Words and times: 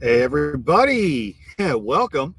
Hey, 0.00 0.22
everybody. 0.22 1.36
Welcome 1.58 2.36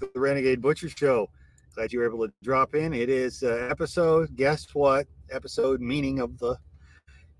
to 0.00 0.08
the 0.14 0.18
Renegade 0.18 0.62
Butcher 0.62 0.88
Show. 0.88 1.28
Glad 1.74 1.92
you 1.92 1.98
were 1.98 2.06
able 2.06 2.26
to 2.26 2.32
drop 2.42 2.74
in. 2.74 2.94
It 2.94 3.10
is 3.10 3.42
uh, 3.42 3.68
episode, 3.70 4.34
guess 4.34 4.66
what? 4.72 5.06
Episode 5.30 5.82
meaning 5.82 6.20
of 6.20 6.38
the 6.38 6.56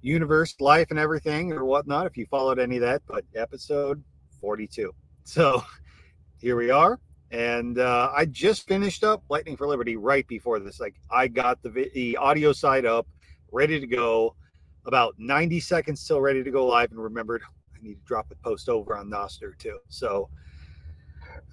universe, 0.02 0.54
life, 0.60 0.88
and 0.90 0.98
everything, 0.98 1.54
or 1.54 1.64
whatnot, 1.64 2.04
if 2.04 2.18
you 2.18 2.26
followed 2.26 2.58
any 2.58 2.76
of 2.76 2.82
that, 2.82 3.00
but 3.06 3.24
episode 3.34 4.04
42. 4.42 4.92
So 5.24 5.64
here 6.36 6.56
we 6.56 6.70
are. 6.70 7.00
And 7.30 7.78
uh, 7.78 8.12
I 8.14 8.26
just 8.26 8.68
finished 8.68 9.04
up 9.04 9.22
Lightning 9.30 9.56
for 9.56 9.66
Liberty 9.66 9.96
right 9.96 10.28
before 10.28 10.58
this. 10.58 10.80
Like, 10.80 10.96
I 11.10 11.28
got 11.28 11.62
the, 11.62 11.90
the 11.94 12.18
audio 12.18 12.52
side 12.52 12.84
up, 12.84 13.06
ready 13.50 13.80
to 13.80 13.86
go, 13.86 14.36
about 14.84 15.14
90 15.16 15.60
seconds 15.60 16.02
still 16.02 16.20
ready 16.20 16.44
to 16.44 16.50
go 16.50 16.66
live, 16.66 16.90
and 16.90 17.02
remembered 17.02 17.40
Need 17.82 17.94
to 17.94 18.04
drop 18.04 18.26
a 18.30 18.34
post 18.36 18.68
over 18.68 18.96
on 18.96 19.10
Nostr 19.10 19.58
too. 19.58 19.78
So, 19.88 20.28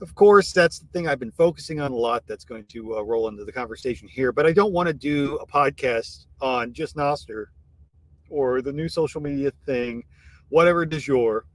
of 0.02 0.16
course, 0.16 0.53
that's 0.53 0.80
the 0.80 0.88
thing 0.88 1.08
I've 1.08 1.20
been 1.20 1.31
focusing 1.31 1.81
on 1.81 1.91
a 1.91 1.95
lot. 1.95 2.23
That's 2.27 2.45
going 2.45 2.66
to 2.66 2.98
uh, 2.98 3.02
roll 3.02 3.27
into 3.27 3.45
the 3.45 3.52
conversation 3.52 4.08
here. 4.08 4.31
But 4.31 4.45
I 4.45 4.53
don't 4.53 4.72
want 4.72 4.88
to 4.88 4.94
do 4.94 5.38
a 5.38 5.48
podcast 5.48 6.26
on 6.39 6.73
just 6.73 6.95
Nostr 6.95 7.45
or 8.30 8.62
the 8.62 8.72
new 8.72 8.88
social 8.88 9.22
media 9.22 9.52
thing, 9.66 10.03
whatever 10.50 10.86
du 10.86 11.00
jour, 11.00 11.45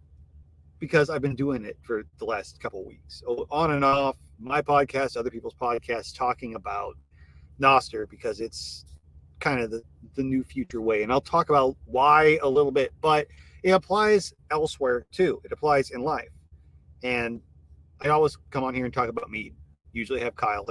because 0.80 1.08
I've 1.08 1.22
been 1.22 1.36
doing 1.36 1.64
it 1.64 1.78
for 1.82 2.04
the 2.18 2.24
last 2.24 2.60
couple 2.60 2.84
weeks, 2.84 3.22
on 3.26 3.70
and 3.70 3.84
off. 3.84 4.16
My 4.40 4.60
podcast, 4.60 5.16
other 5.16 5.30
people's 5.30 5.54
podcasts, 5.54 6.14
talking 6.14 6.56
about 6.56 6.96
Nostr 7.60 8.08
because 8.10 8.40
it's 8.40 8.84
kind 9.40 9.60
of 9.60 9.70
the, 9.70 9.82
the 10.14 10.22
new 10.22 10.42
future 10.42 10.80
way. 10.80 11.02
And 11.02 11.12
I'll 11.12 11.20
talk 11.20 11.48
about 11.48 11.76
why 11.84 12.38
a 12.42 12.48
little 12.48 12.72
bit, 12.72 12.92
but 13.00 13.26
it 13.64 13.70
applies 13.70 14.34
elsewhere 14.50 15.06
too. 15.10 15.40
It 15.42 15.50
applies 15.50 15.90
in 15.90 16.02
life. 16.02 16.28
And 17.02 17.40
I 18.02 18.08
always 18.08 18.36
come 18.50 18.62
on 18.62 18.74
here 18.74 18.84
and 18.84 18.92
talk 18.92 19.08
about 19.08 19.30
mead. 19.30 19.54
Usually 19.92 20.20
have 20.20 20.36
Kyle 20.36 20.66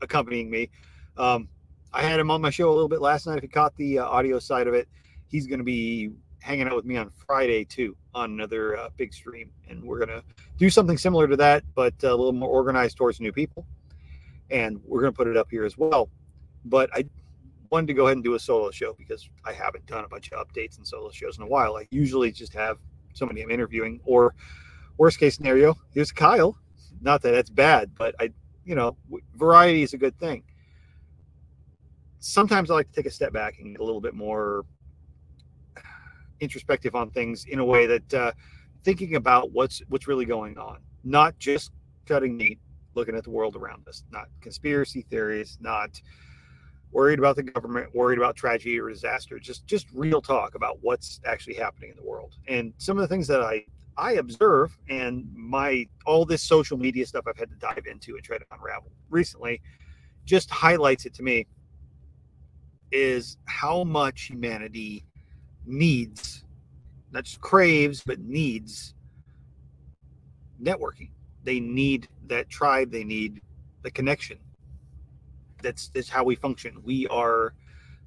accompanying 0.00 0.48
me. 0.48 0.70
Um, 1.16 1.48
I 1.92 2.02
had 2.02 2.20
him 2.20 2.30
on 2.30 2.40
my 2.40 2.50
show 2.50 2.70
a 2.70 2.74
little 2.74 2.88
bit 2.88 3.00
last 3.00 3.26
night. 3.26 3.38
If 3.38 3.42
you 3.42 3.48
caught 3.48 3.74
the 3.76 3.98
uh, 3.98 4.04
audio 4.04 4.38
side 4.38 4.68
of 4.68 4.74
it, 4.74 4.88
he's 5.26 5.48
going 5.48 5.58
to 5.58 5.64
be 5.64 6.10
hanging 6.40 6.68
out 6.68 6.76
with 6.76 6.84
me 6.84 6.96
on 6.96 7.10
Friday 7.26 7.64
too 7.64 7.96
on 8.14 8.30
another 8.30 8.76
uh, 8.78 8.90
big 8.96 9.12
stream, 9.12 9.50
and 9.68 9.82
we're 9.82 9.98
going 9.98 10.08
to 10.08 10.22
do 10.56 10.70
something 10.70 10.96
similar 10.96 11.26
to 11.26 11.36
that, 11.36 11.64
but 11.74 11.94
a 12.04 12.10
little 12.10 12.32
more 12.32 12.48
organized 12.48 12.96
towards 12.96 13.20
new 13.20 13.32
people. 13.32 13.66
And 14.50 14.80
we're 14.84 15.00
going 15.00 15.12
to 15.12 15.16
put 15.16 15.26
it 15.26 15.36
up 15.36 15.48
here 15.50 15.64
as 15.64 15.76
well. 15.76 16.08
But 16.64 16.90
I 16.94 17.06
wanted 17.76 17.88
to 17.88 17.94
go 17.94 18.06
ahead 18.06 18.16
and 18.16 18.24
do 18.24 18.34
a 18.34 18.38
solo 18.38 18.70
show 18.70 18.94
because 18.94 19.28
I 19.44 19.52
haven't 19.52 19.84
done 19.84 20.02
a 20.02 20.08
bunch 20.08 20.32
of 20.32 20.46
updates 20.46 20.78
and 20.78 20.86
solo 20.86 21.10
shows 21.10 21.36
in 21.36 21.42
a 21.42 21.46
while. 21.46 21.76
I 21.76 21.86
usually 21.90 22.32
just 22.32 22.54
have 22.54 22.78
somebody 23.12 23.42
I'm 23.42 23.50
interviewing, 23.50 24.00
or 24.06 24.34
worst 24.96 25.18
case 25.18 25.36
scenario, 25.36 25.76
here's 25.90 26.10
Kyle. 26.10 26.56
Not 27.02 27.20
that 27.20 27.32
that's 27.32 27.50
bad, 27.50 27.90
but 27.94 28.14
I, 28.18 28.30
you 28.64 28.74
know, 28.74 28.96
variety 29.34 29.82
is 29.82 29.92
a 29.92 29.98
good 29.98 30.18
thing. 30.18 30.42
Sometimes 32.18 32.70
I 32.70 32.74
like 32.74 32.88
to 32.88 32.94
take 32.94 33.04
a 33.04 33.10
step 33.10 33.34
back 33.34 33.58
and 33.58 33.74
get 33.74 33.80
a 33.80 33.84
little 33.84 34.00
bit 34.00 34.14
more 34.14 34.64
introspective 36.40 36.94
on 36.94 37.10
things 37.10 37.44
in 37.44 37.58
a 37.58 37.64
way 37.64 37.86
that 37.86 38.14
uh, 38.14 38.32
thinking 38.84 39.16
about 39.16 39.52
what's 39.52 39.82
what's 39.90 40.08
really 40.08 40.24
going 40.24 40.56
on, 40.56 40.78
not 41.04 41.38
just 41.38 41.72
cutting 42.06 42.38
meat, 42.38 42.58
looking 42.94 43.14
at 43.14 43.24
the 43.24 43.30
world 43.30 43.54
around 43.54 43.86
us, 43.86 44.02
not 44.10 44.28
conspiracy 44.40 45.02
theories, 45.10 45.58
not 45.60 46.00
worried 46.96 47.18
about 47.18 47.36
the 47.36 47.42
government, 47.42 47.94
worried 47.94 48.16
about 48.16 48.34
tragedy 48.34 48.80
or 48.80 48.88
disaster, 48.88 49.38
just 49.38 49.66
just 49.66 49.86
real 49.92 50.22
talk 50.22 50.54
about 50.54 50.78
what's 50.80 51.20
actually 51.26 51.54
happening 51.54 51.90
in 51.90 51.96
the 51.96 52.02
world. 52.02 52.36
And 52.48 52.72
some 52.78 52.96
of 52.96 53.02
the 53.02 53.06
things 53.06 53.26
that 53.28 53.42
I 53.42 53.66
I 53.98 54.12
observe 54.12 54.78
and 54.88 55.28
my 55.34 55.86
all 56.06 56.24
this 56.24 56.42
social 56.42 56.78
media 56.78 57.04
stuff 57.04 57.26
I've 57.28 57.36
had 57.36 57.50
to 57.50 57.56
dive 57.56 57.84
into 57.86 58.14
and 58.14 58.24
try 58.24 58.38
to 58.38 58.46
unravel 58.50 58.90
recently 59.10 59.60
just 60.24 60.50
highlights 60.50 61.04
it 61.04 61.12
to 61.16 61.22
me 61.22 61.46
is 62.90 63.36
how 63.44 63.84
much 63.84 64.22
humanity 64.22 65.04
needs 65.66 66.44
not 67.12 67.24
just 67.24 67.42
craves 67.42 68.02
but 68.06 68.20
needs 68.20 68.94
networking. 70.62 71.10
They 71.44 71.60
need 71.60 72.08
that 72.28 72.48
tribe, 72.48 72.90
they 72.90 73.04
need 73.04 73.42
the 73.82 73.90
connection 73.90 74.38
that's 75.62 75.88
that's 75.88 76.08
how 76.08 76.24
we 76.24 76.36
function. 76.36 76.80
We 76.84 77.06
are 77.08 77.54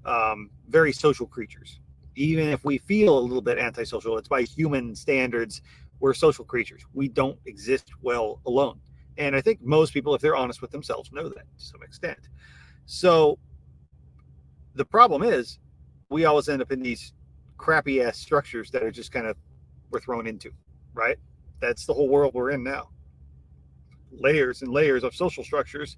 um, 0.05 0.49
very 0.67 0.91
social 0.91 1.27
creatures. 1.27 1.79
Even 2.15 2.49
if 2.49 2.63
we 2.65 2.77
feel 2.79 3.17
a 3.17 3.19
little 3.19 3.41
bit 3.41 3.57
antisocial, 3.57 4.17
it's 4.17 4.27
by 4.27 4.43
human 4.43 4.95
standards. 4.95 5.61
We're 5.99 6.13
social 6.13 6.45
creatures. 6.45 6.83
We 6.93 7.07
don't 7.07 7.37
exist 7.45 7.91
well 8.01 8.41
alone. 8.45 8.79
And 9.17 9.35
I 9.35 9.41
think 9.41 9.61
most 9.61 9.93
people, 9.93 10.15
if 10.15 10.21
they're 10.21 10.35
honest 10.35 10.61
with 10.61 10.71
themselves, 10.71 11.11
know 11.11 11.27
that 11.27 11.45
to 11.57 11.63
some 11.63 11.83
extent. 11.83 12.29
So 12.85 13.37
the 14.75 14.85
problem 14.85 15.23
is 15.23 15.59
we 16.09 16.25
always 16.25 16.49
end 16.49 16.61
up 16.61 16.71
in 16.71 16.81
these 16.81 17.13
crappy 17.57 18.01
ass 18.01 18.17
structures 18.17 18.71
that 18.71 18.81
are 18.81 18.91
just 18.91 19.11
kind 19.11 19.27
of 19.27 19.35
we're 19.91 19.99
thrown 19.99 20.25
into, 20.27 20.51
right? 20.93 21.17
That's 21.59 21.85
the 21.85 21.93
whole 21.93 22.07
world 22.07 22.33
we're 22.33 22.51
in 22.51 22.63
now. 22.63 22.89
Layers 24.11 24.61
and 24.61 24.71
layers 24.71 25.03
of 25.03 25.13
social 25.13 25.43
structures 25.43 25.97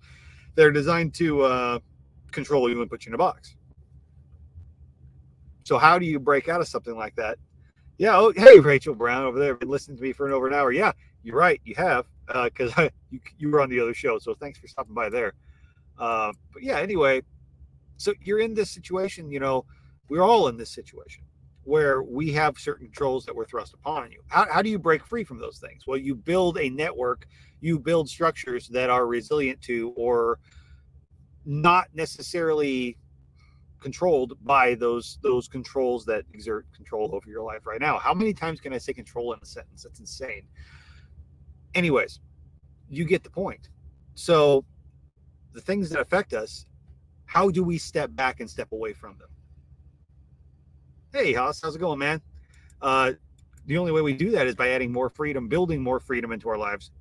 they're 0.56 0.72
designed 0.72 1.14
to 1.16 1.42
uh, 1.42 1.80
control 2.32 2.70
you 2.70 2.82
and 2.82 2.90
put 2.90 3.06
you 3.06 3.10
in 3.10 3.16
a 3.16 3.18
box. 3.18 3.56
So 5.64 5.78
how 5.78 6.00
do 6.00 6.06
you 6.06 6.20
break 6.20 6.50
out 6.50 6.62
of 6.62 6.68
something 6.68 6.96
like 6.96 7.16
that? 7.16 7.38
Yeah. 7.98 8.18
Oh, 8.18 8.34
hey, 8.36 8.60
Rachel 8.60 8.96
Brown 8.96 9.24
over 9.24 9.40
there, 9.40 9.56
been 9.56 9.70
listening 9.70 9.98
to 9.98 10.04
me 10.04 10.12
for 10.12 10.28
an 10.28 10.34
over 10.34 10.48
an 10.48 10.54
hour. 10.54 10.72
Yeah, 10.72 10.92
you're 11.24 11.36
right. 11.36 11.62
You 11.64 11.76
have 11.76 12.06
because 12.28 12.76
uh, 12.78 12.90
you 13.12 13.20
you 13.38 13.50
were 13.50 13.62
on 13.62 13.70
the 13.70 13.80
other 13.80 13.94
show. 13.94 14.18
So 14.20 14.34
thanks 14.34 14.60
for 14.60 14.68
stopping 14.68 14.94
by 14.94 15.10
there. 15.10 15.34
Uh, 15.98 16.34
but 16.52 16.64
yeah, 16.64 16.80
anyway, 16.80 17.22
so 17.98 18.14
you're 18.22 18.40
in 18.40 18.54
this 18.54 18.72
situation. 18.72 19.32
You 19.32 19.40
know, 19.40 19.66
we're 20.10 20.24
all 20.24 20.48
in 20.48 20.58
this 20.58 20.72
situation 20.72 21.24
where 21.64 22.02
we 22.02 22.32
have 22.34 22.58
certain 22.58 22.88
controls 22.88 23.26
that 23.26 23.36
were 23.36 23.46
thrust 23.46 23.74
upon 23.74 24.12
you. 24.12 24.22
How, 24.28 24.48
how 24.52 24.62
do 24.62 24.70
you 24.70 24.80
break 24.80 25.06
free 25.06 25.24
from 25.24 25.38
those 25.38 25.60
things? 25.60 25.84
Well, 25.86 25.98
you 25.98 26.16
build 26.16 26.58
a 26.58 26.70
network, 26.70 27.28
you 27.62 27.80
build 27.80 28.10
structures 28.10 28.68
that 28.70 28.90
are 28.90 29.08
resilient 29.08 29.62
to 29.62 29.94
or 29.96 30.40
not 31.46 31.88
necessarily 31.94 32.98
controlled 33.80 34.38
by 34.44 34.76
those 34.76 35.18
those 35.24 35.48
controls 35.48 36.06
that 36.06 36.24
exert 36.34 36.66
control 36.76 37.10
over 37.14 37.30
your 37.30 37.44
life 37.44 37.66
right 37.66 37.82
now. 37.82 37.98
How 37.98 38.14
many 38.14 38.34
times 38.34 38.60
can 38.60 38.74
I 38.74 38.78
say 38.78 38.94
control 38.94 39.34
in 39.34 39.40
a 39.42 39.46
sentence? 39.46 39.84
That's 39.84 40.00
insane. 40.00 40.44
Anyways, 41.74 42.20
you 42.90 43.06
get 43.06 43.24
the 43.24 43.30
point. 43.30 43.70
So 44.14 44.66
the 45.54 45.62
things 45.62 45.90
that 45.90 46.00
affect 46.00 46.34
us, 46.34 46.66
how 47.26 47.50
do 47.50 47.64
we 47.64 47.78
step 47.78 48.16
back 48.16 48.40
and 48.40 48.50
step 48.50 48.72
away 48.72 48.94
from 48.94 49.18
them? 49.18 49.30
Hey, 51.14 51.34
Haas, 51.34 51.62
how's 51.62 51.76
it 51.76 51.80
going, 51.80 52.00
man? 52.00 52.22
Uh, 52.82 53.14
the 53.66 53.78
only 53.78 53.92
way 53.92 54.02
we 54.02 54.14
do 54.14 54.32
that 54.32 54.48
is 54.48 54.56
by 54.56 54.70
adding 54.70 54.92
more 54.92 55.10
freedom, 55.10 55.48
building 55.48 55.82
more 55.82 56.00
freedom 56.00 56.32
into 56.32 56.50
our 56.50 56.58
lives, 56.58 56.92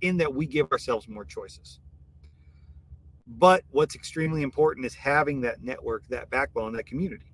in 0.00 0.16
that 0.18 0.34
we 0.34 0.46
give 0.46 0.70
ourselves 0.72 1.08
more 1.08 1.24
choices. 1.24 1.80
But 3.26 3.64
what's 3.70 3.94
extremely 3.94 4.42
important 4.42 4.86
is 4.86 4.94
having 4.94 5.40
that 5.40 5.62
network, 5.62 6.06
that 6.08 6.30
backbone, 6.30 6.72
that 6.74 6.86
community. 6.86 7.32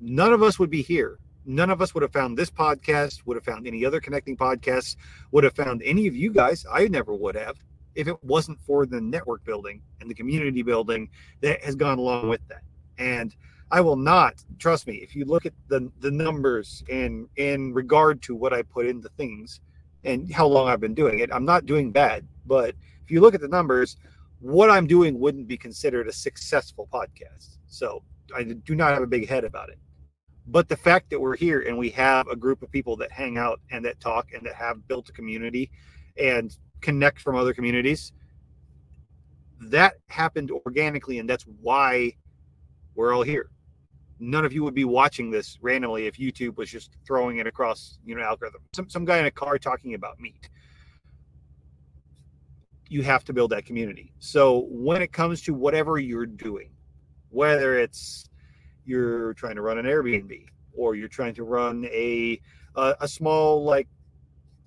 None 0.00 0.32
of 0.32 0.42
us 0.42 0.58
would 0.58 0.70
be 0.70 0.82
here. 0.82 1.18
None 1.46 1.70
of 1.70 1.80
us 1.80 1.94
would 1.94 2.02
have 2.02 2.12
found 2.12 2.36
this 2.36 2.50
podcast, 2.50 3.26
would 3.26 3.36
have 3.36 3.44
found 3.44 3.66
any 3.66 3.84
other 3.84 4.00
connecting 4.00 4.36
podcasts, 4.36 4.96
would 5.30 5.44
have 5.44 5.54
found 5.54 5.82
any 5.82 6.06
of 6.06 6.16
you 6.16 6.30
guys. 6.30 6.64
I 6.70 6.88
never 6.88 7.14
would 7.14 7.36
have 7.36 7.56
if 7.94 8.08
it 8.08 8.22
wasn't 8.24 8.60
for 8.60 8.86
the 8.86 9.00
network 9.00 9.44
building 9.44 9.82
and 10.00 10.10
the 10.10 10.14
community 10.14 10.62
building 10.62 11.08
that 11.42 11.62
has 11.64 11.74
gone 11.74 11.98
along 11.98 12.28
with 12.28 12.46
that. 12.48 12.62
And 12.98 13.34
I 13.70 13.80
will 13.80 13.96
not 13.96 14.44
trust 14.58 14.86
me. 14.86 14.96
If 14.96 15.16
you 15.16 15.24
look 15.24 15.46
at 15.46 15.52
the 15.68 15.90
the 16.00 16.10
numbers 16.10 16.84
in 16.88 17.28
in 17.36 17.72
regard 17.72 18.22
to 18.22 18.34
what 18.34 18.52
I 18.52 18.62
put 18.62 18.86
into 18.86 19.08
things 19.16 19.60
and 20.04 20.32
how 20.32 20.46
long 20.46 20.68
I've 20.68 20.80
been 20.80 20.94
doing 20.94 21.20
it, 21.20 21.30
I'm 21.32 21.44
not 21.44 21.66
doing 21.66 21.90
bad. 21.90 22.26
But 22.46 22.74
if 23.02 23.10
you 23.10 23.20
look 23.20 23.34
at 23.34 23.40
the 23.40 23.48
numbers, 23.48 23.96
what 24.40 24.70
I'm 24.70 24.86
doing 24.86 25.18
wouldn't 25.18 25.48
be 25.48 25.56
considered 25.56 26.08
a 26.08 26.12
successful 26.12 26.88
podcast. 26.92 27.58
So 27.66 28.02
I 28.34 28.42
do 28.44 28.74
not 28.74 28.92
have 28.92 29.02
a 29.02 29.06
big 29.06 29.28
head 29.28 29.44
about 29.44 29.70
it. 29.70 29.78
But 30.46 30.68
the 30.68 30.76
fact 30.76 31.08
that 31.10 31.20
we're 31.20 31.36
here 31.36 31.62
and 31.62 31.78
we 31.78 31.88
have 31.90 32.28
a 32.28 32.36
group 32.36 32.62
of 32.62 32.70
people 32.70 32.96
that 32.96 33.10
hang 33.10 33.38
out 33.38 33.60
and 33.70 33.84
that 33.84 33.98
talk 34.00 34.32
and 34.34 34.44
that 34.44 34.54
have 34.54 34.86
built 34.86 35.08
a 35.08 35.12
community 35.12 35.70
and 36.18 36.54
connect 36.82 37.20
from 37.20 37.36
other 37.36 37.54
communities, 37.54 38.12
that 39.60 39.94
happened 40.08 40.50
organically, 40.50 41.18
and 41.18 41.28
that's 41.28 41.46
why 41.62 42.12
we're 42.94 43.14
all 43.14 43.22
here 43.22 43.48
none 44.18 44.44
of 44.44 44.52
you 44.52 44.62
would 44.64 44.74
be 44.74 44.84
watching 44.84 45.30
this 45.30 45.58
randomly 45.60 46.06
if 46.06 46.16
YouTube 46.16 46.56
was 46.56 46.70
just 46.70 46.96
throwing 47.06 47.38
it 47.38 47.46
across, 47.46 47.98
you 48.04 48.14
know, 48.14 48.22
algorithm. 48.22 48.60
Some 48.74 48.88
some 48.88 49.04
guy 49.04 49.18
in 49.18 49.26
a 49.26 49.30
car 49.30 49.58
talking 49.58 49.94
about 49.94 50.20
meat. 50.20 50.48
You 52.88 53.02
have 53.02 53.24
to 53.24 53.32
build 53.32 53.50
that 53.50 53.64
community. 53.64 54.12
So 54.18 54.66
when 54.70 55.02
it 55.02 55.12
comes 55.12 55.42
to 55.42 55.54
whatever 55.54 55.98
you're 55.98 56.26
doing, 56.26 56.70
whether 57.30 57.78
it's 57.78 58.28
you're 58.84 59.34
trying 59.34 59.56
to 59.56 59.62
run 59.62 59.78
an 59.78 59.86
Airbnb 59.86 60.46
or 60.72 60.94
you're 60.94 61.08
trying 61.08 61.34
to 61.34 61.44
run 61.44 61.84
a 61.86 62.40
a, 62.76 62.94
a 63.00 63.08
small 63.08 63.64
like 63.64 63.88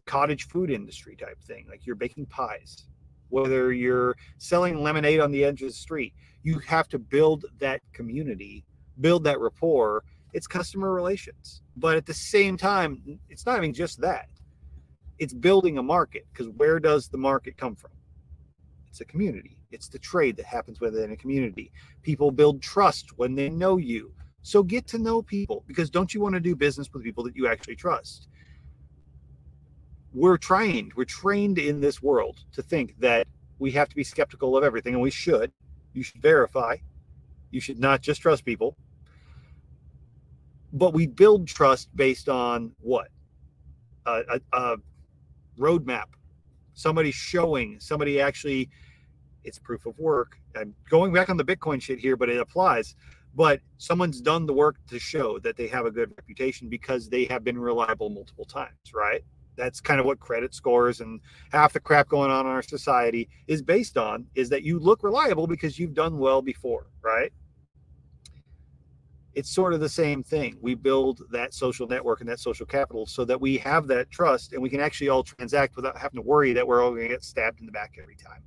cottage 0.05 0.47
food 0.47 0.71
industry 0.71 1.15
type 1.15 1.41
thing, 1.43 1.65
like 1.69 1.85
you're 1.85 1.95
baking 1.95 2.25
pies, 2.25 2.87
whether 3.29 3.73
you're 3.73 4.15
selling 4.37 4.81
lemonade 4.81 5.19
on 5.19 5.31
the 5.31 5.43
edge 5.43 5.61
of 5.61 5.69
the 5.69 5.73
street, 5.73 6.13
you 6.43 6.59
have 6.59 6.87
to 6.87 6.99
build 6.99 7.45
that 7.59 7.81
community, 7.93 8.65
build 8.99 9.23
that 9.25 9.39
rapport. 9.39 10.03
It's 10.33 10.47
customer 10.47 10.91
relations. 10.91 11.61
But 11.75 11.97
at 11.97 12.05
the 12.05 12.13
same 12.13 12.57
time, 12.57 13.19
it's 13.29 13.45
not 13.45 13.57
even 13.57 13.73
just 13.73 14.01
that. 14.01 14.29
It's 15.19 15.33
building 15.33 15.77
a 15.77 15.83
market 15.83 16.25
because 16.31 16.49
where 16.49 16.79
does 16.79 17.09
the 17.09 17.17
market 17.17 17.57
come 17.57 17.75
from? 17.75 17.91
It's 18.89 19.01
a 19.01 19.05
community. 19.05 19.57
It's 19.71 19.87
the 19.87 19.99
trade 19.99 20.37
that 20.37 20.45
happens 20.45 20.79
within 20.79 21.11
a 21.11 21.17
community. 21.17 21.71
People 22.03 22.31
build 22.31 22.61
trust 22.61 23.17
when 23.17 23.35
they 23.35 23.49
know 23.49 23.77
you. 23.77 24.13
So 24.41 24.63
get 24.63 24.87
to 24.87 24.97
know 24.97 25.21
people 25.21 25.63
because 25.67 25.89
don't 25.89 26.13
you 26.13 26.21
want 26.21 26.35
to 26.35 26.39
do 26.39 26.55
business 26.55 26.89
with 26.93 27.03
people 27.03 27.23
that 27.25 27.35
you 27.35 27.47
actually 27.47 27.75
trust? 27.75 28.27
We're 30.13 30.37
trained, 30.37 30.93
we're 30.95 31.05
trained 31.05 31.59
in 31.59 31.81
this 31.81 32.01
world 32.01 32.39
to 32.53 32.61
think 32.61 32.95
that 32.99 33.27
we 33.59 33.71
have 33.71 33.89
to 33.89 33.95
be 33.95 34.03
skeptical 34.03 34.55
of 34.57 34.63
everything, 34.63 34.93
and 34.93 35.01
we 35.01 35.11
should. 35.11 35.51
You 35.93 36.03
should 36.03 36.21
verify. 36.21 36.77
You 37.51 37.59
should 37.59 37.79
not 37.79 38.01
just 38.01 38.21
trust 38.21 38.45
people. 38.45 38.77
But 40.73 40.93
we 40.93 41.07
build 41.07 41.47
trust 41.47 41.95
based 41.95 42.29
on 42.29 42.71
what? 42.79 43.07
A, 44.05 44.39
a, 44.53 44.77
roadmap. 45.57 46.05
Somebody 46.73 47.11
showing, 47.11 47.79
somebody 47.79 48.21
actually, 48.21 48.69
it's 49.43 49.57
proof 49.57 49.85
of 49.85 49.97
work. 49.97 50.37
I'm 50.55 50.73
going 50.89 51.11
back 51.11 51.29
on 51.29 51.37
the 51.37 51.43
Bitcoin 51.43 51.81
shit 51.81 51.99
here, 51.99 52.15
but 52.15 52.29
it 52.29 52.37
applies. 52.37 52.95
But 53.35 53.59
someone's 53.77 54.21
done 54.21 54.45
the 54.45 54.53
work 54.53 54.77
to 54.87 54.99
show 54.99 55.39
that 55.39 55.57
they 55.57 55.67
have 55.67 55.85
a 55.85 55.91
good 55.91 56.11
reputation 56.15 56.69
because 56.69 57.09
they 57.09 57.25
have 57.25 57.43
been 57.43 57.57
reliable 57.57 58.09
multiple 58.09 58.45
times, 58.45 58.93
right? 58.93 59.23
that's 59.57 59.81
kind 59.81 59.99
of 59.99 60.05
what 60.05 60.19
credit 60.19 60.53
scores 60.53 61.01
and 61.01 61.19
half 61.51 61.73
the 61.73 61.79
crap 61.79 62.07
going 62.07 62.31
on 62.31 62.45
in 62.45 62.51
our 62.51 62.61
society 62.61 63.27
is 63.47 63.61
based 63.61 63.97
on 63.97 64.25
is 64.35 64.49
that 64.49 64.63
you 64.63 64.79
look 64.79 65.03
reliable 65.03 65.47
because 65.47 65.77
you've 65.77 65.93
done 65.93 66.17
well 66.17 66.41
before 66.41 66.87
right 67.01 67.33
it's 69.37 69.51
sort 69.51 69.71
of 69.71 69.79
the 69.79 69.87
same 69.87 70.23
thing. 70.23 70.57
We 70.61 70.73
build 70.73 71.21
that 71.29 71.53
social 71.53 71.85
network 71.85 72.21
and 72.21 72.29
that 72.29 72.39
social 72.39 72.65
capital 72.65 73.05
so 73.05 73.23
that 73.25 73.39
we 73.39 73.59
have 73.59 73.85
that 73.85 74.09
trust 74.09 74.53
and 74.53 74.59
we 74.59 74.67
can 74.67 74.79
actually 74.79 75.09
all 75.09 75.21
transact 75.21 75.75
without 75.75 75.95
having 75.95 76.15
to 76.19 76.23
worry 76.23 76.53
that 76.53 76.67
we're 76.67 76.83
all 76.83 76.89
going 76.89 77.03
to 77.03 77.09
get 77.09 77.23
stabbed 77.23 77.59
in 77.59 77.67
the 77.67 77.71
back 77.71 77.97
every 78.01 78.15
time. 78.15 78.41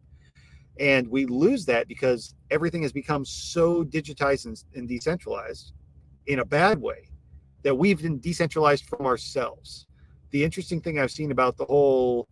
And 0.80 1.06
we 1.06 1.26
lose 1.26 1.64
that 1.66 1.86
because 1.86 2.34
everything 2.50 2.82
has 2.82 2.90
become 2.90 3.24
so 3.24 3.84
digitized 3.84 4.46
and, 4.46 4.60
and 4.74 4.88
decentralized 4.88 5.74
in 6.26 6.40
a 6.40 6.44
bad 6.44 6.80
way 6.80 7.08
that 7.62 7.76
we've 7.76 8.02
been 8.02 8.18
decentralized 8.18 8.86
from 8.86 9.06
ourselves. 9.06 9.86
The 10.30 10.42
interesting 10.42 10.80
thing 10.80 10.98
I've 10.98 11.12
seen 11.12 11.30
about 11.30 11.56
the 11.56 11.66
whole, 11.66 12.26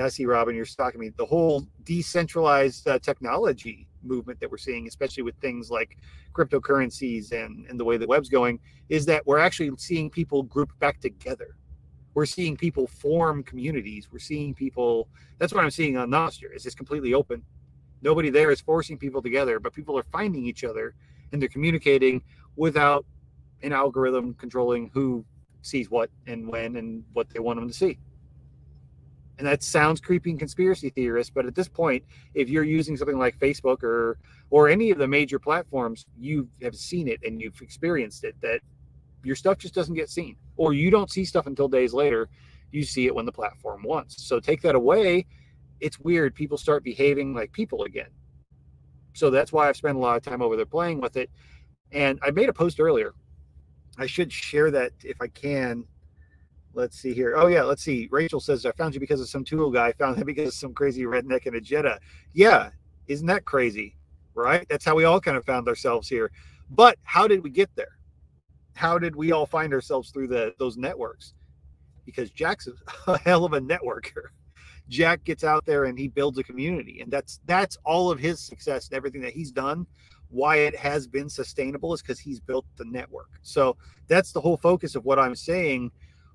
I 0.00 0.08
see 0.08 0.24
Robin, 0.24 0.56
you're 0.56 0.64
stalking 0.64 0.98
me, 0.98 1.10
the 1.10 1.26
whole 1.26 1.66
decentralized 1.84 2.88
uh, 2.88 2.98
technology 3.00 3.85
movement 4.02 4.40
that 4.40 4.50
we're 4.50 4.58
seeing, 4.58 4.86
especially 4.86 5.22
with 5.22 5.36
things 5.36 5.70
like 5.70 5.98
cryptocurrencies 6.32 7.32
and, 7.32 7.66
and 7.66 7.78
the 7.78 7.84
way 7.84 7.96
the 7.96 8.06
web's 8.06 8.28
going, 8.28 8.58
is 8.88 9.06
that 9.06 9.26
we're 9.26 9.38
actually 9.38 9.70
seeing 9.78 10.10
people 10.10 10.42
group 10.42 10.70
back 10.78 11.00
together. 11.00 11.56
We're 12.14 12.26
seeing 12.26 12.56
people 12.56 12.86
form 12.86 13.42
communities. 13.42 14.08
We're 14.10 14.18
seeing 14.18 14.54
people. 14.54 15.08
That's 15.38 15.52
what 15.52 15.62
I'm 15.62 15.70
seeing 15.70 15.96
on 15.96 16.10
Nostr. 16.10 16.54
Is 16.54 16.62
just 16.62 16.76
completely 16.76 17.12
open. 17.12 17.42
Nobody 18.02 18.30
there 18.30 18.50
is 18.50 18.60
forcing 18.60 18.98
people 18.98 19.20
together, 19.20 19.60
but 19.60 19.72
people 19.72 19.98
are 19.98 20.04
finding 20.04 20.46
each 20.46 20.64
other 20.64 20.94
and 21.32 21.40
they're 21.40 21.48
communicating 21.48 22.22
without 22.56 23.04
an 23.62 23.72
algorithm 23.72 24.34
controlling 24.34 24.90
who 24.94 25.24
sees 25.62 25.90
what 25.90 26.10
and 26.26 26.46
when 26.46 26.76
and 26.76 27.04
what 27.12 27.28
they 27.30 27.40
want 27.40 27.58
them 27.58 27.68
to 27.68 27.74
see. 27.74 27.98
And 29.38 29.46
that 29.46 29.62
sounds 29.62 30.00
creepy 30.00 30.30
and 30.30 30.38
conspiracy 30.38 30.90
theorist, 30.90 31.34
but 31.34 31.46
at 31.46 31.54
this 31.54 31.68
point, 31.68 32.04
if 32.34 32.48
you're 32.48 32.64
using 32.64 32.96
something 32.96 33.18
like 33.18 33.38
Facebook 33.38 33.82
or 33.82 34.18
or 34.48 34.68
any 34.68 34.90
of 34.90 34.98
the 34.98 35.06
major 35.06 35.38
platforms, 35.38 36.06
you 36.16 36.48
have 36.62 36.74
seen 36.74 37.08
it 37.08 37.20
and 37.24 37.40
you've 37.40 37.60
experienced 37.60 38.24
it 38.24 38.34
that 38.40 38.60
your 39.24 39.36
stuff 39.36 39.58
just 39.58 39.74
doesn't 39.74 39.94
get 39.94 40.08
seen, 40.08 40.36
or 40.56 40.72
you 40.72 40.90
don't 40.90 41.10
see 41.10 41.24
stuff 41.24 41.46
until 41.46 41.68
days 41.68 41.92
later. 41.92 42.28
You 42.70 42.84
see 42.84 43.06
it 43.06 43.14
when 43.14 43.26
the 43.26 43.32
platform 43.32 43.82
wants. 43.82 44.26
So 44.26 44.40
take 44.40 44.62
that 44.62 44.74
away. 44.74 45.26
It's 45.80 45.98
weird. 45.98 46.34
People 46.34 46.56
start 46.56 46.84
behaving 46.84 47.34
like 47.34 47.52
people 47.52 47.82
again. 47.82 48.10
So 49.14 49.30
that's 49.30 49.52
why 49.52 49.68
I've 49.68 49.76
spent 49.76 49.96
a 49.96 50.00
lot 50.00 50.16
of 50.16 50.22
time 50.22 50.42
over 50.42 50.56
there 50.56 50.66
playing 50.66 51.00
with 51.00 51.16
it. 51.16 51.30
And 51.92 52.18
I 52.22 52.30
made 52.30 52.48
a 52.48 52.52
post 52.52 52.80
earlier 52.80 53.14
I 53.98 54.06
should 54.06 54.32
share 54.32 54.70
that 54.72 54.92
if 55.02 55.20
I 55.20 55.28
can. 55.28 55.84
Let's 56.76 56.98
see 56.98 57.14
here. 57.14 57.34
Oh 57.38 57.46
yeah, 57.46 57.62
let's 57.62 57.82
see. 57.82 58.06
Rachel 58.10 58.38
says 58.38 58.66
I 58.66 58.72
found 58.72 58.92
you 58.92 59.00
because 59.00 59.22
of 59.22 59.30
some 59.30 59.44
tool 59.44 59.70
guy. 59.70 59.88
I 59.88 59.92
found 59.94 60.18
him 60.18 60.26
because 60.26 60.48
of 60.48 60.54
some 60.54 60.74
crazy 60.74 61.04
redneck 61.04 61.46
in 61.46 61.54
a 61.54 61.60
Jetta. 61.60 61.98
Yeah, 62.34 62.68
isn't 63.08 63.26
that 63.28 63.46
crazy? 63.46 63.96
Right? 64.34 64.66
That's 64.68 64.84
how 64.84 64.94
we 64.94 65.04
all 65.04 65.18
kind 65.18 65.38
of 65.38 65.46
found 65.46 65.68
ourselves 65.68 66.06
here. 66.06 66.30
But 66.68 66.98
how 67.02 67.26
did 67.26 67.42
we 67.42 67.48
get 67.48 67.70
there? 67.76 67.96
How 68.74 68.98
did 68.98 69.16
we 69.16 69.32
all 69.32 69.46
find 69.46 69.72
ourselves 69.72 70.10
through 70.10 70.28
the 70.28 70.52
those 70.58 70.76
networks? 70.76 71.32
Because 72.04 72.30
Jack's 72.30 72.68
a 73.06 73.18
hell 73.24 73.46
of 73.46 73.54
a 73.54 73.60
networker. 73.60 74.26
Jack 74.90 75.24
gets 75.24 75.44
out 75.44 75.64
there 75.64 75.86
and 75.86 75.98
he 75.98 76.08
builds 76.08 76.36
a 76.36 76.44
community, 76.44 77.00
and 77.00 77.10
that's 77.10 77.40
that's 77.46 77.78
all 77.86 78.10
of 78.10 78.18
his 78.18 78.38
success 78.38 78.88
and 78.88 78.96
everything 78.98 79.22
that 79.22 79.32
he's 79.32 79.50
done 79.50 79.86
why 80.28 80.56
it 80.56 80.76
has 80.76 81.06
been 81.06 81.28
sustainable 81.28 81.94
is 81.94 82.02
because 82.02 82.18
he's 82.18 82.40
built 82.40 82.66
the 82.76 82.84
network. 82.84 83.30
So 83.42 83.76
that's 84.08 84.32
the 84.32 84.40
whole 84.40 84.56
focus 84.56 84.94
of 84.94 85.04
what 85.04 85.18
I'm 85.18 85.34
saying. 85.34 85.90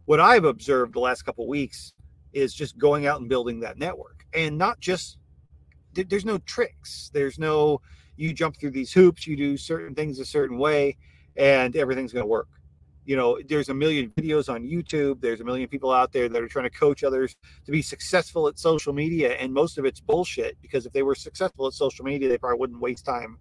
What 0.06 0.20
I've 0.20 0.46
observed 0.46 0.94
the 0.94 1.00
last 1.00 1.24
couple 1.24 1.48
weeks 1.48 1.94
is 2.34 2.54
just 2.54 2.78
going 2.78 3.06
out 3.06 3.20
and 3.20 3.30
building 3.30 3.60
that 3.62 3.78
network 3.78 4.26
and 4.34 4.58
not 4.58 4.80
just 4.80 5.18
there's 5.94 6.26
no 6.26 6.38
tricks. 6.40 7.12
There's 7.14 7.38
no 7.38 7.82
you 8.16 8.34
jump 8.34 8.58
through 8.58 8.72
these 8.72 8.92
hoops, 8.94 9.26
you 9.26 9.36
do 9.36 9.58
certain 9.58 9.96
things 9.96 10.20
a 10.20 10.26
certain 10.26 10.58
way, 10.58 10.98
and 11.36 11.76
everything's 11.76 12.14
going 12.14 12.24
to 12.24 12.28
work. 12.28 12.48
You 13.04 13.16
know, 13.16 13.40
there's 13.48 13.70
a 13.70 13.74
million 13.74 14.12
videos 14.12 14.48
on 14.48 14.64
YouTube. 14.64 15.22
There's 15.22 15.42
a 15.42 15.44
million 15.44 15.68
people 15.68 15.92
out 15.92 16.12
there 16.12 16.30
that 16.30 16.42
are 16.42 16.48
trying 16.48 16.70
to 16.70 16.78
coach 16.78 17.04
others 17.04 17.36
to 17.66 17.72
be 17.72 17.82
successful 17.82 18.48
at 18.48 18.60
social 18.60 18.94
media, 18.94 19.34
and 19.34 19.52
most 19.52 19.78
of 19.78 19.86
it's 19.86 20.00
bullshit 20.00 20.56
because 20.62 20.86
if 20.86 20.94
they 20.94 21.02
were 21.02 21.16
successful 21.16 21.66
at 21.68 21.74
social 21.74 22.06
media, 22.06 22.30
they 22.30 22.38
probably 22.38 22.60
wouldn't 22.60 22.80
waste 22.80 23.06
time 23.06 23.38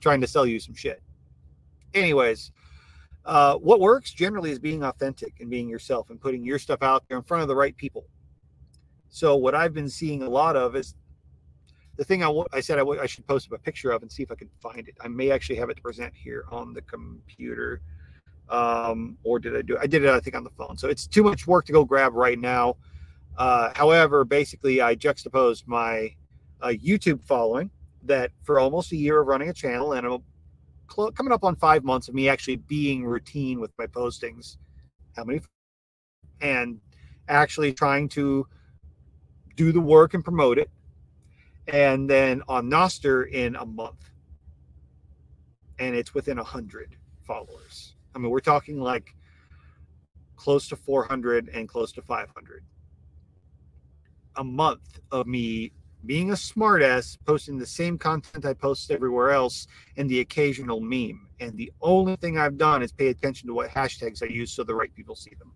trying 0.00 0.20
to 0.20 0.26
sell 0.26 0.46
you 0.46 0.60
some 0.60 0.74
shit. 0.74 1.02
Anyways, 1.94 2.52
uh, 3.28 3.56
what 3.56 3.78
works 3.78 4.10
generally 4.10 4.50
is 4.50 4.58
being 4.58 4.82
authentic 4.82 5.34
and 5.40 5.50
being 5.50 5.68
yourself 5.68 6.08
and 6.08 6.18
putting 6.18 6.42
your 6.42 6.58
stuff 6.58 6.82
out 6.82 7.04
there 7.08 7.18
in 7.18 7.22
front 7.22 7.42
of 7.42 7.48
the 7.48 7.54
right 7.54 7.76
people. 7.76 8.06
So 9.10 9.36
what 9.36 9.54
I've 9.54 9.74
been 9.74 9.90
seeing 9.90 10.22
a 10.22 10.28
lot 10.28 10.56
of 10.56 10.74
is 10.74 10.94
the 11.96 12.04
thing 12.04 12.22
I, 12.22 12.26
w- 12.26 12.46
I 12.54 12.60
said 12.60 12.78
I, 12.78 12.80
w- 12.80 12.98
I 12.98 13.04
should 13.04 13.26
post 13.26 13.48
a 13.52 13.58
picture 13.58 13.90
of 13.90 14.00
and 14.00 14.10
see 14.10 14.22
if 14.22 14.32
I 14.32 14.34
can 14.34 14.48
find 14.62 14.88
it. 14.88 14.96
I 15.02 15.08
may 15.08 15.30
actually 15.30 15.56
have 15.56 15.68
it 15.68 15.74
to 15.74 15.82
present 15.82 16.14
here 16.14 16.46
on 16.50 16.72
the 16.72 16.80
computer. 16.80 17.82
Um, 18.48 19.18
or 19.24 19.38
did 19.38 19.54
I 19.54 19.60
do 19.60 19.74
it? 19.74 19.80
I 19.82 19.86
did 19.86 20.04
it, 20.04 20.08
I 20.08 20.20
think, 20.20 20.34
on 20.34 20.42
the 20.42 20.50
phone. 20.50 20.78
So 20.78 20.88
it's 20.88 21.06
too 21.06 21.22
much 21.22 21.46
work 21.46 21.66
to 21.66 21.72
go 21.72 21.84
grab 21.84 22.14
right 22.14 22.38
now. 22.38 22.76
Uh, 23.36 23.72
however, 23.74 24.24
basically, 24.24 24.80
I 24.80 24.94
juxtaposed 24.94 25.68
my 25.68 26.14
uh, 26.62 26.68
YouTube 26.68 27.22
following 27.24 27.70
that 28.04 28.30
for 28.42 28.58
almost 28.58 28.90
a 28.92 28.96
year 28.96 29.20
of 29.20 29.26
running 29.26 29.50
a 29.50 29.52
channel 29.52 29.92
and 29.92 30.06
coming 30.88 31.32
up 31.32 31.44
on 31.44 31.56
five 31.56 31.84
months 31.84 32.08
of 32.08 32.14
me 32.14 32.28
actually 32.28 32.56
being 32.56 33.04
routine 33.04 33.60
with 33.60 33.70
my 33.78 33.86
postings, 33.86 34.56
how 35.16 35.24
many, 35.24 35.40
and 36.40 36.80
actually 37.28 37.72
trying 37.72 38.08
to 38.08 38.46
do 39.56 39.72
the 39.72 39.80
work 39.80 40.14
and 40.14 40.24
promote 40.24 40.58
it. 40.58 40.70
And 41.66 42.08
then 42.08 42.42
on 42.48 42.70
Nostr 42.70 43.30
in 43.30 43.56
a 43.56 43.66
month, 43.66 44.10
and 45.78 45.94
it's 45.94 46.14
within 46.14 46.38
a 46.38 46.44
hundred 46.44 46.96
followers. 47.26 47.94
I 48.14 48.18
mean, 48.18 48.30
we're 48.30 48.40
talking 48.40 48.80
like 48.80 49.14
close 50.36 50.68
to 50.68 50.76
400 50.76 51.50
and 51.52 51.68
close 51.68 51.92
to 51.92 52.02
500 52.02 52.64
a 54.38 54.44
month 54.44 55.00
of 55.10 55.26
me 55.26 55.72
being 56.08 56.30
a 56.30 56.34
smartass, 56.34 57.18
posting 57.26 57.58
the 57.58 57.66
same 57.66 57.98
content 57.98 58.46
I 58.46 58.54
post 58.54 58.90
everywhere 58.90 59.30
else, 59.30 59.66
and 59.98 60.08
the 60.08 60.20
occasional 60.20 60.80
meme. 60.80 61.28
And 61.38 61.54
the 61.54 61.70
only 61.82 62.16
thing 62.16 62.38
I've 62.38 62.56
done 62.56 62.82
is 62.82 62.92
pay 62.92 63.08
attention 63.08 63.46
to 63.46 63.52
what 63.52 63.68
hashtags 63.68 64.22
I 64.22 64.26
use 64.26 64.50
so 64.50 64.64
the 64.64 64.74
right 64.74 64.92
people 64.94 65.14
see 65.14 65.34
them. 65.38 65.52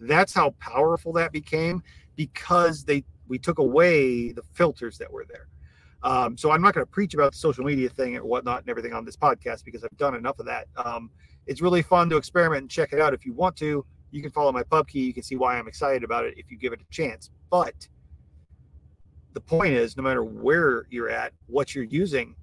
That's 0.00 0.34
how 0.34 0.50
powerful 0.58 1.12
that 1.12 1.30
became 1.30 1.84
because 2.16 2.84
they 2.84 3.04
we 3.28 3.38
took 3.38 3.60
away 3.60 4.32
the 4.32 4.42
filters 4.54 4.98
that 4.98 5.12
were 5.12 5.24
there. 5.28 5.46
Um, 6.02 6.36
so 6.36 6.50
I'm 6.50 6.62
not 6.62 6.74
going 6.74 6.84
to 6.84 6.90
preach 6.90 7.14
about 7.14 7.30
the 7.30 7.38
social 7.38 7.62
media 7.62 7.88
thing 7.88 8.16
and 8.16 8.24
whatnot 8.24 8.62
and 8.62 8.68
everything 8.68 8.92
on 8.92 9.04
this 9.04 9.16
podcast 9.16 9.64
because 9.64 9.84
I've 9.84 9.96
done 9.96 10.16
enough 10.16 10.40
of 10.40 10.46
that. 10.46 10.66
Um, 10.76 11.10
it's 11.46 11.60
really 11.60 11.82
fun 11.82 12.10
to 12.10 12.16
experiment 12.16 12.62
and 12.62 12.70
check 12.70 12.92
it 12.92 13.00
out 13.00 13.14
if 13.14 13.24
you 13.24 13.34
want 13.34 13.54
to. 13.58 13.86
You 14.10 14.20
can 14.20 14.32
follow 14.32 14.50
my 14.50 14.64
pub 14.64 14.88
key. 14.88 15.04
You 15.04 15.14
can 15.14 15.22
see 15.22 15.36
why 15.36 15.56
I'm 15.56 15.68
excited 15.68 16.02
about 16.02 16.24
it 16.24 16.34
if 16.36 16.50
you 16.50 16.58
give 16.58 16.72
it 16.72 16.80
a 16.80 16.92
chance. 16.92 17.30
But 17.50 17.86
the 19.32 19.40
point 19.40 19.72
is 19.72 19.96
no 19.96 20.02
matter 20.02 20.24
where 20.24 20.86
you're 20.90 21.10
at 21.10 21.32
what 21.46 21.74
you're 21.74 21.84
using 21.84 22.34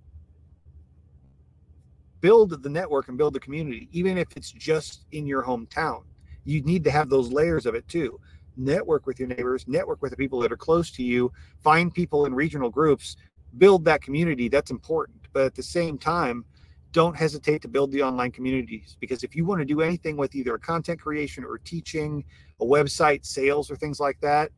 build 2.22 2.62
the 2.63 2.70
network 2.70 3.08
and 3.08 3.17
build 3.17 3.34
the 3.34 3.39
community 3.39 3.88
even 3.91 4.17
if 4.17 4.27
it's 4.36 4.51
just 4.51 5.06
in 5.12 5.25
your 5.25 5.44
hometown 5.44 6.03
you 6.46 6.62
need 6.62 6.84
to 6.84 6.91
have 6.91 7.10
those 7.10 7.32
layers 7.32 7.65
of 7.65 7.75
it 7.75 7.88
too 7.88 8.20
network 8.58 9.06
with 9.06 9.20
your 9.20 9.27
neighbors, 9.27 9.65
network 9.67 10.01
with 10.01 10.12
the 10.12 10.17
people 10.17 10.39
that 10.39 10.51
are 10.51 10.58
close 10.58 10.91
to 10.91 11.03
you, 11.03 11.32
find 11.63 11.94
people 11.94 12.25
in 12.25 12.34
regional 12.34 12.70
groups, 12.70 13.15
build 13.58 13.86
that 13.86 14.01
community. 14.01 14.50
That's 14.50 14.72
important. 14.72 15.27
But 15.32 15.46
at 15.46 15.56
the 15.56 15.63
same 15.63 15.98
time, 15.98 16.44
don't 16.91 17.15
hesitate 17.15 17.62
to 17.62 17.67
build 17.67 17.91
the 17.91 18.01
online 18.01 18.32
communities 18.32 18.98
because 19.00 19.24
if 19.24 19.36
you 19.36 19.46
want 19.46 19.60
to 19.60 19.65
do 19.65 19.82
anything 19.82 20.17
with 20.17 20.34
either 20.34 20.58
content 20.58 21.00
creation 21.00 21.44
or 21.44 21.58
teaching, 21.60 22.24
a 22.60 22.65
website, 22.65 23.25
sales, 23.25 23.70
or 23.70 23.75
things 23.75 24.00
like 24.00 24.20
that, 24.22 24.51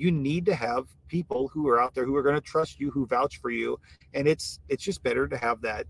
you 0.00 0.10
need 0.10 0.46
to 0.46 0.54
have 0.54 0.86
people 1.08 1.48
who 1.48 1.68
are 1.68 1.80
out 1.80 1.94
there 1.94 2.04
who 2.04 2.16
are 2.16 2.22
going 2.22 2.34
to 2.34 2.40
trust 2.40 2.80
you, 2.80 2.90
who 2.90 3.06
vouch 3.06 3.38
for 3.38 3.50
you, 3.50 3.78
and 4.14 4.26
it's 4.26 4.60
it's 4.68 4.82
just 4.82 5.02
better 5.02 5.28
to 5.28 5.36
have 5.36 5.60
that 5.62 5.86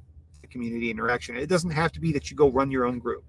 community 0.50 0.90
interaction. 0.90 1.36
It 1.36 1.48
doesn't 1.48 1.70
have 1.70 1.92
to 1.92 2.00
be 2.00 2.12
that 2.12 2.30
you 2.30 2.36
go 2.36 2.50
run 2.50 2.70
your 2.70 2.84
own 2.86 2.98
group, 2.98 3.24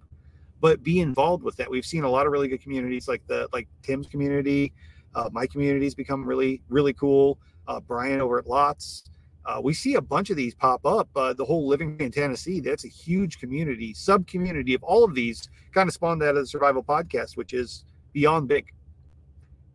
but 0.59 0.81
be 0.83 0.99
involved 0.99 1.43
with 1.43 1.55
that. 1.57 1.69
We've 1.69 1.85
seen 1.85 2.03
a 2.03 2.09
lot 2.09 2.25
of 2.25 2.31
really 2.31 2.47
good 2.47 2.61
communities 2.63 3.07
like 3.07 3.25
the 3.27 3.47
like 3.53 3.67
Tim's 3.83 4.07
community, 4.07 4.73
uh, 5.13 5.29
my 5.31 5.45
community's 5.45 5.93
become 5.95 6.25
really 6.25 6.61
really 6.69 6.93
cool. 6.93 7.37
Uh, 7.67 7.79
Brian 7.79 8.19
over 8.19 8.39
at 8.39 8.47
Lots. 8.47 9.03
Uh, 9.43 9.59
we 9.63 9.73
see 9.73 9.95
a 9.95 10.01
bunch 10.01 10.29
of 10.29 10.37
these 10.37 10.53
pop 10.53 10.85
up. 10.85 11.09
Uh, 11.15 11.33
the 11.33 11.43
whole 11.43 11.67
Living 11.67 11.99
in 11.99 12.11
Tennessee, 12.11 12.59
that's 12.59 12.85
a 12.85 12.87
huge 12.87 13.39
community, 13.39 13.93
sub 13.93 14.27
community 14.27 14.75
of 14.75 14.83
all 14.83 15.03
of 15.03 15.15
these 15.15 15.49
kind 15.73 15.87
of 15.87 15.93
spawned 15.93 16.21
out 16.21 16.35
of 16.35 16.43
the 16.43 16.47
survival 16.47 16.83
podcast, 16.83 17.37
which 17.37 17.53
is 17.53 17.83
beyond 18.13 18.47
big. 18.47 18.71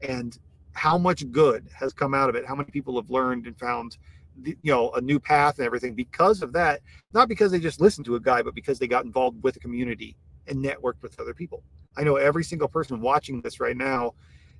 And 0.02 0.38
how 0.76 0.98
much 0.98 1.30
good 1.32 1.68
has 1.74 1.92
come 1.92 2.14
out 2.14 2.28
of 2.28 2.34
it? 2.34 2.46
How 2.46 2.54
many 2.54 2.70
people 2.70 2.96
have 3.00 3.10
learned 3.10 3.46
and 3.46 3.58
found 3.58 3.96
you 4.44 4.56
know 4.64 4.90
a 4.92 5.00
new 5.00 5.18
path 5.18 5.56
and 5.58 5.64
everything 5.64 5.94
because 5.94 6.42
of 6.42 6.52
that 6.52 6.82
not 7.14 7.26
because 7.26 7.50
they 7.50 7.58
just 7.58 7.80
listened 7.80 8.04
to 8.04 8.16
a 8.16 8.20
guy 8.20 8.42
but 8.42 8.54
because 8.54 8.78
they 8.78 8.86
got 8.86 9.06
involved 9.06 9.42
with 9.42 9.54
the 9.54 9.60
community 9.60 10.14
and 10.46 10.62
networked 10.62 11.00
with 11.00 11.18
other 11.18 11.32
people. 11.32 11.62
I 11.96 12.04
know 12.04 12.16
every 12.16 12.44
single 12.44 12.68
person 12.68 13.00
watching 13.00 13.40
this 13.40 13.60
right 13.60 13.76
now 13.76 14.12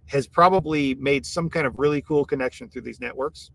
has 0.07 0.27
probably 0.27 0.95
made 0.95 1.27
some 1.27 1.51
kind 1.51 1.67
of 1.67 1.79
really 1.79 2.01
cool 2.01 2.25
connection 2.25 2.71
through 2.71 2.83
these 2.83 3.01
networks. 3.01 3.51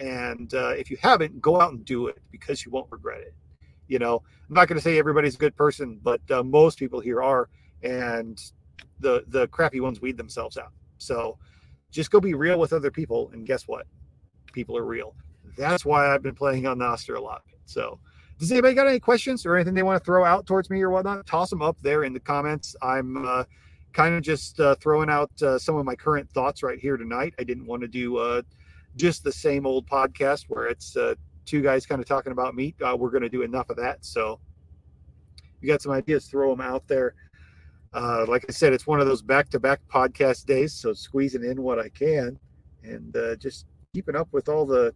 And 0.00 0.52
uh, 0.52 0.70
if 0.70 0.90
you 0.90 0.96
haven't 1.00 1.40
go 1.40 1.60
out 1.60 1.72
and 1.72 1.84
do 1.84 2.08
it 2.08 2.18
because 2.32 2.64
you 2.64 2.72
won't 2.72 2.90
regret 2.90 3.20
it. 3.20 3.34
You 3.86 4.00
know 4.00 4.22
i'm 4.48 4.54
not 4.54 4.66
going 4.66 4.78
to 4.78 4.82
say 4.82 4.98
everybody's 4.98 5.36
a 5.36 5.38
good 5.38 5.56
person 5.56 6.00
but 6.02 6.20
uh, 6.30 6.42
most 6.42 6.78
people 6.78 6.98
here 6.98 7.22
are 7.22 7.48
and 7.82 8.40
the 9.00 9.24
the 9.28 9.46
crappy 9.48 9.80
ones 9.80 10.00
weed 10.00 10.16
themselves 10.16 10.56
out. 10.56 10.72
So 10.98 11.38
just 11.90 12.10
go 12.10 12.20
be 12.20 12.34
real 12.34 12.58
with 12.58 12.72
other 12.72 12.90
people 12.90 13.30
and 13.32 13.46
guess 13.46 13.68
what 13.68 13.86
people 14.52 14.76
are 14.76 14.84
real 14.84 15.14
that's 15.56 15.84
why 15.84 16.12
I've 16.12 16.22
been 16.22 16.34
playing 16.34 16.66
on 16.66 16.78
Nostr 16.78 17.16
a 17.16 17.20
lot. 17.20 17.42
So, 17.66 17.98
does 18.38 18.50
anybody 18.50 18.74
got 18.74 18.86
any 18.86 18.98
questions 18.98 19.44
or 19.44 19.56
anything 19.56 19.74
they 19.74 19.82
want 19.82 20.00
to 20.00 20.04
throw 20.04 20.24
out 20.24 20.46
towards 20.46 20.70
me 20.70 20.80
or 20.80 20.90
whatnot? 20.90 21.26
Toss 21.26 21.50
them 21.50 21.62
up 21.62 21.76
there 21.82 22.04
in 22.04 22.12
the 22.12 22.20
comments. 22.20 22.74
I'm 22.80 23.24
uh, 23.24 23.44
kind 23.92 24.14
of 24.14 24.22
just 24.22 24.58
uh, 24.60 24.74
throwing 24.76 25.10
out 25.10 25.30
uh, 25.42 25.58
some 25.58 25.76
of 25.76 25.84
my 25.84 25.94
current 25.94 26.30
thoughts 26.30 26.62
right 26.62 26.78
here 26.78 26.96
tonight. 26.96 27.34
I 27.38 27.44
didn't 27.44 27.66
want 27.66 27.82
to 27.82 27.88
do 27.88 28.16
uh, 28.16 28.42
just 28.96 29.22
the 29.24 29.32
same 29.32 29.66
old 29.66 29.86
podcast 29.86 30.46
where 30.48 30.66
it's 30.66 30.96
uh, 30.96 31.14
two 31.44 31.60
guys 31.60 31.84
kind 31.84 32.00
of 32.00 32.06
talking 32.06 32.32
about 32.32 32.54
meat. 32.54 32.74
Uh, 32.80 32.96
we're 32.98 33.10
going 33.10 33.22
to 33.22 33.28
do 33.28 33.42
enough 33.42 33.68
of 33.68 33.76
that. 33.76 34.04
So, 34.04 34.40
you 35.60 35.68
got 35.68 35.82
some 35.82 35.92
ideas, 35.92 36.26
throw 36.26 36.50
them 36.50 36.62
out 36.62 36.88
there. 36.88 37.14
Like 37.92 38.44
I 38.48 38.52
said, 38.52 38.72
it's 38.72 38.86
one 38.86 39.00
of 39.00 39.06
those 39.06 39.22
back-to-back 39.22 39.80
podcast 39.92 40.46
days, 40.46 40.72
so 40.72 40.92
squeezing 40.92 41.44
in 41.44 41.62
what 41.62 41.78
I 41.78 41.88
can 41.88 42.38
and 42.82 43.14
just 43.38 43.66
keeping 43.92 44.16
up 44.16 44.28
with 44.32 44.48
all 44.48 44.64
the 44.64 44.94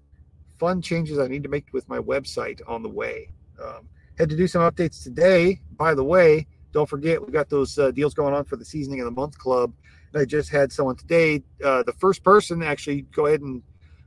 fun 0.58 0.80
changes 0.80 1.18
I 1.18 1.26
need 1.26 1.42
to 1.42 1.48
make 1.48 1.66
with 1.72 1.88
my 1.88 1.98
website 1.98 2.60
on 2.66 2.82
the 2.82 2.88
way. 2.88 3.30
Um, 3.62 3.88
had 4.18 4.28
to 4.30 4.36
do 4.36 4.46
some 4.46 4.62
updates 4.62 5.02
today. 5.02 5.60
By 5.76 5.94
the 5.94 6.04
way, 6.04 6.46
don't 6.72 6.88
forget 6.88 7.24
we 7.24 7.32
got 7.32 7.48
those 7.48 7.78
uh, 7.78 7.90
deals 7.90 8.14
going 8.14 8.34
on 8.34 8.44
for 8.44 8.56
the 8.56 8.64
seasoning 8.64 9.00
of 9.00 9.06
the 9.06 9.10
month 9.10 9.38
club. 9.38 9.72
And 10.12 10.22
I 10.22 10.24
just 10.24 10.50
had 10.50 10.72
someone 10.72 10.96
today, 10.96 11.42
uh, 11.64 11.82
the 11.82 11.92
first 11.94 12.22
person 12.22 12.62
actually 12.62 13.02
go 13.02 13.26
ahead 13.26 13.40
and 13.40 13.62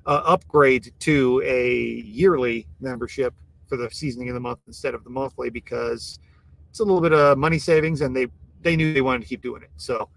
uh, 0.05 0.21
upgrade 0.25 0.93
to 0.99 1.41
a 1.45 2.01
yearly 2.05 2.67
membership 2.79 3.33
for 3.67 3.75
the 3.75 3.89
seasoning 3.91 4.29
of 4.29 4.33
the 4.33 4.39
month 4.39 4.59
instead 4.67 4.93
of 4.93 5.03
the 5.03 5.09
monthly 5.09 5.49
because 5.49 6.19
it's 6.69 6.79
a 6.79 6.83
little 6.83 7.01
bit 7.01 7.11
of 7.11 7.37
money 7.37 7.59
savings 7.59 7.99
and 8.01 8.15
they 8.15 8.27
they 8.67 8.75
knew 8.75 8.93
they 8.93 9.01
wanted 9.01 9.21
to 9.21 9.27
keep 9.27 9.41
doing 9.41 9.63
it. 9.63 9.71
So 9.77 10.09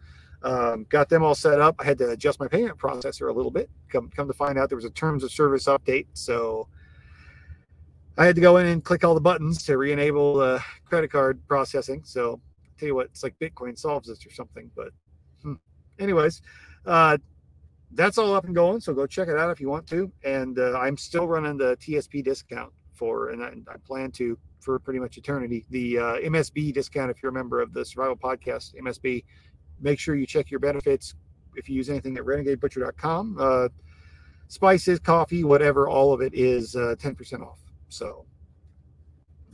um, 0.43 0.85
got 0.89 1.09
them 1.09 1.23
all 1.23 1.35
set 1.35 1.61
up. 1.61 1.77
I 1.79 1.85
had 1.85 1.99
to 1.99 2.11
adjust 2.11 2.41
my 2.41 2.49
payment 2.49 2.79
processor 2.79 3.31
a 3.31 3.33
little 3.33 3.51
bit. 3.51 3.71
Come 3.89 4.11
come 4.11 4.27
to 4.27 4.35
find 4.35 4.59
out, 4.59 4.69
there 4.69 4.77
was 4.77 4.85
a 4.85 4.91
terms 4.91 5.23
of 5.23 5.31
service 5.31 5.67
update, 5.67 6.07
so 6.15 6.67
I 8.19 8.25
had 8.27 8.35
to 8.35 8.41
go 8.41 8.57
in 8.57 8.67
and 8.67 8.85
click 8.85 9.05
all 9.05 9.15
the 9.15 9.21
buttons 9.21 9.63
to 9.65 9.79
re-enable 9.79 10.41
uh, 10.41 10.61
credit 10.85 11.13
card 11.13 11.41
processing. 11.47 12.03
So 12.05 12.33
I'll 12.33 12.41
tell 12.79 12.89
you 12.89 12.95
what, 12.95 13.07
it's 13.07 13.23
like 13.23 13.39
Bitcoin 13.39 13.79
solves 13.79 14.09
this 14.09 14.27
or 14.27 14.31
something. 14.31 14.71
But 14.75 14.89
hmm. 15.43 15.55
anyways, 15.99 16.43
uh, 16.87 17.19
that's 17.93 18.19
all 18.19 18.35
up 18.35 18.45
and 18.45 18.55
going. 18.55 18.81
So 18.81 18.93
go 18.95 19.07
check 19.07 19.29
it 19.29 19.39
out 19.39 19.51
if 19.51 19.61
you 19.61 19.69
want 19.69 19.87
to. 19.89 20.11
And 20.25 20.59
uh, 20.59 20.79
I'm 20.79 20.97
still 20.97 21.29
running 21.29 21.57
the 21.57 21.77
TSP 21.77 22.25
discount 22.25 22.73
for, 23.01 23.31
and 23.31 23.43
I, 23.43 23.53
I 23.73 23.77
plan 23.79 24.11
to 24.13 24.39
for 24.61 24.79
pretty 24.79 25.01
much 25.01 25.17
eternity. 25.17 25.65
The 25.71 25.99
uh, 25.99 26.03
MSB 26.19 26.75
discount, 26.75 27.11
if 27.11 27.23
you're 27.23 27.31
a 27.31 27.35
member 27.35 27.63
of 27.63 27.73
the 27.73 27.83
Survival 27.83 28.15
Podcast, 28.15 28.75
MSB 28.79 29.25
make 29.81 29.99
sure 29.99 30.15
you 30.15 30.27
check 30.27 30.51
your 30.51 30.61
benefits 30.61 31.15
if 31.57 31.67
you 31.67 31.75
use 31.75 31.89
anything 31.89 32.19
at 32.19 32.25
renegadebutcher.com. 32.25 33.39
Uh, 33.41 33.69
spices, 34.49 34.99
coffee, 34.99 35.45
whatever, 35.45 35.89
all 35.89 36.13
of 36.13 36.21
it 36.21 36.35
is 36.35 36.77
uh, 36.77 36.95
10% 36.99 37.41
off. 37.41 37.59
So 37.89 38.27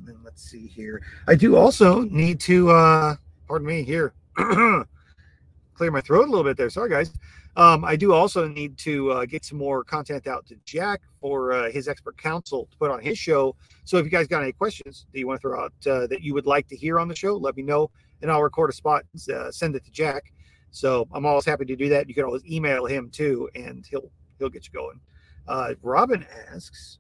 then 0.05 0.19
let's 0.25 0.43
see 0.43 0.67
here. 0.67 1.01
I 1.29 1.37
do 1.37 1.57
also 1.57 2.01
need 2.01 2.41
to, 2.41 2.71
uh, 2.71 3.15
pardon 3.47 3.69
me, 3.69 3.85
here, 3.85 4.13
clear 4.37 5.91
my 5.93 6.01
throat 6.01 6.27
a 6.27 6.31
little 6.31 6.45
bit 6.45 6.57
there. 6.57 6.69
Sorry, 6.69 6.91
guys. 6.91 7.13
Um, 7.57 7.87
I 7.87 7.97
do 7.97 8.13
also 8.13 8.47
need 8.47 8.77
to 8.79 9.11
uh, 9.13 9.25
get 9.25 9.45
some 9.45 9.57
more 9.57 9.83
content 9.83 10.27
out 10.27 10.47
to 10.47 10.57
Jack 10.67 11.01
for 11.21 11.53
uh, 11.53 11.71
his 11.71 11.89
expert 11.89 12.19
council 12.19 12.69
to 12.71 12.77
put 12.77 12.91
on 12.91 13.01
his 13.01 13.17
show. 13.19 13.57
So 13.85 13.97
if 13.97 14.05
you 14.05 14.11
guys 14.11 14.27
got 14.27 14.43
any 14.43 14.53
questions 14.53 15.07
that 15.13 15.19
you 15.19 15.27
want 15.27 15.41
to 15.41 15.49
throw 15.49 15.65
out 15.65 15.73
uh, 15.87 16.07
that 16.09 16.21
you 16.21 16.35
would 16.35 16.47
like 16.47 16.69
to 16.69 16.77
hear 16.77 17.01
on 17.01 17.09
the 17.09 17.17
show, 17.17 17.35
let 17.35 17.57
me 17.57 17.63
know 17.63 17.91
and 18.23 18.31
I'll 18.31 18.43
record 18.43 18.71
a 18.71 18.73
spot, 18.73 19.05
uh, 19.33 19.51
send 19.51 19.75
it 19.75 19.85
to 19.85 19.91
Jack. 19.91 20.33
So 20.71 21.09
I'm 21.13 21.25
always 21.25 21.45
happy 21.45 21.65
to 21.65 21.77
do 21.77 21.89
that. 21.91 22.09
You 22.09 22.15
can 22.15 22.25
always 22.25 22.45
email 22.45 22.87
him 22.87 23.11
too, 23.11 23.49
and 23.55 23.87
he'll 23.89 24.11
he'll 24.39 24.51
get 24.51 24.67
you 24.67 24.73
going. 24.73 25.01
Uh, 25.49 25.75
Robin 25.83 26.27
asks, 26.53 26.99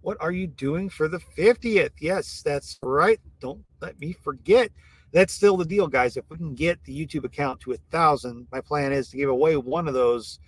"What 0.00 0.16
are 0.20 0.32
you 0.32 0.46
doing 0.46 0.88
for 0.88 1.08
the 1.08 1.18
50th?" 1.18 1.90
Yes, 2.00 2.42
that's 2.42 2.78
right. 2.82 3.20
Don't 3.40 3.64
let 3.80 3.98
me 4.00 4.12
forget. 4.12 4.70
That's 5.16 5.32
still 5.32 5.56
the 5.56 5.64
deal, 5.64 5.86
guys. 5.86 6.18
If 6.18 6.28
we 6.28 6.36
can 6.36 6.54
get 6.54 6.84
the 6.84 6.92
YouTube 6.94 7.24
account 7.24 7.58
to 7.60 7.72
a 7.72 7.78
thousand, 7.90 8.48
my 8.52 8.60
plan 8.60 8.92
is 8.92 9.08
to 9.08 9.16
give 9.16 9.30
away 9.30 9.56
one 9.56 9.88
of 9.88 9.94
those 9.94 10.40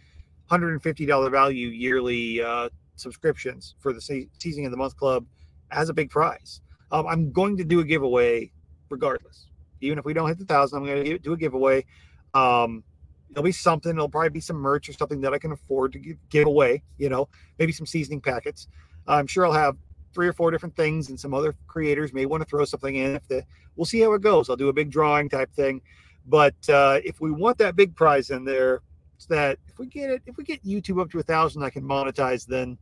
$150 0.50 1.30
value 1.30 1.68
yearly 1.68 2.42
uh, 2.42 2.68
subscriptions 2.94 3.76
for 3.78 3.94
the 3.94 4.28
season 4.38 4.66
of 4.66 4.70
the 4.70 4.76
month 4.76 4.94
club 4.94 5.24
as 5.70 5.88
a 5.88 5.94
big 5.94 6.10
prize. 6.10 6.60
Um, 6.92 7.06
I'm 7.06 7.32
going 7.32 7.56
to 7.56 7.64
do 7.64 7.80
a 7.80 7.84
giveaway 7.84 8.52
regardless. 8.90 9.46
Even 9.80 9.98
if 9.98 10.04
we 10.04 10.12
don't 10.12 10.28
hit 10.28 10.38
the 10.38 10.44
thousand, 10.44 10.80
I'm 10.80 10.84
going 10.84 11.02
to 11.02 11.18
do 11.18 11.32
a 11.32 11.36
giveaway. 11.38 11.86
Um, 12.34 12.84
there'll 13.30 13.44
be 13.44 13.52
something. 13.52 13.92
There'll 13.92 14.10
probably 14.10 14.28
be 14.28 14.40
some 14.40 14.56
merch 14.56 14.90
or 14.90 14.92
something 14.92 15.22
that 15.22 15.32
I 15.32 15.38
can 15.38 15.52
afford 15.52 15.94
to 15.94 15.98
give, 15.98 16.16
give 16.28 16.46
away. 16.46 16.82
You 16.98 17.08
know, 17.08 17.30
maybe 17.58 17.72
some 17.72 17.86
seasoning 17.86 18.20
packets. 18.20 18.68
I'm 19.06 19.28
sure 19.28 19.46
I'll 19.46 19.52
have 19.52 19.78
three 20.18 20.26
or 20.26 20.32
four 20.32 20.50
different 20.50 20.74
things, 20.74 21.10
and 21.10 21.20
some 21.20 21.32
other 21.32 21.54
creators 21.68 22.12
may 22.12 22.26
want 22.26 22.42
to 22.42 22.48
throw 22.48 22.64
something 22.64 22.96
in. 22.96 23.14
If 23.14 23.28
the 23.28 23.44
we'll 23.76 23.84
see 23.84 24.00
how 24.00 24.12
it 24.14 24.20
goes. 24.20 24.50
I'll 24.50 24.56
do 24.56 24.68
a 24.68 24.72
big 24.72 24.90
drawing 24.90 25.28
type 25.28 25.52
thing. 25.52 25.80
But 26.26 26.56
uh, 26.68 26.98
if 27.04 27.20
we 27.20 27.30
want 27.30 27.56
that 27.58 27.76
big 27.76 27.94
prize 27.94 28.30
in 28.30 28.44
there, 28.44 28.82
it's 29.14 29.26
that 29.26 29.60
if 29.68 29.78
we 29.78 29.86
get 29.86 30.10
it, 30.10 30.22
if 30.26 30.36
we 30.36 30.42
get 30.42 30.64
YouTube 30.64 31.00
up 31.00 31.08
to 31.12 31.20
a 31.20 31.22
thousand, 31.22 31.62
I 31.62 31.70
can 31.70 31.84
monetize. 31.84 32.44
Then 32.44 32.76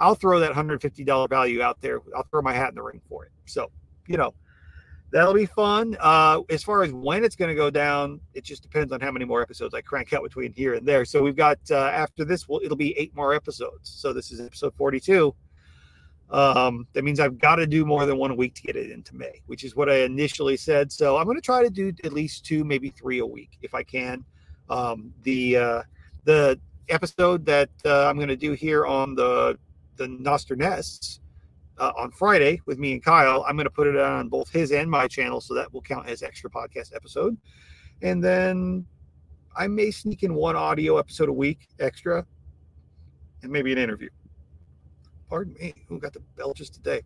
I'll 0.00 0.14
throw 0.14 0.40
that 0.40 0.54
hundred 0.54 0.80
fifty 0.80 1.04
dollar 1.04 1.28
value 1.28 1.60
out 1.60 1.78
there. 1.82 2.00
I'll 2.16 2.26
throw 2.30 2.40
my 2.40 2.54
hat 2.54 2.70
in 2.70 2.76
the 2.76 2.82
ring 2.82 3.02
for 3.06 3.26
it. 3.26 3.32
So 3.44 3.70
you 4.08 4.16
know, 4.16 4.32
that'll 5.12 5.34
be 5.34 5.44
fun. 5.44 5.94
Uh, 6.00 6.40
as 6.48 6.62
far 6.62 6.84
as 6.84 6.90
when 6.90 7.22
it's 7.22 7.36
going 7.36 7.50
to 7.50 7.54
go 7.54 7.68
down, 7.68 8.18
it 8.32 8.44
just 8.44 8.62
depends 8.62 8.92
on 8.92 9.00
how 9.02 9.10
many 9.10 9.26
more 9.26 9.42
episodes 9.42 9.74
I 9.74 9.82
crank 9.82 10.14
out 10.14 10.22
between 10.22 10.54
here 10.54 10.72
and 10.72 10.88
there. 10.88 11.04
So 11.04 11.22
we've 11.22 11.36
got 11.36 11.58
uh, 11.70 11.76
after 11.76 12.24
this, 12.24 12.48
well, 12.48 12.60
it'll 12.64 12.78
be 12.78 12.96
eight 12.96 13.14
more 13.14 13.34
episodes. 13.34 13.90
So 13.90 14.14
this 14.14 14.30
is 14.30 14.40
episode 14.40 14.74
42. 14.74 15.34
Um, 16.30 16.88
that 16.92 17.04
means 17.04 17.20
I've 17.20 17.38
got 17.38 17.56
to 17.56 17.66
do 17.66 17.84
more 17.84 18.04
than 18.04 18.16
one 18.16 18.32
a 18.32 18.34
week 18.34 18.54
to 18.54 18.62
get 18.62 18.74
it 18.76 18.90
into 18.90 19.14
May, 19.14 19.42
which 19.46 19.62
is 19.62 19.76
what 19.76 19.88
I 19.88 19.98
initially 19.98 20.56
said. 20.56 20.90
So 20.90 21.16
I'm 21.16 21.24
going 21.24 21.36
to 21.36 21.42
try 21.42 21.62
to 21.62 21.70
do 21.70 21.92
at 22.04 22.12
least 22.12 22.44
two, 22.44 22.64
maybe 22.64 22.90
three 22.90 23.20
a 23.20 23.26
week 23.26 23.58
if 23.62 23.74
I 23.74 23.82
can. 23.82 24.24
Um, 24.68 25.12
the 25.22 25.56
uh, 25.56 25.82
the 26.24 26.58
episode 26.88 27.46
that 27.46 27.70
uh, 27.84 28.06
I'm 28.06 28.16
going 28.16 28.28
to 28.28 28.36
do 28.36 28.52
here 28.52 28.86
on 28.86 29.14
the 29.14 29.58
the 29.96 30.06
Nostr 30.06 30.56
Nests 30.56 31.20
uh, 31.78 31.92
on 31.96 32.10
Friday 32.10 32.60
with 32.66 32.78
me 32.78 32.92
and 32.92 33.04
Kyle. 33.04 33.44
I'm 33.46 33.56
going 33.56 33.64
to 33.64 33.70
put 33.70 33.86
it 33.86 33.96
on 33.96 34.28
both 34.28 34.50
his 34.50 34.72
and 34.72 34.90
my 34.90 35.06
channel, 35.06 35.40
so 35.40 35.54
that 35.54 35.72
will 35.72 35.82
count 35.82 36.08
as 36.08 36.22
extra 36.22 36.50
podcast 36.50 36.94
episode. 36.94 37.36
And 38.02 38.22
then 38.22 38.84
I 39.56 39.68
may 39.68 39.90
sneak 39.90 40.22
in 40.22 40.34
one 40.34 40.56
audio 40.56 40.98
episode 40.98 41.28
a 41.28 41.32
week 41.32 41.68
extra, 41.78 42.26
and 43.42 43.52
maybe 43.52 43.72
an 43.72 43.78
interview. 43.78 44.10
Pardon 45.28 45.54
me, 45.60 45.74
who 45.88 45.98
got 45.98 46.12
the 46.12 46.20
belches 46.36 46.70
today? 46.70 47.02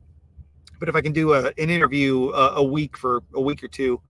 But 0.78 0.88
if 0.88 0.94
I 0.94 1.00
can 1.00 1.12
do 1.12 1.34
a, 1.34 1.46
an 1.46 1.70
interview 1.70 2.28
uh, 2.28 2.54
a 2.56 2.64
week 2.64 2.96
for 2.96 3.22
a 3.34 3.40
week 3.40 3.62
or 3.62 3.68
two, 3.68 4.00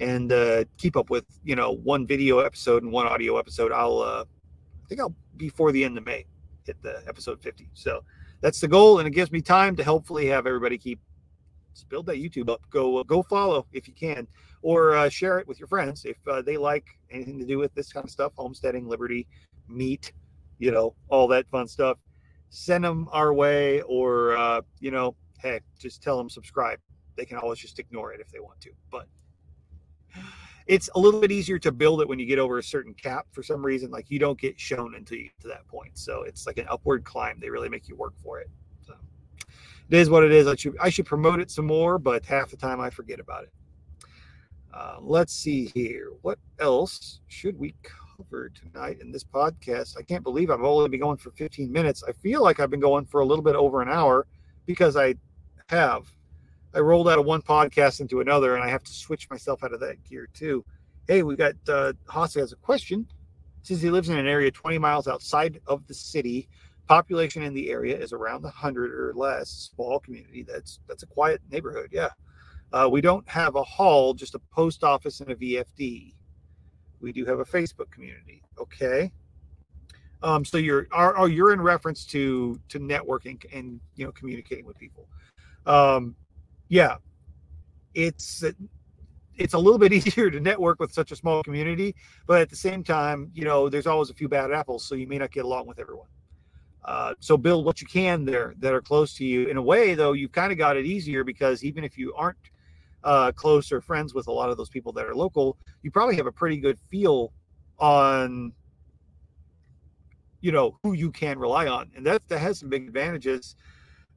and 0.00 0.32
uh, 0.32 0.64
keep 0.76 0.96
up 0.96 1.10
with 1.10 1.24
you 1.44 1.56
know 1.56 1.72
one 1.72 2.06
video 2.06 2.38
episode 2.40 2.82
and 2.82 2.92
one 2.92 3.06
audio 3.06 3.38
episode. 3.38 3.72
I'll 3.72 3.98
uh, 3.98 4.24
I 4.24 4.88
think 4.88 5.00
I'll 5.00 5.14
be 5.36 5.46
before 5.46 5.72
the 5.72 5.84
end 5.84 5.96
of 5.98 6.04
May 6.04 6.26
hit 6.64 6.80
the 6.82 7.02
episode 7.06 7.42
50. 7.42 7.68
So 7.74 8.02
that's 8.40 8.60
the 8.60 8.68
goal, 8.68 8.98
and 8.98 9.08
it 9.08 9.12
gives 9.12 9.30
me 9.30 9.40
time 9.40 9.76
to 9.76 9.84
hopefully 9.84 10.26
have 10.26 10.46
everybody 10.46 10.78
keep 10.78 11.00
build 11.88 12.06
that 12.06 12.16
YouTube 12.16 12.48
up. 12.48 12.62
Go 12.70 13.02
go 13.04 13.22
follow 13.22 13.66
if 13.72 13.88
you 13.88 13.94
can, 13.94 14.26
or 14.62 14.94
uh, 14.94 15.08
share 15.08 15.38
it 15.38 15.48
with 15.48 15.58
your 15.58 15.68
friends 15.68 16.04
if 16.04 16.16
uh, 16.28 16.42
they 16.42 16.56
like 16.56 16.86
anything 17.10 17.38
to 17.38 17.46
do 17.46 17.58
with 17.58 17.74
this 17.74 17.92
kind 17.92 18.04
of 18.04 18.10
stuff, 18.10 18.32
homesteading, 18.36 18.88
liberty, 18.88 19.26
meat, 19.68 20.12
you 20.58 20.70
know, 20.70 20.94
all 21.08 21.26
that 21.28 21.48
fun 21.48 21.66
stuff. 21.66 21.98
Send 22.54 22.84
them 22.84 23.08
our 23.10 23.34
way, 23.34 23.82
or 23.82 24.36
uh, 24.36 24.60
you 24.78 24.92
know, 24.92 25.16
hey, 25.40 25.58
just 25.76 26.04
tell 26.04 26.16
them 26.16 26.30
subscribe. 26.30 26.78
They 27.16 27.24
can 27.24 27.36
always 27.36 27.58
just 27.58 27.80
ignore 27.80 28.12
it 28.12 28.20
if 28.20 28.30
they 28.30 28.38
want 28.38 28.60
to, 28.60 28.70
but 28.92 29.08
it's 30.68 30.88
a 30.94 30.98
little 31.00 31.20
bit 31.20 31.32
easier 31.32 31.58
to 31.58 31.72
build 31.72 32.00
it 32.00 32.08
when 32.08 32.20
you 32.20 32.26
get 32.26 32.38
over 32.38 32.58
a 32.58 32.62
certain 32.62 32.94
cap 32.94 33.26
for 33.32 33.42
some 33.42 33.66
reason. 33.66 33.90
Like 33.90 34.08
you 34.08 34.20
don't 34.20 34.40
get 34.40 34.58
shown 34.60 34.94
until 34.94 35.18
you 35.18 35.24
get 35.24 35.40
to 35.40 35.48
that 35.48 35.66
point. 35.66 35.98
So 35.98 36.22
it's 36.22 36.46
like 36.46 36.58
an 36.58 36.66
upward 36.70 37.02
climb. 37.02 37.40
They 37.40 37.50
really 37.50 37.68
make 37.68 37.88
you 37.88 37.96
work 37.96 38.14
for 38.22 38.38
it. 38.38 38.48
So 38.86 38.94
it 39.90 39.98
is 39.98 40.08
what 40.08 40.22
it 40.22 40.30
is. 40.30 40.46
I 40.46 40.54
should 40.54 40.76
i 40.80 40.90
should 40.90 41.06
promote 41.06 41.40
it 41.40 41.50
some 41.50 41.66
more 41.66 41.98
but 41.98 42.24
half 42.24 42.50
the 42.50 42.56
time 42.56 42.80
i 42.80 42.88
forget 42.88 43.18
about 43.18 43.42
it. 43.42 43.52
Uh, 44.72 44.98
let's 45.00 45.32
see 45.32 45.72
here. 45.74 46.12
What 46.22 46.38
else 46.60 47.20
should 47.26 47.58
we 47.58 47.74
cover 48.16 48.50
tonight 48.50 48.98
in 49.00 49.10
this 49.10 49.24
podcast 49.24 49.96
i 49.98 50.02
can't 50.02 50.22
believe 50.22 50.50
i've 50.50 50.62
only 50.62 50.88
been 50.88 51.00
going 51.00 51.16
for 51.16 51.30
15 51.32 51.70
minutes 51.70 52.02
i 52.06 52.12
feel 52.12 52.42
like 52.42 52.60
i've 52.60 52.70
been 52.70 52.80
going 52.80 53.04
for 53.04 53.20
a 53.20 53.24
little 53.24 53.44
bit 53.44 53.56
over 53.56 53.82
an 53.82 53.88
hour 53.88 54.26
because 54.66 54.96
i 54.96 55.14
have 55.68 56.06
I 56.74 56.80
rolled 56.80 57.08
out 57.08 57.20
of 57.20 57.24
one 57.24 57.40
podcast 57.40 58.00
into 58.00 58.20
another, 58.20 58.56
and 58.56 58.64
I 58.64 58.68
have 58.68 58.82
to 58.82 58.92
switch 58.92 59.30
myself 59.30 59.62
out 59.62 59.72
of 59.72 59.80
that 59.80 60.02
gear 60.02 60.28
too. 60.34 60.64
Hey, 61.06 61.22
we 61.22 61.36
got 61.36 61.54
uh, 61.68 61.92
Haas 62.08 62.34
has 62.34 62.52
a 62.52 62.56
question. 62.56 63.06
Says 63.62 63.80
he 63.80 63.90
lives 63.90 64.08
in 64.08 64.18
an 64.18 64.26
area 64.26 64.50
20 64.50 64.78
miles 64.78 65.06
outside 65.06 65.60
of 65.66 65.86
the 65.86 65.94
city. 65.94 66.48
Population 66.88 67.42
in 67.42 67.54
the 67.54 67.70
area 67.70 67.96
is 67.96 68.12
around 68.12 68.42
100 68.42 68.92
or 68.92 69.14
less. 69.14 69.70
Small 69.74 70.00
community. 70.00 70.42
That's 70.42 70.80
that's 70.88 71.04
a 71.04 71.06
quiet 71.06 71.40
neighborhood. 71.50 71.90
Yeah. 71.92 72.10
Uh, 72.72 72.88
we 72.90 73.00
don't 73.00 73.26
have 73.28 73.54
a 73.54 73.62
hall, 73.62 74.12
just 74.12 74.34
a 74.34 74.40
post 74.50 74.82
office 74.82 75.20
and 75.20 75.30
a 75.30 75.36
VFD. 75.36 76.14
We 77.04 77.12
do 77.12 77.24
have 77.26 77.38
a 77.38 77.44
Facebook 77.44 77.90
community. 77.90 78.42
Okay. 78.58 79.12
Um, 80.22 80.44
so 80.44 80.56
you're 80.56 80.88
are, 80.90 81.14
are 81.16 81.28
you're 81.28 81.52
in 81.52 81.60
reference 81.60 82.06
to 82.06 82.58
to 82.70 82.80
networking 82.80 83.44
and 83.54 83.78
you 83.94 84.06
know 84.06 84.12
communicating 84.12 84.64
with 84.64 84.78
people. 84.78 85.06
Um, 85.66 86.16
yeah, 86.68 86.96
it's 87.92 88.42
it's 89.36 89.54
a 89.54 89.58
little 89.58 89.78
bit 89.78 89.92
easier 89.98 90.30
to 90.30 90.40
network 90.40 90.80
with 90.80 90.92
such 90.92 91.12
a 91.12 91.16
small 91.16 91.42
community, 91.42 91.94
but 92.26 92.40
at 92.40 92.48
the 92.48 92.56
same 92.56 92.82
time, 92.82 93.30
you 93.34 93.44
know, 93.44 93.68
there's 93.68 93.86
always 93.86 94.08
a 94.08 94.14
few 94.14 94.28
bad 94.28 94.50
apples, 94.50 94.84
so 94.84 94.94
you 94.94 95.06
may 95.06 95.18
not 95.18 95.30
get 95.30 95.44
along 95.44 95.66
with 95.66 95.78
everyone. 95.78 96.08
Uh, 96.84 97.14
so 97.20 97.36
build 97.36 97.64
what 97.64 97.80
you 97.80 97.86
can 97.86 98.24
there 98.24 98.54
that 98.58 98.72
are 98.74 98.82
close 98.82 99.14
to 99.14 99.24
you. 99.24 99.46
In 99.48 99.56
a 99.56 99.62
way, 99.62 99.94
though, 99.94 100.12
you've 100.12 100.32
kind 100.32 100.52
of 100.52 100.58
got 100.58 100.76
it 100.76 100.86
easier 100.86 101.22
because 101.24 101.64
even 101.64 101.84
if 101.84 101.96
you 101.98 102.14
aren't 102.14 102.38
uh, 103.04 103.30
close 103.32 103.70
or 103.70 103.80
friends 103.80 104.14
with 104.14 104.26
a 104.26 104.32
lot 104.32 104.50
of 104.50 104.56
those 104.56 104.68
people 104.68 104.92
that 104.92 105.06
are 105.06 105.14
local, 105.14 105.56
you 105.82 105.90
probably 105.90 106.16
have 106.16 106.26
a 106.26 106.32
pretty 106.32 106.56
good 106.56 106.78
feel 106.90 107.32
on 107.78 108.52
you 110.40 110.52
know 110.52 110.78
who 110.82 110.92
you 110.92 111.10
can 111.10 111.38
rely 111.38 111.66
on, 111.66 111.90
and 111.96 112.04
that 112.06 112.26
that 112.28 112.38
has 112.38 112.58
some 112.58 112.68
big 112.68 112.86
advantages. 112.86 113.56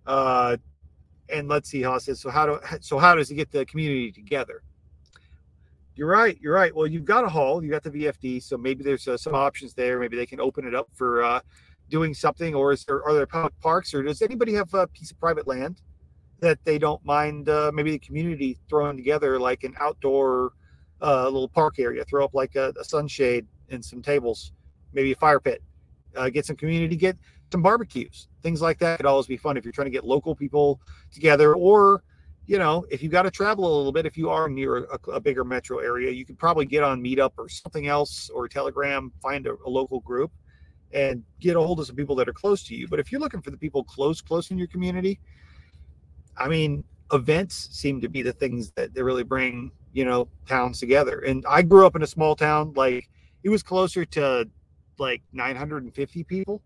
Uh, 0.05 0.57
and 1.29 1.49
let's 1.49 1.69
see 1.69 1.81
how 1.81 1.95
it 1.95 2.01
says. 2.01 2.19
So 2.19 2.29
how 2.29 2.45
do 2.45 2.59
so 2.81 2.97
how 2.97 3.15
does 3.15 3.29
he 3.29 3.35
get 3.35 3.51
the 3.51 3.65
community 3.65 4.11
together? 4.11 4.63
You're 5.95 6.09
right. 6.09 6.37
You're 6.41 6.53
right. 6.53 6.73
Well, 6.75 6.85
you've 6.85 7.05
got 7.05 7.23
a 7.23 7.29
hall. 7.29 7.63
You 7.63 7.71
got 7.71 7.83
the 7.83 7.89
VFD, 7.89 8.43
so 8.43 8.57
maybe 8.57 8.83
there's 8.83 9.07
uh, 9.07 9.17
some 9.17 9.33
options 9.33 9.73
there. 9.73 9.99
Maybe 9.99 10.15
they 10.15 10.25
can 10.25 10.39
open 10.39 10.67
it 10.67 10.75
up 10.75 10.89
for 10.93 11.23
uh, 11.23 11.39
doing 11.89 12.13
something, 12.13 12.53
or 12.53 12.71
is 12.71 12.85
there 12.85 13.03
are 13.03 13.13
there 13.13 13.25
public 13.25 13.59
parks, 13.61 13.93
or 13.93 14.03
does 14.03 14.21
anybody 14.21 14.53
have 14.53 14.73
a 14.73 14.87
piece 14.87 15.11
of 15.11 15.19
private 15.19 15.47
land 15.47 15.81
that 16.39 16.63
they 16.65 16.77
don't 16.77 17.03
mind? 17.05 17.49
Uh, 17.49 17.71
maybe 17.73 17.91
the 17.91 17.99
community 17.99 18.57
throwing 18.69 18.97
together 18.97 19.39
like 19.39 19.63
an 19.63 19.75
outdoor 19.79 20.53
uh, 21.01 21.25
little 21.25 21.49
park 21.49 21.79
area. 21.79 22.03
Throw 22.05 22.23
up 22.23 22.33
like 22.33 22.55
a, 22.55 22.73
a 22.79 22.83
sunshade 22.83 23.45
and 23.69 23.83
some 23.83 24.01
tables, 24.01 24.53
maybe 24.93 25.11
a 25.11 25.15
fire 25.15 25.39
pit. 25.39 25.61
Uh, 26.15 26.29
get 26.29 26.45
some 26.45 26.55
community. 26.55 26.95
Get 26.95 27.17
some 27.51 27.61
barbecues, 27.61 28.27
things 28.43 28.61
like 28.61 28.79
that 28.79 28.97
could 28.97 29.05
always 29.05 29.27
be 29.27 29.37
fun 29.37 29.57
if 29.57 29.63
you're 29.63 29.71
trying 29.71 29.85
to 29.85 29.91
get 29.91 30.05
local 30.05 30.35
people 30.35 30.81
together 31.11 31.55
or 31.55 32.03
you 32.45 32.57
know 32.57 32.85
if 32.89 33.01
you've 33.01 33.11
got 33.11 33.23
to 33.23 33.31
travel 33.31 33.65
a 33.65 33.73
little 33.77 33.91
bit 33.91 34.05
if 34.05 34.17
you 34.17 34.29
are 34.29 34.49
near 34.49 34.85
a, 34.85 35.11
a, 35.11 35.19
bigger 35.19 35.43
metro 35.43 35.79
area 35.79 36.11
you 36.11 36.25
could 36.25 36.37
probably 36.37 36.65
get 36.65 36.83
on 36.83 37.01
meetup 37.01 37.31
or 37.37 37.47
something 37.49 37.87
else 37.87 38.29
or 38.33 38.47
telegram 38.47 39.11
find 39.21 39.47
a, 39.47 39.53
a, 39.65 39.69
local 39.69 39.99
group 40.01 40.31
and 40.93 41.23
get 41.39 41.55
a 41.55 41.61
hold 41.61 41.79
of 41.79 41.87
some 41.87 41.95
people 41.95 42.15
that 42.15 42.27
are 42.27 42.33
close 42.33 42.63
to 42.63 42.75
you 42.75 42.87
but 42.87 42.99
if 42.99 43.11
you're 43.11 43.21
looking 43.21 43.41
for 43.41 43.51
the 43.51 43.57
people 43.57 43.83
close 43.83 44.21
close 44.21 44.51
in 44.51 44.57
your 44.57 44.67
community 44.67 45.19
i 46.37 46.47
mean 46.47 46.83
events 47.13 47.69
seem 47.71 48.01
to 48.01 48.09
be 48.09 48.21
the 48.21 48.33
things 48.33 48.71
that 48.71 48.93
they 48.93 49.01
really 49.01 49.23
bring 49.23 49.71
you 49.93 50.05
know 50.05 50.27
towns 50.47 50.79
together 50.79 51.19
and 51.19 51.45
i 51.47 51.61
grew 51.61 51.85
up 51.85 51.95
in 51.95 52.03
a 52.03 52.07
small 52.07 52.35
town 52.35 52.73
like 52.75 53.09
it 53.43 53.49
was 53.49 53.63
closer 53.63 54.03
to 54.05 54.47
like 54.99 55.21
950 55.31 56.23
people 56.23 56.61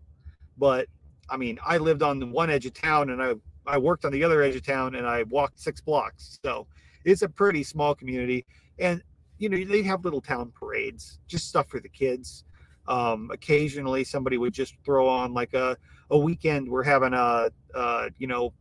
but 0.58 0.88
I 1.28 1.36
mean, 1.36 1.58
I 1.64 1.78
lived 1.78 2.02
on 2.02 2.18
the 2.18 2.26
one 2.26 2.50
edge 2.50 2.66
of 2.66 2.74
town 2.74 3.10
and 3.10 3.22
I 3.22 3.34
I 3.66 3.78
worked 3.78 4.04
on 4.04 4.12
the 4.12 4.22
other 4.24 4.42
edge 4.42 4.56
of 4.56 4.62
town 4.62 4.96
and 4.96 5.06
I 5.06 5.22
walked 5.24 5.60
six 5.60 5.80
blocks. 5.80 6.38
So 6.44 6.66
it's 7.04 7.22
a 7.22 7.28
pretty 7.28 7.62
small 7.62 7.94
community. 7.94 8.44
And 8.78 9.02
you 9.38 9.48
know, 9.48 9.64
they 9.64 9.82
have 9.82 10.04
little 10.04 10.20
town 10.20 10.52
parades, 10.54 11.18
just 11.26 11.48
stuff 11.48 11.68
for 11.68 11.80
the 11.80 11.88
kids. 11.88 12.44
Um, 12.88 13.30
occasionally 13.32 14.02
somebody 14.04 14.38
would 14.38 14.52
just 14.52 14.74
throw 14.84 15.08
on 15.08 15.32
like 15.32 15.54
a, 15.54 15.76
a 16.10 16.18
weekend 16.18 16.68
we're 16.68 16.82
having 16.82 17.14
a, 17.14 17.50
a 17.74 18.10
you 18.18 18.26
know 18.26 18.52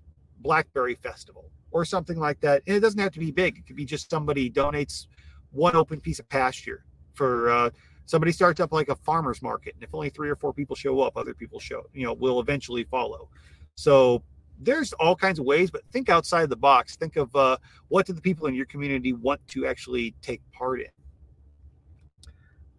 blackberry 0.42 0.96
festival 0.96 1.52
or 1.72 1.86
something 1.86 2.18
like 2.18 2.40
that. 2.42 2.62
And 2.68 2.76
it 2.76 2.80
doesn't 2.82 3.00
have 3.00 3.14
to 3.14 3.20
be 3.20 3.32
big. 3.32 3.58
It 3.58 3.66
could 3.66 3.76
be 3.76 3.86
just 3.86 4.10
somebody 4.10 4.50
donates 4.50 5.08
one 5.52 5.76
open 5.76 6.00
piece 6.00 6.20
of 6.20 6.28
pasture 6.30 6.86
for 7.14 7.50
uh, 7.50 7.70
somebody 8.06 8.32
starts 8.32 8.60
up 8.60 8.72
like 8.72 8.90
a 8.90 8.96
farmer's 8.96 9.42
market. 9.42 9.74
And 9.74 9.84
if 9.84 9.90
only 9.94 10.10
three 10.10 10.30
or 10.30 10.36
four 10.36 10.54
people 10.54 10.76
show 10.76 11.00
up 11.02 11.18
other 11.18 11.34
people 11.34 11.60
show 11.60 11.84
you 11.94 12.06
know 12.06 12.14
will 12.14 12.40
eventually 12.40 12.84
follow. 12.84 13.30
So 13.76 14.24
there's 14.60 14.94
all 14.94 15.16
kinds 15.16 15.40
of 15.40 15.46
ways 15.46 15.72
but 15.72 15.82
think 15.92 16.10
outside 16.10 16.50
the 16.50 16.56
box. 16.56 16.96
Think 16.96 17.16
of 17.16 17.36
uh, 17.36 17.58
what 17.88 18.06
do 18.06 18.14
the 18.14 18.22
people 18.22 18.48
in 18.48 18.56
your 18.56 18.66
community 18.66 19.14
want 19.14 19.46
to 19.50 19.66
actually 19.66 20.16
take 20.22 20.42
part 20.52 20.82
in? 20.82 20.88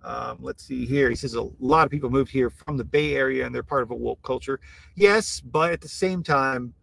Um, 0.05 0.39
let's 0.41 0.65
see 0.65 0.85
here. 0.85 1.09
He 1.11 1.15
says 1.15 1.35
a 1.35 1.49
lot 1.61 1.85
of 1.85 1.91
people 1.91 2.11
moved 2.11 2.33
here 2.33 2.51
from 2.51 2.77
the 2.77 2.85
bay 2.85 3.15
area 3.15 3.47
and 3.47 3.55
they're 3.55 3.63
part 3.63 3.85
of 3.85 3.91
a 3.91 3.95
woke 3.95 4.23
culture. 4.23 4.61
Yes 4.97 5.41
but 5.41 5.73
at 5.73 5.81
the 5.81 5.89
same 5.89 6.23
time 6.23 6.75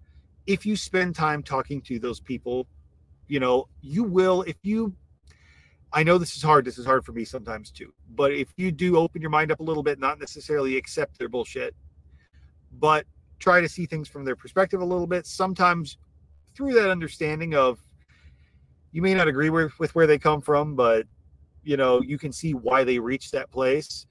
if 0.49 0.65
you 0.65 0.75
spend 0.75 1.15
time 1.15 1.43
talking 1.43 1.79
to 1.79 1.99
those 1.99 2.19
people 2.19 2.67
you 3.27 3.39
know 3.39 3.67
you 3.81 4.03
will 4.03 4.41
if 4.43 4.57
you 4.63 4.93
I 5.91 6.03
know 6.03 6.17
this 6.17 6.35
is 6.35 6.43
hard. 6.43 6.65
This 6.65 6.77
is 6.77 6.85
hard 6.85 7.03
for 7.03 7.13
me 7.13 7.25
sometimes 7.25 7.71
too. 7.71 7.93
But 8.15 8.31
if 8.31 8.53
you 8.57 8.71
do 8.71 8.97
open 8.97 9.21
your 9.21 9.31
mind 9.31 9.51
up 9.51 9.59
a 9.59 9.63
little 9.63 9.81
bit, 9.81 9.99
not 9.99 10.19
necessarily 10.19 10.77
accept 10.77 11.17
their 11.17 11.29
bullshit, 11.29 11.75
but 12.73 13.05
try 13.39 13.59
to 13.61 13.69
see 13.69 13.85
things 13.85 14.07
from 14.07 14.23
their 14.23 14.35
perspective 14.35 14.81
a 14.81 14.85
little 14.85 15.07
bit, 15.07 15.25
sometimes 15.25 15.97
through 16.55 16.73
that 16.73 16.91
understanding 16.91 17.55
of 17.55 17.79
you 18.91 19.01
may 19.01 19.13
not 19.13 19.27
agree 19.27 19.49
with, 19.49 19.77
with 19.79 19.95
where 19.95 20.05
they 20.05 20.19
come 20.19 20.41
from, 20.41 20.75
but 20.75 21.07
you 21.63 21.75
know, 21.75 22.01
you 22.01 22.17
can 22.17 22.31
see 22.31 22.53
why 22.53 22.83
they 22.83 22.99
reached 22.99 23.31
that 23.31 23.49
place. 23.51 24.05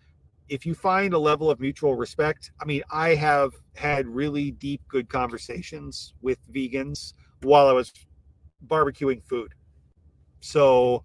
If 0.48 0.64
you 0.64 0.74
find 0.74 1.12
a 1.12 1.18
level 1.18 1.50
of 1.50 1.60
mutual 1.60 1.94
respect, 1.94 2.50
I 2.60 2.64
mean, 2.64 2.82
I 2.90 3.14
have 3.14 3.52
had 3.76 4.06
really 4.06 4.50
deep, 4.52 4.80
good 4.88 5.08
conversations 5.08 6.14
with 6.22 6.38
vegans 6.52 7.12
while 7.42 7.68
I 7.68 7.72
was 7.72 7.92
barbecuing 8.66 9.22
food. 9.24 9.52
So, 10.40 11.04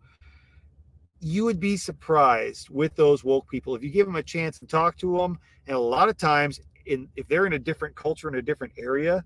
you 1.20 1.46
would 1.46 1.60
be 1.60 1.78
surprised 1.78 2.70
with 2.70 2.96
those 2.96 3.24
woke 3.24 3.50
people 3.50 3.76
if 3.76 3.84
you 3.84 3.90
give 3.90 4.06
them 4.06 4.18
a 4.18 4.24
chance 4.24 4.60
to 4.60 4.68
talk 4.68 4.98
to 4.98 5.18
them. 5.18 5.40
And 5.68 5.76
a 5.76 5.80
lot 5.80 6.10
of 6.10 6.18
times, 6.18 6.60
in 6.86 7.08
if 7.16 7.28
they're 7.28 7.46
in 7.46 7.54
a 7.54 7.60
different 7.60 7.96
culture 7.96 8.28
in 8.28 8.36
a 8.36 8.42
different 8.42 8.74
area, 8.78 9.24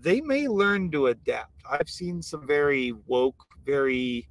they 0.00 0.20
may 0.20 0.48
learn 0.48 0.90
to 0.90 1.08
adapt. 1.08 1.52
I've 1.68 1.88
seen 1.88 2.22
some 2.22 2.46
very 2.46 2.92
woke, 3.06 3.42
very 3.64 4.28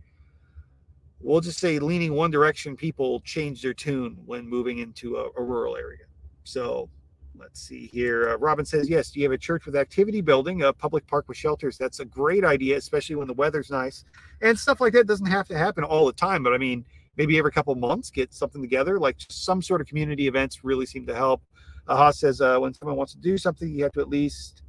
we'll 1.21 1.41
just 1.41 1.59
say 1.59 1.79
leaning 1.79 2.13
one 2.13 2.31
direction 2.31 2.75
people 2.75 3.19
change 3.21 3.61
their 3.61 3.73
tune 3.73 4.17
when 4.25 4.47
moving 4.47 4.79
into 4.79 5.17
a, 5.17 5.29
a 5.37 5.43
rural 5.43 5.75
area. 5.75 6.05
So 6.43 6.89
let's 7.37 7.61
see 7.61 7.87
here. 7.87 8.29
Uh, 8.29 8.37
Robin 8.37 8.65
says, 8.65 8.89
yes, 8.89 9.11
do 9.11 9.19
you 9.19 9.25
have 9.25 9.31
a 9.31 9.37
church 9.37 9.65
with 9.65 9.75
activity 9.75 10.21
building, 10.21 10.63
a 10.63 10.73
public 10.73 11.05
park 11.07 11.27
with 11.27 11.37
shelters. 11.37 11.77
That's 11.77 11.99
a 11.99 12.05
great 12.05 12.43
idea, 12.43 12.77
especially 12.77 13.15
when 13.15 13.27
the 13.27 13.33
weather's 13.33 13.69
nice. 13.69 14.03
And 14.41 14.57
stuff 14.57 14.81
like 14.81 14.93
that 14.93 15.07
doesn't 15.07 15.25
have 15.25 15.47
to 15.49 15.57
happen 15.57 15.83
all 15.83 16.05
the 16.05 16.13
time. 16.13 16.43
But 16.43 16.53
I 16.53 16.57
mean, 16.57 16.85
maybe 17.19 17.37
every 17.37 17.51
couple 17.51 17.75
months 17.75 18.09
get 18.09 18.33
something 18.33 18.61
together 18.61 18.97
like 18.97 19.17
some 19.29 19.61
sort 19.61 19.81
of 19.81 19.87
community 19.87 20.25
events 20.25 20.63
really 20.63 20.85
seem 20.85 21.05
to 21.05 21.13
help 21.13 21.43
uh, 21.89 22.11
says 22.13 22.39
uh, 22.39 22.57
when 22.57 22.73
someone 22.73 22.95
wants 22.95 23.11
to 23.11 23.19
do 23.19 23.37
something 23.37 23.69
you 23.69 23.83
have 23.83 23.91
to 23.91 23.99
at 23.99 24.07
least 24.07 24.63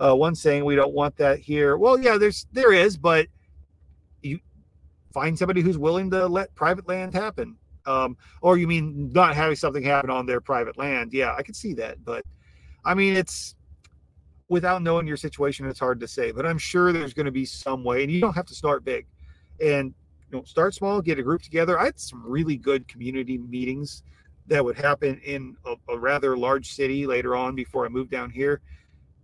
uh, 0.00 0.12
one 0.12 0.34
saying 0.34 0.64
we 0.64 0.74
don't 0.74 0.92
want 0.92 1.16
that 1.16 1.38
here 1.38 1.76
well 1.76 1.96
yeah 1.98 2.18
there's 2.18 2.48
there 2.52 2.72
is 2.72 2.96
but 2.96 3.28
find 5.12 5.38
somebody 5.38 5.60
who's 5.60 5.78
willing 5.78 6.10
to 6.10 6.26
let 6.26 6.54
private 6.54 6.88
land 6.88 7.14
happen. 7.14 7.56
Um, 7.84 8.16
or 8.42 8.58
you 8.58 8.68
mean 8.68 9.10
not 9.12 9.34
having 9.34 9.56
something 9.56 9.82
happen 9.82 10.10
on 10.10 10.26
their 10.26 10.40
private 10.40 10.78
land? 10.78 11.12
Yeah, 11.12 11.34
I 11.36 11.42
can 11.42 11.54
see 11.54 11.74
that, 11.74 12.04
but 12.04 12.24
I 12.84 12.94
mean 12.94 13.16
it's 13.16 13.56
without 14.48 14.82
knowing 14.82 15.06
your 15.06 15.16
situation, 15.16 15.66
it's 15.66 15.80
hard 15.80 15.98
to 15.98 16.06
say. 16.06 16.30
But 16.30 16.44
I'm 16.46 16.58
sure 16.58 16.92
there's 16.92 17.14
going 17.14 17.26
to 17.26 17.32
be 17.32 17.46
some 17.46 17.82
way, 17.82 18.02
and 18.02 18.12
you 18.12 18.20
don't 18.20 18.34
have 18.34 18.46
to 18.46 18.54
start 18.54 18.84
big. 18.84 19.06
And 19.60 19.94
you 20.30 20.38
know, 20.38 20.44
start 20.44 20.74
small, 20.74 21.00
get 21.00 21.18
a 21.18 21.22
group 21.22 21.42
together. 21.42 21.78
I 21.78 21.86
had 21.86 21.98
some 21.98 22.22
really 22.24 22.56
good 22.56 22.86
community 22.86 23.38
meetings 23.38 24.02
that 24.48 24.64
would 24.64 24.76
happen 24.76 25.20
in 25.24 25.56
a, 25.64 25.74
a 25.88 25.98
rather 25.98 26.36
large 26.36 26.72
city 26.72 27.06
later 27.06 27.34
on 27.34 27.54
before 27.54 27.86
I 27.86 27.88
moved 27.88 28.10
down 28.10 28.30
here. 28.30 28.60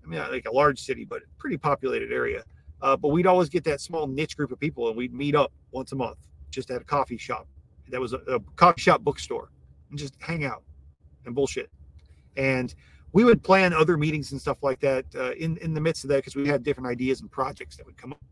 I 0.02 0.06
mean, 0.06 0.20
like 0.30 0.46
a 0.46 0.52
large 0.52 0.80
city, 0.80 1.04
but 1.04 1.22
pretty 1.38 1.58
populated 1.58 2.10
area. 2.10 2.42
Uh, 2.80 2.96
but 2.96 3.08
we'd 3.08 3.26
always 3.26 3.48
get 3.48 3.64
that 3.64 3.80
small 3.80 4.06
niche 4.06 4.36
group 4.36 4.52
of 4.52 4.60
people, 4.60 4.88
and 4.88 4.96
we'd 4.96 5.12
meet 5.12 5.34
up 5.34 5.52
once 5.72 5.92
a 5.92 5.96
month, 5.96 6.18
just 6.50 6.70
at 6.70 6.80
a 6.80 6.84
coffee 6.84 7.18
shop. 7.18 7.46
That 7.88 8.00
was 8.00 8.12
a, 8.12 8.18
a 8.28 8.40
coffee 8.56 8.80
shop 8.80 9.00
bookstore, 9.02 9.50
and 9.90 9.98
just 9.98 10.14
hang 10.20 10.44
out 10.44 10.62
and 11.24 11.34
bullshit. 11.34 11.70
And 12.36 12.74
we 13.12 13.24
would 13.24 13.42
plan 13.42 13.72
other 13.72 13.96
meetings 13.96 14.32
and 14.32 14.40
stuff 14.40 14.62
like 14.62 14.80
that 14.80 15.06
uh, 15.14 15.32
in 15.32 15.56
in 15.58 15.74
the 15.74 15.80
midst 15.80 16.04
of 16.04 16.10
that 16.10 16.16
because 16.16 16.36
we 16.36 16.46
had 16.46 16.62
different 16.62 16.88
ideas 16.88 17.20
and 17.20 17.30
projects 17.30 17.76
that 17.76 17.86
would 17.86 17.96
come 17.96 18.12
up. 18.12 18.22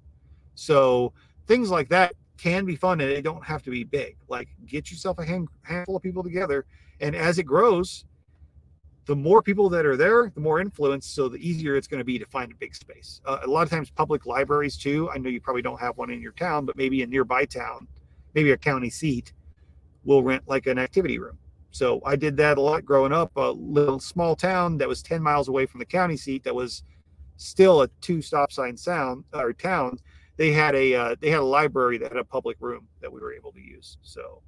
So 0.55 1.13
things 1.47 1.71
like 1.71 1.89
that 1.89 2.15
can 2.39 2.65
be 2.65 2.77
fun, 2.77 3.01
and 3.01 3.11
they 3.11 3.23
don't 3.23 3.45
have 3.45 3.63
to 3.65 3.71
be 3.71 3.85
big. 3.85 4.17
Like 4.29 4.49
get 4.67 4.91
yourself 4.91 5.19
a 5.19 5.25
hand, 5.25 5.49
handful 5.63 5.97
of 5.97 6.03
people 6.03 6.23
together, 6.23 6.67
and 7.01 7.17
as 7.17 7.39
it 7.39 7.45
grows, 7.45 8.05
the 9.07 9.17
more 9.17 9.43
people 9.43 9.69
that 9.71 9.87
are 9.87 9.97
there, 9.97 10.31
the 10.35 10.41
more 10.41 10.61
influence. 10.61 11.07
So 11.07 11.29
the 11.29 11.39
easier 11.39 11.77
it's 11.77 11.87
going 11.87 12.01
to 12.01 12.05
be 12.05 12.19
to 12.19 12.27
find 12.27 12.53
a 12.53 12.55
big 12.57 12.75
space. 12.75 13.21
Uh, 13.25 13.39
a 13.43 13.47
lot 13.47 13.63
of 13.63 13.71
times, 13.71 13.91
public 13.91 14.27
libraries 14.27 14.77
too. 14.77 15.09
I 15.11 15.19
know 15.19 15.31
you 15.31 15.41
probably 15.41 15.63
don't 15.63 15.81
have 15.81 15.97
one 15.97 16.11
in 16.11 16.21
your 16.21 16.33
town, 16.33 16.67
but 16.67 16.77
maybe 16.77 17.03
a 17.03 17.07
nearby 17.07 17.45
town, 17.45 17.87
maybe 18.35 18.51
a 18.51 18.57
county 18.57 18.91
seat, 18.91 19.33
will 20.05 20.23
rent 20.23 20.45
like 20.47 20.67
an 20.67 20.79
activity 20.79 21.19
room 21.19 21.39
so 21.77 22.01
I 22.07 22.17
did 22.17 22.39
that 22.39 22.57
a 22.57 22.61
lot 22.63 22.87
growing 22.87 23.13
up. 23.13 23.33
A 23.37 23.51
little 23.51 24.01
small 24.01 24.35
town 24.35 24.79
that 24.79 24.89
was 24.89 25.03
10 25.03 25.23
miles 25.23 25.49
away 25.49 25.67
from 25.67 25.79
the 25.79 25.85
county 25.85 26.17
seat 26.17 26.43
that 26.45 26.55
was 26.55 26.85
still 27.37 27.83
a 27.83 27.89
two 28.01 28.23
stop 28.23 28.51
sign 28.51 28.79
sound 28.79 29.25
or 29.35 29.53
town. 29.53 29.99
They 30.39 30.53
had 30.53 30.75
a 30.75 30.95
uh, 30.95 31.17
they 31.21 31.29
had 31.29 31.41
a 31.41 31.45
library 31.45 31.99
that 31.99 32.13
had 32.13 32.17
a 32.17 32.25
public 32.25 32.57
room 32.61 32.89
that 33.03 33.13
we 33.13 33.21
were 33.21 33.35
able 33.35 33.53
to 33.53 33.61
use. 33.61 33.99
So 34.01 34.41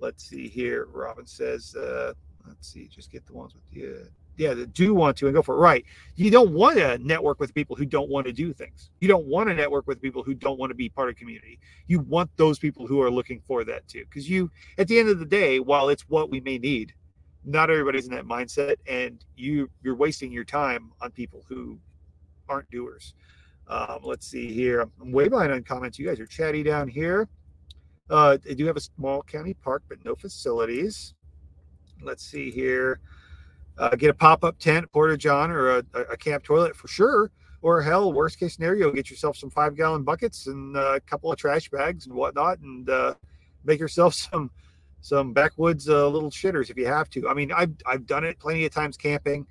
let's 0.00 0.22
see 0.22 0.48
here. 0.48 0.86
Robin 0.92 1.24
says, 1.24 1.74
uh, 1.74 2.12
let's 2.46 2.68
see, 2.68 2.88
just 2.88 3.10
get 3.10 3.26
the 3.26 3.32
ones 3.32 3.54
with 3.54 3.64
the 3.70 4.10
yeah, 4.40 4.54
that 4.54 4.72
do 4.72 4.94
want 4.94 5.18
to 5.18 5.26
and 5.26 5.34
go 5.34 5.42
for 5.42 5.54
it. 5.54 5.58
Right. 5.58 5.84
You 6.16 6.30
don't 6.30 6.52
want 6.52 6.78
to 6.78 6.96
network 6.98 7.40
with 7.40 7.52
people 7.52 7.76
who 7.76 7.84
don't 7.84 8.08
want 8.08 8.26
to 8.26 8.32
do 8.32 8.54
things. 8.54 8.90
You 9.00 9.08
don't 9.08 9.26
want 9.26 9.50
to 9.50 9.54
network 9.54 9.86
with 9.86 10.00
people 10.00 10.22
who 10.22 10.32
don't 10.32 10.58
want 10.58 10.70
to 10.70 10.74
be 10.74 10.88
part 10.88 11.10
of 11.10 11.16
community. 11.16 11.58
You 11.88 12.00
want 12.00 12.30
those 12.38 12.58
people 12.58 12.86
who 12.86 13.02
are 13.02 13.10
looking 13.10 13.42
for 13.46 13.64
that 13.64 13.86
too. 13.86 14.04
Because 14.08 14.30
you, 14.30 14.50
at 14.78 14.88
the 14.88 14.98
end 14.98 15.10
of 15.10 15.18
the 15.18 15.26
day, 15.26 15.60
while 15.60 15.90
it's 15.90 16.08
what 16.08 16.30
we 16.30 16.40
may 16.40 16.56
need, 16.56 16.94
not 17.44 17.70
everybody's 17.70 18.06
in 18.06 18.14
that 18.14 18.24
mindset, 18.24 18.76
and 18.86 19.22
you 19.36 19.68
you're 19.82 19.94
wasting 19.94 20.32
your 20.32 20.44
time 20.44 20.90
on 21.02 21.10
people 21.10 21.44
who 21.46 21.78
aren't 22.48 22.70
doers. 22.70 23.14
Um, 23.68 24.00
let's 24.02 24.26
see 24.26 24.52
here. 24.52 24.80
I'm 24.80 25.12
way 25.12 25.28
behind 25.28 25.52
on 25.52 25.62
comments. 25.64 25.98
You 25.98 26.06
guys 26.06 26.18
are 26.18 26.26
chatty 26.26 26.62
down 26.62 26.88
here. 26.88 27.28
Uh, 28.08 28.38
they 28.42 28.54
do 28.54 28.66
have 28.66 28.76
a 28.76 28.80
small 28.80 29.22
county 29.22 29.54
park, 29.54 29.82
but 29.88 30.04
no 30.04 30.14
facilities. 30.14 31.14
Let's 32.02 32.24
see 32.24 32.50
here 32.50 33.00
uh, 33.80 33.96
get 33.96 34.10
a 34.10 34.14
pop-up 34.14 34.58
tent, 34.58 34.90
porta 34.92 35.16
john, 35.16 35.50
or 35.50 35.78
a, 35.78 35.84
a, 35.94 36.16
camp 36.16 36.44
toilet 36.44 36.76
for 36.76 36.86
sure. 36.86 37.30
Or 37.62 37.80
hell, 37.80 38.12
worst 38.12 38.38
case 38.38 38.54
scenario, 38.54 38.92
get 38.92 39.10
yourself 39.10 39.36
some 39.36 39.50
five-gallon 39.50 40.02
buckets 40.02 40.46
and 40.46 40.76
a 40.76 41.00
couple 41.00 41.32
of 41.32 41.38
trash 41.38 41.68
bags 41.70 42.06
and 42.06 42.14
whatnot, 42.14 42.58
and 42.60 42.88
uh, 42.88 43.14
make 43.64 43.80
yourself 43.80 44.14
some 44.30 44.50
some 45.02 45.32
backwoods 45.32 45.88
uh, 45.88 46.06
little 46.08 46.30
shitters 46.30 46.68
if 46.68 46.76
you 46.76 46.86
have 46.86 47.08
to. 47.10 47.28
I 47.28 47.34
mean, 47.34 47.52
I've 47.52 47.72
I've 47.86 48.06
done 48.06 48.24
it 48.24 48.38
plenty 48.38 48.66
of 48.66 48.72
times 48.72 48.96
camping. 48.96 49.46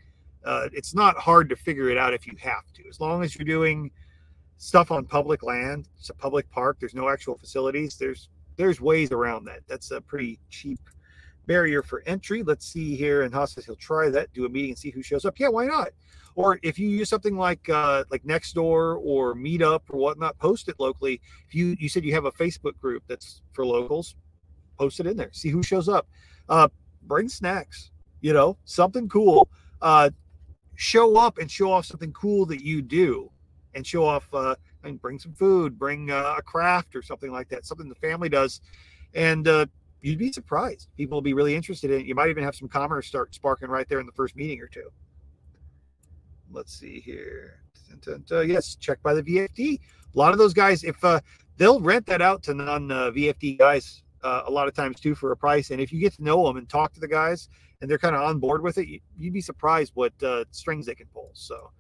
Uh, 0.46 0.70
it's 0.74 0.94
not 0.94 1.18
hard 1.18 1.50
to 1.50 1.56
figure 1.56 1.90
it 1.90 1.98
out 1.98 2.14
if 2.14 2.26
you 2.26 2.34
have 2.40 2.72
to, 2.74 2.84
as 2.88 3.00
long 3.00 3.24
as 3.24 3.36
you're 3.36 3.46
doing 3.46 3.92
stuff 4.58 4.92
on 4.92 5.06
public 5.06 5.44
land. 5.44 5.88
It's 5.98 6.10
a 6.10 6.14
public 6.14 6.50
park. 6.52 6.78
There's 6.80 6.96
no 6.96 7.10
actual 7.10 7.38
facilities. 7.38 7.96
There's 7.96 8.30
there's 8.58 8.80
ways 8.80 9.12
around 9.12 9.46
that. 9.46 9.62
That's 9.68 9.92
a 9.92 10.02
pretty 10.02 10.40
cheap 10.50 10.80
barrier 11.50 11.82
for 11.82 12.04
entry. 12.06 12.44
Let's 12.44 12.68
see 12.68 12.96
here. 12.96 13.24
And 13.24 13.34
Haas 13.34 13.54
says 13.54 13.66
he'll 13.66 13.76
try 13.76 14.10
that, 14.12 14.32
do 14.34 14.46
a 14.46 14.50
meeting 14.50 14.70
and 14.70 14.78
see 14.78 14.92
who 14.92 15.02
shows 15.02 15.26
up. 15.26 15.40
Yeah, 15.40 15.50
why 15.50 15.66
not? 15.66 15.90
Or 16.36 16.60
if 16.62 16.78
you 16.78 16.88
use 16.88 17.10
something 17.10 17.36
like 17.36 17.68
uh, 17.68 18.04
like 18.12 18.24
Nextdoor 18.24 19.00
or 19.04 19.36
Meetup 19.36 19.82
or 19.90 19.98
whatnot, 19.98 20.38
post 20.38 20.70
it 20.70 20.76
locally. 20.80 21.20
If 21.48 21.56
you 21.56 21.76
you 21.80 21.90
said 21.90 22.06
you 22.06 22.14
have 22.14 22.26
a 22.26 22.32
Facebook 22.32 22.78
group 22.78 23.04
that's 23.08 23.42
for 23.52 23.66
locals, 23.66 24.16
post 24.78 25.00
it 25.00 25.08
in 25.08 25.18
there. 25.18 25.32
See 25.34 25.50
who 25.50 25.64
shows 25.64 25.90
up. 25.90 26.08
Uh, 26.48 26.70
bring 27.02 27.28
snacks. 27.28 27.92
You 28.22 28.34
know, 28.34 28.58
something 28.66 29.10
cool. 29.10 29.50
Uh, 29.82 30.12
show 30.76 31.18
up 31.18 31.40
and 31.40 31.50
show 31.50 31.72
off 31.72 31.86
something 31.86 32.14
cool 32.14 32.46
that 32.46 32.64
you 32.64 32.84
do, 32.84 33.32
and 33.74 33.86
show 33.86 34.06
off. 34.06 34.32
Uh, 34.34 34.56
and 34.84 35.02
bring 35.02 35.20
some 35.20 35.34
food. 35.34 35.80
Bring 35.80 36.12
uh, 36.12 36.36
a 36.38 36.42
craft 36.42 36.96
or 36.96 37.02
something 37.02 37.32
like 37.32 37.50
that. 37.50 37.66
Something 37.66 37.90
the 37.90 37.96
family 37.96 38.30
does, 38.30 38.62
and 39.16 39.48
uh, 39.48 39.66
you'd 40.02 40.20
be 40.20 40.32
surprised. 40.32 40.90
People 40.98 41.18
will 41.18 41.22
be 41.22 41.34
really 41.34 41.56
interested 41.56 41.92
in 41.92 42.02
it. 42.02 42.06
You 42.06 42.16
might 42.16 42.30
even 42.30 42.44
have 42.44 42.56
some 42.56 42.68
commerce 42.68 43.08
start 43.08 43.34
sparking 43.34 43.70
right 43.70 43.88
there 43.88 44.00
in 44.00 44.06
the 44.06 44.12
first 44.12 44.36
meeting 44.36 44.62
or 44.62 44.68
two. 44.68 44.90
Let's 46.52 46.74
see 46.78 47.00
here. 47.00 47.62
Yes, 48.30 48.76
check 48.76 49.02
by 49.04 49.14
the 49.14 49.24
VFD. 49.24 49.80
A 50.14 50.18
lot 50.18 50.32
of 50.32 50.38
those 50.38 50.54
guys, 50.54 50.84
if 50.84 51.04
uh, 51.04 51.20
they'll 51.58 51.80
rent 51.80 52.06
that 52.08 52.22
out 52.22 52.44
to 52.44 52.54
non 52.54 52.92
uh, 52.92 53.12
VFD 53.12 53.58
guys 53.58 54.04
uh, 54.24 54.44
a 54.48 54.52
lot 54.52 54.68
of 54.68 54.74
times 54.74 55.00
too 55.00 55.16
for 55.16 55.32
a 55.32 55.38
price. 55.38 55.72
And 55.72 55.80
if 55.80 55.92
you 55.92 56.00
get 56.00 56.14
to 56.14 56.24
know 56.24 56.46
them 56.46 56.58
and 56.58 56.68
talk 56.68 56.94
to 56.94 57.00
the 57.00 57.08
guys 57.08 57.50
and 57.82 57.90
they're 57.90 57.98
kind 57.98 58.16
of 58.16 58.22
on 58.22 58.40
board 58.40 58.62
with 58.62 58.78
it, 58.78 58.88
you, 58.88 59.00
would 59.20 59.34
be 59.34 59.42
surprised 59.42 59.92
what 59.96 60.14
uh, 60.24 60.46
strings 60.52 60.86
they 60.86 60.96
can 60.96 61.08
pull. 61.14 61.30
So 61.34 61.72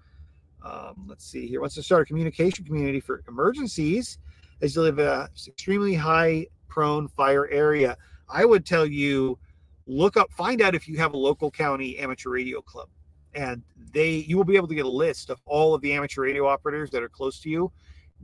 um, 0.64 1.06
let's 1.08 1.26
see 1.26 1.48
here. 1.48 1.62
Wants 1.62 1.76
to 1.76 1.84
start 1.84 2.04
a 2.04 2.06
communication 2.06 2.66
community 2.66 3.00
for 3.00 3.24
emergencies 3.28 4.20
as 4.62 4.76
you 4.76 4.82
live 4.82 5.00
a 5.00 5.30
extremely 5.48 5.96
high 5.96 6.48
prone 6.70 7.08
fire 7.08 7.48
area. 7.50 7.98
I 8.30 8.46
would 8.46 8.66
tell 8.66 8.86
you 8.86 9.38
look 9.88 10.16
up, 10.18 10.32
find 10.32 10.62
out 10.62 10.76
if 10.76 10.88
you 10.88 10.98
have 10.98 11.14
a 11.14 11.18
local 11.18 11.50
county 11.52 11.98
amateur 11.98 12.30
radio 12.30 12.62
club. 12.62 12.88
And 13.34 13.64
they 13.92 14.12
you 14.12 14.38
will 14.38 14.44
be 14.44 14.56
able 14.56 14.68
to 14.68 14.76
get 14.76 14.86
a 14.86 14.90
list 14.90 15.30
of 15.30 15.40
all 15.46 15.74
of 15.74 15.82
the 15.82 15.94
amateur 15.94 16.24
radio 16.24 16.48
operators 16.48 16.90
that 16.92 17.04
are 17.04 17.10
close 17.10 17.40
to 17.42 17.50
you. 17.50 17.72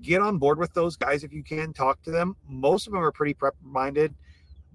Get 0.01 0.21
on 0.21 0.38
board 0.38 0.60
with 0.60 0.73
those 0.73 0.97
guys 0.97 1.23
if 1.23 1.31
you 1.31 1.43
can, 1.43 1.73
talk 1.73 2.01
to 2.03 2.12
them. 2.12 2.36
Most 2.47 2.88
of 2.88 2.93
them 2.93 3.01
are 3.01 3.12
pretty 3.12 3.34
prep 3.34 3.55
minded. 3.63 4.13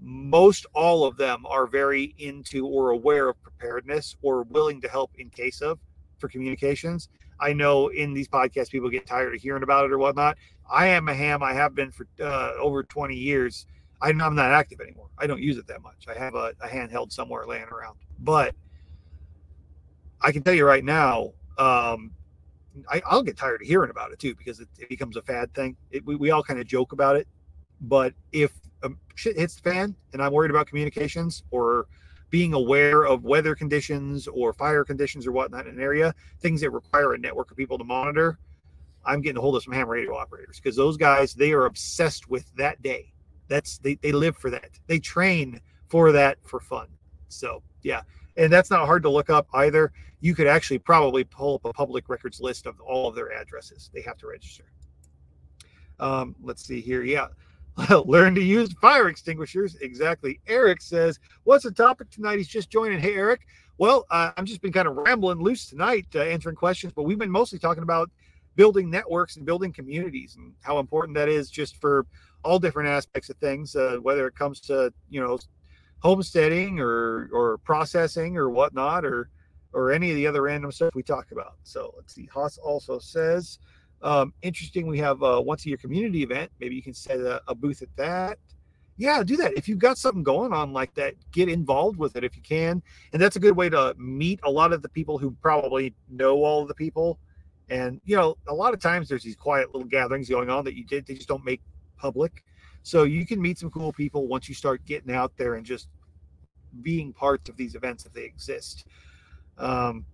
Most 0.01 0.67
all 0.73 1.05
of 1.05 1.17
them 1.17 1.45
are 1.47 1.67
very 1.67 2.15
into 2.19 2.67
or 2.67 2.91
aware 2.91 3.29
of 3.29 3.43
preparedness 3.43 4.17
or 4.23 4.45
willing 4.45 4.81
to 4.81 4.89
help 4.89 5.11
in 5.19 5.29
case 5.31 5.61
of 5.61 5.79
for 6.21 6.29
communications. 6.29 7.09
I 7.39 7.53
know 7.53 7.89
in 7.89 8.13
these 8.13 8.29
podcasts 8.29 8.71
people 8.71 8.91
get 8.91 9.07
tired 9.07 9.35
of 9.35 9.41
hearing 9.41 9.63
about 9.63 9.87
it 9.87 9.93
or 9.93 9.99
whatnot. 9.99 10.37
I 10.71 10.89
am 10.89 11.09
a 11.09 11.15
ham. 11.15 11.43
I 11.43 11.55
have 11.55 11.75
been 11.75 11.91
for 11.91 12.07
uh, 12.21 12.53
over 12.61 12.83
20 12.83 13.17
years 13.17 13.67
I'm 14.03 14.17
not 14.17 14.39
active 14.39 14.81
anymore. 14.81 15.09
I 15.19 15.27
don't 15.27 15.43
use 15.43 15.59
it 15.59 15.67
that 15.67 15.83
much. 15.83 16.07
I 16.09 16.19
have 16.19 16.35
a, 16.35 16.55
a 16.61 16.69
handheld 16.69 17.13
somewhere 17.13 17.47
laying 17.47 17.65
around. 17.65 17.99
But 18.19 18.55
I 20.21 20.33
can 20.33 20.43
tell 20.43 20.55
you 20.55 20.65
right 20.65 20.85
now, 20.85 21.33
um, 21.59 22.13
I, 22.89 23.03
will 23.11 23.23
get 23.23 23.37
tired 23.37 23.61
of 23.61 23.67
hearing 23.67 23.91
about 23.91 24.13
it 24.13 24.19
too 24.19 24.35
because 24.35 24.61
it, 24.61 24.69
it 24.79 24.89
becomes 24.89 25.17
a 25.17 25.23
fad 25.23 25.53
thing. 25.55 25.77
It, 25.91 26.07
we, 26.07 26.17
we 26.17 26.31
all 26.31 26.43
kind 26.43 26.61
of 26.61 26.67
joke 26.67 26.93
about 26.93 27.17
it. 27.17 27.29
But 27.81 28.15
if 28.33 28.53
um, 28.83 28.99
shit 29.17 29.37
hits 29.37 29.57
the 29.57 29.71
fan 29.71 29.95
and 30.13 30.23
I'm 30.23 30.33
worried 30.33 30.51
about 30.51 30.67
communications 30.67 31.43
or 31.51 31.87
being 32.31 32.55
aware 32.55 33.05
of 33.05 33.25
weather 33.25 33.55
conditions 33.55 34.29
or 34.29 34.53
fire 34.53 34.85
conditions 34.85 35.27
or 35.27 35.33
whatnot 35.33 35.67
in 35.67 35.75
an 35.75 35.81
area, 35.81 36.15
things 36.41 36.61
that 36.61 36.71
require 36.71 37.13
a 37.13 37.19
network 37.19 37.51
of 37.51 37.57
people 37.57 37.77
to 37.77 37.85
monitor, 37.85 38.39
I'm 39.05 39.21
getting 39.21 39.39
a 39.39 39.41
hold 39.41 39.57
of 39.57 39.63
some 39.63 39.73
ham 39.73 39.89
radio 39.89 40.17
operators 40.17 40.61
because 40.61 40.77
those 40.77 40.97
guys, 40.97 41.35
they 41.35 41.53
are 41.53 41.67
obsessed 41.67 42.29
with 42.29 42.55
that 42.57 42.81
day. 42.83 43.13
That's 43.49 43.79
they, 43.79 43.97
they 43.97 44.13
live 44.13 44.37
for 44.37 44.51
that. 44.51 44.71
They 44.87 45.01
train 45.01 45.61
for 45.89 46.13
that 46.13 46.39
for 46.45 46.61
fun. 46.61 46.87
So 47.29 47.63
yeah. 47.83 48.03
And 48.37 48.53
that's 48.53 48.71
not 48.71 48.87
hard 48.87 49.03
to 49.03 49.11
look 49.11 49.29
up 49.29 49.49
either. 49.55 49.93
You 50.21 50.35
could 50.35 50.47
actually 50.47 50.79
probably 50.79 51.25
pull 51.25 51.57
up 51.57 51.65
a 51.65 51.73
public 51.73 52.09
records 52.09 52.41
list 52.41 52.67
of 52.67 52.81
all 52.81 53.09
of 53.09 53.15
their 53.17 53.33
addresses. 53.33 53.91
They 53.93 54.03
have 54.03 54.19
to 54.19 54.29
register. 54.29 54.65
Um, 55.99 56.37
let's 56.43 56.65
see 56.65 56.81
here. 56.81 57.03
Yeah 57.03 57.29
learn 58.07 58.35
to 58.35 58.43
use 58.43 58.73
fire 58.75 59.09
extinguishers. 59.09 59.77
Exactly. 59.77 60.41
Eric 60.47 60.81
says 60.81 61.19
what's 61.45 61.65
the 61.65 61.73
topic 61.73 62.11
tonight? 62.11 62.39
He's 62.39 62.49
just 62.49 62.71
joining. 62.71 62.99
Hey 62.99 63.15
eric. 63.15 63.43
Well 63.79 64.07
uh, 64.11 64.33
i've 64.37 64.45
just 64.45 64.61
been 64.61 64.73
kind 64.73 64.87
of 64.89 64.97
rambling 64.97 65.41
loose 65.41 65.67
tonight 65.67 66.07
uh, 66.15 66.21
answering 66.21 66.55
questions 66.55 66.93
but 66.93 67.05
we've 67.05 67.19
been 67.19 67.31
mostly 67.31 67.59
talking 67.59 67.83
about 67.83 68.11
building 68.57 68.91
networks 68.91 69.37
and 69.37 69.47
building 69.47 69.73
communities 69.73 70.37
and 70.37 70.53
how 70.61 70.79
important 70.79 71.17
that 71.17 71.29
is 71.29 71.49
just 71.51 71.77
for 71.77 72.07
all 72.45 72.59
different 72.59 72.89
aspects 72.89 73.31
of 73.31 73.37
things, 73.37 73.77
uh, 73.77 73.97
whether 74.03 74.27
it 74.27 74.35
comes 74.35 74.61
to 74.61 74.93
you 75.09 75.21
know 75.21 75.39
homesteading 76.01 76.81
or 76.81 77.29
or 77.33 77.59
processing 77.59 78.37
or 78.37 78.51
whatnot 78.51 79.05
or 79.05 79.31
or 79.73 79.93
any 79.93 80.11
of 80.11 80.17
the 80.17 80.27
other 80.27 80.43
random 80.43 80.73
stuff 80.73 80.95
we 80.95 81.03
talk 81.03 81.31
about. 81.31 81.55
So 81.63 81.95
let's 81.97 82.15
see. 82.15 82.29
Haas 82.33 82.59
also 82.59 82.99
says 82.99 83.59
Um, 84.03 84.33
interesting. 84.43 84.87
We 84.87 84.99
have 84.99 85.23
a 85.23 85.41
once 85.41 85.67
a 85.67 85.69
year 85.69 85.79
community 85.79 86.23
event. 86.23 86.51
Maybe 86.61 86.75
you 86.75 86.83
can 86.83 86.95
set 86.95 87.21
a, 87.21 87.43
a 87.49 87.55
booth 87.55 87.83
at 87.83 87.95
that. 87.97 88.39
Yeah, 88.97 89.23
do 89.23 89.37
that. 89.39 89.55
If 89.57 89.67
you've 89.69 89.79
got 89.79 89.97
something 89.97 90.23
going 90.23 90.53
on 90.53 90.73
like 90.73 90.95
that, 90.95 91.15
get 91.33 91.49
involved 91.49 91.99
with 91.99 92.17
it 92.17 92.25
if 92.25 92.37
you 92.37 92.43
can. 92.43 92.83
And 93.13 93.23
that's 93.23 93.37
a 93.37 93.41
good 93.41 93.57
way 93.57 93.71
to 93.71 93.95
meet 93.99 94.41
a 94.43 94.51
lot 94.51 94.73
of 94.73 94.83
the 94.83 94.91
people 94.91 95.17
who 95.17 95.31
probably 95.43 95.95
know 96.11 96.45
all 96.45 96.67
the 96.67 96.75
people. 96.75 97.19
And 97.71 98.01
you 98.05 98.17
know, 98.17 98.37
a 98.49 98.55
lot 98.55 98.75
of 98.75 98.81
times 98.81 99.09
there's 99.09 99.23
these 99.23 99.37
quiet 99.37 99.73
little 99.75 99.89
gatherings 99.89 100.29
going 100.29 100.51
on 100.51 100.65
that 100.65 100.75
you 100.75 100.85
did 100.85 101.07
they 101.07 101.15
just 101.15 101.29
don't 101.29 101.45
make 101.45 101.63
public. 101.97 102.45
So 102.83 103.05
you 103.05 103.27
can 103.27 103.41
meet 103.41 103.59
some 103.59 103.71
cool 103.71 103.93
people 103.93 104.27
once 104.27 104.49
you 104.49 104.55
start 104.55 104.85
getting 104.85 105.15
out 105.15 105.33
there 105.37 105.55
and 105.55 105.65
just 105.65 105.89
being 106.83 107.13
parts 107.13 107.49
of 107.49 107.57
these 107.57 107.75
events 107.75 108.07
if 108.07 108.13
they 108.13 108.25
exist. 108.25 108.87
Um, 109.59 110.05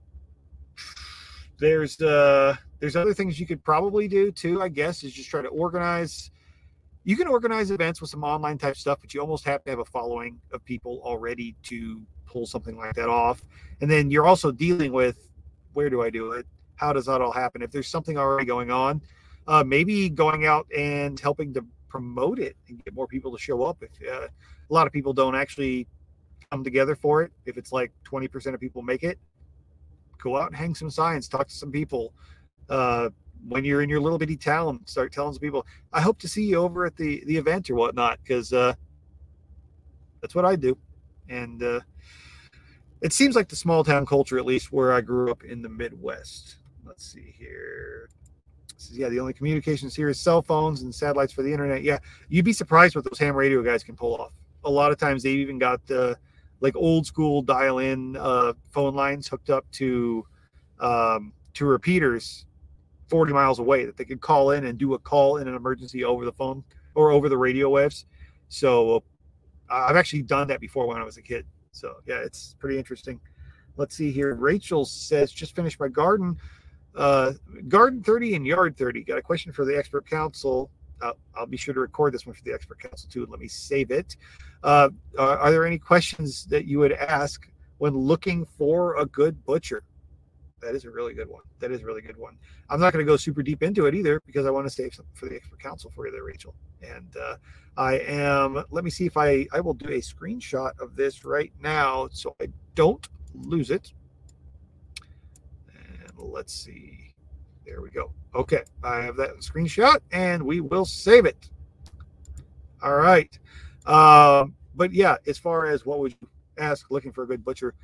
there's 1.58 2.00
uh, 2.00 2.56
there's 2.80 2.96
other 2.96 3.14
things 3.14 3.40
you 3.40 3.46
could 3.46 3.62
probably 3.64 4.08
do 4.08 4.30
too. 4.30 4.62
I 4.62 4.68
guess 4.68 5.02
is 5.02 5.12
just 5.12 5.30
try 5.30 5.42
to 5.42 5.48
organize. 5.48 6.30
You 7.04 7.16
can 7.16 7.28
organize 7.28 7.70
events 7.70 8.00
with 8.00 8.10
some 8.10 8.24
online 8.24 8.58
type 8.58 8.76
stuff, 8.76 8.98
but 9.00 9.14
you 9.14 9.20
almost 9.20 9.44
have 9.44 9.62
to 9.64 9.70
have 9.70 9.78
a 9.78 9.84
following 9.84 10.40
of 10.52 10.64
people 10.64 11.00
already 11.04 11.54
to 11.64 12.02
pull 12.26 12.46
something 12.46 12.76
like 12.76 12.94
that 12.94 13.08
off. 13.08 13.44
And 13.80 13.90
then 13.90 14.10
you're 14.10 14.26
also 14.26 14.50
dealing 14.50 14.92
with 14.92 15.30
where 15.72 15.88
do 15.88 16.02
I 16.02 16.10
do 16.10 16.32
it? 16.32 16.46
How 16.74 16.92
does 16.92 17.06
that 17.06 17.20
all 17.20 17.32
happen? 17.32 17.62
If 17.62 17.70
there's 17.70 17.88
something 17.88 18.18
already 18.18 18.44
going 18.44 18.70
on, 18.70 19.00
uh, 19.46 19.62
maybe 19.64 20.08
going 20.08 20.46
out 20.46 20.66
and 20.76 21.18
helping 21.20 21.54
to 21.54 21.64
promote 21.88 22.38
it 22.38 22.56
and 22.68 22.82
get 22.84 22.94
more 22.94 23.06
people 23.06 23.32
to 23.32 23.38
show 23.38 23.62
up. 23.62 23.82
If 23.82 23.90
uh, 24.06 24.26
a 24.26 24.74
lot 24.74 24.86
of 24.86 24.92
people 24.92 25.12
don't 25.12 25.34
actually 25.34 25.86
come 26.50 26.64
together 26.64 26.94
for 26.94 27.22
it, 27.22 27.32
if 27.46 27.56
it's 27.56 27.72
like 27.72 27.92
20% 28.04 28.54
of 28.54 28.60
people 28.60 28.82
make 28.82 29.02
it, 29.02 29.18
go 30.18 30.36
out 30.36 30.48
and 30.48 30.56
hang 30.56 30.74
some 30.74 30.90
signs, 30.90 31.28
talk 31.28 31.48
to 31.48 31.54
some 31.54 31.70
people. 31.70 32.12
Uh, 32.68 33.10
when 33.48 33.64
you're 33.64 33.82
in 33.82 33.88
your 33.88 34.00
little 34.00 34.18
bitty 34.18 34.36
town, 34.36 34.80
start 34.86 35.12
telling 35.12 35.32
some 35.32 35.40
people, 35.40 35.66
I 35.92 36.00
hope 36.00 36.18
to 36.20 36.28
see 36.28 36.44
you 36.44 36.56
over 36.56 36.84
at 36.84 36.96
the, 36.96 37.22
the 37.26 37.36
event 37.36 37.70
or 37.70 37.74
whatnot, 37.74 38.18
because 38.22 38.52
uh, 38.52 38.74
that's 40.20 40.34
what 40.34 40.44
I 40.44 40.56
do. 40.56 40.76
And 41.28 41.62
uh, 41.62 41.80
it 43.02 43.12
seems 43.12 43.36
like 43.36 43.48
the 43.48 43.56
small 43.56 43.84
town 43.84 44.06
culture, 44.06 44.38
at 44.38 44.46
least 44.46 44.72
where 44.72 44.92
I 44.92 45.00
grew 45.00 45.30
up 45.30 45.44
in 45.44 45.62
the 45.62 45.68
Midwest. 45.68 46.56
Let's 46.84 47.04
see 47.04 47.34
here. 47.38 48.08
Yeah, 48.92 49.08
the 49.08 49.20
only 49.20 49.32
communications 49.32 49.94
here 49.96 50.08
is 50.08 50.20
cell 50.20 50.42
phones 50.42 50.82
and 50.82 50.94
satellites 50.94 51.32
for 51.32 51.42
the 51.42 51.50
internet. 51.50 51.82
Yeah, 51.82 51.98
you'd 52.28 52.44
be 52.44 52.52
surprised 52.52 52.94
what 52.94 53.04
those 53.04 53.18
ham 53.18 53.34
radio 53.34 53.62
guys 53.62 53.82
can 53.82 53.96
pull 53.96 54.14
off. 54.16 54.32
A 54.64 54.70
lot 54.70 54.92
of 54.92 54.98
times 54.98 55.22
they've 55.22 55.38
even 55.38 55.58
got 55.58 55.80
uh, 55.90 56.14
like 56.60 56.76
old 56.76 57.06
school 57.06 57.42
dial 57.42 57.78
in 57.78 58.16
uh, 58.16 58.52
phone 58.70 58.94
lines 58.94 59.28
hooked 59.28 59.50
up 59.50 59.64
to 59.72 60.24
um, 60.80 61.32
to 61.54 61.64
repeaters 61.64 62.45
40 63.08 63.32
miles 63.32 63.58
away 63.58 63.84
that 63.84 63.96
they 63.96 64.04
could 64.04 64.20
call 64.20 64.50
in 64.50 64.66
and 64.66 64.78
do 64.78 64.94
a 64.94 64.98
call 64.98 65.38
in 65.38 65.48
an 65.48 65.54
emergency 65.54 66.04
over 66.04 66.24
the 66.24 66.32
phone 66.32 66.64
or 66.94 67.10
over 67.10 67.28
the 67.28 67.36
radio 67.36 67.68
waves. 67.68 68.06
So 68.48 68.96
uh, 68.96 69.00
I've 69.88 69.96
actually 69.96 70.22
done 70.22 70.48
that 70.48 70.60
before 70.60 70.86
when 70.86 70.98
I 70.98 71.04
was 71.04 71.16
a 71.16 71.22
kid. 71.22 71.46
So 71.72 71.94
yeah, 72.06 72.18
it's 72.18 72.54
pretty 72.58 72.78
interesting. 72.78 73.20
Let's 73.76 73.96
see 73.96 74.10
here. 74.10 74.34
Rachel 74.34 74.84
says, 74.84 75.30
just 75.30 75.54
finished 75.54 75.78
my 75.78 75.88
garden. 75.88 76.36
Uh, 76.94 77.32
garden 77.68 78.02
30 78.02 78.36
and 78.36 78.46
yard 78.46 78.76
30. 78.76 79.04
Got 79.04 79.18
a 79.18 79.22
question 79.22 79.52
for 79.52 79.64
the 79.64 79.76
expert 79.76 80.08
council. 80.08 80.70
Uh, 81.02 81.12
I'll 81.34 81.46
be 81.46 81.58
sure 81.58 81.74
to 81.74 81.80
record 81.80 82.14
this 82.14 82.24
one 82.24 82.34
for 82.34 82.42
the 82.42 82.54
expert 82.54 82.80
council 82.80 83.08
too. 83.10 83.26
Let 83.28 83.38
me 83.38 83.48
save 83.48 83.90
it. 83.90 84.16
Uh, 84.62 84.88
are, 85.18 85.38
are 85.38 85.50
there 85.50 85.66
any 85.66 85.78
questions 85.78 86.46
that 86.46 86.64
you 86.64 86.78
would 86.78 86.92
ask 86.92 87.48
when 87.78 87.94
looking 87.94 88.46
for 88.46 88.96
a 88.96 89.04
good 89.04 89.44
butcher? 89.44 89.82
That 90.62 90.74
is 90.74 90.86
a 90.86 90.90
really 90.90 91.12
good 91.12 91.28
one. 91.28 91.42
That 91.58 91.70
is 91.70 91.82
a 91.82 91.84
really 91.84 92.00
good 92.00 92.16
one. 92.16 92.38
I'm 92.70 92.80
not 92.80 92.92
going 92.92 93.04
to 93.04 93.10
go 93.10 93.16
super 93.16 93.42
deep 93.42 93.62
into 93.62 93.86
it 93.86 93.94
either 93.94 94.20
because 94.26 94.46
I 94.46 94.50
want 94.50 94.66
to 94.66 94.70
save 94.70 94.94
something 94.94 95.14
for 95.14 95.28
the 95.28 95.36
expert 95.36 95.60
council 95.60 95.90
for 95.94 96.06
you 96.06 96.12
there, 96.12 96.24
Rachel. 96.24 96.54
And 96.82 97.14
uh, 97.16 97.36
I 97.76 97.98
am. 97.98 98.64
Let 98.70 98.82
me 98.82 98.90
see 98.90 99.04
if 99.04 99.18
I 99.18 99.46
I 99.52 99.60
will 99.60 99.74
do 99.74 99.88
a 99.88 100.00
screenshot 100.00 100.72
of 100.80 100.96
this 100.96 101.24
right 101.26 101.52
now 101.60 102.08
so 102.10 102.34
I 102.40 102.48
don't 102.74 103.06
lose 103.34 103.70
it 103.70 103.92
And 105.68 106.12
let's 106.16 106.54
see. 106.54 107.14
There 107.66 107.82
we 107.82 107.90
go. 107.90 108.12
Okay, 108.34 108.62
I 108.82 109.02
have 109.02 109.16
that 109.16 109.36
screenshot 109.40 109.98
and 110.12 110.42
we 110.42 110.60
will 110.60 110.86
save 110.86 111.26
it. 111.26 111.50
All 112.82 112.96
right. 112.96 113.38
Um, 113.86 114.54
but 114.74 114.92
yeah, 114.92 115.16
as 115.26 115.36
far 115.36 115.66
as 115.66 115.84
what 115.84 115.98
would 115.98 116.14
you 116.20 116.28
ask 116.58 116.90
looking 116.90 117.12
for 117.12 117.24
a 117.24 117.26
good 117.26 117.44
butcher, 117.44 117.74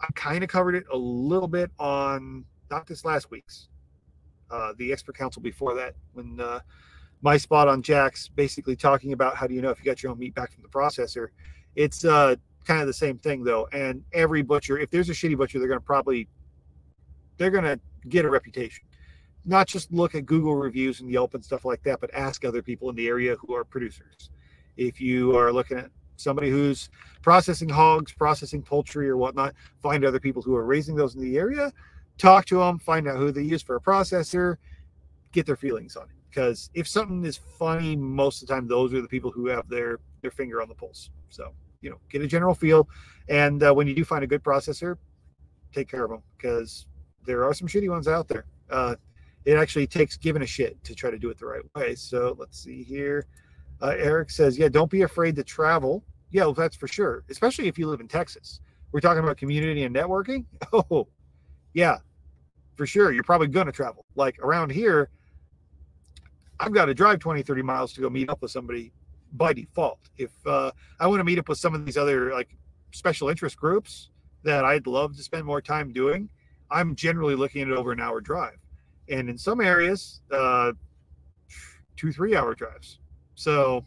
I 0.00 0.06
kind 0.14 0.42
of 0.44 0.50
covered 0.50 0.74
it 0.74 0.84
a 0.92 0.96
little 0.96 1.48
bit 1.48 1.70
on 1.78 2.44
not 2.70 2.86
this 2.86 3.04
last 3.04 3.30
week's, 3.30 3.68
uh, 4.50 4.72
the 4.76 4.92
expert 4.92 5.16
council 5.16 5.40
before 5.40 5.74
that, 5.74 5.94
when 6.12 6.38
uh, 6.40 6.60
my 7.22 7.36
spot 7.36 7.68
on 7.68 7.82
Jack's 7.82 8.28
basically 8.28 8.76
talking 8.76 9.12
about 9.12 9.36
how 9.36 9.46
do 9.46 9.54
you 9.54 9.62
know 9.62 9.70
if 9.70 9.78
you 9.78 9.84
got 9.84 10.02
your 10.02 10.12
own 10.12 10.18
meat 10.18 10.34
back 10.34 10.52
from 10.52 10.62
the 10.62 10.68
processor. 10.68 11.28
It's 11.74 12.04
uh, 12.04 12.36
kind 12.64 12.80
of 12.80 12.86
the 12.86 12.92
same 12.92 13.18
thing 13.18 13.44
though. 13.44 13.68
And 13.72 14.02
every 14.12 14.42
butcher, 14.42 14.78
if 14.78 14.90
there's 14.90 15.08
a 15.08 15.12
shitty 15.12 15.36
butcher, 15.36 15.58
they're 15.58 15.68
going 15.68 15.80
to 15.80 15.84
probably 15.84 16.28
they're 17.38 17.50
going 17.50 17.64
to 17.64 17.80
get 18.08 18.24
a 18.24 18.30
reputation. 18.30 18.84
Not 19.44 19.68
just 19.68 19.92
look 19.92 20.14
at 20.14 20.26
Google 20.26 20.56
reviews 20.56 21.00
and 21.00 21.10
Yelp 21.10 21.34
and 21.34 21.44
stuff 21.44 21.64
like 21.64 21.82
that, 21.84 22.00
but 22.00 22.12
ask 22.12 22.44
other 22.44 22.62
people 22.62 22.90
in 22.90 22.96
the 22.96 23.06
area 23.06 23.36
who 23.36 23.54
are 23.54 23.64
producers. 23.64 24.30
If 24.76 25.00
you 25.00 25.36
are 25.36 25.52
looking 25.52 25.78
at 25.78 25.90
somebody 26.16 26.50
who's 26.50 26.88
processing 27.22 27.68
hogs, 27.68 28.12
processing 28.12 28.62
poultry 28.62 29.08
or 29.08 29.16
whatnot, 29.16 29.54
find 29.82 30.04
other 30.04 30.20
people 30.20 30.42
who 30.42 30.54
are 30.54 30.64
raising 30.64 30.94
those 30.94 31.14
in 31.14 31.20
the 31.20 31.36
area, 31.36 31.72
talk 32.18 32.44
to 32.46 32.58
them, 32.58 32.78
find 32.78 33.08
out 33.08 33.16
who 33.16 33.30
they 33.30 33.42
use 33.42 33.62
for 33.62 33.76
a 33.76 33.80
processor, 33.80 34.56
get 35.32 35.46
their 35.46 35.56
feelings 35.56 35.96
on 35.96 36.04
it. 36.04 36.16
Because 36.30 36.70
if 36.74 36.86
something 36.86 37.24
is 37.24 37.38
funny, 37.58 37.96
most 37.96 38.42
of 38.42 38.48
the 38.48 38.54
time 38.54 38.68
those 38.68 38.92
are 38.92 39.00
the 39.00 39.08
people 39.08 39.30
who 39.30 39.46
have 39.46 39.68
their 39.68 40.00
their 40.22 40.30
finger 40.30 40.60
on 40.60 40.68
the 40.68 40.74
pulse. 40.74 41.10
So 41.30 41.52
you 41.80 41.90
know, 41.90 41.98
get 42.10 42.22
a 42.22 42.26
general 42.26 42.54
feel, 42.54 42.88
and 43.28 43.62
uh, 43.62 43.72
when 43.72 43.86
you 43.86 43.94
do 43.94 44.04
find 44.04 44.24
a 44.24 44.26
good 44.26 44.42
processor, 44.42 44.96
take 45.72 45.88
care 45.88 46.04
of 46.04 46.10
them 46.10 46.22
because 46.36 46.86
there 47.24 47.44
are 47.44 47.54
some 47.54 47.68
shitty 47.68 47.88
ones 47.88 48.08
out 48.08 48.28
there. 48.28 48.46
Uh, 48.70 48.96
it 49.44 49.56
actually 49.56 49.86
takes 49.86 50.16
giving 50.16 50.42
a 50.42 50.46
shit 50.46 50.82
to 50.84 50.94
try 50.94 51.10
to 51.10 51.18
do 51.18 51.30
it 51.30 51.38
the 51.38 51.46
right 51.46 51.62
way. 51.74 51.94
So 51.94 52.36
let's 52.38 52.58
see 52.58 52.82
here. 52.82 53.26
Uh, 53.82 53.94
Eric 53.98 54.30
says, 54.30 54.58
yeah, 54.58 54.68
don't 54.68 54.90
be 54.90 55.02
afraid 55.02 55.36
to 55.36 55.44
travel. 55.44 56.04
Yeah, 56.30 56.42
well, 56.42 56.54
that's 56.54 56.76
for 56.76 56.88
sure, 56.88 57.24
especially 57.30 57.68
if 57.68 57.78
you 57.78 57.88
live 57.88 58.00
in 58.00 58.08
Texas. 58.08 58.60
We're 58.92 59.00
talking 59.00 59.22
about 59.22 59.36
community 59.36 59.84
and 59.84 59.94
networking. 59.94 60.44
Oh, 60.72 61.08
yeah, 61.74 61.98
for 62.76 62.86
sure. 62.86 63.12
You're 63.12 63.22
probably 63.22 63.48
going 63.48 63.66
to 63.66 63.72
travel. 63.72 64.04
Like 64.14 64.38
around 64.38 64.70
here, 64.70 65.10
I've 66.58 66.72
got 66.72 66.86
to 66.86 66.94
drive 66.94 67.18
20, 67.18 67.42
30 67.42 67.62
miles 67.62 67.92
to 67.94 68.00
go 68.00 68.08
meet 68.08 68.30
up 68.30 68.40
with 68.42 68.50
somebody 68.50 68.92
by 69.32 69.52
default. 69.52 69.98
If 70.16 70.30
uh, 70.46 70.70
I 70.98 71.06
want 71.06 71.20
to 71.20 71.24
meet 71.24 71.38
up 71.38 71.48
with 71.48 71.58
some 71.58 71.74
of 71.74 71.84
these 71.84 71.96
other 71.96 72.32
like 72.32 72.56
special 72.92 73.28
interest 73.28 73.56
groups 73.56 74.10
that 74.42 74.64
I'd 74.64 74.86
love 74.86 75.16
to 75.16 75.22
spend 75.22 75.44
more 75.44 75.60
time 75.60 75.92
doing, 75.92 76.28
I'm 76.70 76.96
generally 76.96 77.34
looking 77.34 77.62
at 77.62 77.70
over 77.76 77.92
an 77.92 78.00
hour 78.00 78.20
drive, 78.20 78.58
and 79.08 79.28
in 79.28 79.38
some 79.38 79.60
areas, 79.60 80.20
uh, 80.32 80.72
two 81.96 82.12
three 82.12 82.34
hour 82.34 82.54
drives. 82.54 82.98
So 83.36 83.84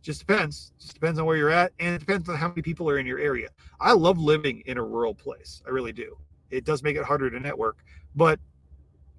just 0.00 0.20
depends. 0.20 0.72
Just 0.80 0.94
depends 0.94 1.18
on 1.18 1.26
where 1.26 1.36
you're 1.36 1.50
at, 1.50 1.72
and 1.80 1.94
it 1.94 1.98
depends 1.98 2.28
on 2.28 2.36
how 2.36 2.48
many 2.48 2.62
people 2.62 2.88
are 2.88 2.98
in 2.98 3.06
your 3.06 3.18
area. 3.18 3.50
I 3.80 3.92
love 3.92 4.18
living 4.18 4.62
in 4.66 4.78
a 4.78 4.82
rural 4.82 5.14
place. 5.14 5.62
I 5.66 5.70
really 5.70 5.92
do. 5.92 6.16
It 6.50 6.64
does 6.64 6.82
make 6.82 6.96
it 6.96 7.04
harder 7.04 7.28
to 7.28 7.40
network, 7.40 7.84
but 8.14 8.38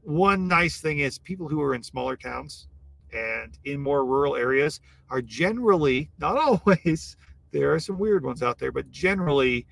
one 0.02 0.48
nice 0.48 0.80
thing 0.80 1.00
is 1.00 1.20
people 1.20 1.50
who 1.50 1.62
are 1.62 1.76
in 1.76 1.84
smaller 1.84 2.16
towns 2.16 2.70
and 3.12 3.60
in 3.66 3.82
more 3.82 4.06
rural 4.06 4.38
areas 4.38 4.80
are 5.10 5.22
generally, 5.22 6.10
not 6.20 6.38
always, 6.66 7.18
there 7.52 7.74
are 7.74 7.80
some 7.80 8.00
weird 8.00 8.24
ones 8.24 8.42
out 8.42 8.58
there, 8.58 8.72
but 8.72 8.90
generally 8.90 9.68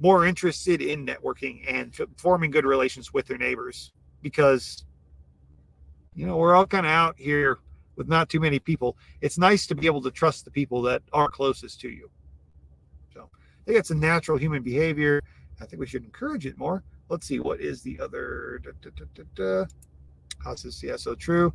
more 0.00 0.26
interested 0.26 0.82
in 0.82 1.06
networking 1.06 1.62
and 1.68 1.96
forming 2.16 2.50
good 2.50 2.64
relations 2.64 3.14
with 3.14 3.26
their 3.26 3.38
neighbors 3.38 3.92
because 4.22 4.84
you 6.14 6.26
know 6.26 6.36
we're 6.36 6.54
all 6.54 6.66
kind 6.66 6.86
of 6.86 6.90
out 6.90 7.14
here 7.16 7.58
with 8.02 8.10
not 8.10 8.28
too 8.28 8.40
many 8.40 8.58
people 8.58 8.96
it's 9.20 9.38
nice 9.38 9.66
to 9.66 9.74
be 9.74 9.86
able 9.86 10.02
to 10.02 10.10
trust 10.10 10.44
the 10.44 10.50
people 10.50 10.82
that 10.82 11.02
are 11.12 11.28
closest 11.28 11.80
to 11.80 11.88
you. 11.88 12.10
So 13.14 13.30
i 13.32 13.64
think 13.64 13.78
it's 13.78 13.90
a 13.90 13.94
natural 13.94 14.36
human 14.36 14.62
behavior. 14.62 15.22
I 15.60 15.66
think 15.66 15.78
we 15.78 15.86
should 15.86 16.04
encourage 16.04 16.46
it 16.46 16.58
more. 16.58 16.82
Let's 17.08 17.26
see 17.26 17.38
what 17.38 17.60
is 17.60 17.82
the 17.82 18.00
other 18.00 18.60
da, 18.64 18.90
da, 19.14 19.24
da, 19.34 19.64
how's 20.44 20.64
this? 20.64 20.82
Yeah 20.82 20.96
so 20.96 21.14
true. 21.14 21.52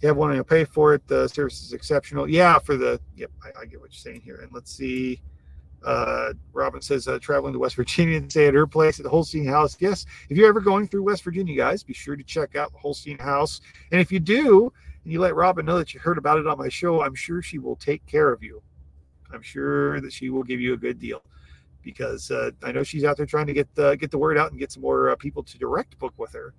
You 0.00 0.08
have 0.08 0.16
one 0.16 0.34
you'll 0.34 0.44
pay 0.44 0.64
for 0.64 0.94
it. 0.94 1.06
The 1.06 1.28
service 1.28 1.62
is 1.62 1.72
exceptional. 1.72 2.28
Yeah 2.28 2.58
for 2.58 2.76
the 2.76 3.00
yep 3.16 3.30
I, 3.44 3.62
I 3.62 3.64
get 3.66 3.80
what 3.80 3.92
you're 3.92 3.98
saying 3.98 4.22
here. 4.22 4.40
And 4.42 4.52
let's 4.52 4.72
see 4.72 5.20
uh, 5.84 6.32
Robin 6.52 6.80
says, 6.80 7.06
uh, 7.06 7.18
traveling 7.18 7.52
to 7.52 7.58
West 7.58 7.76
Virginia 7.76 8.16
and 8.16 8.30
stay 8.30 8.46
at 8.46 8.54
her 8.54 8.66
place 8.66 8.98
at 8.98 9.04
the 9.04 9.10
Holstein 9.10 9.46
House. 9.46 9.76
Yes, 9.80 10.06
if 10.28 10.36
you're 10.36 10.48
ever 10.48 10.60
going 10.60 10.88
through 10.88 11.02
West 11.02 11.22
Virginia, 11.22 11.54
guys, 11.56 11.82
be 11.82 11.92
sure 11.92 12.16
to 12.16 12.24
check 12.24 12.56
out 12.56 12.72
the 12.72 12.78
Holstein 12.78 13.18
House. 13.18 13.60
And 13.92 14.00
if 14.00 14.10
you 14.10 14.20
do, 14.20 14.72
and 15.04 15.12
you 15.12 15.20
let 15.20 15.34
Robin 15.34 15.64
know 15.66 15.78
that 15.78 15.94
you 15.94 16.00
heard 16.00 16.18
about 16.18 16.38
it 16.38 16.46
on 16.46 16.58
my 16.58 16.68
show, 16.68 17.02
I'm 17.02 17.14
sure 17.14 17.42
she 17.42 17.58
will 17.58 17.76
take 17.76 18.04
care 18.06 18.32
of 18.32 18.42
you. 18.42 18.62
I'm 19.32 19.42
sure 19.42 20.00
that 20.00 20.12
she 20.12 20.30
will 20.30 20.42
give 20.42 20.60
you 20.60 20.74
a 20.74 20.76
good 20.76 20.98
deal 20.98 21.22
because 21.82 22.30
uh, 22.30 22.50
I 22.62 22.72
know 22.72 22.82
she's 22.82 23.04
out 23.04 23.16
there 23.16 23.26
trying 23.26 23.46
to 23.46 23.52
get 23.52 23.68
get 23.74 24.10
the 24.10 24.18
word 24.18 24.38
out 24.38 24.50
and 24.50 24.58
get 24.58 24.72
some 24.72 24.82
more 24.82 25.10
uh, 25.10 25.16
people 25.16 25.42
to 25.42 25.58
direct 25.58 25.98
book 25.98 26.14
with 26.16 26.32
her. 26.32 26.54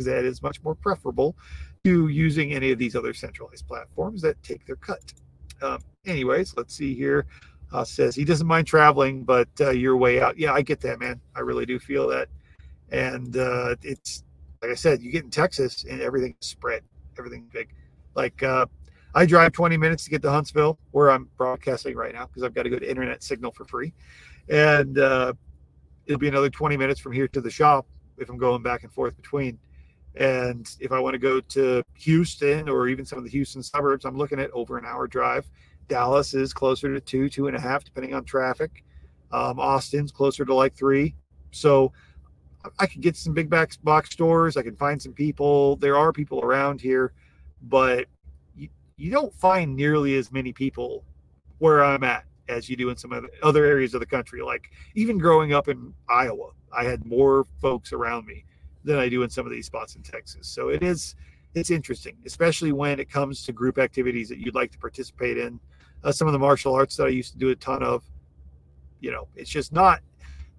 because 0.00 0.06
that 0.06 0.24
is 0.24 0.42
much 0.42 0.62
more 0.62 0.74
preferable 0.74 1.36
to 1.84 2.08
using 2.08 2.52
any 2.54 2.70
of 2.70 2.78
these 2.78 2.96
other 2.96 3.12
centralized 3.12 3.66
platforms 3.66 4.22
that 4.22 4.42
take 4.42 4.64
their 4.66 4.76
cut. 4.76 5.12
Um, 5.62 5.80
anyways, 6.06 6.54
let's 6.56 6.74
see 6.74 6.94
here. 6.94 7.26
Uh, 7.72 7.84
says 7.84 8.16
he 8.16 8.24
doesn't 8.24 8.46
mind 8.46 8.66
traveling, 8.66 9.22
but 9.22 9.48
uh, 9.60 9.72
way 9.96 10.20
out. 10.20 10.38
Yeah, 10.38 10.52
I 10.52 10.62
get 10.62 10.80
that, 10.80 10.98
man. 10.98 11.20
I 11.36 11.40
really 11.40 11.66
do 11.66 11.78
feel 11.78 12.08
that. 12.08 12.28
And 12.90 13.36
uh, 13.36 13.76
it's 13.82 14.24
like 14.62 14.72
I 14.72 14.74
said, 14.74 15.02
you 15.02 15.12
get 15.12 15.24
in 15.24 15.30
Texas 15.30 15.84
and 15.88 16.00
everything's 16.00 16.36
spread, 16.40 16.82
everything's 17.18 17.50
big. 17.52 17.72
Like 18.14 18.42
uh, 18.42 18.66
I 19.14 19.26
drive 19.26 19.52
20 19.52 19.76
minutes 19.76 20.04
to 20.04 20.10
get 20.10 20.22
to 20.22 20.30
Huntsville, 20.30 20.78
where 20.92 21.10
I'm 21.10 21.28
broadcasting 21.36 21.96
right 21.96 22.14
now, 22.14 22.26
because 22.26 22.42
I've 22.42 22.54
got 22.54 22.66
a 22.66 22.70
good 22.70 22.82
internet 22.82 23.22
signal 23.22 23.52
for 23.52 23.64
free. 23.64 23.92
And 24.48 24.98
uh, 24.98 25.32
it'll 26.06 26.18
be 26.18 26.28
another 26.28 26.50
20 26.50 26.76
minutes 26.76 27.00
from 27.00 27.12
here 27.12 27.28
to 27.28 27.40
the 27.40 27.50
shop 27.50 27.86
if 28.18 28.28
I'm 28.28 28.38
going 28.38 28.62
back 28.62 28.82
and 28.82 28.92
forth 28.92 29.16
between. 29.16 29.58
And 30.16 30.68
if 30.80 30.92
I 30.92 30.98
want 30.98 31.14
to 31.14 31.18
go 31.18 31.40
to 31.40 31.84
Houston 31.94 32.68
or 32.68 32.88
even 32.88 33.04
some 33.04 33.18
of 33.18 33.24
the 33.24 33.30
Houston 33.30 33.62
suburbs, 33.62 34.04
I'm 34.04 34.16
looking 34.16 34.40
at 34.40 34.50
over 34.50 34.76
an 34.76 34.84
hour 34.84 35.06
drive. 35.06 35.48
Dallas 35.88 36.34
is 36.34 36.52
closer 36.52 36.92
to 36.92 37.00
two, 37.00 37.28
two 37.28 37.46
and 37.46 37.56
a 37.56 37.60
half, 37.60 37.84
depending 37.84 38.14
on 38.14 38.24
traffic. 38.24 38.84
Um, 39.32 39.60
Austin's 39.60 40.10
closer 40.10 40.44
to 40.44 40.54
like 40.54 40.74
three. 40.74 41.14
So 41.52 41.92
I 42.78 42.86
could 42.86 43.00
get 43.00 43.16
some 43.16 43.32
big 43.32 43.48
box 43.48 43.76
box 43.76 44.10
stores. 44.10 44.56
I 44.56 44.62
can 44.62 44.76
find 44.76 45.00
some 45.00 45.12
people. 45.12 45.76
There 45.76 45.96
are 45.96 46.12
people 46.12 46.40
around 46.40 46.80
here, 46.80 47.12
but 47.62 48.06
you, 48.56 48.68
you 48.96 49.10
don't 49.10 49.34
find 49.34 49.76
nearly 49.76 50.16
as 50.16 50.32
many 50.32 50.52
people 50.52 51.04
where 51.58 51.84
I'm 51.84 52.04
at 52.04 52.24
as 52.48 52.68
you 52.68 52.76
do 52.76 52.90
in 52.90 52.96
some 52.96 53.28
other 53.42 53.64
areas 53.64 53.94
of 53.94 54.00
the 54.00 54.06
country. 54.06 54.42
Like 54.42 54.70
even 54.94 55.18
growing 55.18 55.52
up 55.52 55.68
in 55.68 55.94
Iowa, 56.08 56.50
I 56.72 56.84
had 56.84 57.04
more 57.06 57.46
folks 57.60 57.92
around 57.92 58.26
me 58.26 58.44
than 58.84 58.98
I 58.98 59.08
do 59.08 59.22
in 59.22 59.30
some 59.30 59.46
of 59.46 59.52
these 59.52 59.66
spots 59.66 59.94
in 59.94 60.02
Texas. 60.02 60.48
So 60.48 60.68
it 60.68 60.82
is 60.82 61.14
it's 61.54 61.70
interesting, 61.70 62.16
especially 62.26 62.72
when 62.72 63.00
it 63.00 63.10
comes 63.10 63.44
to 63.44 63.52
group 63.52 63.78
activities 63.78 64.28
that 64.28 64.38
you'd 64.38 64.54
like 64.54 64.70
to 64.72 64.78
participate 64.78 65.36
in. 65.36 65.58
Uh, 66.04 66.12
some 66.12 66.28
of 66.28 66.32
the 66.32 66.38
martial 66.38 66.74
arts 66.74 66.96
that 66.96 67.06
I 67.06 67.10
used 67.10 67.32
to 67.32 67.38
do 67.38 67.50
a 67.50 67.56
ton 67.56 67.82
of, 67.82 68.04
you 69.00 69.10
know, 69.10 69.26
it's 69.34 69.50
just 69.50 69.72
not 69.72 70.00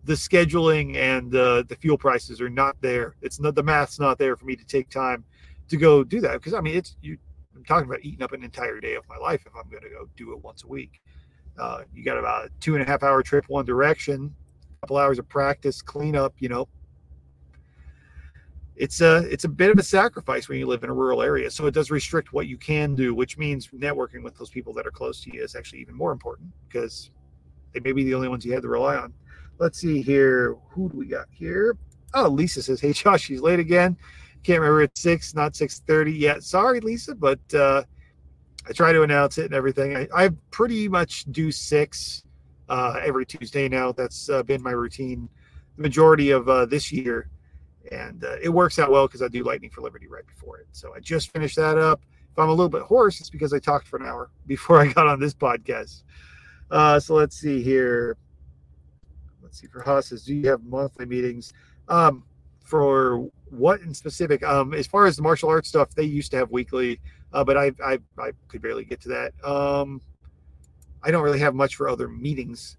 the 0.04 0.14
scheduling 0.14 0.98
and 0.98 1.34
uh, 1.34 1.64
the 1.68 1.76
fuel 1.76 1.98
prices 1.98 2.42
are 2.42 2.50
not 2.50 2.76
there. 2.82 3.16
It's 3.22 3.40
not 3.40 3.56
the 3.56 3.64
math's 3.64 4.00
not 4.00 4.18
there 4.18 4.36
for 4.36 4.46
me 4.46 4.56
to 4.56 4.66
take 4.66 4.90
time 4.90 5.24
to 5.72 5.78
go 5.78 6.04
do 6.04 6.22
that 6.22 6.34
because 6.34 6.54
I 6.54 6.62
mean 6.62 6.78
it's 6.78 6.96
you. 7.02 7.18
I'm 7.56 7.66
talking 7.66 7.90
about 7.90 8.04
eating 8.04 8.24
up 8.24 8.32
an 8.32 8.44
entire 8.44 8.80
day 8.80 8.96
of 8.96 9.04
my 9.10 9.18
life 9.18 9.44
if 9.46 9.54
I'm 9.56 9.70
going 9.70 9.84
to 9.84 9.90
go 9.90 10.08
do 10.16 10.32
it 10.34 10.44
once 10.44 10.64
a 10.64 10.68
week. 10.68 11.02
Uh, 11.60 11.82
you 11.94 12.04
got 12.04 12.18
about 12.18 12.46
a 12.46 12.50
two 12.60 12.76
and 12.76 12.84
a 12.84 12.86
half 12.86 13.04
hour 13.04 13.22
trip 13.22 13.46
one 13.50 13.66
direction, 13.66 14.34
a 14.78 14.80
couple 14.82 14.98
hours 14.98 15.20
of 15.20 15.28
practice, 15.28 15.82
cleanup. 15.82 16.34
You 16.40 16.50
know, 16.50 16.68
it's 18.76 19.02
a 19.02 19.18
it's 19.32 19.44
a 19.44 19.50
bit 19.50 19.70
of 19.70 19.78
a 19.78 19.84
sacrifice 19.84 20.50
when 20.50 20.60
you 20.60 20.66
live 20.66 20.84
in 20.84 20.90
a 20.90 20.94
rural 20.94 21.22
area. 21.22 21.52
So 21.52 21.66
it 21.68 21.74
does 21.74 21.92
restrict 21.92 22.34
what 22.34 22.48
you 22.48 22.58
can 22.58 22.96
do, 22.96 23.14
which 23.14 23.38
means 23.38 23.68
networking 23.68 24.24
with 24.24 24.38
those 24.38 24.50
people 24.50 24.74
that 24.74 24.88
are 24.88 24.92
close 24.92 25.22
to 25.24 25.34
you 25.34 25.44
is 25.44 25.56
actually 25.56 25.80
even 25.80 25.96
more 25.96 26.12
important 26.12 26.50
because 26.68 27.12
they 27.74 27.80
may 27.80 27.92
be 27.92 28.04
the 28.04 28.14
only 28.14 28.28
ones 28.28 28.46
you 28.46 28.54
have 28.54 28.64
to 28.64 28.70
rely 28.70 28.96
on. 28.96 29.14
Let's 29.60 29.80
see 29.80 30.02
here. 30.02 30.56
Who 30.72 30.90
do 30.90 30.98
we 30.98 31.06
got 31.06 31.28
here? 31.32 31.78
Oh, 32.14 32.28
Lisa 32.28 32.64
says, 32.64 32.82
"Hey 32.82 32.94
Josh, 32.94 33.24
she's 33.24 33.42
late 33.42 33.60
again. 33.60 33.98
Can't 34.43 34.60
remember 34.60 34.84
it's 34.84 35.01
six, 35.01 35.36
not 35.36 35.56
six 35.56 35.80
thirty 35.88 36.13
yet. 36.13 36.43
Sorry, 36.43 36.80
Lisa, 36.80 37.13
but 37.13 37.39
uh, 37.54 37.84
I 38.67 38.71
try 38.73 38.91
to 38.91 39.04
announce 39.04 39.38
it 39.38 39.45
and 39.45 39.54
everything. 39.54 39.95
I, 39.95 40.08
I 40.15 40.30
pretty 40.49 40.88
much 40.88 41.25
do 41.32 41.51
six 41.51 42.23
uh, 42.69 42.99
every 43.04 43.25
Tuesday 43.25 43.67
now. 43.67 43.91
That's 43.91 44.30
uh, 44.30 44.43
been 44.43 44.63
my 44.63 44.71
routine 44.71 45.30
the 45.75 45.82
majority 45.82 46.32
of 46.32 46.49
uh, 46.49 46.65
this 46.65 46.91
year, 46.91 47.30
and 47.91 48.23
uh, 48.23 48.36
it 48.41 48.49
works 48.49 48.80
out 48.80 48.91
well 48.91 49.08
because 49.08 49.21
I 49.21 49.27
do 49.27 49.43
Lightning 49.43 49.69
for 49.69 49.82
Liberty 49.82 50.08
right 50.08 50.25
before 50.25 50.60
it. 50.60 50.67
So 50.71 50.93
I 50.93 50.99
just 50.99 51.32
finished 51.32 51.56
that 51.56 51.77
up. 51.77 52.01
If 52.32 52.39
I'm 52.39 52.49
a 52.49 52.54
little 52.54 52.69
bit 52.69 52.84
hoarse, 52.84 53.19
it's 53.19 53.30
because 53.30 53.54
I 53.54 53.60
talked 53.60 53.88
for 53.88 53.97
an 53.97 54.06
hour 54.06 54.30
before 54.47 54.80
I 54.80 54.88
got 54.88 55.08
on 55.08 55.19
this 55.19 55.34
podcast. 55.34 56.04
Uh, 56.69 56.99
so 56.99 57.15
let's 57.15 57.38
see 57.38 57.62
here. 57.62 58.17
Let's 59.41 59.60
see 59.60 59.67
for 59.67 59.82
Haas 59.82 60.08
says, 60.08 60.23
do 60.23 60.34
you 60.34 60.47
have 60.47 60.63
monthly 60.63 61.06
meetings? 61.06 61.51
Um, 61.89 62.23
for 62.63 63.30
what 63.52 63.82
in 63.82 63.94
specific? 63.94 64.44
Um, 64.44 64.74
as 64.74 64.88
far 64.88 65.06
as 65.06 65.16
the 65.16 65.22
martial 65.22 65.50
arts 65.50 65.70
stuff, 65.70 65.94
they 65.94 66.04
used 66.04 66.32
to 66.32 66.38
have 66.38 66.52
weekly 66.52 67.00
uh, 67.34 67.44
but 67.44 67.58
I, 67.58 67.72
I 67.84 68.00
I 68.18 68.32
could 68.48 68.62
barely 68.62 68.86
get 68.86 69.02
to 69.02 69.10
that. 69.10 69.34
Um, 69.44 70.02
I 71.04 71.12
don't 71.12 71.24
really 71.24 71.40
have 71.40 71.56
much 71.56 71.76
for 71.76 71.90
other 71.90 72.08
meetings 72.08 72.78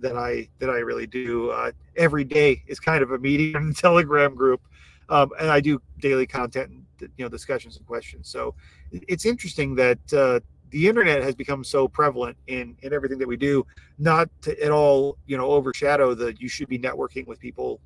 that 0.00 0.16
I 0.16 0.48
that 0.58 0.70
I 0.70 0.78
really 0.78 1.06
do. 1.06 1.50
Uh, 1.50 1.72
every 1.96 2.24
day 2.24 2.62
is 2.66 2.78
kind 2.78 3.02
of 3.02 3.12
a 3.12 3.18
meeting 3.18 3.54
in 3.56 3.68
the 3.68 3.74
Telegram 3.74 4.34
group, 4.34 4.60
um, 5.08 5.30
and 5.40 5.50
I 5.50 5.60
do 5.60 5.80
daily 5.98 6.26
content 6.26 6.70
and 6.70 7.10
you 7.16 7.24
know 7.24 7.28
discussions 7.28 7.76
and 7.76 7.86
questions. 7.86 8.28
So 8.28 8.54
it's 8.92 9.24
interesting 9.24 9.74
that 9.76 10.12
uh, 10.12 10.40
the 10.70 10.88
internet 10.88 11.22
has 11.22 11.34
become 11.34 11.64
so 11.64 11.88
prevalent 11.88 12.36
in 12.48 12.76
in 12.82 12.92
everything 12.92 13.18
that 13.18 13.28
we 13.28 13.36
do, 13.36 13.66
not 13.98 14.28
to 14.42 14.62
at 14.62 14.70
all 14.70 15.16
you 15.26 15.38
know 15.38 15.46
overshadow 15.46 16.14
that 16.14 16.40
you 16.40 16.48
should 16.48 16.68
be 16.68 16.78
networking 16.78 17.26
with 17.26 17.40
people 17.40 17.80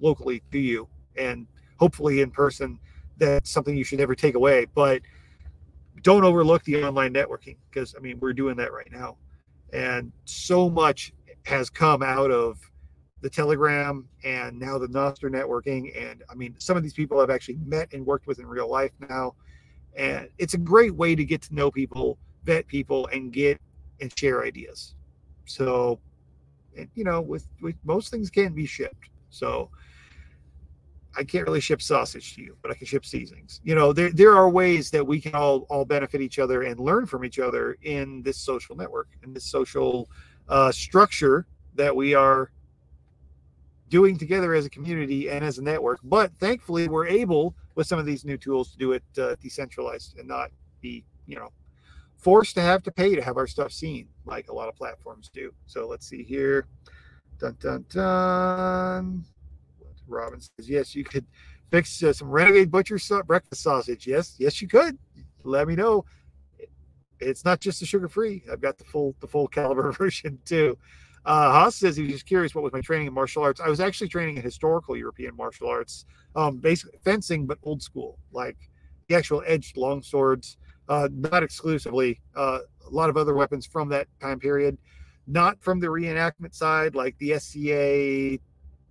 locally 0.00 0.42
to 0.50 0.58
you 0.58 0.88
and 1.16 1.46
hopefully 1.78 2.20
in 2.20 2.30
person 2.30 2.78
that's 3.18 3.50
something 3.50 3.76
you 3.76 3.84
should 3.84 3.98
never 3.98 4.14
take 4.14 4.34
away. 4.34 4.66
But 4.74 5.02
don't 6.02 6.24
overlook 6.24 6.64
the 6.64 6.82
online 6.84 7.12
networking 7.14 7.56
because 7.70 7.94
I 7.96 8.00
mean 8.00 8.18
we're 8.20 8.32
doing 8.32 8.56
that 8.56 8.72
right 8.72 8.90
now, 8.90 9.16
and 9.72 10.12
so 10.24 10.68
much 10.68 11.12
has 11.44 11.70
come 11.70 12.02
out 12.02 12.30
of 12.30 12.58
the 13.20 13.30
Telegram 13.30 14.08
and 14.24 14.58
now 14.58 14.78
the 14.78 14.88
Nostr 14.88 15.30
networking. 15.30 15.96
And 15.96 16.22
I 16.28 16.34
mean, 16.34 16.54
some 16.58 16.76
of 16.76 16.82
these 16.82 16.92
people 16.92 17.20
I've 17.20 17.30
actually 17.30 17.58
met 17.64 17.92
and 17.92 18.04
worked 18.04 18.26
with 18.26 18.38
in 18.40 18.46
real 18.46 18.68
life 18.68 18.92
now, 19.08 19.34
and 19.96 20.28
it's 20.38 20.54
a 20.54 20.58
great 20.58 20.94
way 20.94 21.14
to 21.14 21.24
get 21.24 21.42
to 21.42 21.54
know 21.54 21.70
people, 21.70 22.18
vet 22.44 22.66
people, 22.66 23.06
and 23.12 23.32
get 23.32 23.60
and 24.00 24.12
share 24.18 24.44
ideas. 24.44 24.94
So, 25.44 26.00
and 26.76 26.88
you 26.94 27.04
know, 27.04 27.20
with 27.20 27.46
with 27.60 27.76
most 27.84 28.10
things 28.10 28.30
can 28.30 28.54
be 28.54 28.66
shipped. 28.66 29.08
So 29.30 29.70
I 31.16 31.24
can't 31.24 31.46
really 31.46 31.60
ship 31.60 31.82
sausage 31.82 32.34
to 32.34 32.42
you, 32.42 32.56
but 32.62 32.70
I 32.70 32.74
can 32.74 32.86
ship 32.86 33.04
seasonings. 33.04 33.60
You 33.64 33.74
know, 33.74 33.92
there 33.92 34.10
there 34.10 34.34
are 34.34 34.48
ways 34.48 34.90
that 34.90 35.06
we 35.06 35.20
can 35.20 35.34
all 35.34 35.66
all 35.68 35.84
benefit 35.84 36.20
each 36.20 36.38
other 36.38 36.62
and 36.62 36.80
learn 36.80 37.06
from 37.06 37.24
each 37.24 37.38
other 37.38 37.76
in 37.82 38.22
this 38.22 38.38
social 38.38 38.76
network 38.76 39.08
in 39.22 39.32
this 39.32 39.44
social 39.44 40.08
uh, 40.48 40.72
structure 40.72 41.46
that 41.74 41.94
we 41.94 42.14
are 42.14 42.50
doing 43.88 44.16
together 44.16 44.54
as 44.54 44.64
a 44.64 44.70
community 44.70 45.28
and 45.28 45.44
as 45.44 45.58
a 45.58 45.62
network. 45.62 46.00
But 46.02 46.32
thankfully, 46.38 46.88
we're 46.88 47.06
able 47.06 47.54
with 47.74 47.86
some 47.86 47.98
of 47.98 48.06
these 48.06 48.24
new 48.24 48.38
tools 48.38 48.72
to 48.72 48.78
do 48.78 48.92
it 48.92 49.02
uh, 49.18 49.36
decentralized 49.40 50.18
and 50.18 50.26
not 50.26 50.50
be 50.80 51.04
you 51.26 51.36
know 51.36 51.50
forced 52.16 52.54
to 52.54 52.62
have 52.62 52.82
to 52.84 52.92
pay 52.92 53.14
to 53.14 53.22
have 53.22 53.36
our 53.36 53.46
stuff 53.46 53.72
seen 53.72 54.08
like 54.24 54.48
a 54.48 54.54
lot 54.54 54.68
of 54.68 54.76
platforms 54.76 55.30
do. 55.32 55.52
So 55.66 55.86
let's 55.88 56.06
see 56.06 56.22
here. 56.22 56.66
Dun 57.38 57.56
dun 57.60 57.84
dun. 57.90 59.24
Robin 60.12 60.40
says, 60.40 60.68
yes, 60.68 60.94
you 60.94 61.04
could 61.04 61.26
fix 61.70 62.02
uh, 62.02 62.12
some 62.12 62.28
renegade 62.28 62.70
butcher 62.70 62.98
breakfast 63.24 63.62
sausage. 63.62 64.06
Yes, 64.06 64.36
yes, 64.38 64.60
you 64.62 64.68
could. 64.68 64.98
Let 65.44 65.66
me 65.66 65.74
know. 65.74 66.04
It's 67.18 67.44
not 67.44 67.60
just 67.60 67.80
the 67.80 67.86
sugar 67.86 68.08
free. 68.08 68.42
I've 68.50 68.60
got 68.60 68.78
the 68.78 68.84
full 68.84 69.14
the 69.20 69.26
full 69.26 69.48
caliber 69.48 69.90
version 69.98 70.38
too. 70.44 70.76
Uh, 71.24 71.52
Haas 71.52 71.76
says 71.76 71.96
he 71.96 72.10
was 72.10 72.22
curious 72.22 72.54
what 72.54 72.64
was 72.64 72.72
my 72.72 72.80
training 72.80 73.06
in 73.06 73.14
martial 73.14 73.42
arts. 73.42 73.60
I 73.60 73.68
was 73.68 73.80
actually 73.80 74.08
training 74.08 74.36
in 74.36 74.42
historical 74.42 74.96
European 74.96 75.36
martial 75.36 75.68
arts, 75.68 76.04
um, 76.34 76.58
basically 76.58 76.98
fencing, 77.04 77.46
but 77.46 77.58
old 77.62 77.80
school, 77.80 78.18
like 78.32 78.56
the 79.08 79.14
actual 79.14 79.42
edged 79.46 79.76
long 79.76 80.02
swords, 80.02 80.56
uh, 80.88 81.08
not 81.12 81.44
exclusively. 81.44 82.20
Uh, 82.34 82.58
a 82.84 82.90
lot 82.90 83.08
of 83.08 83.16
other 83.16 83.34
weapons 83.34 83.66
from 83.66 83.88
that 83.90 84.08
time 84.20 84.40
period, 84.40 84.76
not 85.28 85.62
from 85.62 85.78
the 85.78 85.86
reenactment 85.86 86.54
side, 86.54 86.96
like 86.96 87.16
the 87.18 87.38
SCA, 87.38 88.38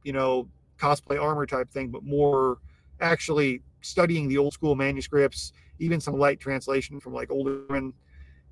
you 0.03 0.13
know, 0.13 0.47
cosplay 0.81 1.21
armor 1.21 1.45
type 1.45 1.69
thing, 1.69 1.89
but 1.89 2.03
more 2.03 2.57
actually 2.99 3.61
studying 3.81 4.27
the 4.27 4.37
old 4.37 4.53
school 4.53 4.75
manuscripts, 4.75 5.53
even 5.79 5.99
some 5.99 6.17
light 6.17 6.39
translation 6.39 6.99
from 6.99 7.13
like 7.13 7.32
Old 7.32 7.47
German 7.47 7.93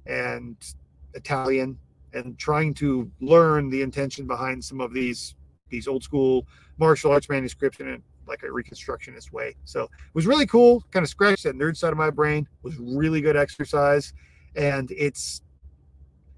and 0.06 0.56
Italian, 1.14 1.78
and 2.14 2.38
trying 2.38 2.74
to 2.76 3.10
learn 3.20 3.70
the 3.70 3.82
intention 3.82 4.28
behind 4.28 4.64
some 4.64 4.82
of 4.82 4.94
these 4.94 5.36
these 5.70 5.88
old 5.88 6.04
school 6.04 6.48
martial 6.80 7.12
arts 7.12 7.30
manuscripts 7.30 7.80
in 7.80 8.02
like 8.28 8.42
a 8.44 8.48
reconstructionist 8.48 9.32
way. 9.32 9.56
So 9.66 9.84
it 9.84 9.90
was 10.16 10.26
really 10.26 10.48
cool. 10.48 10.84
Kind 10.92 11.04
of 11.04 11.10
scratched 11.10 11.44
that 11.44 11.56
nerd 11.56 11.78
side 11.78 11.92
of 11.92 11.98
my 11.98 12.10
brain. 12.10 12.48
It 12.64 12.64
was 12.64 12.78
really 12.78 13.22
good 13.22 13.36
exercise, 13.36 14.14
and 14.56 14.92
it's 14.92 15.42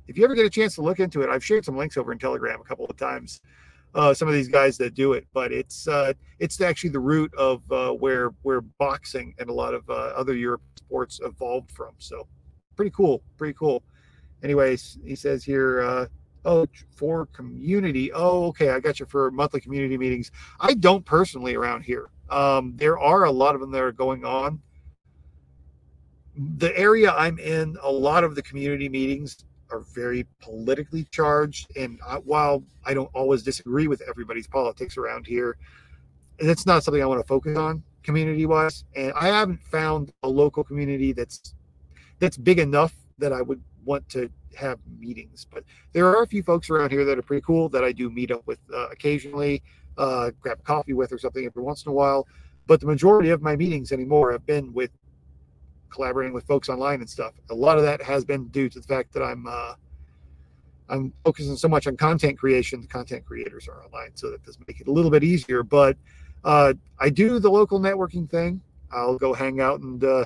if 0.07 0.17
you 0.17 0.25
ever 0.25 0.35
get 0.35 0.45
a 0.45 0.49
chance 0.49 0.75
to 0.75 0.81
look 0.81 0.99
into 0.99 1.21
it, 1.21 1.29
I've 1.29 1.43
shared 1.43 1.63
some 1.63 1.77
links 1.77 1.95
over 1.95 2.11
in 2.11 2.19
Telegram 2.19 2.59
a 2.59 2.63
couple 2.63 2.85
of 2.85 2.97
times 2.97 3.41
uh, 3.93 4.13
some 4.13 4.27
of 4.27 4.33
these 4.33 4.47
guys 4.47 4.77
that 4.77 4.93
do 4.93 5.13
it, 5.13 5.27
but 5.33 5.51
it's 5.51 5.87
uh, 5.87 6.13
it's 6.39 6.61
actually 6.61 6.91
the 6.91 6.99
root 6.99 7.33
of 7.35 7.69
uh, 7.71 7.91
where 7.91 8.29
where 8.41 8.61
boxing 8.61 9.33
and 9.39 9.49
a 9.49 9.53
lot 9.53 9.73
of 9.73 9.89
uh, 9.89 10.13
other 10.15 10.33
Europe 10.33 10.61
sports 10.75 11.19
evolved 11.23 11.71
from. 11.71 11.93
So 11.97 12.27
pretty 12.75 12.91
cool, 12.91 13.21
pretty 13.37 13.53
cool. 13.53 13.83
Anyways, 14.43 14.97
he 15.05 15.15
says 15.15 15.43
here, 15.43 15.81
uh, 15.81 16.05
oh, 16.45 16.65
for 16.95 17.27
community. 17.27 18.11
Oh, 18.13 18.47
okay, 18.47 18.69
I 18.69 18.79
got 18.79 18.99
you 18.99 19.05
for 19.05 19.29
monthly 19.31 19.61
community 19.61 19.97
meetings. 19.97 20.31
I 20.59 20.73
don't 20.73 21.05
personally 21.05 21.55
around 21.55 21.83
here. 21.83 22.09
Um, 22.29 22.73
there 22.75 22.97
are 22.97 23.25
a 23.25 23.31
lot 23.31 23.55
of 23.55 23.61
them 23.61 23.71
that 23.71 23.81
are 23.81 23.91
going 23.91 24.23
on. 24.23 24.61
The 26.57 26.75
area 26.77 27.11
I'm 27.11 27.37
in, 27.39 27.77
a 27.83 27.91
lot 27.91 28.23
of 28.23 28.35
the 28.35 28.41
community 28.41 28.87
meetings 28.87 29.43
are 29.72 29.82
very 29.93 30.26
politically 30.41 31.05
charged. 31.11 31.76
And 31.78 31.99
I, 32.07 32.15
while 32.17 32.63
I 32.86 32.93
don't 32.93 33.09
always 33.13 33.43
disagree 33.43 33.88
with 33.88 34.01
everybody's 34.07 34.47
politics 34.47 34.97
around 34.97 35.28
here, 35.28 35.57
it's 36.39 36.65
not 36.65 36.84
something 36.84 37.01
I 37.01 37.05
want 37.05 37.22
to 37.22 37.28
focus 37.28 37.57
on 37.57 37.84
community 38.03 38.45
wise. 38.45 38.84
And 38.95 39.13
I 39.13 39.28
haven't 39.28 39.61
found 39.63 40.11
a 40.24 40.30
local 40.30 40.63
community 40.63 41.13
that's 41.13 41.53
that's 42.19 42.38
big 42.38 42.59
enough 42.59 42.93
that 43.17 43.34
I 43.34 43.41
would 43.41 43.61
want 43.84 44.07
to 44.09 44.30
have 44.55 44.80
meetings. 44.99 45.45
But 45.51 45.63
there 45.93 46.07
are 46.07 46.24
a 46.24 46.28
few 46.28 46.43
folks 46.43 46.69
around 46.69 46.91
here 46.91 47.05
that 47.05 47.17
are 47.17 47.22
pretty 47.22 47.41
cool 47.41 47.69
that 47.69 47.84
I 47.84 47.91
do 47.91 48.09
meet 48.09 48.32
up 48.32 48.45
with 48.45 48.59
uh, 48.74 48.88
occasionally, 48.89 49.63
uh, 49.97 50.32
grab 50.39 50.63
coffee 50.63 50.93
with 50.93 51.11
or 51.11 51.17
something 51.17 51.45
every 51.45 51.63
once 51.63 51.86
in 51.86 51.89
a 51.89 51.93
while. 51.93 52.28
But 52.67 52.80
the 52.80 52.86
majority 52.86 53.30
of 53.30 53.41
my 53.41 53.55
meetings 53.55 53.91
anymore 53.91 54.32
have 54.32 54.45
been 54.45 54.72
with 54.74 54.91
collaborating 55.91 56.33
with 56.33 56.45
folks 56.45 56.69
online 56.69 56.99
and 57.01 57.09
stuff. 57.09 57.33
A 57.49 57.55
lot 57.55 57.77
of 57.77 57.83
that 57.83 58.01
has 58.01 58.25
been 58.25 58.47
due 58.47 58.69
to 58.69 58.79
the 58.79 58.87
fact 58.87 59.13
that 59.13 59.21
I'm 59.21 59.45
uh, 59.47 59.73
I'm 60.89 61.13
focusing 61.23 61.55
so 61.55 61.67
much 61.67 61.87
on 61.87 61.95
content 61.95 62.37
creation. 62.37 62.81
The 62.81 62.87
content 62.87 63.25
creators 63.25 63.67
are 63.67 63.83
online, 63.83 64.11
so 64.15 64.29
that 64.31 64.43
does 64.43 64.57
make 64.67 64.81
it 64.81 64.87
a 64.87 64.91
little 64.91 65.11
bit 65.11 65.23
easier. 65.23 65.63
But 65.63 65.97
uh, 66.43 66.73
I 66.99 67.09
do 67.09 67.39
the 67.39 67.49
local 67.49 67.79
networking 67.79 68.29
thing. 68.29 68.61
I'll 68.91 69.17
go 69.17 69.33
hang 69.33 69.61
out 69.61 69.79
and 69.79 70.03
uh, 70.03 70.25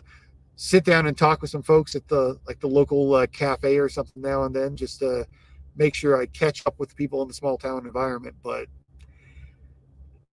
sit 0.55 0.83
down 0.83 1.05
and 1.05 1.15
talk 1.15 1.41
with 1.41 1.51
some 1.51 1.61
folks 1.61 1.95
at 1.95 2.07
the 2.07 2.39
like 2.47 2.59
the 2.59 2.67
local 2.67 3.13
uh, 3.13 3.27
cafe 3.27 3.77
or 3.77 3.89
something 3.89 4.21
now 4.21 4.43
and 4.43 4.55
then, 4.55 4.75
just 4.75 4.99
to 4.99 5.27
make 5.75 5.93
sure 5.93 6.19
I 6.19 6.25
catch 6.27 6.65
up 6.65 6.79
with 6.79 6.95
people 6.95 7.21
in 7.21 7.27
the 7.27 7.33
small 7.33 7.57
town 7.57 7.85
environment. 7.85 8.35
But 8.43 8.67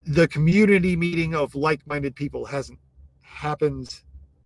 the 0.04 0.26
community 0.28 0.96
meeting 0.96 1.34
of 1.34 1.54
like-minded 1.54 2.16
people 2.16 2.44
hasn't 2.44 2.78
happened 3.20 4.02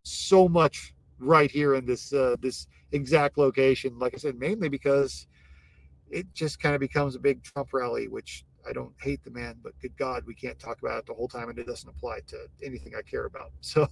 so 0.06 0.48
much 0.48 0.94
right 1.18 1.50
here 1.50 1.74
in 1.74 1.84
this 1.84 2.12
uh, 2.12 2.36
this 2.40 2.66
exact 2.92 3.38
location. 3.38 3.98
Like 3.98 4.14
I 4.14 4.18
said, 4.18 4.38
mainly 4.38 4.68
because 4.68 5.26
it 6.10 6.32
just 6.32 6.60
kind 6.60 6.74
of 6.74 6.80
becomes 6.80 7.16
a 7.16 7.18
big 7.18 7.42
Trump 7.42 7.72
rally, 7.72 8.08
which 8.08 8.44
I 8.68 8.72
don't 8.72 8.92
hate 9.00 9.22
the 9.24 9.30
man, 9.30 9.56
but 9.62 9.78
good 9.80 9.96
God, 9.96 10.24
we 10.26 10.34
can't 10.34 10.58
talk 10.58 10.80
about 10.80 10.98
it 10.98 11.06
the 11.06 11.14
whole 11.14 11.28
time, 11.28 11.48
and 11.48 11.58
it 11.58 11.66
doesn't 11.66 11.88
apply 11.88 12.20
to 12.28 12.46
anything 12.64 12.94
I 12.96 13.02
care 13.02 13.26
about. 13.26 13.52
So 13.60 13.88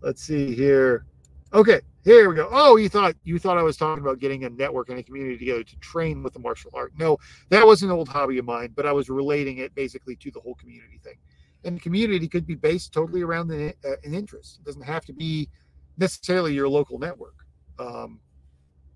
let's 0.00 0.22
see 0.22 0.54
here. 0.54 1.06
Okay, 1.52 1.80
here 2.04 2.28
we 2.28 2.36
go. 2.36 2.48
Oh, 2.50 2.76
you 2.76 2.90
thought 2.90 3.16
you 3.24 3.38
thought 3.38 3.56
I 3.56 3.62
was 3.62 3.78
talking 3.78 4.04
about 4.04 4.18
getting 4.18 4.44
a 4.44 4.50
network 4.50 4.90
and 4.90 4.98
a 4.98 5.02
community 5.02 5.38
together 5.38 5.64
to 5.64 5.76
train 5.78 6.22
with 6.22 6.34
the 6.34 6.38
martial 6.38 6.70
art. 6.74 6.92
No, 6.98 7.18
that 7.48 7.66
was 7.66 7.82
an 7.82 7.90
old 7.90 8.08
hobby 8.08 8.38
of 8.38 8.44
mine, 8.44 8.72
but 8.76 8.84
I 8.84 8.92
was 8.92 9.08
relating 9.08 9.58
it 9.58 9.74
basically 9.74 10.14
to 10.16 10.30
the 10.30 10.40
whole 10.40 10.54
community 10.56 11.00
thing. 11.02 11.16
And 11.64 11.82
community 11.82 12.28
could 12.28 12.46
be 12.46 12.54
based 12.54 12.92
totally 12.92 13.22
around 13.22 13.48
the, 13.48 13.74
uh, 13.84 13.96
an 14.04 14.14
interest. 14.14 14.60
It 14.60 14.64
doesn't 14.64 14.82
have 14.82 15.04
to 15.06 15.12
be 15.12 15.48
necessarily 15.96 16.54
your 16.54 16.68
local 16.68 16.98
network. 16.98 17.34
Um, 17.78 18.20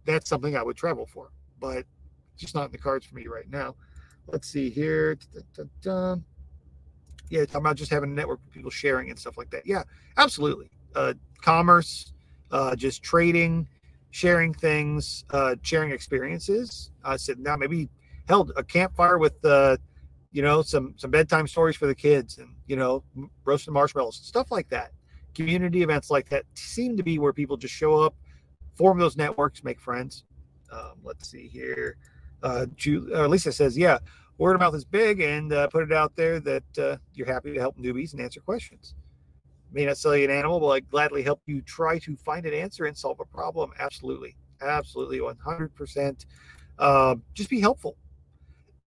that's 0.05 0.29
something 0.29 0.57
I 0.57 0.63
would 0.63 0.77
travel 0.77 1.07
for, 1.07 1.31
but 1.61 1.85
just 2.37 2.55
not 2.55 2.67
in 2.67 2.73
the 2.73 2.79
cards 2.79 3.07
for 3.07 3.15
me 3.17 3.27
right 3.27 3.51
now. 3.51 3.75
Let's 4.29 4.49
see 4.49 4.71
here. 4.71 5.19
Yeah, 7.31 7.45
talking 7.47 7.61
about 7.63 7.77
just 7.77 7.91
having 7.91 8.11
a 8.11 8.15
network 8.15 8.41
of 8.47 8.53
people 8.53 8.71
sharing 8.71 9.11
and 9.11 9.19
stuff 9.19 9.39
like 9.39 9.51
that. 9.51 9.67
Yeah, 9.67 9.85
absolutely. 10.17 10.71
Uh, 10.95 11.15
commerce, 11.41 12.13
uh, 12.51 12.77
just 12.77 13.03
trading, 13.03 13.67
sharing 14.11 14.53
things, 14.53 15.25
uh, 15.31 15.57
sharing 15.63 15.91
experiences. 15.91 16.91
I 17.05 17.17
said, 17.17 17.39
now 17.39 17.57
maybe 17.57 17.89
held 18.29 18.53
a 18.57 18.63
campfire 18.63 19.19
with, 19.19 19.43
uh, 19.45 19.79
you 20.31 20.43
know, 20.43 20.63
some 20.63 20.95
some 20.97 21.11
bedtime 21.11 21.47
stories 21.47 21.77
for 21.77 21.87
the 21.87 21.95
kids, 21.95 22.39
and 22.39 22.52
you 22.67 22.77
know, 22.77 23.03
roasted 23.45 23.73
marshmallows, 23.73 24.17
stuff 24.23 24.51
like 24.51 24.69
that. 24.71 24.93
Community 25.35 25.83
events 25.83 26.11
like 26.11 26.29
that 26.29 26.45
seem 26.55 26.97
to 26.97 27.03
be 27.03 27.19
where 27.19 27.33
people 27.33 27.57
just 27.57 27.75
show 27.75 28.01
up, 28.01 28.15
form 28.75 28.99
those 28.99 29.17
networks, 29.17 29.65
make 29.65 29.81
friends. 29.81 30.25
Um, 30.71 30.95
let's 31.03 31.29
see 31.31 31.49
here. 31.49 31.97
Uh, 32.43 32.67
Julie, 32.77 33.15
uh, 33.15 33.29
Lisa 33.29 33.53
says, 33.53 33.77
yeah, 33.77 33.99
word 34.39 34.55
of 34.55 34.61
mouth 34.61 34.75
is 34.75 34.85
big, 34.85 35.21
and 35.21 35.53
uh, 35.53 35.69
put 35.69 35.85
it 35.85 35.93
out 35.93 36.15
there 36.17 36.41
that 36.41 36.79
uh, 36.79 36.97
you're 37.15 37.27
happy 37.27 37.53
to 37.55 37.61
help 37.61 37.79
newbies 37.79 38.13
and 38.13 38.21
answer 38.21 38.41
questions. 38.41 38.95
May 39.73 39.87
not 39.87 39.97
sell 39.97 40.17
you 40.17 40.25
an 40.25 40.31
animal, 40.31 40.61
but 40.61 40.69
I 40.69 40.81
gladly 40.81 41.23
help 41.23 41.41
you 41.47 41.63
try 41.63 41.99
to 42.01 42.17
find 42.17 42.45
an 42.45 42.53
answer 42.53 42.85
and 42.85 42.97
solve 42.97 43.21
a 43.21 43.25
problem. 43.25 43.71
Absolutely, 43.79 44.37
absolutely, 44.61 45.21
100%. 45.21 46.27
Uh, 46.79 47.15
just 47.35 47.49
be 47.49 47.61
helpful. 47.61 47.97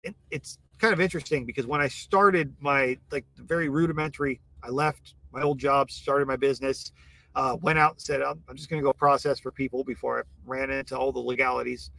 It, 0.03 0.15
it's 0.29 0.59
kind 0.79 0.93
of 0.93 1.01
interesting 1.01 1.45
because 1.45 1.65
when 1.67 1.81
I 1.81 1.87
started 1.87 2.55
my 2.59 2.97
like 3.11 3.25
very 3.37 3.69
rudimentary, 3.69 4.41
I 4.63 4.69
left 4.69 5.15
my 5.31 5.41
old 5.41 5.59
job, 5.59 5.91
started 5.91 6.27
my 6.27 6.35
business, 6.37 6.91
uh, 7.35 7.57
went 7.61 7.79
out 7.79 7.93
and 7.93 8.01
said, 8.01 8.21
I'm, 8.21 8.41
I'm 8.49 8.55
just 8.55 8.69
going 8.69 8.81
to 8.81 8.85
go 8.85 8.93
process 8.93 9.39
for 9.39 9.51
people 9.51 9.83
before 9.83 10.19
I 10.19 10.23
ran 10.45 10.69
into 10.71 10.97
all 10.97 11.11
the 11.11 11.19
legalities. 11.19 11.91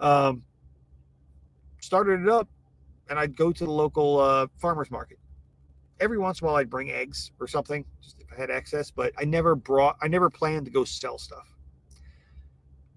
Um, 0.00 0.42
started 1.80 2.22
it 2.22 2.28
up, 2.28 2.48
and 3.08 3.18
I'd 3.18 3.36
go 3.36 3.52
to 3.52 3.64
the 3.64 3.70
local 3.70 4.20
uh, 4.20 4.46
farmers 4.58 4.90
market. 4.90 5.18
Every 6.00 6.18
once 6.18 6.40
in 6.40 6.46
a 6.46 6.48
while, 6.48 6.56
I'd 6.56 6.70
bring 6.70 6.90
eggs 6.90 7.32
or 7.40 7.46
something, 7.46 7.84
just 8.02 8.20
if 8.20 8.32
I 8.32 8.36
had 8.36 8.50
access, 8.50 8.90
But 8.90 9.12
I 9.18 9.24
never 9.24 9.54
brought, 9.54 9.96
I 10.02 10.08
never 10.08 10.30
planned 10.30 10.66
to 10.66 10.72
go 10.72 10.84
sell 10.84 11.18
stuff. 11.18 11.56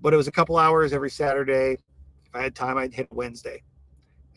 But 0.02 0.14
it 0.14 0.18
was 0.18 0.28
a 0.28 0.32
couple 0.32 0.58
hours 0.58 0.94
every 0.94 1.10
Saturday. 1.10 1.74
If 2.26 2.36
I 2.36 2.42
had 2.44 2.56
time, 2.56 2.78
I'd 2.78 2.94
hit 2.94 3.08
Wednesday, 3.12 3.64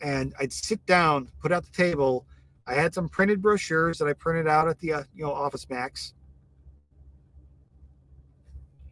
and 0.01 0.33
I'd 0.39 0.53
sit 0.53 0.85
down, 0.85 1.29
put 1.41 1.51
out 1.51 1.63
the 1.63 1.71
table. 1.71 2.25
I 2.67 2.73
had 2.73 2.93
some 2.93 3.09
printed 3.09 3.41
brochures 3.41 3.97
that 3.99 4.07
I 4.07 4.13
printed 4.13 4.47
out 4.47 4.67
at 4.67 4.79
the 4.79 4.93
uh, 4.93 5.03
you 5.13 5.23
know 5.23 5.33
Office 5.33 5.69
Max. 5.69 6.13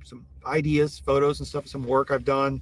Some 0.03 0.25
ideas, 0.45 0.99
photos, 0.99 1.39
and 1.39 1.47
stuff. 1.47 1.67
Some 1.67 1.83
work 1.83 2.11
I've 2.11 2.25
done. 2.25 2.61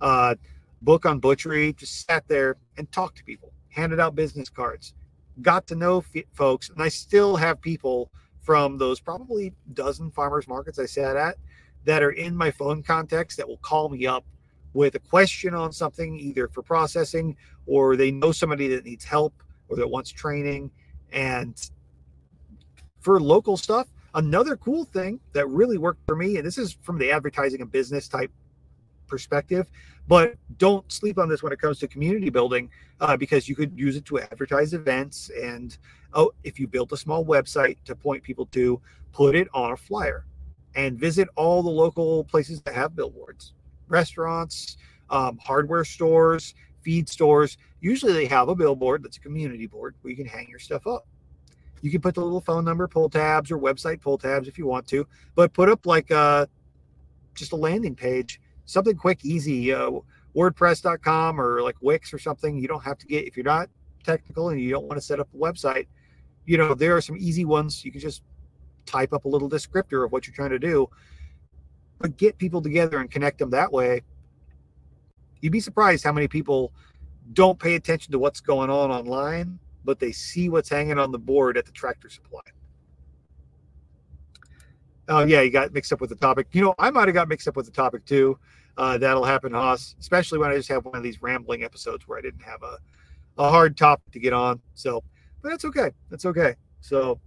Uh, 0.00 0.34
book 0.82 1.06
on 1.06 1.18
butchery, 1.18 1.72
just 1.72 2.06
sat 2.06 2.26
there 2.28 2.56
and 2.76 2.90
talked 2.92 3.16
to 3.18 3.24
people, 3.24 3.52
handed 3.70 3.98
out 3.98 4.14
business 4.14 4.50
cards, 4.50 4.94
got 5.42 5.66
to 5.66 5.74
know 5.74 6.04
f- 6.14 6.24
folks. 6.32 6.68
And 6.68 6.82
I 6.82 6.88
still 6.88 7.36
have 7.36 7.60
people 7.60 8.10
from 8.42 8.76
those 8.76 9.00
probably 9.00 9.54
dozen 9.72 10.10
farmers 10.10 10.46
markets 10.46 10.78
I 10.78 10.84
sat 10.84 11.16
at 11.16 11.36
that 11.84 12.02
are 12.02 12.10
in 12.10 12.36
my 12.36 12.50
phone 12.50 12.82
contacts 12.82 13.36
that 13.36 13.48
will 13.48 13.58
call 13.58 13.88
me 13.88 14.06
up 14.06 14.24
with 14.74 14.96
a 14.96 14.98
question 14.98 15.54
on 15.54 15.72
something, 15.72 16.18
either 16.18 16.48
for 16.48 16.62
processing 16.62 17.36
or 17.66 17.96
they 17.96 18.10
know 18.10 18.32
somebody 18.32 18.68
that 18.68 18.84
needs 18.84 19.04
help 19.04 19.42
or 19.68 19.76
that 19.76 19.88
wants 19.88 20.10
training. 20.10 20.70
And 21.12 21.58
for 23.00 23.20
local 23.20 23.56
stuff, 23.56 23.88
another 24.14 24.56
cool 24.56 24.84
thing 24.84 25.20
that 25.32 25.48
really 25.48 25.78
worked 25.78 26.00
for 26.06 26.16
me, 26.16 26.36
and 26.36 26.46
this 26.46 26.58
is 26.58 26.76
from 26.82 26.98
the 26.98 27.10
advertising 27.10 27.60
and 27.60 27.70
business 27.70 28.08
type 28.08 28.30
perspective. 29.06 29.70
But 30.06 30.34
don't 30.58 30.90
sleep 30.92 31.18
on 31.18 31.28
this 31.28 31.42
when 31.42 31.52
it 31.52 31.60
comes 31.60 31.78
to 31.78 31.88
community 31.88 32.28
building, 32.28 32.70
uh, 33.00 33.16
because 33.16 33.48
you 33.48 33.56
could 33.56 33.78
use 33.78 33.96
it 33.96 34.04
to 34.06 34.20
advertise 34.20 34.74
events. 34.74 35.30
And 35.40 35.76
oh, 36.12 36.32
if 36.42 36.58
you 36.60 36.66
built 36.66 36.92
a 36.92 36.96
small 36.96 37.24
website 37.24 37.78
to 37.84 37.94
point 37.94 38.22
people 38.22 38.46
to, 38.46 38.80
put 39.12 39.36
it 39.36 39.48
on 39.54 39.70
a 39.72 39.76
flyer 39.76 40.26
and 40.74 40.98
visit 40.98 41.28
all 41.36 41.62
the 41.62 41.70
local 41.70 42.24
places 42.24 42.60
that 42.62 42.74
have 42.74 42.96
billboards, 42.96 43.54
restaurants, 43.88 44.76
um, 45.10 45.38
hardware 45.42 45.84
stores, 45.84 46.54
feed 46.82 47.08
stores. 47.08 47.58
Usually 47.80 48.12
they 48.12 48.26
have 48.26 48.48
a 48.48 48.54
billboard 48.54 49.02
that's 49.02 49.16
a 49.16 49.20
community 49.20 49.66
board 49.66 49.94
where 50.02 50.10
you 50.10 50.16
can 50.16 50.26
hang 50.26 50.48
your 50.48 50.58
stuff 50.58 50.86
up. 50.86 51.06
You 51.82 51.90
can 51.90 52.00
put 52.00 52.14
the 52.14 52.22
little 52.22 52.40
phone 52.40 52.64
number 52.64 52.88
pull 52.88 53.10
tabs 53.10 53.50
or 53.50 53.58
website 53.58 54.00
pull 54.00 54.16
tabs 54.16 54.48
if 54.48 54.56
you 54.56 54.66
want 54.66 54.86
to, 54.88 55.06
but 55.34 55.52
put 55.52 55.68
up 55.68 55.84
like 55.84 56.10
a, 56.10 56.16
uh, 56.16 56.46
just 57.34 57.52
a 57.52 57.56
landing 57.56 57.94
page 57.94 58.40
something 58.66 58.96
quick, 58.96 59.24
easy, 59.24 59.72
uh, 59.72 59.90
WordPress.com 60.34 61.40
or 61.40 61.62
like 61.62 61.76
Wix 61.80 62.12
or 62.12 62.18
something. 62.18 62.58
You 62.58 62.68
don't 62.68 62.82
have 62.82 62.98
to 62.98 63.06
get 63.06 63.26
if 63.26 63.36
you're 63.36 63.44
not 63.44 63.68
technical 64.02 64.50
and 64.50 64.60
you 64.60 64.70
don't 64.70 64.84
want 64.84 64.96
to 64.96 65.00
set 65.00 65.20
up 65.20 65.28
a 65.34 65.36
website. 65.36 65.86
You 66.46 66.58
know, 66.58 66.74
there 66.74 66.96
are 66.96 67.00
some 67.00 67.16
easy 67.16 67.44
ones. 67.44 67.84
You 67.84 67.92
can 67.92 68.00
just 68.00 68.22
type 68.86 69.12
up 69.12 69.24
a 69.24 69.28
little 69.28 69.48
descriptor 69.48 70.04
of 70.04 70.12
what 70.12 70.26
you're 70.26 70.34
trying 70.34 70.50
to 70.50 70.58
do, 70.58 70.88
but 71.98 72.16
get 72.16 72.38
people 72.38 72.60
together 72.60 72.98
and 72.98 73.10
connect 73.10 73.38
them 73.38 73.50
that 73.50 73.72
way. 73.72 74.02
You'd 75.40 75.52
be 75.52 75.60
surprised 75.60 76.04
how 76.04 76.12
many 76.12 76.28
people 76.28 76.72
don't 77.32 77.58
pay 77.58 77.74
attention 77.74 78.12
to 78.12 78.18
what's 78.18 78.40
going 78.40 78.70
on 78.70 78.90
online, 78.90 79.58
but 79.84 79.98
they 79.98 80.12
see 80.12 80.48
what's 80.48 80.68
hanging 80.68 80.98
on 80.98 81.12
the 81.12 81.18
board 81.18 81.56
at 81.56 81.66
the 81.66 81.72
tractor 81.72 82.08
supply. 82.08 82.40
Oh 85.08 85.24
yeah, 85.24 85.42
you 85.42 85.50
got 85.50 85.72
mixed 85.72 85.92
up 85.92 86.00
with 86.00 86.10
the 86.10 86.16
topic. 86.16 86.46
You 86.52 86.62
know, 86.62 86.74
I 86.78 86.90
might 86.90 87.08
have 87.08 87.14
got 87.14 87.28
mixed 87.28 87.46
up 87.46 87.56
with 87.56 87.66
the 87.66 87.72
topic 87.72 88.04
too. 88.06 88.38
Uh, 88.76 88.98
that'll 88.98 89.24
happen, 89.24 89.52
Haas, 89.52 89.94
especially 90.00 90.38
when 90.38 90.50
I 90.50 90.56
just 90.56 90.68
have 90.68 90.84
one 90.84 90.96
of 90.96 91.02
these 91.02 91.22
rambling 91.22 91.62
episodes 91.62 92.08
where 92.08 92.18
I 92.18 92.22
didn't 92.22 92.42
have 92.42 92.62
a, 92.62 92.78
a 93.38 93.50
hard 93.50 93.76
topic 93.76 94.10
to 94.12 94.18
get 94.18 94.32
on. 94.32 94.60
So, 94.74 95.02
but 95.42 95.50
that's 95.50 95.64
okay. 95.66 95.90
That's 96.10 96.26
okay. 96.26 96.56
So, 96.80 97.20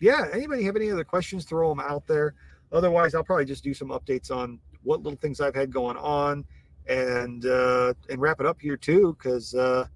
yeah. 0.00 0.26
Anybody 0.32 0.64
have 0.64 0.76
any 0.76 0.90
other 0.90 1.04
questions? 1.04 1.44
Throw 1.44 1.68
them 1.68 1.80
out 1.80 2.06
there. 2.06 2.34
Otherwise, 2.76 3.14
I'll 3.14 3.24
probably 3.24 3.46
just 3.46 3.64
do 3.64 3.72
some 3.72 3.88
updates 3.88 4.30
on 4.30 4.58
what 4.82 5.02
little 5.02 5.18
things 5.18 5.40
I've 5.40 5.54
had 5.54 5.72
going 5.72 5.96
on, 5.96 6.44
and 6.86 7.46
uh, 7.46 7.94
and 8.10 8.20
wrap 8.20 8.38
it 8.38 8.46
up 8.46 8.60
here 8.60 8.76
too, 8.76 9.16
because 9.18 9.54
uh, 9.54 9.86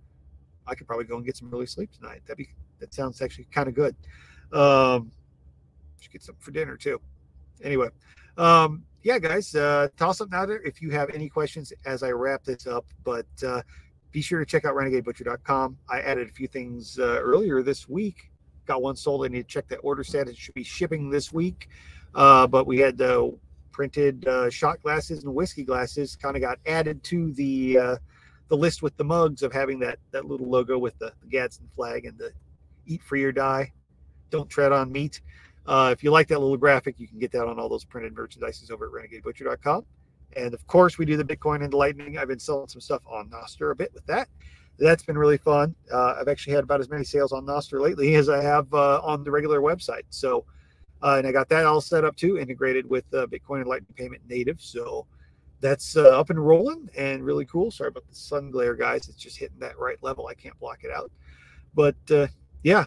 I 0.67 0.75
could 0.75 0.87
probably 0.87 1.05
go 1.05 1.17
and 1.17 1.25
get 1.27 1.37
some 1.37 1.53
early 1.53 1.67
sleep 1.67 1.93
tonight. 1.93 2.23
That'd 2.27 2.39
be 2.39 2.49
that 2.79 2.95
sounds 2.95 3.21
actually 3.21 3.49
kind 3.53 3.69
of 3.69 3.75
good. 3.75 3.95
Um, 4.53 5.13
should 6.01 6.13
get 6.13 6.23
something 6.23 6.43
for 6.43 6.53
dinner 6.53 6.79
too. 6.79 7.01
Anyway, 7.63 7.89
um, 8.39 8.85
yeah, 9.03 9.19
guys, 9.19 9.55
uh, 9.55 9.89
toss 9.99 10.19
something 10.19 10.39
out 10.39 10.49
there 10.49 10.63
if 10.63 10.81
you 10.81 10.91
have 10.91 11.11
any 11.11 11.29
questions 11.29 11.73
as 11.85 12.03
I 12.03 12.13
wrap 12.13 12.45
this 12.45 12.67
up. 12.67 12.87
But 13.05 13.27
uh, 13.47 13.61
be 14.11 14.23
sure 14.23 14.41
to 14.41 14.47
check 14.47 14.65
out 14.65 14.75
renegadebutcher.com. 14.75 15.77
I 15.89 16.01
added 16.01 16.29
a 16.29 16.33
few 16.33 16.49
things 16.49 16.99
uh, 16.99 17.21
earlier 17.21 17.63
this 17.63 17.89
week. 17.89 18.31
Got 18.67 18.83
one 18.83 18.97
sold. 18.97 19.25
I 19.25 19.29
need 19.29 19.43
to 19.43 19.49
check 19.49 19.69
that 19.69 19.79
order 19.79 20.03
status. 20.03 20.37
Should 20.37 20.55
be 20.55 20.65
shipping 20.65 21.11
this 21.11 21.33
week. 21.33 21.69
Uh, 22.15 22.47
but 22.47 22.67
we 22.67 22.79
had 22.79 22.97
the 22.99 23.37
printed 23.73 24.27
uh, 24.27 24.51
shot 24.51 24.83
glasses 24.83 25.25
and 25.25 25.35
whiskey 25.35 25.65
glasses 25.65 26.17
kind 26.17 26.37
of 26.37 26.43
got 26.43 26.59
added 26.67 27.03
to 27.05 27.33
the 27.33 27.79
uh, 27.79 27.97
the 28.49 28.57
list 28.57 28.83
with 28.83 28.97
the 28.97 29.05
mugs 29.05 29.43
of 29.43 29.53
having 29.53 29.79
that 29.79 29.99
that 30.11 30.27
little 30.27 30.49
logo 30.49 30.77
with 30.79 30.99
the, 30.99 31.13
the 31.23 31.29
Gadsden 31.29 31.69
flag 31.75 32.05
and 32.05 32.19
the 32.19 32.33
eat 32.87 33.03
free 33.03 33.23
or 33.25 33.33
die, 33.33 33.73
don't 34.31 34.51
tread 34.51 34.73
on 34.73 34.91
meat. 34.91 35.21
Uh, 35.67 35.91
if 35.93 36.03
you 36.03 36.11
like 36.11 36.27
that 36.29 36.41
little 36.41 36.57
graphic, 36.57 36.99
you 36.99 37.07
can 37.07 37.19
get 37.19 37.31
that 37.33 37.47
on 37.47 37.59
all 37.59 37.69
those 37.69 37.85
printed 37.85 38.15
merchandises 38.15 38.71
over 38.71 38.87
at 38.87 39.11
renegadebutcher.com. 39.11 39.85
And 40.37 40.55
of 40.55 40.67
course, 40.67 40.99
we 40.99 41.05
do 41.05 41.17
the 41.17 41.25
Bitcoin 41.25 41.63
and 41.63 41.73
the 41.73 41.77
Lightning. 41.77 42.19
I've 42.19 42.29
been 42.29 42.39
selling 42.39 42.69
some 42.69 42.81
stuff 42.81 43.03
on 43.07 43.29
Nostr 43.31 43.73
a 43.73 43.75
bit 43.75 43.93
with 43.93 44.07
that. 44.07 44.29
That's 44.79 45.03
been 45.03 45.19
really 45.19 45.37
fun. 45.37 45.75
Uh, 45.93 46.17
I've 46.19 46.29
actually 46.29 46.55
had 46.55 46.65
about 46.65 46.81
as 46.81 46.89
many 46.89 47.05
sales 47.05 47.33
on 47.33 47.45
Nostr 47.45 47.81
lately 47.81 48.15
as 48.15 48.29
I 48.29 48.43
have 48.43 48.73
uh, 48.73 49.01
on 49.03 49.25
the 49.25 49.31
regular 49.31 49.61
website. 49.61 50.05
So, 50.09 50.45
uh, 51.03 51.17
and 51.19 51.27
I 51.27 51.33
got 51.33 51.49
that 51.51 51.67
all 51.67 51.81
set 51.81 52.05
up 52.05 52.17
too, 52.17 52.39
integrated 52.39 52.89
with 52.89 53.05
uh, 53.15 53.27
Bitcoin 53.27 53.61
and 53.61 53.67
Lightning 53.69 53.95
Payment 53.95 54.23
native. 54.29 54.61
So 54.61 55.07
that's 55.61 55.97
uh, 55.97 56.19
up 56.19 56.31
and 56.31 56.39
rolling 56.39 56.89
and 56.97 57.25
really 57.25 57.45
cool. 57.45 57.71
Sorry 57.71 57.89
about 57.89 58.07
the 58.09 58.15
sun 58.15 58.51
glare, 58.51 58.75
guys. 58.75 59.09
It's 59.09 59.19
just 59.19 59.39
hitting 59.39 59.59
that 59.61 59.79
right 59.79 59.99
level. 60.03 60.27
I 60.27 60.35
can't 60.35 60.59
block 60.59 60.85
it 60.85 60.91
out. 60.91 61.11
But 61.75 61.97
uh, 62.11 62.27
yeah, 62.63 62.85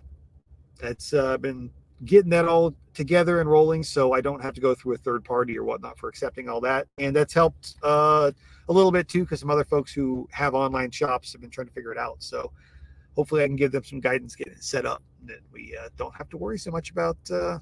that's 0.79 1.11
been 1.11 1.69
getting 2.05 2.31
that 2.31 2.47
all 2.47 2.75
together 2.93 3.41
and 3.41 3.49
rolling 3.49 3.83
so 3.83 4.13
I 4.13 4.21
don't 4.21 4.41
have 4.41 4.53
to 4.55 4.61
go 4.61 4.75
through 4.75 4.95
a 4.95 4.97
third 4.97 5.23
party 5.23 5.57
or 5.57 5.63
whatnot 5.63 5.97
for 5.97 6.09
accepting 6.09 6.49
all 6.49 6.61
that. 6.61 6.87
And 6.97 7.15
that's 7.15 7.33
helped 7.33 7.75
uh, 7.83 8.31
a 8.69 8.73
little 8.73 8.91
bit 8.91 9.07
too 9.07 9.21
because 9.23 9.39
some 9.39 9.49
other 9.49 9.63
folks 9.63 9.93
who 9.93 10.27
have 10.31 10.53
online 10.53 10.91
shops 10.91 11.31
have 11.31 11.41
been 11.41 11.49
trying 11.49 11.67
to 11.67 11.73
figure 11.73 11.91
it 11.91 11.97
out. 11.97 12.17
So 12.19 12.51
hopefully 13.15 13.43
I 13.43 13.47
can 13.47 13.55
give 13.55 13.71
them 13.71 13.83
some 13.83 13.99
guidance 13.99 14.35
getting 14.35 14.53
it 14.53 14.63
set 14.63 14.85
up 14.85 15.03
that 15.25 15.39
we 15.51 15.77
uh, 15.81 15.89
don't 15.97 16.15
have 16.15 16.29
to 16.29 16.37
worry 16.37 16.59
so 16.59 16.71
much 16.71 16.91
about 16.91 17.17
uh, 17.31 17.59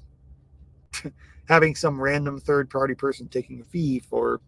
having 1.48 1.74
some 1.74 2.00
random 2.00 2.38
third 2.38 2.70
party 2.70 2.94
person 2.94 3.28
taking 3.28 3.60
a 3.60 3.64
fee 3.64 3.98
for 3.98 4.40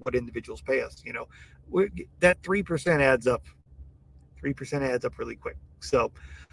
what 0.00 0.14
individuals 0.14 0.60
pay 0.60 0.80
us. 0.80 1.02
You 1.04 1.12
know, 1.12 1.28
that 2.20 2.40
3% 2.42 3.00
adds 3.00 3.26
up. 3.26 3.44
3% 4.42 4.82
adds 4.82 5.04
up 5.04 5.18
really 5.18 5.36
quick. 5.36 5.56
So, 5.80 6.12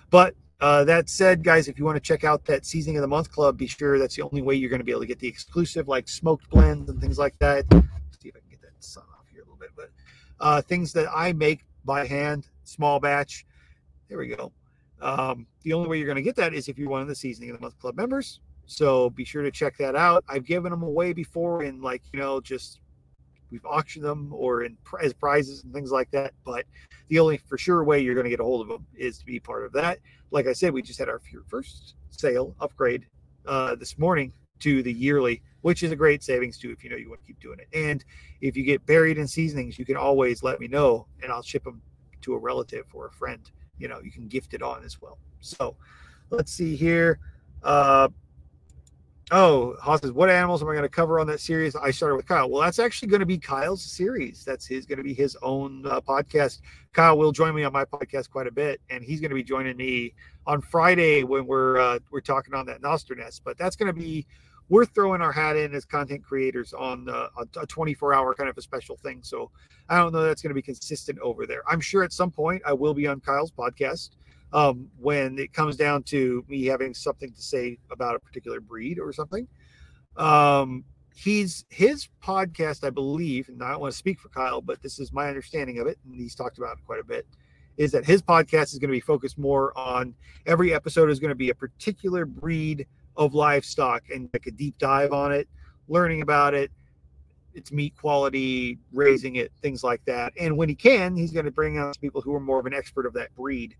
but 0.10 0.36
uh, 0.62 0.84
that 0.86 1.10
said, 1.10 1.44
guys, 1.44 1.68
if 1.68 1.78
you 1.78 1.86
want 1.86 1.96
to 1.96 2.02
check 2.02 2.24
out 2.24 2.46
that 2.46 2.66
seasoning 2.66 2.98
of 2.98 3.02
the 3.02 3.08
month 3.08 3.32
club, 3.32 3.58
be 3.58 3.68
sure 3.68 4.00
that's 4.00 4.16
the 4.16 4.22
only 4.22 4.42
way 4.42 4.56
you're 4.56 4.70
going 4.70 4.80
to 4.80 4.86
be 4.86 4.92
able 4.92 5.02
to 5.02 5.08
get 5.08 5.20
the 5.20 5.28
exclusive, 5.28 5.88
like 5.88 6.08
smoked 6.08 6.50
blends 6.50 6.90
and 6.90 7.00
things 7.02 7.18
like 7.18 7.38
that. 7.40 7.66
Let's 7.72 7.88
see 8.22 8.30
if 8.30 8.36
I 8.36 8.40
can 8.40 8.50
get 8.50 8.62
that 8.62 8.84
sun 8.84 9.04
off 9.18 9.26
here 9.32 9.42
a 9.42 9.46
little 9.46 9.58
bit, 9.58 9.72
but 9.76 9.92
uh, 10.40 10.62
things 10.62 10.94
that 10.94 11.08
I 11.14 11.34
make 11.34 11.66
by 11.84 12.06
hand, 12.06 12.48
small 12.64 13.00
batch. 13.00 13.46
There 14.08 14.18
we 14.18 14.28
go. 14.28 14.52
Um, 15.02 15.46
the 15.64 15.74
only 15.74 15.90
way 15.90 15.98
you're 15.98 16.08
going 16.08 16.16
to 16.16 16.22
get 16.22 16.36
that 16.38 16.54
is 16.54 16.70
if 16.70 16.78
you're 16.78 16.90
one 16.90 17.02
of 17.02 17.08
the 17.08 17.16
seasoning 17.16 17.50
of 17.50 17.58
the 17.58 17.62
month 17.62 17.78
club 17.80 17.96
members. 17.96 18.40
So 18.66 19.10
be 19.10 19.26
sure 19.26 19.44
to 19.44 19.52
check 19.52 19.78
that 19.78 19.96
out. 19.96 20.24
I've 20.28 20.46
given 20.46 20.72
them 20.72 20.84
away 20.84 21.14
before 21.14 21.64
in 21.64 21.82
like 21.82 22.02
you 22.14 22.20
know 22.20 22.42
just 22.42 22.80
we've 23.52 23.66
auctioned 23.66 24.04
them 24.04 24.32
or 24.34 24.64
in 24.64 24.78
as 25.02 25.14
prizes 25.14 25.64
and 25.64 25.74
things 25.74 25.92
like 25.92 26.12
that. 26.12 26.34
But 26.44 26.66
the 27.10 27.20
only 27.20 27.38
for 27.38 27.58
sure 27.58 27.84
way 27.84 28.00
you're 28.00 28.16
going 28.16 28.26
to 28.26 28.30
get 28.30 28.40
a 28.40 28.44
hold 28.44 28.62
of 28.62 28.68
them 28.68 28.86
is 28.96 29.18
to 29.20 29.26
be 29.26 29.40
part 29.40 29.66
of 29.66 29.74
that. 29.74 30.00
Like 30.32 30.48
I 30.48 30.54
said, 30.54 30.74
we 30.74 30.82
just 30.82 31.00
had 31.00 31.10
our 31.10 31.22
first 31.48 31.96
sale 32.10 32.56
upgrade 32.60 33.06
uh, 33.46 33.76
this 33.76 33.98
morning 33.98 34.34
to 34.60 34.82
the 34.82 34.92
yearly, 34.92 35.42
which 35.62 35.84
is 35.84 35.92
a 35.92 35.96
great 35.96 36.24
savings 36.24 36.58
too 36.58 36.72
if 36.72 36.84
you 36.84 36.90
know 36.90 36.96
you 36.96 37.10
want 37.10 37.22
to 37.22 37.28
keep 37.28 37.40
doing 37.40 37.60
it. 37.60 37.68
And 37.74 38.04
if 38.42 38.58
you 38.58 38.64
get 38.64 38.86
buried 38.86 39.18
in 39.18 39.28
seasonings, 39.28 39.78
you 39.78 39.86
can 39.86 39.98
always 39.98 40.44
let 40.44 40.60
me 40.60 40.68
know 40.68 41.08
and 41.22 41.32
I'll 41.32 41.44
ship 41.44 41.64
them 41.64 41.82
to 42.22 42.34
a 42.34 42.38
relative 42.38 42.86
or 42.94 43.08
a 43.08 43.12
friend. 43.12 43.50
You 43.78 43.88
know, 43.88 44.00
you 44.02 44.12
can 44.12 44.28
gift 44.28 44.54
it 44.54 44.62
on 44.62 44.84
as 44.84 45.02
well. 45.02 45.20
So 45.42 45.76
let's 46.30 46.52
see 46.52 46.76
here. 46.76 47.20
Uh, 47.62 48.10
Oh, 49.32 49.76
Haas 49.82 50.02
says, 50.02 50.12
what 50.12 50.30
animals 50.30 50.62
am 50.62 50.70
I 50.70 50.74
going 50.74 50.84
to 50.84 50.90
cover 50.90 51.20
on 51.20 51.26
that 51.28 51.40
series? 51.40 51.76
I 51.76 51.90
started 51.90 52.16
with 52.16 52.28
Kyle. 52.28 52.48
Well, 52.48 52.62
that's 52.62 52.78
actually 52.78 53.08
going 53.08 53.22
to 53.22 53.26
be 53.26 53.40
Kyle's 53.40 53.82
series. 53.82 54.46
That's 54.46 54.68
his 54.68 54.86
going 54.86 55.00
to 55.00 55.04
be 55.04 55.16
his 55.16 55.36
own 55.42 55.84
uh, 55.88 56.00
podcast. 56.00 56.62
Kyle 56.94 57.18
will 57.18 57.32
join 57.32 57.56
me 57.56 57.64
on 57.64 57.74
my 57.74 57.86
podcast 57.86 58.30
quite 58.30 58.46
a 58.46 58.52
bit, 58.52 58.82
and 58.92 59.04
he's 59.04 59.20
going 59.20 59.32
to 59.32 59.36
be 59.36 59.42
joining 59.42 59.78
me 59.78 60.14
on 60.46 60.62
Friday 60.62 61.24
when 61.24 61.48
we're 61.48 61.80
uh, 61.80 61.98
we're 62.12 62.22
talking 62.22 62.54
on 62.54 62.68
that 62.68 62.84
Nostr 62.84 63.18
nest. 63.18 63.42
But 63.44 63.58
that's 63.58 63.76
going 63.76 63.88
to 63.88 64.00
be 64.00 64.28
we're 64.70 64.86
throwing 64.86 65.22
our 65.22 65.32
hat 65.32 65.58
in 65.58 65.74
as 65.74 65.86
content 65.86 66.24
creators 66.24 66.72
on 66.74 67.10
uh, 67.10 67.30
a 67.58 67.66
24 67.66 68.14
hour 68.14 68.36
kind 68.36 68.50
of 68.50 68.58
a 68.60 68.62
special 68.62 68.96
thing. 68.96 69.22
So 69.24 69.50
I 69.90 69.98
don't 69.98 70.14
know 70.14 70.22
that's 70.22 70.44
going 70.44 70.52
to 70.52 70.56
be 70.56 70.62
consistent 70.62 71.18
over 71.20 71.48
there. 71.48 71.64
I'm 71.68 71.82
sure 71.82 72.04
at 72.04 72.14
some 72.14 72.30
point 72.30 72.62
I 72.64 72.74
will 72.74 72.94
be 72.94 73.08
on 73.08 73.22
Kyle's 73.22 73.52
podcast 73.52 74.12
um, 74.54 74.88
when 75.00 75.38
it 75.40 75.54
comes 75.54 75.76
down 75.76 76.04
to 76.04 76.46
me 76.48 76.66
having 76.66 76.94
something 76.94 77.32
to 77.32 77.42
say 77.42 77.78
about 77.92 78.16
a 78.16 78.20
particular 78.20 78.60
breed 78.60 79.00
or 79.00 79.12
something. 79.12 79.48
Um, 80.18 80.86
he's 81.16 81.66
his 81.70 82.08
podcast, 82.24 82.86
I 82.86 82.90
believe, 82.90 83.50
and 83.50 83.62
I 83.64 83.72
don't 83.72 83.82
want 83.82 83.94
to 83.94 83.98
speak 83.98 84.20
for 84.20 84.30
Kyle, 84.30 84.62
but 84.62 84.82
this 84.82 85.00
is 85.00 85.12
my 85.12 85.28
understanding 85.28 85.80
of 85.80 85.88
it, 85.88 85.98
and 86.06 86.16
he's 86.16 86.36
talked 86.36 86.58
about 86.58 86.78
it 86.78 86.86
quite 86.86 87.00
a 87.00 87.04
bit. 87.04 87.26
Is 87.78 87.92
that 87.92 88.06
his 88.06 88.22
podcast 88.22 88.72
is 88.72 88.80
going 88.80 88.90
to 88.90 88.96
be 88.96 89.02
focused 89.02 89.38
more 89.38 89.78
on 89.78 90.14
every 90.46 90.74
episode 90.74 91.10
is 91.10 91.20
going 91.20 91.30
to 91.30 91.36
be 91.36 91.50
a 91.50 91.56
particular 91.56 92.26
breed 92.26 92.88
of 93.18 93.34
livestock 93.34 94.04
and 94.14 94.30
like 94.34 94.48
a 94.48 94.52
deep 94.52 94.78
dive 94.78 95.12
on 95.12 95.34
it, 95.34 95.50
learning 95.90 96.22
about 96.22 96.54
it, 96.54 96.72
its 97.54 97.74
meat 97.74 97.94
quality, 98.00 98.78
raising 98.94 99.36
it, 99.36 99.52
things 99.62 99.84
like 99.84 100.04
that. 100.06 100.32
And 100.40 100.56
when 100.56 100.70
he 100.70 100.76
can, 100.76 101.16
he's 101.16 101.32
going 101.32 101.46
to 101.46 101.52
bring 101.52 101.78
on 101.78 101.94
people 102.00 102.22
who 102.22 102.34
are 102.34 102.40
more 102.40 102.60
of 102.60 102.66
an 102.66 102.74
expert 102.74 103.06
of 103.06 103.14
that 103.14 103.34
breed 103.36 103.76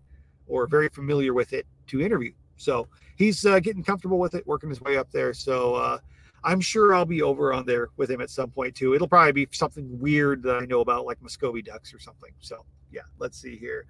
or 0.48 0.66
very 0.66 0.88
familiar 0.88 1.34
with 1.34 1.52
it 1.52 1.66
to 1.88 2.00
interview. 2.00 2.32
So 2.56 2.88
he's 3.16 3.44
uh, 3.44 3.60
getting 3.60 3.82
comfortable 3.82 4.18
with 4.18 4.34
it, 4.34 4.46
working 4.46 4.68
his 4.68 4.80
way 4.80 4.96
up 4.96 5.10
there. 5.12 5.34
So 5.34 5.74
uh, 5.74 5.98
I'm 6.44 6.60
sure 6.60 6.94
I'll 6.94 7.04
be 7.04 7.22
over 7.22 7.52
on 7.52 7.66
there 7.66 7.88
with 7.96 8.10
him 8.10 8.20
at 8.20 8.30
some 8.30 8.50
point 8.50 8.74
too. 8.74 8.94
It'll 8.94 9.08
probably 9.08 9.32
be 9.32 9.48
something 9.52 9.98
weird 10.00 10.42
that 10.44 10.56
I 10.56 10.64
know 10.66 10.80
about, 10.80 11.06
like 11.06 11.20
Muscovy 11.22 11.62
ducks 11.62 11.92
or 11.92 11.98
something. 11.98 12.30
So 12.40 12.64
yeah, 12.92 13.02
let's 13.18 13.40
see 13.40 13.56
here. 13.56 13.86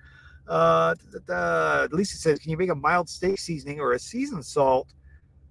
Uh, 0.48 0.94
Lisa 1.90 2.16
says, 2.16 2.38
"Can 2.38 2.50
you 2.50 2.56
make 2.56 2.70
a 2.70 2.74
mild 2.74 3.08
steak 3.08 3.38
seasoning 3.38 3.80
or 3.80 3.92
a 3.92 3.98
seasoned 3.98 4.44
salt? 4.44 4.94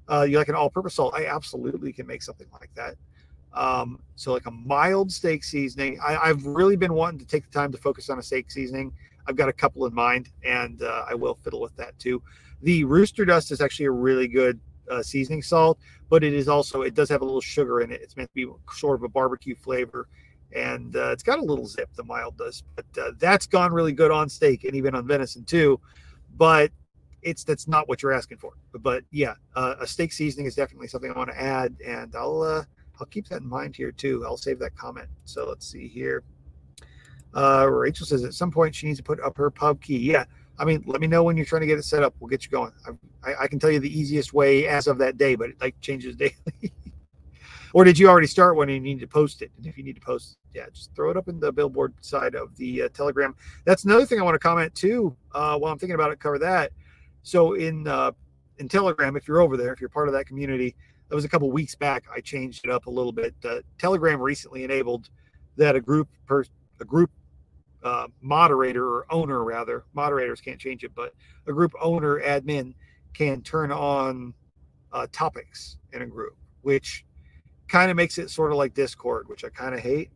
Uh, 0.10 0.22
you 0.22 0.38
like 0.38 0.50
an 0.50 0.56
all-purpose 0.56 0.96
salt? 0.96 1.14
I 1.16 1.26
absolutely 1.26 1.92
can 1.92 2.08
make 2.08 2.22
something 2.22 2.48
like 2.54 2.70
that. 2.76 2.96
Um, 3.54 4.00
so 4.16 4.34
like 4.34 4.46
a 4.46 4.52
mild 4.52 5.12
steak 5.12 5.44
seasoning. 5.44 6.00
I, 6.00 6.18
I've 6.18 6.46
really 6.46 6.76
been 6.76 6.94
wanting 6.94 7.20
to 7.20 7.26
take 7.26 7.50
the 7.50 7.52
time 7.52 7.72
to 7.72 7.78
focus 7.78 8.10
on 8.10 8.20
a 8.20 8.24
steak 8.24 8.52
seasoning 8.52 8.94
I've 9.28 9.36
got 9.36 9.50
a 9.50 9.54
couple 9.54 9.86
in 9.86 9.94
mind, 9.94 10.30
and 10.44 10.82
uh, 10.82 11.06
I 11.10 11.16
will 11.16 11.36
fiddle 11.44 11.62
with 11.62 11.76
that 11.78 11.98
too. 12.00 12.22
The 12.62 12.84
Rooster 12.84 13.26
Dust 13.26 13.52
is 13.52 13.62
actually 13.62 13.88
a 13.88 13.92
really 13.92 14.28
good 14.28 14.60
uh, 14.90 15.02
seasoning 15.02 15.42
salt, 15.42 15.80
but 16.10 16.24
it 16.24 16.34
is 16.34 16.48
also 16.48 16.82
it 16.82 16.94
does 16.94 17.10
have 17.10 17.22
a 17.22 17.26
little 17.26 17.42
sugar 17.42 17.82
in 17.82 17.92
it. 17.92 18.02
It's 18.02 18.16
meant 18.16 18.30
to 18.30 18.36
be 18.36 18.48
sort 18.74 19.00
of 19.00 19.04
a 19.04 19.10
barbecue 19.10 19.56
flavor, 19.56 20.08
and 20.54 20.96
uh, 20.96 21.12
it's 21.12 21.24
got 21.24 21.40
a 21.40 21.44
little 21.44 21.66
zip. 21.66 21.90
The 21.96 22.04
mild 22.04 22.38
does, 22.38 22.64
but 22.76 22.86
uh, 23.02 23.12
that's 23.20 23.48
gone 23.48 23.74
really 23.74 23.94
good 23.94 24.12
on 24.12 24.30
steak 24.30 24.64
and 24.64 24.76
even 24.76 24.96
on 24.96 25.08
venison 25.08 25.44
too. 25.44 25.80
But 26.38 26.72
it's 27.22 27.44
that's 27.44 27.68
not 27.68 27.90
what 27.90 28.04
you're 28.04 28.14
asking 28.14 28.38
for. 28.38 28.54
But, 28.72 28.84
but 28.84 29.04
yeah, 29.12 29.34
uh, 29.56 29.76
a 29.80 29.88
steak 29.88 30.14
seasoning 30.14 30.46
is 30.46 30.56
definitely 30.56 30.88
something 30.88 31.12
I 31.12 31.18
want 31.18 31.32
to 31.32 31.42
add, 31.42 31.76
and 31.86 32.16
I'll 32.16 32.42
uh, 32.42 32.64
I'll 33.00 33.08
keep 33.08 33.28
that 33.30 33.42
in 33.42 33.50
mind 33.50 33.76
here 33.76 33.92
too. 33.92 34.24
I'll 34.26 34.38
save 34.38 34.60
that 34.60 34.76
comment. 34.76 35.10
So 35.26 35.46
let's 35.48 35.68
see 35.68 35.88
here. 35.88 36.24
Uh, 37.36 37.68
Rachel 37.70 38.06
says 38.06 38.24
at 38.24 38.34
some 38.34 38.52
point 38.52 38.74
she 38.74 38.88
needs 38.88 38.98
to 38.98 39.04
put 39.04 39.20
up 39.20 39.38
her 39.38 39.52
pub 39.52 39.82
key. 39.82 39.98
Yeah. 39.98 40.26
I 40.58 40.64
mean, 40.64 40.84
let 40.88 41.02
me 41.02 41.08
know 41.08 41.24
when 41.24 41.36
you're 41.36 41.46
trying 41.46 41.62
to 41.62 41.68
get 41.68 41.78
it 41.78 41.84
set 41.84 42.02
up. 42.02 42.16
We'll 42.20 42.30
get 42.30 42.46
you 42.46 42.52
going. 42.52 42.72
I, 42.88 43.30
I, 43.30 43.44
I 43.44 43.48
can 43.48 43.60
tell 43.60 43.70
you 43.70 43.80
the 43.80 44.00
easiest 44.00 44.34
way 44.34 44.68
as 44.68 44.88
of 44.88 44.98
that 45.00 45.18
day, 45.18 45.36
but 45.36 45.50
it 45.50 45.60
like 45.60 45.80
changes 45.82 46.16
daily. 46.18 46.34
or 47.74 47.84
did 47.84 48.00
you 48.00 48.08
already 48.08 48.28
start 48.28 48.56
when 48.56 48.70
you 48.70 48.80
need 48.80 49.02
to 49.02 49.08
post 49.08 49.42
it? 49.42 49.52
And 49.58 49.66
if 49.66 49.78
you 49.78 49.84
need 49.84 49.96
to 49.96 50.02
post, 50.02 50.38
yeah, 50.54 50.68
just 50.72 50.96
throw 50.96 51.12
it 51.12 51.18
up 51.18 51.28
in 51.28 51.42
the 51.42 51.52
billboard 51.52 51.94
side 52.00 52.36
of 52.36 52.56
the 52.56 52.84
uh, 52.84 52.90
Telegram. 52.94 53.36
That's 53.66 53.84
another 53.84 54.06
thing 54.06 54.20
I 54.20 54.24
want 54.24 54.36
to 54.36 54.40
comment 54.40 54.74
too. 54.74 55.16
Uh, 55.34 55.58
while 55.58 55.74
I'm 55.74 55.78
thinking 55.78 55.96
about 55.96 56.12
it, 56.12 56.20
cover 56.22 56.40
that. 56.40 56.72
So 57.24 57.54
in 57.54 57.86
uh, 57.88 58.12
in 58.60 58.70
Telegram, 58.70 59.18
if 59.18 59.28
you're 59.28 59.42
over 59.42 59.58
there, 59.58 59.74
if 59.74 59.82
you're 59.82 59.90
part 59.90 60.08
of 60.08 60.14
that 60.14 60.26
community, 60.26 60.74
that 61.10 61.16
was 61.16 61.26
a 61.26 61.30
couple 61.30 61.52
weeks 61.52 61.76
back. 61.76 62.06
I 62.16 62.22
changed 62.22 62.64
it 62.64 62.72
up 62.72 62.86
a 62.86 62.90
little 62.90 63.12
bit. 63.12 63.36
Telegram 63.78 64.22
recently 64.22 64.64
enabled 64.64 65.10
that 65.58 65.76
a 65.76 65.82
group 65.82 66.08
per 66.26 66.46
a 66.80 66.86
group 66.86 67.12
uh, 67.86 68.08
moderator 68.22 68.86
or 68.86 69.06
owner 69.10 69.44
rather 69.44 69.86
moderators 69.94 70.42
can't 70.42 70.60
change 70.60 70.84
it 70.84 70.92
but 70.96 71.14
a 71.48 71.54
group 71.54 71.72
owner 71.82 72.20
admin 72.22 72.74
can 73.14 73.42
turn 73.42 73.72
on 73.72 74.34
uh, 74.92 75.08
topics 75.12 75.78
in 75.94 76.02
a 76.02 76.06
group 76.06 76.36
which 76.62 77.06
kind 77.68 77.90
of 77.90 77.98
makes 77.98 78.18
it 78.18 78.30
sort 78.30 78.52
of 78.52 78.58
like 78.58 78.74
discord 78.74 79.28
which 79.30 79.46
i 79.46 79.50
kind 79.50 79.74
of 79.74 79.80
hate 79.80 80.10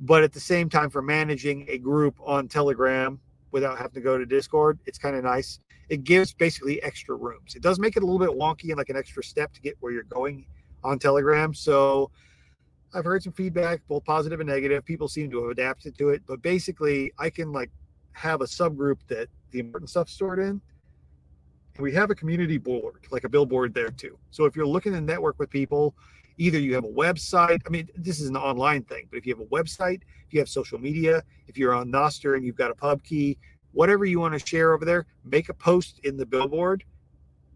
but 0.00 0.22
at 0.22 0.32
the 0.32 0.40
same 0.40 0.68
time 0.68 0.88
for 0.88 1.02
managing 1.02 1.66
a 1.68 1.78
group 1.78 2.16
on 2.24 2.48
telegram 2.48 3.20
without 3.52 3.76
having 3.76 3.94
to 3.94 4.00
go 4.00 4.16
to 4.16 4.24
discord 4.24 4.78
it's 4.86 4.98
kind 4.98 5.16
of 5.16 5.24
nice 5.24 5.58
it 5.90 6.04
gives 6.04 6.32
basically 6.32 6.80
extra 6.82 7.16
rooms. 7.16 7.56
It 7.56 7.62
does 7.62 7.78
make 7.78 7.96
it 7.96 8.02
a 8.02 8.06
little 8.06 8.20
bit 8.20 8.30
wonky 8.30 8.68
and 8.68 8.76
like 8.76 8.88
an 8.88 8.96
extra 8.96 9.22
step 9.22 9.52
to 9.54 9.60
get 9.60 9.76
where 9.80 9.92
you're 9.92 10.04
going 10.04 10.46
on 10.84 10.98
Telegram. 11.00 11.52
So 11.52 12.10
I've 12.92 13.04
heard 13.04 13.22
some 13.22 13.32
feedback, 13.32 13.86
both 13.88 14.04
positive 14.04 14.40
and 14.40 14.48
negative. 14.48 14.84
People 14.84 15.08
seem 15.08 15.30
to 15.30 15.42
have 15.42 15.50
adapted 15.50 15.96
to 15.98 16.10
it, 16.10 16.22
but 16.26 16.42
basically, 16.42 17.12
I 17.18 17.30
can 17.30 17.52
like 17.52 17.70
have 18.12 18.40
a 18.40 18.44
subgroup 18.44 18.98
that 19.08 19.28
the 19.52 19.60
important 19.60 19.90
stuff 19.90 20.08
stored 20.08 20.38
in. 20.38 20.60
And 21.74 21.84
we 21.84 21.92
have 21.94 22.10
a 22.10 22.14
community 22.14 22.58
board, 22.58 23.06
like 23.10 23.24
a 23.24 23.28
billboard 23.28 23.74
there 23.74 23.90
too. 23.90 24.18
So 24.30 24.44
if 24.44 24.56
you're 24.56 24.66
looking 24.66 24.92
to 24.92 25.00
network 25.00 25.38
with 25.38 25.50
people, 25.50 25.94
either 26.36 26.58
you 26.58 26.74
have 26.74 26.84
a 26.84 26.88
website. 26.88 27.60
I 27.66 27.70
mean, 27.70 27.88
this 27.94 28.20
is 28.20 28.28
an 28.28 28.36
online 28.36 28.82
thing, 28.82 29.06
but 29.10 29.18
if 29.18 29.26
you 29.26 29.34
have 29.34 29.44
a 29.44 29.48
website, 29.48 30.00
if 30.26 30.32
you 30.34 30.40
have 30.40 30.48
social 30.48 30.78
media, 30.78 31.22
if 31.46 31.56
you're 31.56 31.74
on 31.74 31.92
Nostr 31.92 32.34
and 32.34 32.44
you've 32.44 32.56
got 32.56 32.70
a 32.70 32.74
pub 32.74 33.02
key, 33.02 33.38
whatever 33.72 34.04
you 34.04 34.18
want 34.18 34.38
to 34.38 34.44
share 34.44 34.72
over 34.72 34.84
there, 34.84 35.06
make 35.24 35.48
a 35.48 35.54
post 35.54 36.00
in 36.02 36.16
the 36.16 36.26
billboard, 36.26 36.82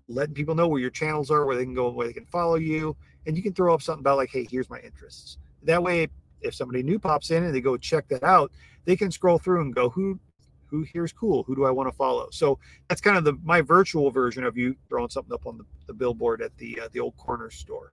letting 0.07 0.35
people 0.35 0.55
know 0.55 0.69
where 0.69 0.81
your 0.81 0.91
channels 0.91 1.31
are, 1.31 1.45
where 1.45 1.57
they 1.57 1.65
can 1.65 1.75
go, 1.75 1.91
where 1.91 2.07
they 2.07 2.13
can 2.13 2.27
follow 2.27 2.57
you, 2.57 2.97
and 3.27 3.37
you 3.37 3.43
can 3.43 3.53
throw 3.53 3.75
up 3.75 3.83
something 3.83 4.01
about 4.01 4.17
like, 4.17 4.31
hey, 4.31 4.47
here's 4.51 4.71
my 4.71 4.79
interests. 4.81 5.39
That 5.63 5.83
way, 5.83 6.09
if 6.41 6.55
somebody 6.55 6.83
new 6.83 6.99
pops 6.99 7.31
in 7.31 7.45
and 7.45 7.55
they 7.55 7.61
go 7.61 7.77
check 7.77 8.09
that 8.09 8.23
out, 8.23 8.53
they 8.85 8.97
can 8.97 9.11
scroll 9.11 9.39
through 9.39 9.63
and 9.63 9.75
go, 9.75 9.89
who 9.89 10.19
who 10.67 10.85
here's 10.93 11.13
cool? 11.13 11.45
Who 11.45 11.55
do 11.55 11.65
I 11.65 11.71
want 11.71 11.89
to 11.89 11.97
follow? 11.97 12.29
So 12.33 12.59
that's 12.89 13.01
kind 13.01 13.17
of 13.17 13.25
the 13.25 13.39
my 13.43 13.61
virtual 13.61 14.11
version 14.11 14.45
of 14.45 14.57
you 14.57 14.77
throwing 14.89 15.11
something 15.11 15.33
up 15.33 15.47
on 15.47 15.59
the, 15.59 15.65
the 15.87 15.95
billboard 15.95 16.43
at 16.43 16.57
the 16.57 16.81
uh, 16.83 16.89
the 16.93 17.01
old 17.01 17.17
corner 17.17 17.51
store. 17.51 17.93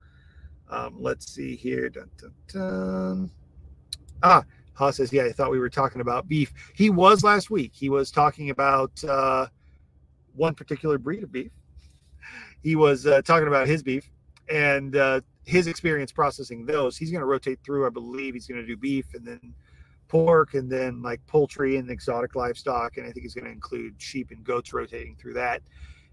Um, 0.69 0.95
let's 0.99 1.31
see 1.31 1.55
here. 1.55 1.89
Dun, 1.89 2.09
dun, 2.17 2.33
dun. 2.47 3.31
Ah, 4.23 4.43
Ha 4.73 4.89
says, 4.89 5.11
yeah, 5.11 5.25
I 5.25 5.31
thought 5.31 5.51
we 5.51 5.59
were 5.59 5.69
talking 5.69 6.01
about 6.01 6.27
beef. 6.27 6.53
He 6.73 6.89
was 6.89 7.23
last 7.23 7.49
week. 7.49 7.71
He 7.73 7.89
was 7.89 8.09
talking 8.09 8.49
about 8.49 8.91
uh, 9.03 9.47
one 10.33 10.55
particular 10.55 10.97
breed 10.97 11.23
of 11.23 11.31
beef. 11.31 11.51
He 12.63 12.75
was 12.75 13.05
uh, 13.05 13.21
talking 13.21 13.47
about 13.47 13.67
his 13.67 13.83
beef 13.83 14.09
and 14.51 14.95
uh, 14.95 15.21
his 15.45 15.67
experience 15.67 16.11
processing 16.11 16.65
those. 16.65 16.97
He's 16.97 17.11
going 17.11 17.21
to 17.21 17.25
rotate 17.25 17.59
through, 17.63 17.87
I 17.87 17.89
believe. 17.89 18.33
He's 18.33 18.47
going 18.47 18.61
to 18.61 18.67
do 18.67 18.77
beef 18.77 19.13
and 19.13 19.25
then 19.25 19.53
pork 20.07 20.53
and 20.53 20.69
then 20.69 21.01
like 21.01 21.25
poultry 21.25 21.77
and 21.77 21.89
exotic 21.89 22.35
livestock. 22.35 22.97
And 22.97 23.07
I 23.07 23.11
think 23.11 23.23
he's 23.23 23.33
going 23.33 23.45
to 23.45 23.51
include 23.51 23.95
sheep 23.97 24.31
and 24.31 24.43
goats 24.43 24.73
rotating 24.73 25.15
through 25.15 25.33
that. 25.35 25.61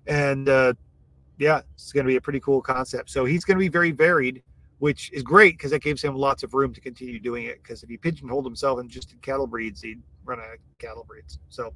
And 0.06 0.48
uh, 0.48 0.74
yeah, 1.38 1.60
it's 1.74 1.92
going 1.92 2.04
to 2.04 2.08
be 2.08 2.16
a 2.16 2.20
pretty 2.20 2.40
cool 2.40 2.62
concept. 2.62 3.10
So 3.10 3.24
he's 3.24 3.44
going 3.44 3.56
to 3.56 3.60
be 3.60 3.68
very 3.68 3.90
varied 3.90 4.42
which 4.78 5.10
is 5.12 5.22
great 5.22 5.54
because 5.54 5.72
that 5.72 5.82
gives 5.82 6.02
him 6.02 6.14
lots 6.14 6.42
of 6.42 6.54
room 6.54 6.72
to 6.72 6.80
continue 6.80 7.18
doing 7.18 7.44
it. 7.44 7.62
Because 7.62 7.82
if 7.82 7.88
he 7.88 7.96
pigeonholed 7.96 8.44
himself 8.44 8.78
and 8.78 8.88
just 8.88 9.10
did 9.10 9.20
cattle 9.22 9.46
breeds, 9.46 9.82
he'd 9.82 10.00
run 10.24 10.38
out 10.38 10.54
of 10.54 10.58
cattle 10.78 11.04
breeds. 11.04 11.38
So 11.48 11.74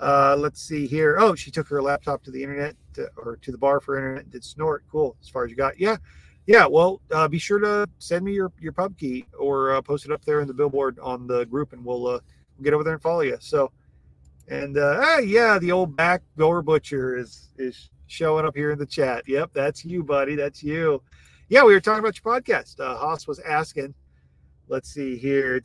uh, 0.00 0.36
let's 0.38 0.60
see 0.60 0.86
here. 0.86 1.16
Oh, 1.18 1.34
she 1.34 1.50
took 1.50 1.68
her 1.68 1.82
laptop 1.82 2.22
to 2.24 2.30
the 2.30 2.42
internet 2.42 2.74
to, 2.94 3.08
or 3.16 3.36
to 3.36 3.52
the 3.52 3.58
bar 3.58 3.80
for 3.80 3.96
internet. 3.96 4.30
Did 4.30 4.44
snort. 4.44 4.84
Cool. 4.90 5.16
As 5.22 5.28
far 5.28 5.44
as 5.44 5.50
you 5.50 5.56
got, 5.56 5.78
yeah, 5.78 5.96
yeah. 6.46 6.66
Well, 6.66 7.00
uh, 7.10 7.28
be 7.28 7.38
sure 7.38 7.58
to 7.58 7.88
send 7.98 8.24
me 8.24 8.32
your 8.32 8.52
your 8.60 8.72
pub 8.72 8.96
key 8.98 9.26
or 9.38 9.74
uh, 9.74 9.82
post 9.82 10.04
it 10.04 10.12
up 10.12 10.24
there 10.24 10.40
in 10.40 10.48
the 10.48 10.54
billboard 10.54 10.98
on 11.00 11.26
the 11.26 11.44
group, 11.46 11.72
and 11.72 11.84
we'll 11.84 12.06
uh, 12.06 12.20
get 12.62 12.74
over 12.74 12.84
there 12.84 12.94
and 12.94 13.02
follow 13.02 13.20
you. 13.20 13.36
So, 13.40 13.72
and 14.48 14.76
uh, 14.76 15.00
hey, 15.00 15.24
yeah, 15.26 15.58
the 15.58 15.72
old 15.72 15.96
backdoor 15.96 16.62
butcher 16.62 17.16
is 17.16 17.50
is 17.58 17.90
showing 18.06 18.44
up 18.46 18.54
here 18.54 18.70
in 18.70 18.78
the 18.78 18.86
chat. 18.86 19.24
Yep, 19.26 19.50
that's 19.54 19.84
you, 19.84 20.02
buddy. 20.02 20.34
That's 20.34 20.62
you 20.62 21.02
yeah, 21.48 21.62
we 21.62 21.74
were 21.74 21.80
talking 21.80 22.00
about 22.00 22.18
your 22.22 22.40
podcast. 22.40 22.80
Uh, 22.80 22.96
Haas 22.96 23.26
was 23.26 23.38
asking. 23.40 23.94
Let's 24.68 24.92
see 24.92 25.16
here. 25.16 25.62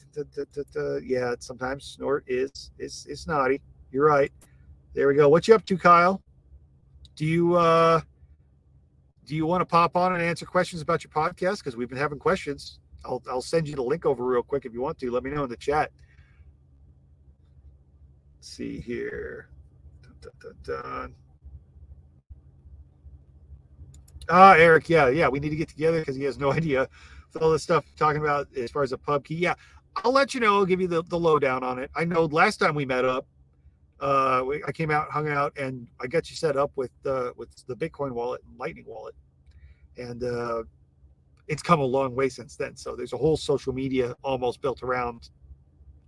Yeah, 1.04 1.36
sometimes 1.40 1.86
snort 1.86 2.26
is 2.28 2.72
is 2.78 3.06
is 3.08 3.28
naughty. 3.28 3.62
You're 3.92 4.06
right. 4.06 4.32
There 4.94 5.08
we 5.08 5.16
go. 5.16 5.30
What 5.30 5.48
you 5.48 5.56
up 5.56 5.66
to, 5.66 5.78
Kyle? 5.78 6.22
Do 7.16 7.26
you 7.26 7.56
uh 7.56 8.02
do 9.26 9.36
you 9.36 9.46
want 9.46 9.62
to 9.62 9.66
pop 9.66 9.96
on 9.96 10.14
and 10.14 10.22
answer 10.24 10.46
questions 10.46 10.82
about 10.82 11.04
your 11.04 11.12
podcast? 11.12 11.60
Because 11.60 11.76
we've 11.76 11.90
been 11.90 11.98
having 11.98 12.20
questions. 12.20 12.80
I'll 13.06 13.22
I'll 13.30 13.42
send 13.42 13.68
you 13.68 13.76
the 13.76 13.84
link 13.84 14.06
over 14.06 14.24
real 14.24 14.44
quick 14.44 14.66
if 14.66 14.74
you 14.74 14.82
want 14.82 14.98
to. 15.00 15.12
Let 15.12 15.24
me 15.24 15.32
know 15.32 15.44
in 15.44 15.50
the 15.50 15.58
chat. 15.58 15.92
Let's 18.38 18.50
see 18.50 18.80
here. 18.80 19.50
Dun, 20.02 20.32
dun, 20.42 20.54
dun, 20.64 21.16
Ah, 24.32 24.54
Eric, 24.54 24.90
yeah, 24.90 25.10
yeah, 25.10 25.28
we 25.28 25.40
need 25.40 25.50
to 25.50 25.56
get 25.56 25.70
together 25.70 26.00
because 26.00 26.16
he 26.16 26.24
has 26.24 26.38
no 26.38 26.52
idea 26.54 26.88
with 27.34 27.42
all 27.42 27.52
this 27.52 27.64
stuff 27.64 27.86
talking 27.98 28.22
about 28.22 28.48
as 28.56 28.72
far 28.72 28.84
as 28.84 28.92
a 28.92 28.98
pub 28.98 29.26
key. 29.26 29.36
Yeah, 29.36 29.56
I'll 29.98 30.12
let 30.12 30.34
you 30.34 30.40
know. 30.40 30.56
I'll 30.56 30.66
give 30.66 30.80
you 30.82 30.88
the, 30.88 31.04
the 31.04 31.18
lowdown 31.18 31.64
on 31.64 31.80
it. 31.80 31.90
I 31.96 32.06
know 32.06 32.26
last 32.26 32.58
time 32.58 32.76
we 32.76 32.86
met 32.86 33.06
up, 33.06 33.26
uh, 34.00 34.44
we, 34.46 34.64
I 34.66 34.72
came 34.72 34.92
out, 34.92 35.10
hung 35.10 35.30
out, 35.30 35.58
and 35.58 35.88
I 36.00 36.08
got 36.08 36.30
you 36.30 36.36
set 36.36 36.56
up 36.58 36.72
with 36.76 36.92
uh, 37.06 37.32
with 37.36 37.50
the 37.68 37.76
Bitcoin 37.76 38.12
wallet 38.12 38.42
and 38.48 38.58
Lightning 38.58 38.86
wallet, 38.88 39.16
and 39.98 40.24
uh, 40.24 40.64
it's 41.48 41.62
come 41.62 41.80
a 41.80 41.86
long 41.86 42.16
way 42.16 42.30
since 42.30 42.56
then. 42.56 42.76
So 42.76 42.96
there's 42.96 43.14
a 43.14 43.18
whole 43.18 43.36
social 43.38 43.74
media 43.74 44.16
almost 44.24 44.62
built 44.62 44.84
around 44.84 45.30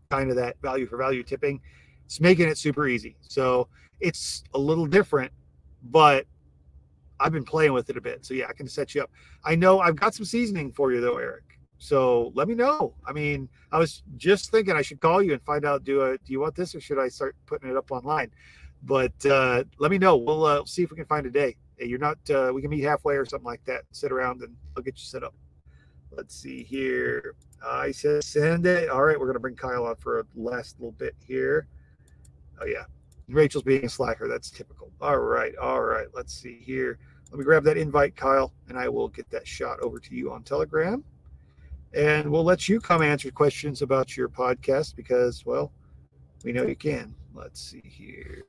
kind 0.10 0.30
of 0.30 0.36
that 0.38 0.56
value 0.62 0.86
for 0.86 0.98
value 0.98 1.24
tipping. 1.24 1.60
It's 2.06 2.20
making 2.20 2.48
it 2.48 2.58
super 2.58 2.88
easy. 2.88 3.18
So 3.22 3.68
it's 4.00 4.44
a 4.54 4.60
little 4.60 4.86
different, 4.86 5.32
but 5.84 6.26
I've 7.20 7.32
been 7.32 7.46
playing 7.46 7.74
with 7.74 7.89
it 7.89 7.98
a 7.98 8.02
bit. 8.02 8.26
So 8.26 8.34
yeah, 8.34 8.48
I 8.50 8.54
can 8.54 8.68
set 8.68 8.96
you 8.96 9.04
up. 9.04 9.12
I 9.44 9.56
know 9.56 9.80
I've 9.80 9.96
got 9.96 10.14
some 10.14 10.26
seasoning 10.26 10.72
for 10.72 10.92
you 10.92 11.02
though, 11.02 11.18
Eric. 11.18 11.51
So 11.82 12.32
let 12.36 12.48
me 12.48 12.54
know. 12.54 12.94
I 13.08 13.12
mean, 13.12 13.50
I 13.72 13.80
was 13.80 14.04
just 14.16 14.52
thinking 14.52 14.76
I 14.76 14.84
should 14.84 15.00
call 15.00 15.20
you 15.20 15.34
and 15.34 15.42
find 15.42 15.66
out 15.66 15.84
do 15.84 16.04
I, 16.04 16.12
do 16.12 16.32
you 16.32 16.40
want 16.40 16.54
this 16.54 16.76
or 16.76 16.80
should 16.80 17.00
I 17.00 17.08
start 17.08 17.36
putting 17.48 17.72
it 17.72 17.76
up 17.76 17.92
online? 17.92 18.30
But 18.84 19.26
uh, 19.26 19.64
let 19.80 19.90
me 19.90 19.98
know. 19.98 20.16
We'll 20.16 20.46
uh, 20.46 20.64
see 20.66 20.84
if 20.84 20.92
we 20.92 20.96
can 20.96 21.08
find 21.08 21.26
a 21.26 21.32
day. 21.32 21.56
You're 21.80 21.98
not. 21.98 22.20
Uh, 22.30 22.52
we 22.54 22.62
can 22.62 22.70
meet 22.70 22.84
halfway 22.84 23.16
or 23.16 23.26
something 23.26 23.48
like 23.48 23.66
that. 23.66 23.82
Sit 23.94 24.12
around 24.12 24.44
and 24.44 24.56
I'll 24.78 24.84
get 24.84 24.94
you 25.00 25.04
set 25.06 25.24
up. 25.24 25.34
Let's 26.12 26.36
see 26.36 26.62
here. 26.62 27.34
I 27.68 27.92
said 27.92 28.24
send 28.24 28.68
it. 28.68 28.88
All 28.90 29.02
right, 29.02 29.20
we're 29.20 29.26
gonna 29.26 29.40
bring 29.40 29.56
Kyle 29.56 29.88
on 29.88 29.96
for 29.96 30.20
a 30.20 30.26
last 30.36 30.80
little 30.80 30.92
bit 30.92 31.16
here. 31.26 31.68
Oh 32.62 32.66
yeah, 32.66 32.84
Rachel's 33.28 33.64
being 33.64 33.86
a 33.86 33.90
slacker. 33.90 34.28
That's 34.28 34.52
typical. 34.52 34.92
All 35.02 35.18
right, 35.18 35.56
all 35.56 35.82
right. 35.82 36.08
Let's 36.14 36.32
see 36.32 36.60
here. 36.62 37.00
Let 37.32 37.40
me 37.40 37.44
grab 37.44 37.64
that 37.64 37.78
invite, 37.78 38.16
Kyle, 38.16 38.54
and 38.70 38.78
I 38.78 38.88
will 38.88 39.08
get 39.08 39.32
that 39.32 39.48
shot 39.48 39.80
over 39.80 40.00
to 40.00 40.16
you 40.16 40.32
on 40.32 40.44
Telegram. 40.44 41.04
And 41.94 42.32
we'll 42.32 42.44
let 42.44 42.70
you 42.70 42.80
come 42.80 43.02
answer 43.02 43.32
questions 43.32 43.82
about 43.82 44.16
your 44.16 44.30
podcast 44.30 44.96
because, 44.96 45.46
well, 45.46 45.72
we 46.44 46.54
know 46.54 46.64
you 46.64 46.76
can. 46.76 47.14
Let's 47.34 47.62
see 47.62 47.84
here. 47.84 48.46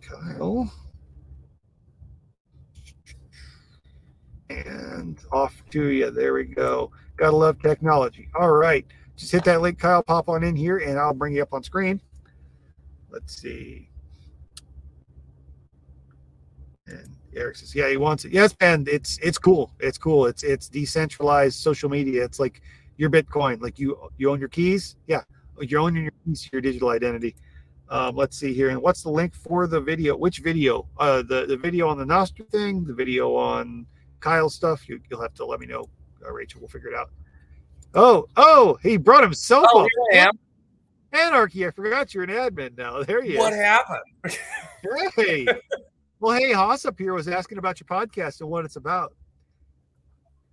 Kyle. 0.00 0.72
And 4.48 5.18
off 5.30 5.62
to 5.70 5.88
you. 5.88 6.10
There 6.10 6.34
we 6.34 6.44
go. 6.44 6.90
Gotta 7.16 7.36
love 7.36 7.60
technology. 7.60 8.28
All 8.34 8.50
right. 8.50 8.86
Just 9.16 9.32
hit 9.32 9.44
that 9.44 9.60
link, 9.60 9.78
Kyle. 9.78 10.02
Pop 10.02 10.28
on 10.28 10.42
in 10.42 10.56
here, 10.56 10.78
and 10.78 10.98
I'll 10.98 11.14
bring 11.14 11.34
you 11.34 11.42
up 11.42 11.52
on 11.52 11.62
screen. 11.62 12.00
Let's 13.10 13.40
see. 13.40 13.90
And 16.86 17.16
Eric 17.34 17.56
says, 17.56 17.74
"Yeah, 17.74 17.88
he 17.88 17.96
wants 17.96 18.24
it. 18.24 18.32
Yes, 18.32 18.52
Ben. 18.52 18.84
It's 18.88 19.18
it's 19.22 19.38
cool. 19.38 19.72
It's 19.80 19.98
cool. 19.98 20.26
It's 20.26 20.42
it's 20.42 20.68
decentralized 20.68 21.58
social 21.58 21.88
media. 21.88 22.24
It's 22.24 22.38
like 22.38 22.62
your 22.96 23.10
Bitcoin. 23.10 23.60
Like 23.60 23.78
you 23.78 23.98
you 24.18 24.30
own 24.30 24.40
your 24.40 24.48
keys. 24.48 24.96
Yeah, 25.06 25.22
you're 25.60 25.80
owning 25.80 26.04
your 26.04 26.12
keys, 26.24 26.48
your 26.52 26.60
digital 26.60 26.90
identity. 26.90 27.34
Um, 27.88 28.16
let's 28.16 28.38
see 28.38 28.54
here. 28.54 28.70
And 28.70 28.80
what's 28.80 29.02
the 29.02 29.10
link 29.10 29.34
for 29.34 29.66
the 29.66 29.80
video? 29.80 30.16
Which 30.16 30.38
video? 30.38 30.88
Uh, 30.98 31.22
the 31.22 31.46
the 31.46 31.56
video 31.56 31.88
on 31.88 31.98
the 31.98 32.04
Nostr 32.04 32.48
thing. 32.48 32.84
The 32.84 32.94
video 32.94 33.34
on 33.34 33.86
Kyle 34.20 34.48
stuff. 34.48 34.88
You, 34.88 35.00
will 35.10 35.20
have 35.20 35.34
to 35.34 35.44
let 35.44 35.60
me 35.60 35.66
know, 35.66 35.88
uh, 36.24 36.32
Rachel. 36.32 36.60
We'll 36.60 36.68
figure 36.68 36.88
it 36.88 36.94
out. 36.94 37.10
Oh 37.94 38.26
oh, 38.36 38.78
he 38.82 38.96
brought 38.96 39.22
himself 39.22 39.66
oh, 39.70 39.82
up. 39.82 39.88
Here 40.10 40.22
I 40.22 40.26
am. 40.26 40.38
Anarchy. 41.12 41.66
I 41.66 41.70
forgot 41.70 42.14
you're 42.14 42.24
an 42.24 42.30
admin 42.30 42.76
now. 42.76 43.02
There 43.02 43.22
you. 43.22 43.34
Go. 43.34 43.40
What 43.40 43.52
happened? 43.52 44.00
hey. 45.16 45.46
Well, 46.22 46.38
hey, 46.38 46.52
Haas 46.52 46.84
up 46.84 47.00
here 47.00 47.14
was 47.14 47.26
asking 47.26 47.58
about 47.58 47.80
your 47.80 47.88
podcast 47.88 48.42
and 48.42 48.48
what 48.48 48.64
it's 48.64 48.76
about. 48.76 49.12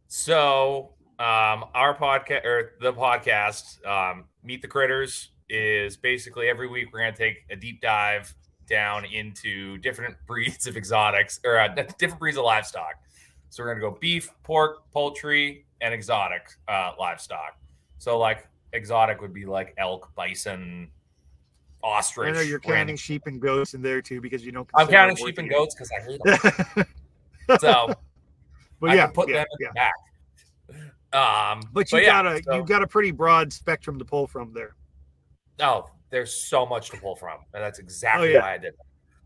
So, 0.08 0.94
um, 1.20 1.66
our 1.76 1.96
podcast 1.96 2.44
or 2.44 2.72
the 2.82 2.92
podcast, 2.92 3.86
um, 3.86 4.24
Meet 4.42 4.64
the 4.64 4.68
Critters, 4.68 5.30
is 5.48 5.96
basically 5.96 6.50
every 6.50 6.68
week 6.68 6.88
we're 6.92 7.02
going 7.02 7.14
to 7.14 7.18
take 7.20 7.46
a 7.52 7.56
deep 7.56 7.82
dive 7.82 8.34
down 8.68 9.06
into 9.06 9.78
different 9.78 10.16
breeds 10.26 10.66
of 10.66 10.76
exotics 10.76 11.40
or 11.46 11.60
uh, 11.60 11.68
different 12.00 12.20
breeds 12.20 12.40
of 12.40 12.46
livestock. 12.46 12.96
So, 13.52 13.62
we're 13.62 13.76
going 13.76 13.80
to 13.80 13.92
go 13.92 14.00
beef, 14.02 14.32
pork, 14.42 14.92
poultry, 14.92 15.68
and 15.82 15.94
exotic 15.94 16.50
uh, 16.68 16.94
livestock. 17.00 17.60
So, 18.00 18.18
like, 18.18 18.48
exotic 18.74 19.22
would 19.22 19.36
be 19.36 19.46
like 19.46 19.76
elk, 19.78 20.10
bison, 20.16 20.90
ostrich. 21.84 22.30
I 22.30 22.32
know 22.32 22.42
you're 22.42 22.60
counting 22.60 22.96
sheep 22.96 23.24
and 23.26 23.42
goats 23.42 23.74
in 23.74 23.82
there 23.82 24.02
too 24.02 24.22
because 24.22 24.46
you 24.46 24.52
don't. 24.52 24.70
I'm 24.76 24.88
counting 24.88 25.16
sheep 25.16 25.38
and 25.38 25.50
goats 25.50 25.76
because 25.76 25.92
I 25.92 26.02
hate 26.04 26.22
them. 26.76 26.86
so, 27.60 27.94
but 28.80 28.96
yeah, 28.96 29.08
put 29.08 29.30
yeah, 29.30 29.38
them 29.40 29.46
yeah. 29.60 29.68
the 29.68 29.74
back. 29.74 29.94
Um, 31.12 31.64
but 31.74 31.92
you 31.92 32.00
but 32.00 32.06
got 32.06 32.26
yeah, 32.26 32.34
a 32.36 32.44
so- 32.44 32.56
you've 32.56 32.68
got 32.68 32.84
a 32.84 32.88
pretty 32.88 33.12
broad 33.12 33.52
spectrum 33.52 33.98
to 34.00 34.06
pull 34.06 34.28
from 34.28 34.54
there. 34.54 34.76
Oh, 35.60 35.90
there's 36.10 36.34
so 36.34 36.66
much 36.66 36.90
to 36.92 36.98
pull 36.98 37.16
from, 37.16 37.40
and 37.54 37.64
that's 37.64 37.80
exactly 37.80 38.30
Oh, 38.30 38.32
yeah. 38.34 38.40
why 38.42 38.54
I 38.54 38.58
did. 38.58 38.68
It. 38.70 38.80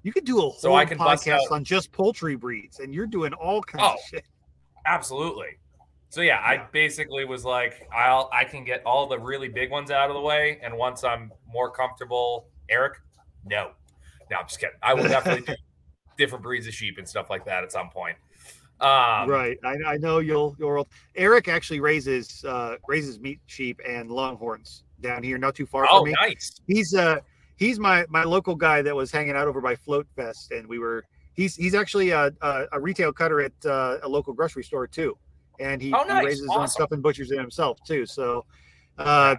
You 0.03 0.11
could 0.11 0.25
do 0.25 0.37
a 0.37 0.41
whole 0.41 0.53
So 0.53 0.75
I 0.75 0.83
can 0.85 0.97
podcast 0.97 1.51
on 1.51 1.63
just 1.63 1.91
poultry 1.91 2.35
breeds, 2.35 2.79
and 2.79 2.93
you're 2.93 3.07
doing 3.07 3.33
all 3.33 3.61
kinds 3.61 3.83
Oh. 3.85 3.93
of 3.93 3.99
shit. 4.09 4.25
Absolutely. 4.85 5.57
So 6.13 6.21
yeah, 6.21 6.41
I 6.45 6.57
basically 6.71 7.25
was 7.25 7.43
like, 7.43 7.87
I'll 7.91 8.29
I 8.31 8.43
can 8.43 8.63
get 8.63 8.83
all 8.85 9.07
the 9.07 9.17
really 9.17 9.47
big 9.47 9.71
ones 9.71 9.89
out 9.89 10.11
of 10.11 10.13
the 10.13 10.21
way, 10.21 10.59
and 10.61 10.77
once 10.77 11.03
I'm 11.03 11.31
more 11.51 11.71
comfortable, 11.71 12.49
Eric, 12.69 12.99
no, 13.43 13.71
no, 14.29 14.37
I'm 14.37 14.45
just 14.45 14.59
kidding. 14.59 14.75
I 14.83 14.93
will 14.93 15.05
definitely 15.07 15.41
do 15.47 15.55
different 16.19 16.43
breeds 16.43 16.67
of 16.67 16.73
sheep 16.75 16.99
and 16.99 17.09
stuff 17.09 17.31
like 17.31 17.43
that 17.45 17.63
at 17.63 17.71
some 17.71 17.89
point. 17.89 18.15
Um, 18.79 19.27
right. 19.27 19.57
I, 19.63 19.75
I 19.87 19.97
know 19.97 20.19
you'll 20.19 20.55
you'll. 20.59 20.87
Eric 21.15 21.47
actually 21.47 21.79
raises 21.79 22.45
uh, 22.45 22.75
raises 22.87 23.19
meat 23.19 23.39
sheep 23.47 23.81
and 23.83 24.11
longhorns 24.11 24.83
down 25.01 25.23
here, 25.23 25.39
not 25.39 25.55
too 25.55 25.65
far 25.65 25.87
Oh, 25.89 26.01
from 26.01 26.09
me. 26.09 26.15
nice. 26.21 26.61
He's 26.67 26.93
uh 26.93 27.21
he's 27.55 27.79
my 27.79 28.05
my 28.07 28.23
local 28.23 28.53
guy 28.53 28.83
that 28.83 28.95
was 28.95 29.11
hanging 29.11 29.35
out 29.35 29.47
over 29.47 29.61
by 29.61 29.75
Float 29.75 30.05
Fest, 30.15 30.51
and 30.51 30.67
we 30.67 30.77
were. 30.77 31.05
He's 31.33 31.55
he's 31.55 31.73
actually 31.73 32.11
a 32.11 32.31
a, 32.43 32.65
a 32.73 32.79
retail 32.79 33.11
cutter 33.11 33.41
at 33.41 33.65
uh, 33.65 33.97
a 34.03 34.07
local 34.07 34.33
grocery 34.35 34.63
store 34.63 34.85
too, 34.85 35.17
and 35.59 35.81
he, 35.81 35.93
Oh, 35.93 36.03
he 36.03 36.09
nice. 36.09 36.23
raises 36.25 36.41
his 36.41 36.49
own 36.51 36.67
stuff 36.67 36.91
and 36.91 37.01
butchers 37.01 37.31
it 37.31 37.39
himself 37.39 37.83
too. 37.83 38.05
So. 38.05 38.45
Uh, 38.97 39.35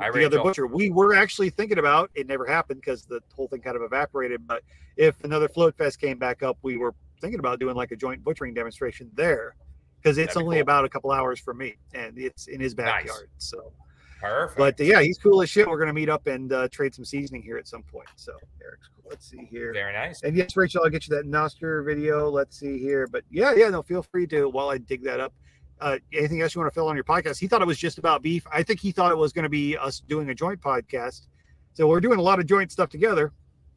I 0.00 0.10
the 0.12 0.24
other 0.24 0.40
butcher. 0.40 0.66
We 0.66 0.90
were 0.90 1.14
actually 1.14 1.50
thinking 1.50 1.78
about 1.78 2.10
it. 2.14 2.28
Never 2.28 2.46
happened 2.46 2.80
because 2.80 3.04
the 3.06 3.20
whole 3.34 3.48
thing 3.48 3.60
kind 3.60 3.74
of 3.76 3.82
evaporated. 3.82 4.46
But 4.46 4.62
if 4.96 5.22
another 5.24 5.48
float 5.48 5.76
fest 5.76 6.00
came 6.00 6.18
back 6.18 6.42
up, 6.42 6.58
we 6.62 6.76
were 6.76 6.94
thinking 7.20 7.40
about 7.40 7.58
doing 7.58 7.74
like 7.74 7.90
a 7.90 7.96
joint 7.96 8.22
butchering 8.22 8.54
demonstration 8.54 9.10
there 9.14 9.56
because 10.00 10.16
it's 10.16 10.34
That'd 10.34 10.42
only 10.44 10.56
cool. 10.56 10.62
about 10.62 10.84
a 10.84 10.88
couple 10.88 11.10
hours 11.10 11.40
from 11.40 11.58
me 11.58 11.74
and 11.92 12.16
it's 12.18 12.46
in 12.46 12.60
his 12.60 12.76
Nice. 12.76 12.86
backyard. 12.86 13.28
So, 13.38 13.72
Perfect. 14.20 14.58
but 14.58 14.80
uh, 14.80 14.84
yeah, 14.84 15.00
he's 15.00 15.18
cool 15.18 15.40
as 15.42 15.48
shit. 15.50 15.66
We're 15.68 15.78
gonna 15.78 15.92
meet 15.92 16.08
up 16.08 16.26
and 16.26 16.52
uh, 16.52 16.68
trade 16.68 16.94
some 16.94 17.04
seasoning 17.04 17.42
here 17.42 17.56
at 17.58 17.66
some 17.66 17.82
point. 17.82 18.08
So 18.16 18.32
Eric's 18.62 18.88
cool. 18.94 19.04
Let's 19.10 19.28
see 19.28 19.46
here. 19.50 19.72
very 19.72 19.92
nice. 19.92 20.22
And 20.22 20.36
yes, 20.36 20.56
Rachel, 20.56 20.82
I'll 20.84 20.90
get 20.90 21.08
you 21.08 21.16
that 21.16 21.26
Nostr 21.26 21.84
video. 21.84 22.28
Let's 22.30 22.58
see 22.58 22.78
here. 22.78 23.06
But 23.06 23.24
yeah, 23.30 23.54
yeah, 23.54 23.68
no, 23.70 23.82
feel 23.82 24.02
free 24.02 24.26
to 24.28 24.48
while 24.48 24.68
I 24.70 24.78
dig 24.78 25.02
that 25.04 25.20
up. 25.20 25.32
Uh, 25.80 25.96
anything 26.12 26.42
else 26.42 26.54
you 26.54 26.60
want 26.60 26.70
to 26.70 26.74
fill 26.74 26.88
on 26.88 26.94
your 26.94 27.04
podcast? 27.04 27.38
He 27.38 27.48
thought 27.48 27.62
it 27.62 27.66
was 27.66 27.78
just 27.78 27.96
about 27.98 28.20
beef. 28.22 28.44
I 28.52 28.62
think 28.62 28.80
he 28.80 28.92
thought 28.92 29.10
it 29.12 29.16
was 29.18 29.32
going 29.32 29.44
to 29.44 29.48
be 29.48 29.76
us 29.78 30.00
doing 30.00 30.28
a 30.28 30.34
joint 30.34 30.60
podcast. 30.60 31.26
So 31.72 31.86
we're 31.86 32.00
doing 32.00 32.18
a 32.18 32.22
lot 32.22 32.38
of 32.38 32.44
joint 32.46 32.70
stuff 32.70 32.90
together. 32.90 33.32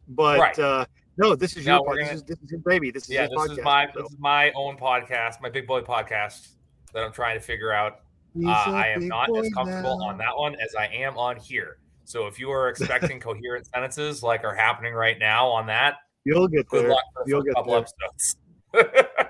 But 0.09 0.37
Right. 0.39 0.59
uh, 0.59 0.85
no, 1.15 1.33
this 1.35 1.55
is 1.55 1.65
No, 1.65 1.75
your 1.75 1.85
we're 1.87 1.95
this, 1.95 2.03
gonna- 2.07 2.15
is, 2.15 2.23
this 2.23 2.39
is 2.41 2.51
his 2.51 2.59
baby. 2.61 2.91
This 2.91 3.03
is 3.03 3.09
Yeah, 3.11 3.21
his 3.21 3.29
this 3.29 3.39
podcast. 3.39 3.51
is 3.59 3.63
my 3.63 3.87
so 3.93 4.01
this 4.01 4.11
is 4.11 4.17
my 4.19 4.51
own 4.51 4.75
podcast, 4.77 5.41
my 5.41 5.49
big 5.49 5.65
boy 5.65 5.79
podcast 5.81 6.49
that 6.93 7.03
I'm 7.03 7.13
trying 7.13 7.39
to 7.39 7.43
figure 7.45 7.71
out 7.71 8.01
Uh, 8.35 8.49
a 8.49 8.71
I 8.71 8.87
am 8.87 9.07
not 9.07 9.29
as 9.37 9.49
comfortable 9.53 9.99
now. 9.99 10.05
on 10.07 10.17
that 10.17 10.35
one 10.35 10.55
as 10.55 10.73
I 10.75 10.87
am 10.87 11.17
on 11.17 11.37
here. 11.37 11.77
So 12.05 12.27
if 12.27 12.39
you 12.39 12.49
are 12.51 12.69
expecting 12.69 13.19
coherent 13.19 13.67
sentences 13.67 14.23
like 14.23 14.43
are 14.43 14.55
happening 14.55 14.93
right 14.93 15.17
now 15.19 15.47
on 15.47 15.67
that, 15.67 15.95
You'll 16.25 16.47
get 16.47 16.67
good 16.69 16.83
there. 16.85 16.91
luck 16.91 17.03
for 17.13 17.23
the 17.25 17.29
You'll 17.29 17.41
get 17.43 17.53
couple 17.55 17.73
there. 17.73 17.81
episodes. 17.81 18.37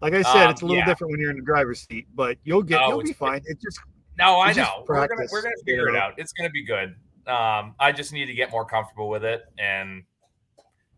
Like 0.00 0.14
I 0.14 0.22
said, 0.22 0.46
Um, 0.46 0.50
it's 0.50 0.62
a 0.62 0.64
little 0.64 0.78
yeah. 0.78 0.84
different 0.86 1.12
when 1.12 1.20
you're 1.20 1.30
in 1.30 1.36
the 1.36 1.44
driver's 1.44 1.86
seat, 1.88 2.08
but 2.14 2.36
you'll 2.42 2.62
get 2.64 2.80
Oh, 2.82 2.88
you'll 2.88 3.02
be 3.02 3.12
fine. 3.12 3.40
It's 3.46 3.62
just 3.62 3.78
no, 4.18 4.40
I 4.40 4.52
know. 4.52 4.84
We're 4.88 5.06
gonna 5.06 5.28
we're 5.30 5.42
gonna 5.42 5.54
you 5.58 5.62
figure 5.64 5.88
it 5.88 5.96
out. 5.96 6.14
It's 6.18 6.32
gonna 6.32 6.50
be 6.50 6.64
good. 6.64 6.96
Um, 7.26 7.76
I 7.78 7.92
just 7.92 8.12
need 8.12 8.26
to 8.26 8.34
get 8.34 8.50
more 8.50 8.64
comfortable 8.64 9.08
with 9.08 9.24
it, 9.24 9.42
and 9.58 10.02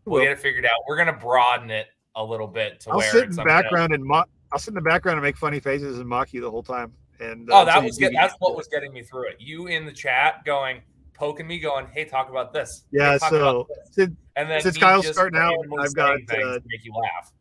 we'll 0.05 0.15
Well, 0.15 0.23
get 0.23 0.31
it 0.31 0.39
figured 0.39 0.65
out. 0.65 0.71
We're 0.87 0.97
gonna 0.97 1.13
broaden 1.13 1.69
it 1.69 1.85
a 2.15 2.23
little 2.23 2.47
bit 2.47 2.79
to 2.81 2.89
I'll 2.91 2.97
where 2.97 3.11
sit 3.11 3.17
in 3.25 3.27
it's 3.27 3.35
the 3.37 3.41
something 3.41 3.47
background 3.55 3.93
and. 3.93 4.03
I'll 4.51 4.59
sit 4.59 4.69
in 4.69 4.75
the 4.75 4.81
background 4.81 5.17
and 5.17 5.23
make 5.23 5.37
funny 5.37 5.59
faces 5.59 5.99
and 5.99 6.07
mock 6.07 6.33
you 6.33 6.41
the 6.41 6.51
whole 6.51 6.63
time. 6.63 6.93
And 7.19 7.49
Oh, 7.51 7.61
uh, 7.61 7.65
that 7.65 7.83
was 7.83 7.97
get 7.97 8.13
That's 8.13 8.35
what 8.39 8.55
was 8.55 8.67
getting 8.67 8.93
me 8.93 9.03
through 9.03 9.29
it. 9.29 9.37
You 9.39 9.67
in 9.67 9.85
the 9.85 9.91
chat 9.91 10.43
going, 10.45 10.81
poking 11.13 11.47
me, 11.47 11.59
going, 11.59 11.87
"Hey, 11.87 12.05
talk 12.05 12.29
about 12.29 12.51
this." 12.53 12.83
Yeah, 12.91 13.17
talk 13.17 13.29
so 13.29 13.67
this." 13.69 13.95
since- 13.95 14.15
and 14.35 14.49
then 14.49 14.61
since 14.61 14.77
Kyle's 14.77 15.07
starting 15.07 15.39
out, 15.39 15.55
I've 15.79 15.93
got, 15.93 16.15
uh, 16.29 16.35
to 16.35 16.61
make 16.67 16.83
you 16.83 16.93
laugh. 16.93 17.31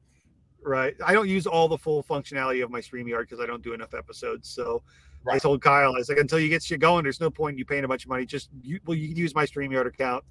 right, 0.63 0.95
I 1.05 1.13
don't 1.13 1.29
use 1.29 1.47
all 1.47 1.67
the 1.69 1.77
full 1.77 2.05
functionality 2.05 2.63
of 2.63 2.71
my 2.71 2.81
StreamYard 2.81 3.23
because 3.23 3.41
I 3.41 3.47
don't 3.47 3.63
do 3.63 3.75
enough 3.75 3.95
episodes. 3.95 4.49
So 4.49 4.83
I 5.29 5.39
told 5.39 5.61
Kyle, 5.61 5.95
I 5.95 5.99
was 5.99 6.09
like, 6.09 6.19
until 6.19 6.39
you 6.39 6.49
get 6.49 6.63
shit 6.63 6.81
going, 6.81 7.03
there's 7.03 7.21
no 7.21 7.31
point 7.31 7.55
in 7.55 7.59
you 7.59 7.65
paying 7.65 7.85
a 7.85 7.89
bunch 7.89 8.05
of 8.05 8.11
money. 8.11 8.25
Just 8.27 8.49
you, 8.63 8.79
well, 8.87 8.97
you 8.97 9.09
can 9.09 9.17
use 9.17 9.35
my 9.35 9.45
StreamYard 9.45 9.87
account 9.87 10.25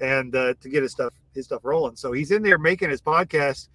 and 0.00 0.34
uh, 0.34 0.54
to 0.60 0.68
get 0.68 0.82
his 0.82 0.92
stuff 0.92 1.14
his 1.34 1.44
stuff 1.46 1.64
rolling. 1.64 1.96
So 1.96 2.12
he's 2.12 2.30
in 2.32 2.42
there 2.42 2.58
making 2.58 2.90
his 2.90 3.00
podcast. 3.00 3.68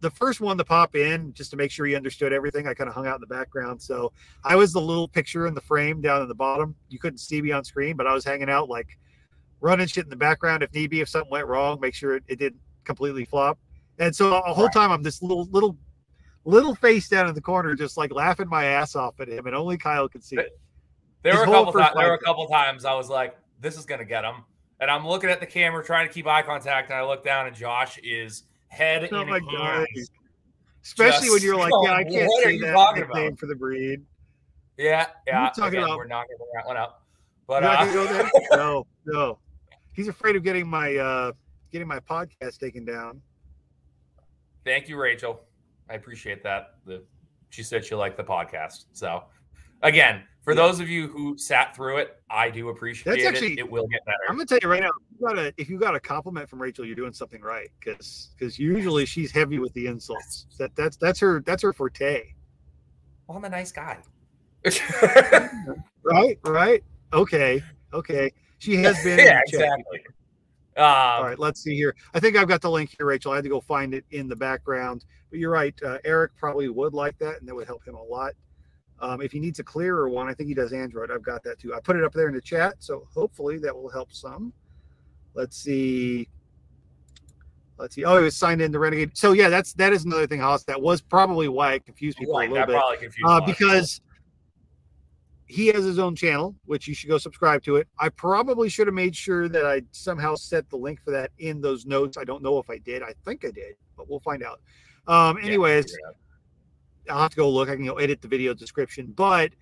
The 0.00 0.10
first 0.10 0.40
one 0.40 0.56
to 0.58 0.64
pop 0.64 0.94
in, 0.94 1.32
just 1.34 1.50
to 1.50 1.56
make 1.56 1.70
sure 1.70 1.84
he 1.86 1.96
understood 1.96 2.32
everything, 2.32 2.68
I 2.68 2.74
kind 2.74 2.88
of 2.88 2.94
hung 2.94 3.06
out 3.06 3.16
in 3.16 3.20
the 3.20 3.26
background. 3.26 3.82
So 3.82 4.12
I 4.44 4.54
was 4.54 4.72
the 4.72 4.80
little 4.80 5.08
picture 5.08 5.46
in 5.46 5.54
the 5.54 5.60
frame 5.60 6.00
down 6.00 6.22
in 6.22 6.28
the 6.28 6.34
bottom. 6.34 6.76
You 6.88 6.98
couldn't 6.98 7.18
see 7.18 7.42
me 7.42 7.50
on 7.50 7.64
screen, 7.64 7.96
but 7.96 8.06
I 8.06 8.14
was 8.14 8.24
hanging 8.24 8.48
out 8.48 8.68
like 8.68 8.96
running 9.60 9.88
shit 9.88 10.04
in 10.04 10.10
the 10.10 10.16
background 10.16 10.62
if 10.62 10.72
need 10.72 10.90
be. 10.90 11.00
If 11.00 11.08
something 11.08 11.30
went 11.30 11.48
wrong, 11.48 11.80
make 11.80 11.94
sure 11.94 12.14
it, 12.16 12.22
it 12.28 12.38
didn't 12.38 12.60
completely 12.84 13.24
flop. 13.24 13.58
And 13.98 14.14
so 14.14 14.30
the 14.30 14.40
whole 14.40 14.66
Right. 14.66 14.72
time 14.72 14.92
I'm 14.92 15.02
this 15.02 15.20
little 15.20 15.46
little 15.46 15.76
little 16.44 16.74
face 16.76 17.08
down 17.08 17.28
in 17.28 17.34
the 17.34 17.40
corner, 17.40 17.74
just 17.74 17.96
like 17.96 18.12
laughing 18.12 18.48
my 18.48 18.64
ass 18.64 18.94
off 18.94 19.18
at 19.20 19.28
him, 19.28 19.46
and 19.46 19.56
only 19.56 19.76
Kyle 19.76 20.08
could 20.08 20.22
see 20.22 20.36
it. 20.36 20.58
There 21.22 21.32
His 21.32 21.40
were 21.40 21.52
a 21.52 21.56
couple 21.56 21.72
times. 21.72 21.94
There 21.96 22.08
were 22.08 22.14
a 22.14 22.18
couple 22.18 22.46
times 22.46 22.84
I 22.84 22.94
was 22.94 23.10
like, 23.10 23.36
"This 23.60 23.76
is 23.76 23.84
gonna 23.84 24.04
get 24.04 24.24
him," 24.24 24.44
and 24.78 24.88
I'm 24.88 25.06
looking 25.06 25.28
at 25.28 25.40
the 25.40 25.46
camera 25.46 25.84
trying 25.84 26.06
to 26.06 26.14
keep 26.14 26.26
eye 26.28 26.42
contact, 26.42 26.90
and 26.90 26.98
I 26.98 27.04
look 27.04 27.24
down, 27.24 27.48
and 27.48 27.56
Josh 27.56 27.98
is 28.04 28.44
head 28.68 29.08
Oh 29.12 29.20
in 29.22 29.28
my 29.28 29.38
hands. 29.38 29.48
god! 29.56 29.86
Especially 30.84 31.30
when 31.30 31.42
you're 31.42 31.56
like, 31.56 31.72
yeah, 31.82 31.92
I 31.92 32.04
can't 32.04 32.28
"What 32.28 32.40
are 32.46 32.48
say 32.50 32.54
you 32.56 32.60
that 32.64 32.72
talking 32.72 33.02
about?" 33.02 33.38
for 33.38 33.46
the 33.46 33.54
breed. 33.54 34.02
Yeah, 34.76 35.06
yeah. 35.26 35.48
talking 35.48 35.64
Again, 35.78 35.82
about- 35.84 35.96
we're 35.98 36.06
not 36.06 36.26
gonna 36.28 36.38
bring 36.38 36.50
that 36.54 36.66
one 36.66 36.76
up, 36.76 37.02
but 37.46 37.62
not 37.62 37.80
uh, 37.88 37.92
go 37.92 38.06
there? 38.06 38.30
No, 38.52 38.86
no. 39.06 39.38
He's 39.92 40.08
afraid 40.08 40.36
of 40.36 40.44
getting 40.44 40.66
my 40.68 40.94
uh 40.96 41.32
getting 41.72 41.88
my 41.88 41.98
podcast 42.00 42.58
taken 42.58 42.84
down. 42.84 43.20
thank 44.64 44.88
you, 44.88 44.96
Rachel. 44.96 45.40
I 45.90 45.94
appreciate 45.94 46.42
that. 46.44 46.74
The 46.86 47.02
she 47.50 47.62
said 47.62 47.84
she 47.84 47.94
liked 47.94 48.16
the 48.16 48.24
podcast. 48.24 48.84
So 48.92 49.24
again, 49.82 50.22
for 50.42 50.52
Yeah. 50.52 50.56
those 50.66 50.80
of 50.80 50.88
you 50.88 51.08
who 51.08 51.36
sat 51.38 51.74
through 51.74 51.96
it, 51.98 52.20
I 52.30 52.50
do 52.50 52.68
appreciate 52.68 53.12
That's 53.12 53.24
it. 53.24 53.26
actually- 53.26 53.58
It 53.58 53.68
will 53.70 53.86
get 53.88 54.04
better. 54.04 54.18
I'm 54.28 54.36
gonna 54.36 54.46
tell 54.46 54.58
you 54.62 54.68
right 54.68 54.82
now, 54.82 54.90
got 55.20 55.38
a 55.38 55.52
if 55.56 55.68
you 55.68 55.78
got 55.78 55.94
a 55.94 56.00
compliment 56.00 56.48
from 56.48 56.60
Rachel, 56.60 56.84
you're 56.84 56.96
doing 56.96 57.12
something 57.12 57.40
right. 57.40 57.70
Because 57.78 58.30
because 58.38 58.58
usually 58.58 59.06
she's 59.06 59.30
heavy 59.30 59.58
with 59.58 59.72
the 59.74 59.86
insults. 59.86 60.46
That 60.58 60.74
that's 60.76 60.96
that's 60.96 61.20
her 61.20 61.42
that's 61.44 61.62
her 61.62 61.72
forte. 61.72 62.32
Well, 63.26 63.38
I'm 63.38 63.44
a 63.44 63.48
nice 63.48 63.72
guy. 63.72 63.98
Right, 66.10 66.38
right. 66.44 66.82
Okay, 67.12 67.62
okay. 67.92 68.32
She 68.58 68.76
has 68.76 68.96
been. 69.04 69.18
yeah, 69.18 69.40
exactly. 69.46 70.00
Um, 70.76 70.84
All 70.84 71.24
right, 71.24 71.38
let's 71.38 71.60
see 71.60 71.74
here. 71.74 71.94
I 72.14 72.20
think 72.20 72.36
I've 72.36 72.48
got 72.48 72.62
the 72.62 72.70
link 72.70 72.94
here, 72.96 73.06
Rachel. 73.06 73.32
I 73.32 73.36
had 73.36 73.44
to 73.44 73.50
go 73.50 73.60
find 73.60 73.92
it 73.92 74.04
in 74.10 74.28
the 74.28 74.36
background, 74.36 75.04
but 75.30 75.38
you're 75.38 75.50
right. 75.50 75.74
Uh, 75.82 75.98
Eric 76.04 76.32
probably 76.36 76.68
would 76.68 76.94
like 76.94 77.18
that, 77.18 77.40
and 77.40 77.48
that 77.48 77.54
would 77.54 77.66
help 77.66 77.86
him 77.86 77.94
a 77.94 78.02
lot. 78.02 78.32
Um, 79.00 79.20
if 79.20 79.32
he 79.32 79.38
needs 79.38 79.58
a 79.58 79.64
clearer 79.64 80.08
one, 80.08 80.28
I 80.28 80.34
think 80.34 80.48
he 80.48 80.54
does 80.54 80.72
Android. 80.72 81.10
I've 81.10 81.22
got 81.22 81.42
that 81.44 81.58
too. 81.58 81.74
I 81.74 81.80
put 81.80 81.96
it 81.96 82.04
up 82.04 82.12
there 82.12 82.28
in 82.28 82.34
the 82.34 82.40
chat, 82.40 82.76
so 82.78 83.06
hopefully 83.12 83.58
that 83.58 83.74
will 83.74 83.90
help 83.90 84.12
some. 84.12 84.52
Let's 85.34 85.56
see. 85.56 86.28
Let's 87.78 87.94
see. 87.94 88.04
Oh, 88.04 88.16
he 88.18 88.24
was 88.24 88.36
signed 88.36 88.60
into 88.60 88.78
Renegade. 88.78 89.16
So 89.16 89.32
yeah, 89.32 89.48
that's 89.48 89.72
that 89.74 89.92
is 89.92 90.04
another 90.04 90.26
thing, 90.26 90.40
Haas. 90.40 90.64
That 90.64 90.80
was 90.80 91.00
probably 91.00 91.48
why 91.48 91.74
it 91.74 91.84
confused 91.84 92.18
people 92.18 92.36
right, 92.36 92.48
a 92.48 92.52
little 92.52 92.66
that 92.66 92.72
bit 92.72 92.76
probably 92.76 92.96
confused 92.96 93.24
uh, 93.24 93.28
a 93.28 93.30
lot 93.30 93.42
of 93.42 93.46
people. 93.46 93.66
because 93.68 94.00
he 95.46 95.68
has 95.68 95.84
his 95.84 95.98
own 95.98 96.14
channel, 96.14 96.54
which 96.66 96.86
you 96.86 96.94
should 96.94 97.08
go 97.08 97.16
subscribe 97.16 97.62
to 97.64 97.76
it. 97.76 97.88
I 97.98 98.10
probably 98.10 98.68
should 98.68 98.86
have 98.86 98.94
made 98.94 99.16
sure 99.16 99.48
that 99.48 99.64
I 99.64 99.82
somehow 99.92 100.34
set 100.34 100.68
the 100.68 100.76
link 100.76 101.00
for 101.02 101.10
that 101.12 101.30
in 101.38 101.60
those 101.60 101.86
notes. 101.86 102.18
I 102.18 102.24
don't 102.24 102.42
know 102.42 102.58
if 102.58 102.68
I 102.68 102.78
did. 102.78 103.02
I 103.02 103.14
think 103.24 103.44
I 103.44 103.50
did, 103.50 103.74
but 103.96 104.10
we'll 104.10 104.20
find 104.20 104.42
out. 104.42 104.60
Um, 105.06 105.38
anyways, 105.38 105.86
out. 106.06 106.14
I'll 107.08 107.22
have 107.22 107.30
to 107.30 107.36
go 107.36 107.48
look. 107.48 107.70
I 107.70 107.76
can 107.76 107.86
go 107.86 107.94
edit 107.94 108.20
the 108.20 108.28
video 108.28 108.52
description, 108.52 109.12
but 109.16 109.52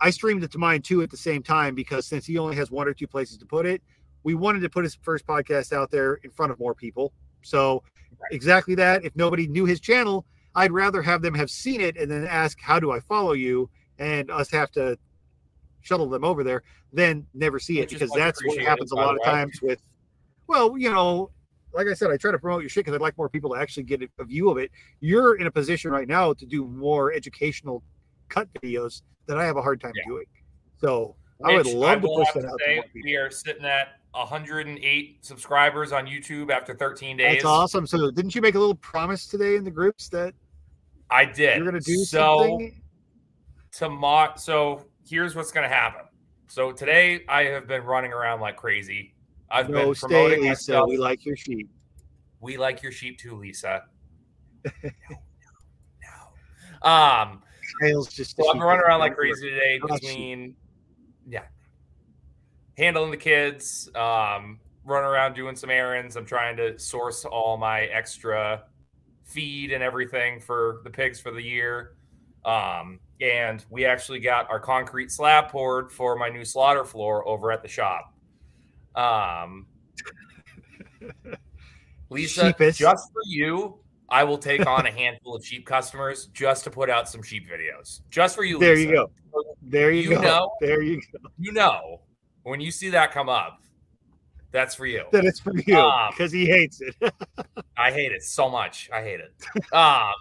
I 0.00 0.10
streamed 0.10 0.44
it 0.44 0.52
to 0.52 0.58
mine 0.58 0.80
too 0.80 1.02
at 1.02 1.10
the 1.10 1.16
same 1.16 1.42
time 1.42 1.74
because 1.74 2.06
since 2.06 2.24
he 2.24 2.38
only 2.38 2.56
has 2.56 2.70
one 2.70 2.88
or 2.88 2.94
two 2.94 3.06
places 3.06 3.36
to 3.38 3.46
put 3.46 3.66
it, 3.66 3.82
we 4.24 4.34
wanted 4.34 4.60
to 4.60 4.68
put 4.68 4.84
his 4.84 4.94
first 5.02 5.26
podcast 5.26 5.72
out 5.72 5.90
there 5.90 6.14
in 6.24 6.30
front 6.30 6.52
of 6.52 6.58
more 6.58 6.74
people. 6.74 7.12
So 7.42 7.82
exactly 8.30 8.74
that. 8.76 9.04
If 9.04 9.14
nobody 9.16 9.46
knew 9.46 9.64
his 9.64 9.80
channel, 9.80 10.26
I'd 10.54 10.72
rather 10.72 11.02
have 11.02 11.22
them 11.22 11.34
have 11.34 11.50
seen 11.50 11.80
it 11.80 11.96
and 11.96 12.10
then 12.10 12.26
ask, 12.26 12.58
"How 12.60 12.80
do 12.80 12.90
I 12.90 13.00
follow 13.00 13.32
you?" 13.32 13.70
and 13.98 14.30
us 14.30 14.50
have 14.50 14.70
to 14.72 14.96
shuttle 15.80 16.08
them 16.08 16.24
over 16.24 16.44
there, 16.44 16.62
then 16.92 17.26
never 17.34 17.58
see 17.58 17.80
it 17.80 17.88
because 17.88 18.10
that's 18.10 18.44
what 18.44 18.58
happens 18.58 18.92
a 18.92 18.94
lot 18.94 19.14
of 19.14 19.22
times 19.24 19.60
with. 19.62 19.80
Well, 20.46 20.78
you 20.78 20.90
know, 20.90 21.30
like 21.72 21.86
I 21.86 21.94
said, 21.94 22.10
I 22.10 22.16
try 22.16 22.30
to 22.32 22.38
promote 22.38 22.62
your 22.62 22.68
shit 22.70 22.84
because 22.84 22.94
I'd 22.94 23.02
like 23.02 23.16
more 23.18 23.28
people 23.28 23.50
to 23.54 23.60
actually 23.60 23.82
get 23.84 24.02
a- 24.02 24.24
view 24.24 24.50
of 24.50 24.58
it. 24.58 24.70
You're 25.00 25.36
in 25.36 25.46
a 25.46 25.50
position 25.50 25.90
right 25.90 26.08
now 26.08 26.32
to 26.32 26.46
do 26.46 26.64
more 26.66 27.12
educational 27.12 27.82
cut 28.28 28.48
videos 28.54 29.02
that 29.26 29.38
I 29.38 29.44
have 29.44 29.56
a 29.56 29.62
hard 29.62 29.80
time 29.80 29.92
Yeah. 29.96 30.02
doing. 30.06 30.24
So 30.78 31.16
I 31.44 31.54
would 31.56 31.66
love 31.66 32.02
to 32.02 32.08
push 32.08 32.32
that 32.34 32.44
out 32.46 32.58
say. 32.64 32.82
We 33.04 33.16
are 33.16 33.30
sitting 33.30 33.64
at 33.64 34.00
108 34.18 35.24
subscribers 35.24 35.92
on 35.92 36.06
YouTube 36.06 36.50
after 36.50 36.74
13 36.74 37.16
days. 37.16 37.34
That's 37.34 37.44
awesome. 37.44 37.86
So 37.86 38.10
didn't 38.10 38.34
you 38.34 38.40
make 38.42 38.54
a 38.54 38.58
little 38.58 38.74
promise 38.76 39.26
today 39.26 39.56
in 39.56 39.64
the 39.64 39.70
groups 39.70 40.08
that 40.10 40.34
I 41.10 41.24
did. 41.24 41.56
you're 41.56 41.70
going 41.70 41.80
to 41.80 41.86
do 41.86 41.96
so, 42.04 42.38
something? 42.38 42.82
tomorrow. 43.72 44.32
So 44.36 44.86
here's 45.08 45.34
what's 45.34 45.52
going 45.52 45.68
to 45.68 45.74
happen. 45.74 46.02
So 46.48 46.72
today 46.72 47.24
I 47.28 47.44
have 47.44 47.66
been 47.66 47.84
running 47.84 48.12
around 48.12 48.40
like 48.40 48.56
crazy, 48.56 49.14
I've 49.50 49.68
No, 49.68 49.86
been 49.86 49.94
stay, 49.94 50.06
promoting 50.08 50.40
Lisa. 50.40 50.48
myself. 50.50 50.88
We 50.88 50.96
like 50.96 51.24
your 51.24 51.36
sheep. 51.36 51.70
We 52.40 52.56
like 52.56 52.82
your 52.82 52.92
sheep 52.92 53.18
too, 53.18 53.36
Lisa. 53.36 53.84
no, 54.64 54.70
no, 54.82 54.90
no. 56.82 56.90
Um, 56.90 57.42
Kyle's 57.80 58.08
just. 58.12 58.36
so 58.36 58.50
I'm 58.50 58.60
running 58.60 58.82
around 58.82 59.00
like 59.00 59.14
crazy 59.14 59.50
today 59.50 59.78
between, 59.86 60.54
yeah, 61.28 61.42
handling 62.78 63.10
the 63.10 63.16
kids, 63.16 63.90
um, 63.94 64.60
running 64.84 65.08
around 65.10 65.34
doing 65.34 65.56
some 65.56 65.68
errands. 65.68 66.16
I'm 66.16 66.24
trying 66.24 66.56
to 66.56 66.78
source 66.78 67.24
all 67.26 67.58
my 67.58 67.82
extra 67.82 68.62
feed 69.24 69.72
and 69.72 69.82
everything 69.82 70.40
for 70.40 70.80
the 70.84 70.90
pigs 70.90 71.20
for 71.20 71.30
the 71.32 71.42
year. 71.42 71.96
Um, 72.44 73.00
and 73.20 73.62
we 73.68 73.84
actually 73.84 74.20
got 74.20 74.48
our 74.48 74.60
concrete 74.60 75.10
slab 75.10 75.48
poured 75.48 75.90
for 75.92 76.16
my 76.16 76.28
new 76.28 76.44
slaughter 76.44 76.84
floor 76.84 77.26
over 77.28 77.50
at 77.52 77.62
the 77.62 77.68
shop. 77.68 78.14
Um, 78.94 79.66
Lisa, 82.10 82.54
just 82.72 83.12
for 83.12 83.22
you, 83.26 83.80
I 84.08 84.24
will 84.24 84.38
take 84.38 84.66
on 84.66 84.86
a 84.86 84.90
handful 84.90 85.34
of 85.34 85.44
sheep 85.44 85.66
customers 85.66 86.26
just 86.32 86.64
to 86.64 86.70
put 86.70 86.88
out 86.88 87.08
some 87.08 87.22
sheep 87.22 87.46
videos. 87.46 88.00
Just 88.08 88.34
for 88.34 88.44
you, 88.44 88.58
There 88.58 88.76
Lisa. 88.76 88.88
you 88.88 88.94
go. 88.94 89.10
There 89.62 89.90
you, 89.90 90.10
You 90.10 90.14
go. 90.16 90.20
know? 90.22 90.50
There 90.60 90.80
you 90.82 91.00
go. 91.12 91.28
You 91.38 91.52
know, 91.52 92.00
when 92.48 92.60
you 92.60 92.70
see 92.70 92.90
that 92.90 93.12
come 93.12 93.28
up, 93.28 93.62
that's 94.50 94.74
for 94.74 94.86
you. 94.86 95.04
That 95.12 95.24
it's 95.24 95.40
for 95.40 95.54
you 95.56 95.78
Um, 95.78 96.10
because 96.10 96.32
he 96.32 96.46
hates 96.46 96.80
it. 96.80 96.94
I 97.76 97.92
hate 97.92 98.12
it 98.12 98.22
so 98.22 98.48
much. 98.48 98.88
I 98.92 99.02
hate 99.02 99.20
it. 99.20 99.72
um, 99.74 100.14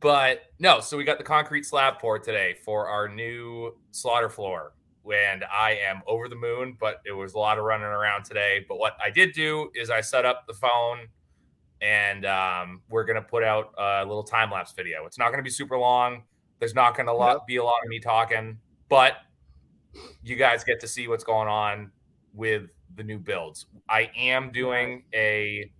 but 0.00 0.42
no, 0.58 0.80
so 0.80 0.96
we 0.96 1.04
got 1.04 1.18
the 1.18 1.24
concrete 1.24 1.64
slab 1.64 1.98
poured 1.98 2.22
today 2.24 2.56
for 2.64 2.88
our 2.88 3.08
new 3.08 3.76
slaughter 3.90 4.28
floor. 4.28 4.72
And 5.12 5.44
I 5.44 5.72
am 5.82 6.02
over 6.06 6.28
the 6.28 6.36
moon, 6.36 6.76
but 6.78 7.00
it 7.06 7.12
was 7.12 7.34
a 7.34 7.38
lot 7.38 7.58
of 7.58 7.64
running 7.64 7.86
around 7.86 8.24
today. 8.24 8.64
But 8.68 8.78
what 8.78 8.96
I 9.02 9.10
did 9.10 9.32
do 9.32 9.70
is 9.74 9.88
I 9.90 10.00
set 10.02 10.24
up 10.24 10.46
the 10.46 10.54
phone 10.54 11.08
and 11.80 12.26
um, 12.26 12.82
we're 12.90 13.04
going 13.04 13.16
to 13.16 13.22
put 13.22 13.42
out 13.42 13.72
a 13.78 14.04
little 14.04 14.22
time 14.22 14.50
lapse 14.50 14.72
video. 14.72 15.06
It's 15.06 15.18
not 15.18 15.28
going 15.28 15.38
to 15.38 15.42
be 15.42 15.50
super 15.50 15.78
long. 15.78 16.22
There's 16.58 16.74
not 16.74 16.94
going 16.96 17.06
to 17.06 17.14
Yep. 17.18 17.46
be 17.46 17.56
a 17.56 17.64
lot 17.64 17.78
of 17.82 17.88
me 17.88 17.98
talking, 17.98 18.58
but 18.88 19.14
you 20.22 20.36
guys 20.36 20.64
get 20.64 20.80
to 20.80 20.88
see 20.88 21.08
what's 21.08 21.24
going 21.24 21.48
on 21.48 21.90
with 22.34 22.64
the 22.96 23.02
new 23.04 23.18
builds. 23.18 23.66
I 23.88 24.10
am 24.16 24.50
doing 24.52 25.04
a 25.14 25.70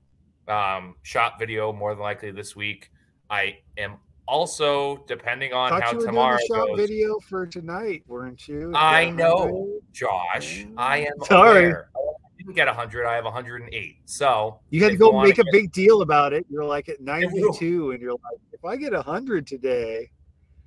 um, 0.49 0.95
shop 1.03 1.39
video 1.39 1.73
more 1.73 1.95
than 1.95 2.03
likely 2.03 2.31
this 2.31 2.57
week. 2.57 2.91
I 3.29 3.59
am 3.79 3.97
also, 4.27 5.05
depending 5.09 5.53
on 5.53 5.71
Thought 5.71 5.83
how 5.83 5.93
you 5.93 5.99
were 5.99 6.07
tomorrow 6.07 6.39
doing 6.39 6.61
shop 6.61 6.69
goes, 6.69 6.79
video 6.79 7.19
for 7.29 7.47
tonight, 7.47 8.05
weren't 8.07 8.47
you? 8.49 8.73
I 8.75 9.11
know, 9.11 9.81
Josh. 9.93 10.67
I 10.77 10.99
am 11.01 11.13
Sorry. 11.25 11.67
aware. 11.67 11.91
I 11.97 12.43
didn't 12.43 12.55
get 12.55 12.67
100. 12.69 13.07
I 13.07 13.15
have 13.17 13.25
108. 13.25 13.97
So 14.07 14.61
You 14.71 14.83
had 14.83 14.93
to 14.93 14.97
go 14.97 15.21
make 15.21 15.39
a 15.39 15.45
get- 15.45 15.53
big 15.53 15.73
deal 15.73 16.03
about 16.03 16.33
it. 16.33 16.47
You're 16.49 16.65
like 16.65 16.89
at 16.89 17.01
92, 17.03 17.91
and 17.91 18.01
you're 18.01 18.13
like, 18.13 18.21
if 18.53 18.65
I 18.65 18.77
get 18.77 18.93
100 18.93 19.47
today, 19.47 20.11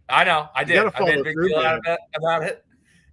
I 0.09 0.23
know 0.25 0.49
I 0.55 0.63
did. 0.65 0.77
I 0.77 0.99
made 1.03 1.19
a 1.19 1.23
big 1.23 1.35
deal 1.41 1.57
out 1.59 1.79
of 1.87 1.97
about 2.15 2.43
it, 2.43 2.65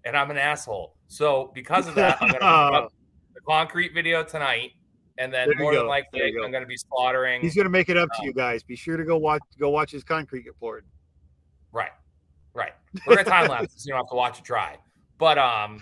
and 0.04 0.16
I'm 0.16 0.30
an 0.30 0.38
asshole. 0.38 0.96
So 1.08 1.50
because 1.54 1.86
of 1.88 1.94
that, 1.96 2.18
I'm 2.20 2.28
going 2.28 2.40
to 2.40 2.46
up 2.46 2.92
the 3.34 3.40
concrete 3.42 3.92
video 3.94 4.22
tonight, 4.22 4.72
and 5.18 5.32
then 5.32 5.50
more 5.58 5.74
than 5.74 5.86
likely 5.86 6.20
go. 6.32 6.44
I'm 6.44 6.50
going 6.50 6.62
to 6.62 6.68
be 6.68 6.76
slaughtering. 6.76 7.40
he's 7.40 7.54
gonna 7.54 7.68
make 7.68 7.88
it 7.88 7.96
up 7.96 8.08
Oh. 8.14 8.20
to 8.20 8.26
you 8.26 8.32
guys. 8.32 8.62
Be 8.62 8.76
sure 8.76 8.96
to 8.96 9.04
go 9.04 9.16
watch 9.18 9.42
go 9.58 9.70
watch 9.70 9.90
his 9.90 10.02
concrete 10.04 10.42
get 10.44 10.58
poured. 10.58 10.84
Right. 11.72 11.90
Right. 12.54 12.72
We're 13.06 13.16
gonna 13.16 13.28
time 13.28 13.48
lapse 13.50 13.74
so 13.76 13.86
you 13.86 13.92
don't 13.92 13.98
have 14.00 14.08
to 14.10 14.16
watch 14.16 14.38
it 14.38 14.44
dry. 14.44 14.78
But 15.18 15.38
um 15.38 15.80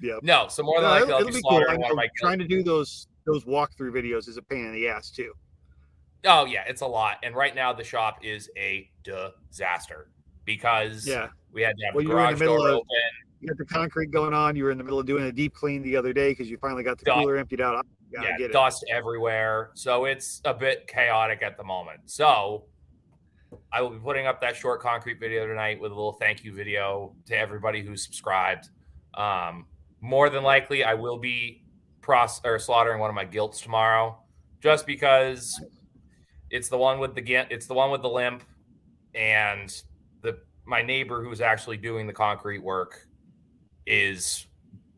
Yep. 0.00 0.20
no, 0.22 0.46
so 0.48 0.62
more 0.62 0.80
than 0.80 0.90
likely 0.90 1.12
I'll 1.12 1.24
be 1.24 1.32
be 1.32 1.42
cool. 1.42 1.56
I 1.58 1.60
slaughtering 1.74 1.84
of 1.90 1.96
my 1.96 2.08
trying 2.16 2.38
to 2.38 2.46
do 2.46 2.62
those 2.62 3.08
those 3.26 3.44
walkthrough 3.44 3.90
videos 3.92 4.28
is 4.28 4.36
a 4.36 4.42
pain 4.42 4.66
in 4.66 4.72
the 4.72 4.86
ass 4.88 5.10
too. 5.10 5.32
Oh 6.24 6.44
yeah, 6.44 6.62
it's 6.68 6.82
a 6.82 6.86
lot. 6.86 7.16
And 7.22 7.34
right 7.34 7.54
now 7.54 7.72
the 7.72 7.82
shop 7.84 8.18
is 8.24 8.48
a 8.56 8.88
disaster 9.02 10.10
because 10.44 11.06
Yeah, 11.06 11.28
we 11.52 11.62
had 11.62 11.76
to 11.78 11.84
have 11.86 11.94
Well, 11.94 12.04
the 12.04 12.10
garage 12.10 12.38
door 12.40 12.58
of- 12.68 12.74
open. 12.76 12.86
you 13.40 13.48
got 13.48 13.56
the 13.58 13.64
concrete 13.64 14.10
going 14.10 14.34
on. 14.34 14.56
You 14.56 14.64
were 14.64 14.70
in 14.70 14.78
the 14.78 14.84
middle 14.84 14.98
of 14.98 15.06
doing 15.06 15.24
a 15.24 15.32
deep 15.32 15.54
clean 15.54 15.82
the 15.82 15.96
other 15.96 16.12
day 16.12 16.30
because 16.32 16.50
you 16.50 16.58
finally 16.58 16.82
got 16.82 16.98
the 16.98 17.04
Done. 17.04 17.20
cooler 17.20 17.36
emptied 17.36 17.60
out. 17.60 17.86
Yeah, 18.10 18.22
get 18.38 18.50
it. 18.50 18.52
dust 18.52 18.84
everywhere. 18.90 19.70
So 19.74 20.06
it's 20.06 20.40
a 20.44 20.54
bit 20.54 20.86
chaotic 20.86 21.42
at 21.42 21.56
the 21.58 21.64
moment. 21.64 22.00
So 22.06 22.64
I 23.72 23.82
will 23.82 23.90
be 23.90 23.98
putting 23.98 24.26
up 24.26 24.40
that 24.40 24.56
short 24.56 24.80
concrete 24.80 25.20
video 25.20 25.46
tonight 25.46 25.78
with 25.80 25.92
a 25.92 25.94
little 25.94 26.14
thank 26.14 26.42
you 26.42 26.52
video 26.54 27.14
to 27.26 27.36
everybody 27.38 27.82
who's 27.82 28.02
subscribed. 28.02 28.70
Um, 29.14 29.66
more 30.00 30.30
than 30.30 30.42
likely, 30.42 30.84
I 30.84 30.94
will 30.94 31.18
be 31.18 31.64
pros 32.00 32.40
or 32.44 32.58
slaughtering 32.58 32.98
one 32.98 33.10
of 33.10 33.14
my 33.14 33.24
gilts 33.24 33.60
tomorrow, 33.60 34.18
just 34.62 34.86
because 34.86 35.60
it's 36.50 36.68
the 36.70 36.78
one 36.78 36.98
with 36.98 37.14
the 37.14 37.22
it's 37.52 37.66
the 37.66 37.74
one 37.74 37.90
with 37.90 38.00
the 38.02 38.08
limp, 38.08 38.42
and 39.14 39.82
my 40.68 40.82
neighbor 40.82 41.24
who's 41.24 41.40
actually 41.40 41.78
doing 41.78 42.06
the 42.06 42.12
concrete 42.12 42.58
work 42.62 43.06
is 43.86 44.46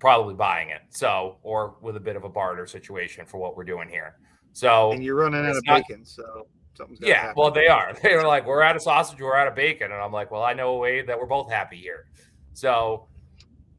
probably 0.01 0.35
buying 0.35 0.71
it. 0.71 0.81
So, 0.91 1.39
or 1.43 1.77
with 1.81 1.97
a 1.97 2.01
bit 2.01 2.17
of 2.17 2.25
a 2.25 2.29
barter 2.29 2.67
situation 2.67 3.25
for 3.25 3.39
what 3.39 3.57
we're 3.57 3.65
doing 3.65 3.89
here. 3.89 4.17
So, 4.53 4.91
And 4.93 5.05
you're 5.05 5.15
running 5.15 5.47
out 5.47 5.57
of 5.57 5.65
not- 5.67 5.83
bacon, 5.87 6.05
so 6.05 6.49
something's 6.75 6.99
yeah, 7.03 7.21
happen. 7.21 7.35
well, 7.37 7.51
they 7.53 7.69
are. 7.69 7.95
They 8.03 8.15
are 8.15 8.27
like, 8.27 8.47
we're 8.47 8.63
out 8.63 8.75
of 8.75 8.83
sausage, 8.83 9.21
we're 9.21 9.37
out 9.37 9.47
of 9.47 9.55
bacon, 9.55 9.93
and 9.93 10.01
I'm 10.01 10.13
like, 10.13 10.31
well, 10.33 10.43
I 10.43 10.55
know 10.55 10.75
a 10.75 10.79
way 10.79 11.03
that 11.03 11.17
we're 11.19 11.27
both 11.27 11.51
happy 11.51 11.77
here. 11.77 12.07
So, 12.53 13.07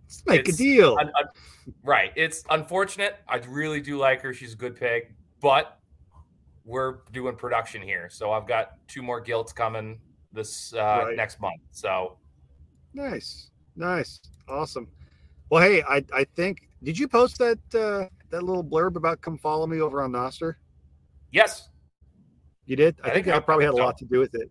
Let's 0.05 0.23
make 0.25 0.47
a 0.47 0.51
deal. 0.53 0.97
un- 0.99 1.11
un- 1.19 1.73
right, 1.83 2.11
it's 2.15 2.43
unfortunate. 2.49 3.17
I 3.27 3.37
really 3.47 3.81
do 3.81 3.97
like 3.97 4.21
her; 4.21 4.33
she's 4.33 4.53
a 4.53 4.57
good 4.57 4.75
pig, 4.77 5.13
but 5.41 5.77
we're 6.65 6.99
doing 7.11 7.35
production 7.35 7.81
here, 7.81 8.09
so 8.09 8.31
I've 8.31 8.47
got 8.47 8.73
two 8.87 9.01
more 9.01 9.19
gilts 9.21 9.51
coming 9.53 9.99
this 10.33 10.73
uh, 10.73 11.03
Right. 11.05 11.15
next 11.15 11.39
month. 11.39 11.61
So, 11.71 12.17
Nice, 12.93 13.51
nice, 13.75 14.19
awesome. 14.49 14.87
Well, 15.49 15.61
hey, 15.63 15.81
I 15.83 16.03
I 16.13 16.23
think 16.35 16.67
did 16.83 16.97
you 16.99 17.07
post 17.07 17.37
that 17.39 17.59
uh, 17.73 18.07
that 18.29 18.43
little 18.43 18.63
blurb 18.63 18.95
about 18.95 19.21
come 19.21 19.37
follow 19.37 19.65
me 19.67 19.79
over 19.81 20.01
on 20.01 20.11
Nostr? 20.11 20.55
yes, 21.31 21.69
You 22.65 22.75
did. 22.75 22.95
I, 23.03 23.07
I 23.09 23.13
think 23.13 23.25
think 23.25 23.25
that 23.27 23.35
I- 23.35 23.39
probably 23.39 23.65
had 23.65 23.73
a 23.73 23.77
lot 23.77 23.97
to 23.99 24.05
do 24.05 24.19
with 24.19 24.35
it. 24.35 24.49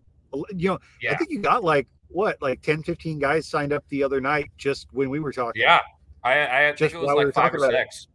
You 0.55 0.69
know, 0.69 0.79
I 1.09 1.15
think 1.15 1.29
you 1.29 1.39
got 1.39 1.63
like 1.63 1.87
what, 2.07 2.41
like 2.41 2.61
10, 2.61 2.83
15 2.83 3.19
guys 3.19 3.47
signed 3.47 3.73
up 3.73 3.83
the 3.89 4.01
other 4.03 4.19
night 4.21 4.49
just 4.57 4.87
when 4.93 5.09
we 5.09 5.19
were 5.19 5.31
talking. 5.33 5.61
yeah. 5.61 5.79
I, 6.23 6.41
I 6.45 6.65
think 6.67 6.77
Just 6.77 6.95
it 6.95 6.97
was 6.99 7.07
while 7.07 7.17
we 7.17 7.23
were 7.25 7.27
like 7.29 7.35
five 7.35 7.53
or 7.53 7.57
talking 7.57 7.69
about 7.69 7.73
it. 7.81 7.87
six. 7.91 8.07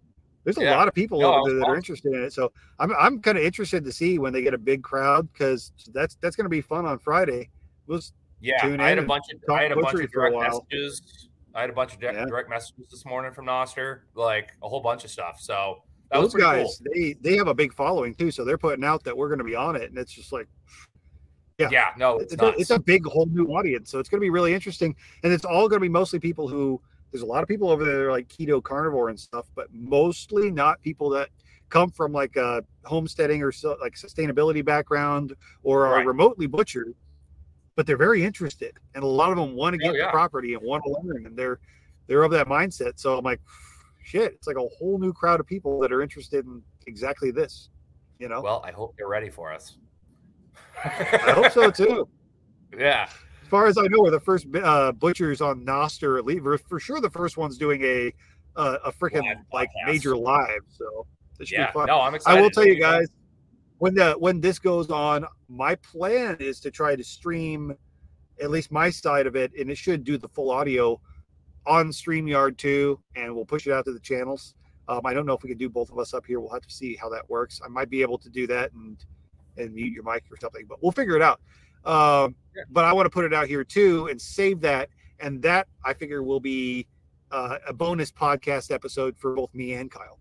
There's 0.44 0.58
a 0.58 0.62
Yeah. 0.62 0.76
lot 0.76 0.86
of 0.88 0.94
people 0.94 1.20
No, 1.20 1.34
over 1.40 1.50
there 1.50 1.58
that 1.60 1.66
are 1.68 1.76
interested 1.76 2.12
in 2.12 2.22
it. 2.24 2.32
So 2.32 2.52
I'm 2.78 2.92
I'm 2.98 3.20
kind 3.20 3.36
of 3.38 3.44
interested 3.44 3.84
to 3.84 3.92
see 3.92 4.18
when 4.18 4.32
they 4.32 4.42
get 4.42 4.54
a 4.54 4.58
big 4.58 4.82
crowd 4.82 5.28
because 5.32 5.72
that's 5.92 6.16
that's 6.22 6.36
going 6.36 6.44
to 6.44 6.50
be 6.50 6.60
fun 6.60 6.86
on 6.86 6.98
Friday. 6.98 7.50
We'll 7.86 7.98
s- 7.98 8.12
Yeah, 8.40 8.60
tune 8.62 8.80
I 8.80 8.88
had 8.90 8.98
in 8.98 9.04
a 9.04 9.06
bunch 9.06 9.24
of 9.32 9.54
I 9.54 9.62
had 9.62 9.72
a 9.72 9.76
bunch 9.76 10.00
of 10.00 10.10
direct 10.10 10.36
messages. 10.36 11.28
I 11.54 11.62
had 11.62 11.70
a 11.70 11.72
bunch 11.72 11.94
of 11.94 12.00
di- 12.00 12.12
Yeah. 12.12 12.26
direct 12.26 12.50
messages 12.50 12.86
this 12.90 13.04
morning 13.06 13.32
from 13.32 13.46
Nostr, 13.46 14.00
like 14.14 14.50
a 14.62 14.68
whole 14.68 14.80
bunch 14.80 15.04
of 15.04 15.10
stuff. 15.10 15.40
So 15.40 15.82
that 16.10 16.20
those 16.20 16.34
guys 16.34 16.80
they 16.94 17.14
they 17.20 17.36
have 17.36 17.48
a 17.48 17.54
big 17.54 17.72
following 17.72 18.14
too, 18.14 18.30
so 18.30 18.44
they're 18.44 18.58
putting 18.58 18.84
out 18.84 19.02
that 19.04 19.16
we're 19.16 19.28
going 19.28 19.38
to 19.38 19.44
be 19.44 19.56
on 19.56 19.74
it, 19.76 19.88
and 19.90 19.98
it's 19.98 20.12
just 20.12 20.32
like 20.32 20.48
yeah. 21.58 21.68
Yeah, 21.70 21.88
no, 21.96 22.18
it's, 22.18 22.34
it's, 22.34 22.42
a, 22.42 22.48
it's 22.58 22.70
a 22.70 22.78
big 22.78 23.06
whole 23.06 23.24
new 23.24 23.46
audience 23.46 23.90
so 23.90 23.98
it's 23.98 24.10
going 24.10 24.20
to 24.20 24.24
be 24.24 24.28
really 24.28 24.52
interesting 24.52 24.94
and 25.24 25.32
it's 25.32 25.46
all 25.46 25.68
going 25.70 25.80
to 25.80 25.84
be 25.84 25.88
mostly 25.88 26.18
people 26.18 26.46
who 26.46 26.78
there's 27.10 27.22
a 27.22 27.26
lot 27.26 27.42
of 27.42 27.48
people 27.48 27.70
over 27.70 27.82
there 27.82 27.94
that 27.96 28.02
are 28.04 28.12
like 28.12 28.28
keto 28.28 28.62
carnivore 28.62 29.08
and 29.08 29.18
stuff 29.18 29.46
but 29.54 29.66
mostly 29.72 30.50
not 30.50 30.78
people 30.82 31.08
that 31.08 31.30
come 31.70 31.90
from 31.90 32.12
like 32.12 32.36
a 32.36 32.62
homesteading 32.84 33.42
or 33.42 33.50
so 33.50 33.74
like 33.80 33.94
sustainability 33.94 34.62
background 34.62 35.34
or 35.62 35.86
are 35.86 35.94
Right. 35.94 36.06
remotely 36.06 36.46
butchered 36.46 36.94
but 37.76 37.86
they're 37.86 37.96
very 37.96 38.24
interested 38.24 38.72
and 38.94 39.04
a 39.04 39.06
lot 39.06 39.30
of 39.30 39.36
them 39.36 39.54
want 39.54 39.78
to 39.78 39.86
Oh, 39.86 39.92
get 39.92 39.98
yeah. 39.98 40.06
the 40.06 40.10
property 40.10 40.54
and 40.54 40.62
want 40.62 40.82
to 40.84 40.96
learn 41.02 41.26
and 41.26 41.36
they're 41.36 41.60
they're 42.08 42.22
of 42.24 42.32
that 42.32 42.48
mindset 42.48 42.98
so 42.98 43.16
i'm 43.16 43.24
like 43.24 43.40
shit 44.02 44.32
it's 44.32 44.46
like 44.46 44.56
a 44.56 44.68
whole 44.78 44.98
new 44.98 45.12
crowd 45.12 45.38
of 45.40 45.46
people 45.46 45.78
that 45.80 45.92
are 45.92 46.02
interested 46.02 46.44
in 46.46 46.62
exactly 46.86 47.30
this 47.30 47.68
you 48.18 48.28
know 48.28 48.40
well, 48.40 48.62
I 48.64 48.72
hope 48.72 48.94
they're 48.96 49.08
ready 49.08 49.30
for 49.30 49.52
us. 49.52 49.76
i 50.84 51.32
hope 51.32 51.52
so 51.52 51.70
too 51.70 52.08
yeah, 52.78 53.08
as 53.42 53.48
far 53.48 53.66
as 53.66 53.78
I 53.78 53.82
know, 53.82 54.00
we're 54.00 54.10
the 54.10 54.18
first 54.18 54.44
uh, 54.60 54.90
butchers 54.90 55.40
on 55.40 55.64
Nostr. 55.64 56.18
At 56.18 56.24
least 56.24 56.42
we're 56.42 56.58
for 56.58 56.80
sure 56.80 57.00
the 57.00 57.08
first 57.08 57.36
ones 57.36 57.56
doing 57.56 57.80
a 57.84 58.12
uh, 58.56 58.78
a 58.84 58.90
freaking 58.92 59.22
like 59.52 59.70
major 59.86 60.16
live. 60.16 60.62
So 60.68 61.06
yeah. 61.48 61.68
be 61.68 61.72
fun. 61.72 61.86
No, 61.86 62.00
I'm 62.00 62.14
excited. 62.16 62.38
I 62.38 62.42
will 62.42 62.50
tell 62.50 62.66
you 62.66 62.74
guys 62.80 63.06
when 63.78 63.94
the 63.94 64.12
when 64.12 64.40
this 64.40 64.58
goes 64.58 64.90
on, 64.90 65.26
my 65.48 65.74
plan 65.76 66.36
is 66.40 66.60
to 66.60 66.70
try 66.70 66.96
to 66.96 67.04
stream 67.04 67.74
at 68.40 68.50
least 68.50 68.70
my 68.70 68.90
side 68.90 69.26
of 69.26 69.36
it, 69.36 69.52
and 69.58 69.70
it 69.70 69.78
should 69.78 70.04
do 70.04 70.18
the 70.18 70.28
full 70.28 70.50
audio 70.50 71.00
on 71.66 71.88
StreamYard 71.88 72.56
too, 72.56 73.00
and 73.16 73.34
we'll 73.34 73.44
push 73.44 73.66
it 73.66 73.72
out 73.72 73.84
to 73.86 73.92
the 73.92 74.00
channels. 74.00 74.54
Um, 74.88 75.00
I 75.04 75.14
don't 75.14 75.26
know 75.26 75.32
if 75.32 75.42
we 75.42 75.48
can 75.48 75.58
do 75.58 75.68
both 75.68 75.90
of 75.90 75.98
us 75.98 76.14
up 76.14 76.24
here. 76.26 76.38
We'll 76.38 76.52
have 76.52 76.62
to 76.62 76.72
see 76.72 76.94
how 76.94 77.08
that 77.10 77.28
works. 77.28 77.60
I 77.64 77.68
might 77.68 77.90
be 77.90 78.02
able 78.02 78.18
to 78.18 78.28
do 78.30 78.46
that 78.48 78.72
and 78.72 79.04
and 79.56 79.74
mute 79.74 79.92
your 79.92 80.04
mic 80.04 80.24
or 80.30 80.36
something, 80.38 80.66
but 80.68 80.82
we'll 80.82 80.92
figure 80.92 81.16
it 81.16 81.22
out. 81.22 81.40
Um, 81.84 82.36
Yeah. 82.54 82.64
But 82.70 82.84
I 82.84 82.92
want 82.92 83.06
to 83.06 83.10
put 83.10 83.24
it 83.24 83.34
out 83.34 83.46
here 83.46 83.64
too 83.64 84.08
and 84.08 84.20
save 84.20 84.60
that, 84.60 84.88
and 85.20 85.42
that 85.42 85.66
I 85.84 85.94
figure 85.94 86.22
will 86.22 86.40
be 86.40 86.86
uh, 87.30 87.58
a 87.66 87.72
bonus 87.72 88.12
podcast 88.12 88.70
episode 88.70 89.16
for 89.18 89.34
both 89.34 89.52
me 89.54 89.72
and 89.74 89.90
Kyle. 89.90 90.18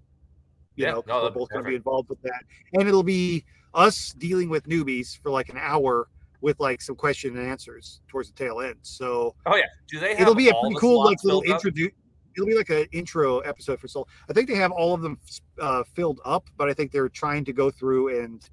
You 0.75 0.85
Yeah, 0.85 0.91
know, 0.91 1.03
no, 1.07 1.23
we're 1.23 1.29
both 1.31 1.49
going 1.49 1.63
to 1.63 1.69
be 1.69 1.75
involved 1.75 2.09
with 2.09 2.21
that, 2.23 2.43
and 2.73 2.87
it'll 2.87 3.03
be 3.03 3.45
us 3.73 4.13
dealing 4.17 4.49
with 4.49 4.63
newbies 4.67 5.17
for 5.21 5.29
like 5.29 5.49
an 5.49 5.57
hour 5.59 6.07
with 6.41 6.59
like 6.59 6.81
some 6.81 6.95
question 6.95 7.37
and 7.37 7.47
answers 7.47 8.01
towards 8.07 8.29
the 8.29 8.35
tail 8.35 8.61
end. 8.61 8.75
So 8.81 9.35
Oh 9.45 9.55
yeah. 9.55 9.63
Do 9.89 9.99
they 9.99 10.11
have 10.11 10.21
it'll 10.21 10.35
be 10.35 10.49
a 10.49 10.53
pretty 10.61 10.75
cool 10.75 11.03
like 11.03 11.23
little 11.23 11.41
introduce. 11.43 11.91
It'll 12.35 12.47
be 12.47 12.55
like 12.55 12.69
an 12.69 12.85
intro 12.91 13.39
episode 13.39 13.79
for 13.79 13.87
Soul. 13.87 14.07
I 14.29 14.33
think 14.33 14.49
they 14.49 14.55
have 14.55 14.71
all 14.71 14.93
of 14.93 15.01
them 15.01 15.17
uh, 15.59 15.83
filled 15.93 16.19
up, 16.25 16.49
but 16.57 16.69
I 16.69 16.73
think 16.73 16.91
they're 16.91 17.07
trying 17.09 17.45
to 17.45 17.53
go 17.53 17.71
through 17.71 18.21
and 18.21 18.47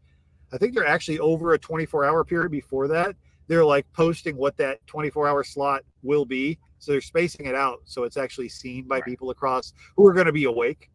I 0.53 0.59
think 0.59 0.75
they're 0.75 0.87
actually 0.87 1.19
over 1.19 1.55
a 1.55 1.59
24 1.59 2.05
hour 2.05 2.25
period 2.25 2.53
before 2.53 2.87
that. 2.89 3.17
They're 3.49 3.65
like 3.65 3.87
posting 3.93 4.37
what 4.37 4.57
that 4.59 4.79
24 4.87 5.27
hour 5.29 5.43
slot 5.43 5.83
will 6.03 6.25
be. 6.25 6.59
So 6.79 6.93
they're 6.93 7.01
spacing 7.01 7.47
it 7.47 7.55
out 7.55 7.81
so 7.85 8.05
it's 8.05 8.17
actually 8.17 8.49
seen 8.49 8.87
by 8.87 8.97
Right. 8.97 9.05
people 9.05 9.31
across 9.31 9.73
who 9.97 10.07
are 10.07 10.13
going 10.13 10.27
to 10.27 10.33
be 10.33 10.45
awake 10.45 10.91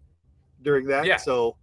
during 0.67 0.85
that. 0.87 1.05
Yeah. 1.05 1.15
So 1.15 1.55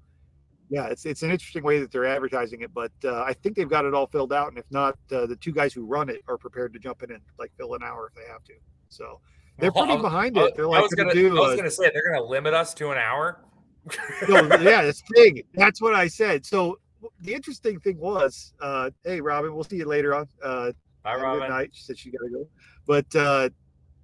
yeah, 0.71 0.87
it's 0.87 1.05
it's 1.05 1.23
an 1.23 1.31
interesting 1.31 1.63
way 1.63 1.79
that 1.79 1.93
they're 1.93 2.07
advertising 2.07 2.63
it, 2.63 2.73
but 2.73 2.91
uh, 3.05 3.23
I 3.23 3.35
think 3.35 3.55
they've 3.55 3.69
got 3.69 3.85
it 3.85 3.93
all 3.93 4.07
filled 4.07 4.33
out, 4.33 4.49
and 4.49 4.57
if 4.59 4.65
not, 4.71 4.97
uh, 5.13 5.27
the 5.27 5.37
two 5.37 5.53
guys 5.53 5.75
who 5.75 5.85
run 5.85 6.09
it 6.09 6.23
are 6.27 6.39
prepared 6.39 6.73
to 6.73 6.79
jump 6.79 7.03
in 7.03 7.11
and 7.13 7.21
like 7.39 7.53
fill 7.59 7.75
an 7.75 7.83
hour 7.83 8.09
if 8.09 8.15
they 8.15 8.27
have 8.33 8.43
to. 8.45 8.55
So 8.89 9.21
they're 9.59 9.71
Well, 9.73 9.85
pretty 9.85 9.99
I 9.99 10.03
was- 10.03 10.11
behind 10.11 10.37
it. 10.39 10.57
They're 10.57 10.65
I 10.65 10.69
like 10.69 10.83
was 10.85 10.95
going 10.95 11.09
gonna, 11.09 11.21
do. 11.21 11.37
I 11.37 11.41
was 11.41 11.53
uh, 11.53 11.57
gonna 11.57 11.71
say 11.71 11.91
they're 11.93 12.11
gonna 12.11 12.25
limit 12.25 12.55
us 12.55 12.73
to 12.75 12.91
an 12.93 12.99
hour. 12.99 13.45
no, 14.29 14.41
yeah, 14.63 14.81
it's 14.81 15.03
big. 15.13 15.45
That's 15.53 15.83
what 15.83 15.95
I 15.95 16.09
said. 16.09 16.47
So 16.47 16.79
the 17.21 17.35
interesting 17.35 17.79
thing 17.81 17.99
was, 17.99 18.55
uh, 18.63 18.89
hey, 19.05 19.21
Robin, 19.21 19.55
we'll 19.55 19.65
see 19.65 19.77
you 19.77 19.85
later 19.85 20.15
on. 20.15 20.27
Uh, 20.43 20.73
Bye, 21.03 21.17
Robin. 21.17 21.41
Good 21.41 21.51
night. 21.51 21.71
She 21.75 21.83
said 21.85 21.99
she 21.99 22.11
got 22.11 22.25
to 22.25 22.31
go. 22.31 22.49
But 22.87 23.15
uh, 23.15 23.51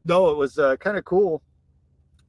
no, 0.04 0.28
it 0.28 0.36
was 0.36 0.58
uh, 0.58 0.76
kind 0.76 0.98
of 0.98 1.06
cool 1.06 1.42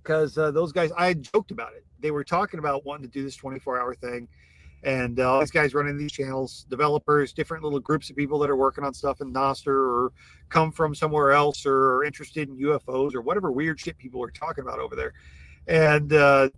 because 0.01 0.37
uh, 0.37 0.51
those 0.51 0.71
guys, 0.71 0.91
I 0.97 1.07
had 1.07 1.21
joked 1.21 1.51
about 1.51 1.73
it. 1.73 1.85
They 2.01 2.11
were 2.11 2.23
talking 2.23 2.59
about 2.59 2.85
wanting 2.85 3.03
to 3.03 3.11
do 3.11 3.23
this 3.23 3.35
24 3.35 3.79
hour 3.79 3.93
thing. 3.93 4.27
And 4.83 5.19
uh, 5.19 5.31
all 5.31 5.39
these 5.39 5.51
guys 5.51 5.75
running 5.75 5.95
these 5.95 6.11
channels, 6.11 6.65
developers, 6.69 7.33
different 7.33 7.63
little 7.63 7.79
groups 7.79 8.09
of 8.09 8.15
people 8.15 8.39
that 8.39 8.49
are 8.49 8.55
working 8.55 8.83
on 8.83 8.95
stuff 8.95 9.21
in 9.21 9.31
Nostr 9.31 9.67
or 9.67 10.11
come 10.49 10.71
from 10.71 10.95
somewhere 10.95 11.33
else 11.33 11.67
or 11.67 11.97
are 11.97 12.03
interested 12.03 12.49
in 12.49 12.57
UFOs 12.57 13.13
or 13.13 13.21
whatever 13.21 13.51
weird 13.51 13.79
shit 13.79 13.95
people 13.99 14.23
are 14.23 14.31
talking 14.31 14.63
about 14.63 14.79
over 14.79 14.95
there. 14.95 15.13
And 15.67 16.11
uh, 16.13 16.49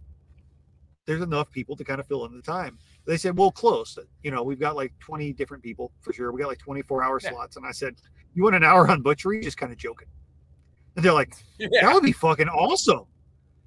there's 1.06 1.22
enough 1.22 1.52
people 1.52 1.76
to 1.76 1.84
kind 1.84 2.00
of 2.00 2.08
fill 2.08 2.26
in 2.26 2.34
the 2.34 2.42
time. 2.42 2.80
They 3.06 3.18
said, 3.18 3.38
well, 3.38 3.52
close. 3.52 3.98
You 4.24 4.32
know, 4.32 4.42
we've 4.44 4.60
got 4.60 4.78
like 4.78 4.94
20 5.00 5.34
different 5.34 5.62
people 5.62 5.92
for 6.00 6.14
sure. 6.14 6.32
We 6.32 6.40
got 6.42 6.48
like 6.48 6.60
24 6.60 7.04
hour 7.04 7.20
Yeah. 7.22 7.32
slots. 7.32 7.58
And 7.58 7.66
I 7.66 7.72
said, 7.72 7.96
you 8.34 8.44
want 8.44 8.56
an 8.56 8.64
hour 8.64 8.88
on 8.90 9.02
butchery? 9.02 9.42
Just 9.42 9.58
kind 9.58 9.74
of 9.74 9.78
joking. 9.78 10.08
And 10.96 11.04
they're 11.04 11.12
like, 11.12 11.34
Yeah. 11.60 11.68
that 11.82 11.94
would 11.94 12.04
be 12.04 12.14
fucking 12.14 12.48
awesome. 12.48 13.02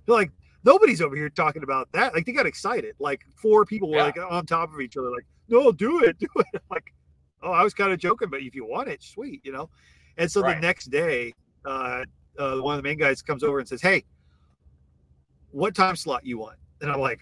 They're 0.06 0.14
like, 0.16 0.30
nobody's 0.66 1.00
over 1.00 1.16
here 1.16 1.30
talking 1.30 1.62
about 1.62 1.90
that. 1.92 2.12
Like 2.12 2.26
they 2.26 2.32
got 2.32 2.44
excited. 2.44 2.96
Like 2.98 3.24
four 3.40 3.64
people 3.64 3.88
were 3.88 3.98
Yeah. 3.98 4.02
like 4.04 4.18
on 4.18 4.44
top 4.44 4.74
of 4.74 4.80
each 4.80 4.96
other, 4.96 5.10
like, 5.10 5.24
no, 5.48 5.72
do 5.72 6.02
it, 6.02 6.18
do 6.18 6.26
it. 6.36 6.46
I'm 6.54 6.60
like, 6.70 6.92
oh, 7.42 7.52
I 7.52 7.62
was 7.62 7.72
kind 7.72 7.92
of 7.92 7.98
joking, 7.98 8.28
but 8.28 8.40
if 8.42 8.54
you 8.54 8.66
want 8.66 8.88
it, 8.88 9.02
sweet, 9.02 9.40
you 9.44 9.52
know. 9.52 9.70
And 10.18 10.30
so 10.30 10.42
Right. 10.42 10.56
the 10.56 10.60
next 10.60 10.86
day, 10.86 11.32
uh, 11.64 12.04
uh, 12.38 12.58
one 12.58 12.74
of 12.76 12.82
the 12.82 12.88
main 12.88 12.98
guys 12.98 13.22
comes 13.22 13.42
over 13.42 13.60
and 13.60 13.68
says, 13.68 13.80
Hey, 13.80 14.04
what 15.52 15.74
time 15.74 15.96
slot 15.96 16.26
you 16.26 16.38
want? 16.38 16.58
And 16.82 16.90
I'm 16.90 17.00
like, 17.00 17.20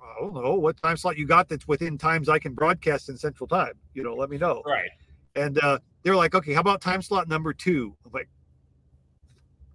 I 0.00 0.20
don't 0.20 0.34
know 0.34 0.54
what 0.54 0.80
time 0.82 0.96
slot 0.96 1.18
you 1.18 1.26
got 1.26 1.48
that's 1.48 1.66
within 1.68 1.98
times 1.98 2.28
I 2.28 2.38
can 2.38 2.54
broadcast 2.54 3.08
in 3.08 3.16
central 3.16 3.46
time. 3.48 3.72
You 3.94 4.02
know, 4.02 4.14
let 4.14 4.30
me 4.30 4.38
know. 4.38 4.62
Right. 4.64 4.90
And 5.36 5.58
uh, 5.62 5.78
they're 6.02 6.16
like, 6.16 6.34
okay, 6.34 6.52
how 6.54 6.60
about 6.60 6.80
time 6.80 7.02
slot 7.02 7.28
number 7.28 7.52
two? 7.52 7.96
I'm 8.04 8.12
like, 8.12 8.28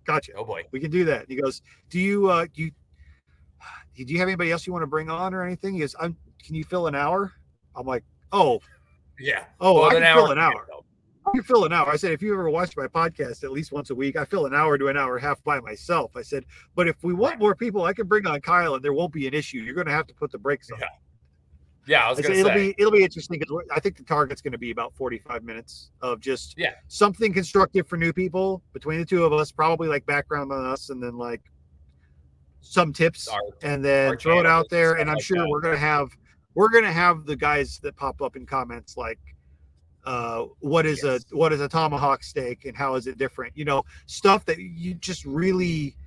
gotcha. 0.05 0.31
Oh 0.35 0.43
boy. 0.45 0.63
We 0.71 0.79
can 0.79 0.91
do 0.91 1.03
that. 1.05 1.25
He 1.27 1.35
goes, 1.35 1.61
do 1.89 1.99
you, 1.99 2.29
uh, 2.29 2.45
do 2.53 2.63
you, 2.63 2.71
do 3.95 4.03
you 4.13 4.19
have 4.19 4.27
anybody 4.27 4.51
else 4.51 4.65
you 4.67 4.73
want 4.73 4.83
to 4.83 4.87
bring 4.87 5.09
on 5.09 5.33
or 5.33 5.43
anything? 5.43 5.73
He 5.73 5.79
goes, 5.81 5.95
I'm, 5.99 6.15
can 6.43 6.55
you 6.55 6.63
fill 6.63 6.87
an 6.87 6.95
hour? 6.95 7.31
I'm 7.75 7.85
like, 7.85 8.03
oh, 8.31 8.61
Yeah. 9.19 9.45
oh, 9.59 9.83
I 9.83 9.93
can 9.93 10.03
an 10.03 10.15
fill 10.15 10.25
hour- 10.27 10.31
an 10.33 10.39
hour. 10.39 10.67
I 11.27 11.31
can 11.31 11.41
fill 11.43 11.65
an 11.65 11.73
hour. 11.73 11.89
I 11.89 11.95
said, 11.95 12.11
if 12.11 12.21
you 12.21 12.31
ever 12.33 12.47
watch 12.51 12.77
my 12.77 12.85
podcast 12.85 13.43
at 13.43 13.51
least 13.51 13.71
once 13.71 13.89
a 13.89 13.95
week, 13.95 14.15
I 14.15 14.25
fill 14.25 14.45
an 14.45 14.53
hour 14.53 14.77
to 14.77 14.89
an 14.89 14.95
hour 14.97 15.15
and 15.15 15.25
a 15.25 15.27
half 15.27 15.43
by 15.43 15.59
myself. 15.59 16.15
I 16.15 16.21
said, 16.21 16.45
but 16.75 16.87
if 16.87 16.97
we 17.03 17.15
want 17.15 17.39
more 17.39 17.55
people, 17.55 17.83
I 17.83 17.93
can 17.93 18.05
bring 18.05 18.27
on 18.27 18.39
Kyle 18.41 18.75
and 18.75 18.83
there 18.85 18.93
won't 18.93 19.11
be 19.11 19.25
an 19.27 19.33
issue. 19.33 19.57
You're 19.57 19.73
going 19.73 19.87
to 19.87 19.91
have 19.91 20.05
to 20.05 20.13
put 20.13 20.31
the 20.31 20.37
brakes 20.37 20.69
on. 20.69 20.77
Yeah. 20.79 20.87
Yeah, 21.87 22.05
I 22.05 22.09
was 22.09 22.19
I 22.19 22.23
gonna 22.23 22.35
said, 22.35 22.39
it'll 22.45 22.51
say. 22.57 22.67
be 22.69 22.75
it'll 22.79 22.91
be 22.91 23.03
interesting 23.03 23.37
because 23.39 23.63
I 23.71 23.79
think 23.79 23.97
the 23.97 24.03
target's 24.03 24.41
going 24.41 24.53
to 24.53 24.57
be 24.57 24.71
about 24.71 24.93
45 24.95 25.43
minutes 25.43 25.91
of 26.01 26.19
just 26.19 26.55
Yeah. 26.57 26.73
something 26.87 27.31
constructive 27.33 27.87
for 27.87 27.97
new 27.97 28.11
people 28.11 28.63
between 28.73 28.99
the 28.99 29.05
two 29.05 29.23
of 29.23 29.33
us, 29.33 29.51
probably 29.51 29.87
like 29.87 30.05
background 30.05 30.51
on 30.51 30.65
us, 30.65 30.89
and 30.89 31.01
then 31.01 31.17
like 31.17 31.41
some 32.61 32.91
tips, 32.91 33.27
Our- 33.27 33.39
and 33.61 33.85
then 33.85 34.17
throw 34.17 34.39
it 34.39 34.45
out 34.47 34.65
there. 34.71 34.93
and 34.93 35.01
And 35.01 35.09
I'm 35.11 35.15
like 35.17 35.23
sure 35.23 35.37
that. 35.37 35.49
we're 35.49 35.61
going 35.61 35.75
to 35.75 35.79
have 35.79 36.09
we're 36.55 36.69
going 36.69 36.85
to 36.85 36.91
have 36.91 37.25
the 37.25 37.35
guys 37.35 37.79
that 37.83 37.95
pop 37.95 38.21
up 38.21 38.35
in 38.35 38.45
comments 38.45 38.97
like. 38.97 39.19
Uh, 40.05 40.45
what 40.59 40.85
is 40.85 41.01
Yes. 41.03 41.25
a 41.31 41.35
what 41.35 41.51
is 41.51 41.61
a 41.61 41.67
tomahawk 41.67 42.23
steak 42.23 42.65
and 42.65 42.77
how 42.77 42.93
is 42.93 43.07
it 43.07 43.17
different? 43.17 43.57
You 43.57 43.65
know, 43.65 43.83
stuff 44.05 44.45
that 44.45 44.59
you 44.59 44.93
just 44.93 45.25
really 45.25 45.97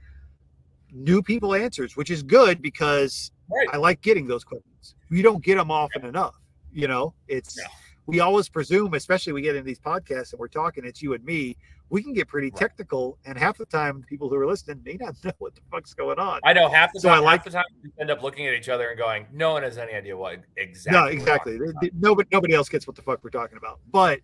new 0.92 1.20
people 1.20 1.52
answers, 1.52 1.96
which 1.96 2.08
is 2.08 2.22
good 2.22 2.62
because 2.62 3.32
Right. 3.50 3.66
I 3.72 3.76
like 3.76 4.00
getting 4.00 4.28
those 4.28 4.44
questions. 4.44 4.94
You 5.10 5.22
don't 5.22 5.42
get 5.42 5.56
them 5.56 5.70
often 5.70 6.04
enough. 6.04 6.34
You 6.72 6.88
know, 6.88 7.14
it's 7.28 7.56
Yeah. 7.58 7.64
we 8.06 8.20
always 8.20 8.48
presume, 8.48 8.94
especially 8.94 9.32
we 9.32 9.42
get 9.42 9.56
in 9.56 9.64
these 9.64 9.78
podcasts 9.80 10.32
and 10.32 10.38
we're 10.40 10.48
talking, 10.48 10.84
it's 10.84 11.02
you 11.02 11.14
and 11.14 11.24
me. 11.24 11.56
We 11.90 12.02
can 12.02 12.12
get 12.12 12.28
pretty 12.28 12.48
Right. 12.50 12.56
technical, 12.56 13.18
and 13.24 13.38
half 13.38 13.56
the 13.56 13.64
time, 13.64 14.04
people 14.06 14.28
who 14.28 14.34
are 14.36 14.46
listening 14.46 14.82
may 14.84 14.98
not 15.00 15.14
know 15.24 15.32
what 15.38 15.54
the 15.54 15.62
fuck's 15.70 15.94
going 15.94 16.18
on. 16.18 16.40
I 16.44 16.52
know 16.52 16.68
half 16.68 16.90
the 16.92 17.00
So 17.00 17.08
I 17.08 17.18
like- 17.18 17.44
the 17.44 17.50
time 17.50 17.64
we 17.82 17.90
end 17.98 18.10
up 18.10 18.22
looking 18.22 18.46
at 18.46 18.52
each 18.52 18.68
other 18.68 18.90
and 18.90 18.98
going, 18.98 19.26
"No 19.32 19.52
one 19.54 19.62
has 19.62 19.78
any 19.78 19.94
idea 19.94 20.14
what 20.14 20.40
exactly." 20.58 21.00
no, 21.00 21.06
exactly. 21.06 21.52
talking 21.58 21.70
about." 21.70 21.80
They- 21.80 21.88
they- 21.88 21.96
Nobody, 21.98 22.28
nobody 22.30 22.52
else 22.54 22.68
gets 22.68 22.86
what 22.86 22.94
the 22.96 23.00
fuck 23.02 23.24
we're 23.24 23.30
talking 23.30 23.56
about. 23.56 23.80
But 23.90 24.20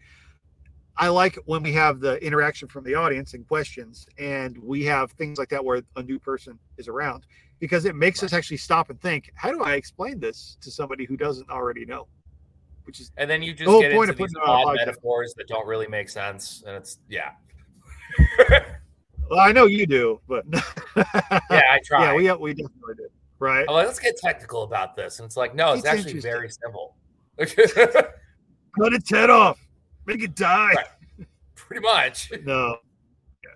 I 0.97 1.09
like 1.09 1.38
when 1.47 1.62
we 1.62 1.72
have 1.72 2.01
the 2.01 2.24
interaction 2.24 2.68
from 2.68 2.84
the 2.84 2.95
audience 2.95 3.34
and 3.34 3.47
questions, 3.47 4.07
and 4.18 4.57
we 4.59 4.84
have 4.84 5.11
things 5.12 5.38
like 5.38 5.49
that 5.49 5.64
where 5.64 5.82
a 5.97 6.03
new 6.03 6.18
person 6.18 6.59
is 6.78 6.88
around 6.88 7.26
because 7.59 7.84
it 7.84 7.97
makes 7.97 8.22
us 8.22 8.32
actually 8.32 8.57
stop 8.59 8.90
and 8.90 9.01
think, 9.01 9.30
how 9.34 9.51
do 9.51 9.62
I 9.62 9.74
explain 9.74 10.20
this 10.20 10.57
to 10.61 10.70
somebody 10.70 11.05
who 11.05 11.16
doesn't 11.16 11.51
already 11.51 11.84
know? 11.84 12.07
Which 12.84 13.01
is 13.01 13.11
And 13.16 13.28
then 13.28 13.42
you 13.42 13.55
just 13.55 13.68
whole 13.68 13.80
get 13.80 13.92
point 13.92 14.11
into 14.11 14.22
of 14.22 14.28
these 14.28 14.36
odd 14.45 14.76
metaphors 14.76 15.34
that 15.36 15.49
don't 15.49 15.66
really 15.66 15.88
make 15.88 16.09
sense, 16.09 16.62
and 16.66 16.76
it's 16.76 16.99
yeah, 17.09 17.30
well, 19.30 19.40
I 19.40 19.53
know 19.53 19.66
you 19.66 19.86
do, 19.86 20.20
but 20.28 20.45
yeah. 20.97 21.03
I 21.51 21.80
try. 21.84 22.05
yeah, 22.05 22.14
we 22.14 22.30
we 22.32 22.55
definitely 22.55 22.95
do, 22.97 23.09
right? 23.38 23.66
Like, 23.68 23.86
let's 23.86 23.99
get 23.99 24.16
technical 24.16 24.62
about 24.62 24.97
this, 24.97 25.18
and 25.18 25.26
it's 25.26 25.36
like, 25.36 25.55
no, 25.55 25.72
it's, 25.72 25.84
It's 25.84 25.88
actually 25.88 26.20
very 26.20 26.51
simple. 26.51 26.97
Cut 27.38 28.92
its 28.92 29.11
head 29.11 29.30
off, 29.30 29.64
make 30.07 30.22
it 30.22 30.34
die. 30.34 30.72
Right. 30.74 31.26
Pretty 31.55 31.82
much. 31.82 32.30
No. 32.44 32.78
Yeah. 33.42 33.50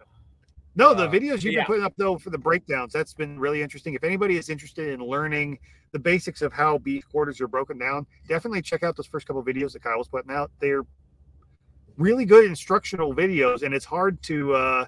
No, 0.76 0.94
the 0.94 1.04
Uh, 1.04 1.10
videos 1.10 1.42
you've 1.42 1.52
yeah. 1.54 1.60
been 1.60 1.66
putting 1.66 1.84
up 1.84 1.94
though 1.96 2.18
for 2.18 2.30
the 2.30 2.38
breakdowns, 2.38 2.92
that's 2.92 3.14
been 3.14 3.38
really 3.38 3.62
interesting. 3.62 3.94
If 3.94 4.04
anybody 4.04 4.36
is 4.36 4.48
interested 4.48 4.88
in 4.88 5.00
learning 5.00 5.58
the 5.92 5.98
basics 5.98 6.42
of 6.42 6.52
how 6.52 6.78
beef 6.78 7.08
quarters 7.08 7.40
are 7.40 7.48
broken 7.48 7.78
down, 7.78 8.06
definitely 8.28 8.62
check 8.62 8.82
out 8.82 8.96
those 8.96 9.06
first 9.06 9.26
couple 9.26 9.42
videos 9.42 9.72
that 9.72 9.82
Kyle 9.82 9.98
was 9.98 10.08
putting 10.08 10.30
out. 10.30 10.50
They're 10.60 10.84
really 11.96 12.24
good 12.24 12.44
instructional 12.44 13.14
videos, 13.14 13.62
and 13.62 13.74
it's 13.74 13.84
hard 13.86 14.22
to 14.24 14.54
uh 14.54 14.84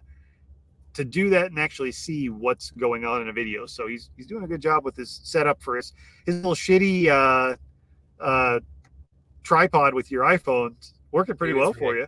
to 0.93 1.05
do 1.05 1.31
that 1.31 1.47
and 1.47 1.59
actually 1.59 1.93
see 1.93 2.29
what's 2.31 2.73
going 2.73 3.05
on 3.05 3.23
in 3.23 3.29
a 3.29 3.33
video. 3.33 3.65
So 3.67 3.87
he's 3.87 4.11
he's 4.17 4.27
doing 4.27 4.45
a 4.45 4.49
good 4.49 4.61
job 4.61 4.85
with 4.85 4.97
his 4.97 5.21
setup 5.25 5.63
for 5.63 5.77
his 5.77 5.93
his 6.27 6.37
little 6.37 6.55
shitty 6.55 7.09
uh 7.09 7.57
uh 8.23 8.61
tripod 9.43 9.95
with 9.95 10.11
your 10.11 10.25
iPhone 10.25 10.75
working 11.13 11.37
pretty 11.37 11.55
well 11.55 11.73
for 11.73 11.97
you. 11.97 12.07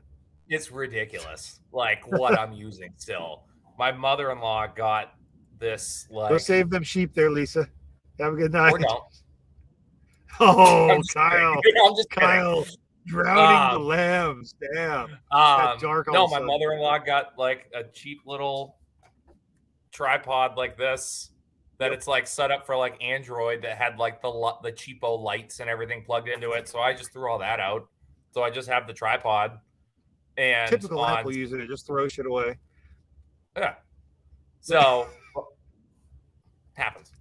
It's 0.48 0.70
ridiculous. 0.70 1.60
Like 1.72 2.06
what 2.06 2.38
I'm 2.38 2.52
using 2.52 2.92
still. 2.96 3.44
My 3.78 3.90
mother-in-law 3.92 4.68
got 4.76 5.14
this 5.58 6.06
Go 6.10 6.38
save 6.38 6.70
them 6.70 6.82
sheep 6.82 7.14
there, 7.14 7.30
Lisa. 7.30 7.68
Have 8.18 8.34
a 8.34 8.36
good 8.36 8.52
night. 8.52 8.74
Oh, 10.40 10.90
I'm 10.90 11.02
Kyle, 11.14 11.60
kidding. 11.60 11.82
I'm 11.86 11.94
just 11.94 12.10
kidding. 12.10 12.28
Kyle, 12.28 12.66
drowning 13.06 13.34
the 13.74 13.76
Um, 13.76 13.84
lambs. 13.84 14.54
Damn. 14.74 15.10
Um, 15.30 15.78
dark 15.78 16.06
no, 16.10 16.26
my 16.26 16.40
mother-in-law 16.40 16.98
got 16.98 17.38
like 17.38 17.70
a 17.74 17.84
cheap 17.84 18.22
little 18.24 18.78
tripod 19.92 20.56
like 20.56 20.78
this 20.78 21.30
that 21.78 21.92
it's 21.92 22.06
like 22.06 22.26
set 22.26 22.50
up 22.50 22.64
for 22.64 22.76
like 22.76 23.00
Android 23.02 23.60
that 23.62 23.76
had 23.76 23.98
like 23.98 24.22
the 24.22 24.30
the 24.62 24.72
cheapo 24.72 25.20
lights 25.20 25.60
and 25.60 25.68
everything 25.68 26.02
plugged 26.02 26.28
into 26.28 26.52
it. 26.52 26.66
So 26.66 26.78
I 26.78 26.94
just 26.94 27.12
threw 27.12 27.30
all 27.30 27.38
that 27.40 27.60
out. 27.60 27.88
So 28.32 28.42
I 28.42 28.50
just 28.50 28.68
have 28.68 28.86
the 28.86 28.94
tripod 28.94 29.58
and 30.38 30.70
Typical 30.70 31.00
on, 31.00 31.18
Apple 31.18 31.34
user, 31.34 31.60
it 31.60 31.68
just 31.68 31.86
throw 31.86 32.08
shit 32.08 32.26
away. 32.26 32.56
yeah. 33.56 33.74
So 34.60 35.06
happens. 36.72 37.12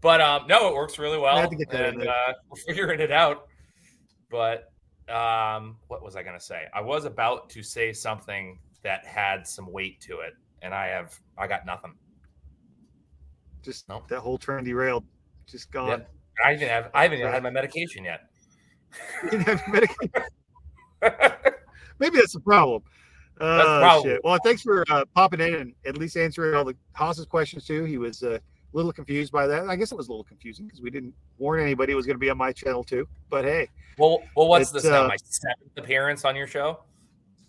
But 0.00 0.20
um 0.20 0.46
no, 0.46 0.68
it 0.68 0.74
works 0.74 0.98
really 0.98 1.18
well. 1.18 1.36
I 1.36 1.40
had 1.40 1.50
to 1.50 1.56
get 1.56 1.70
that 1.70 1.94
and 1.94 2.06
uh, 2.06 2.34
we're 2.50 2.60
figuring 2.66 3.00
it 3.00 3.10
out. 3.10 3.46
But 4.30 4.70
um 5.08 5.76
what 5.88 6.02
was 6.02 6.16
I 6.16 6.22
gonna 6.22 6.38
say? 6.38 6.64
I 6.74 6.82
was 6.82 7.06
about 7.06 7.48
to 7.50 7.62
say 7.62 7.92
something 7.92 8.58
that 8.82 9.06
had 9.06 9.46
some 9.46 9.72
weight 9.72 10.00
to 10.02 10.20
it, 10.20 10.34
and 10.60 10.74
I 10.74 10.88
have 10.88 11.18
I 11.38 11.46
got 11.46 11.64
nothing. 11.64 11.94
Just 13.62 13.88
Nope. 13.88 14.06
that 14.08 14.20
whole 14.20 14.36
train 14.38 14.64
derailed. 14.64 15.04
Just 15.46 15.72
gone. 15.72 16.04
I 16.44 16.52
even 16.52 16.68
have 16.68 16.90
I 16.92 17.04
haven't 17.04 17.20
even 17.20 17.32
had 17.32 17.42
my 17.42 17.50
medication 17.50 18.04
yet. 18.04 18.20
You 19.24 19.30
didn't 19.30 19.48
have 19.48 19.66
medication. 19.66 20.10
Maybe 21.98 22.16
that's 22.18 22.32
the 22.32 22.40
problem. 22.40 22.82
Uh, 23.40 23.80
probably- 23.80 24.10
shit. 24.10 24.20
Well, 24.24 24.38
thanks 24.44 24.62
for 24.62 24.84
uh, 24.90 25.04
popping 25.14 25.40
in 25.40 25.54
and 25.54 25.74
at 25.86 25.96
least 25.98 26.16
answering 26.16 26.54
all 26.54 26.64
the 26.64 26.74
Haas's 26.94 27.26
questions 27.26 27.64
too. 27.66 27.84
He 27.84 27.98
was 27.98 28.22
uh, 28.22 28.30
a 28.38 28.40
little 28.72 28.92
confused 28.92 29.32
by 29.32 29.46
that. 29.46 29.68
I 29.68 29.76
guess 29.76 29.92
it 29.92 29.96
was 29.96 30.08
a 30.08 30.10
little 30.10 30.24
confusing 30.24 30.66
because 30.66 30.80
we 30.82 30.90
didn't 30.90 31.14
warn 31.38 31.60
anybody 31.60 31.92
it 31.92 31.96
was 31.96 32.06
going 32.06 32.16
to 32.16 32.20
be 32.20 32.30
on 32.30 32.36
my 32.38 32.52
channel 32.52 32.82
too. 32.82 33.06
But 33.30 33.44
hey, 33.44 33.68
Well, 33.96 34.22
well, 34.36 34.48
what's 34.48 34.70
this 34.70 34.84
now? 34.84 35.04
uh, 35.04 35.08
My 35.08 35.16
seventh 35.24 35.76
appearance 35.76 36.24
on 36.24 36.34
your 36.36 36.46
show? 36.46 36.80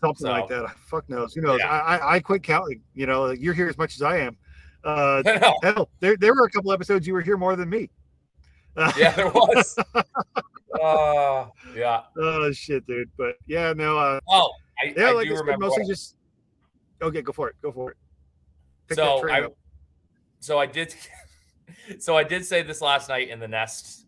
something 0.01 0.27
So- 0.27 0.31
like 0.31 0.47
that. 0.47 0.69
Fuck 0.89 1.09
knows. 1.09 1.33
Who 1.33 1.41
knows? 1.41 1.59
Yeah. 1.59 1.69
I, 1.71 1.97
I 1.97 2.15
I 2.15 2.19
quit 2.19 2.43
counting. 2.43 2.81
You 2.93 3.05
know, 3.05 3.31
you're 3.31 3.53
here 3.53 3.67
as 3.67 3.77
much 3.77 3.95
as 3.95 4.01
I 4.01 4.17
am. 4.17 4.37
Uh, 4.85 5.21
No. 5.25 5.55
hell, 5.61 5.89
there 5.99 6.15
there 6.15 6.33
were 6.33 6.45
a 6.45 6.49
couple 6.49 6.71
episodes 6.71 7.05
you 7.05 7.11
were 7.13 7.19
here 7.19 7.35
more 7.35 7.57
than 7.57 7.69
me. 7.69 7.89
Yeah, 8.97 9.11
there 9.11 9.27
was. 9.29 9.77
Uh, 10.81 11.47
yeah. 11.75 12.01
oh 12.17 12.51
shit, 12.51 12.85
dude. 12.87 13.09
But 13.17 13.35
yeah, 13.47 13.73
no. 13.75 13.97
Uh, 13.97 14.19
Oh, 14.29 14.51
I, 14.83 14.93
yeah, 14.95 15.07
I 15.07 15.11
like 15.11 15.27
do 15.27 15.33
I 15.33 15.35
said, 15.37 15.41
remember. 15.45 15.65
mostly 15.67 15.85
just. 15.85 16.15
Okay, 17.01 17.21
go 17.21 17.31
for 17.31 17.49
it. 17.49 17.55
Go 17.61 17.71
for 17.71 17.91
it. 17.91 17.97
Pick 18.87 18.95
so 18.97 19.27
I, 19.29 19.41
up. 19.41 19.53
so 20.39 20.57
I 20.59 20.65
did, 20.65 20.93
so 21.99 22.17
I 22.17 22.23
did 22.23 22.45
say 22.45 22.61
this 22.61 22.81
last 22.81 23.07
night 23.09 23.29
in 23.29 23.39
the 23.39 23.47
Nest 23.47 24.05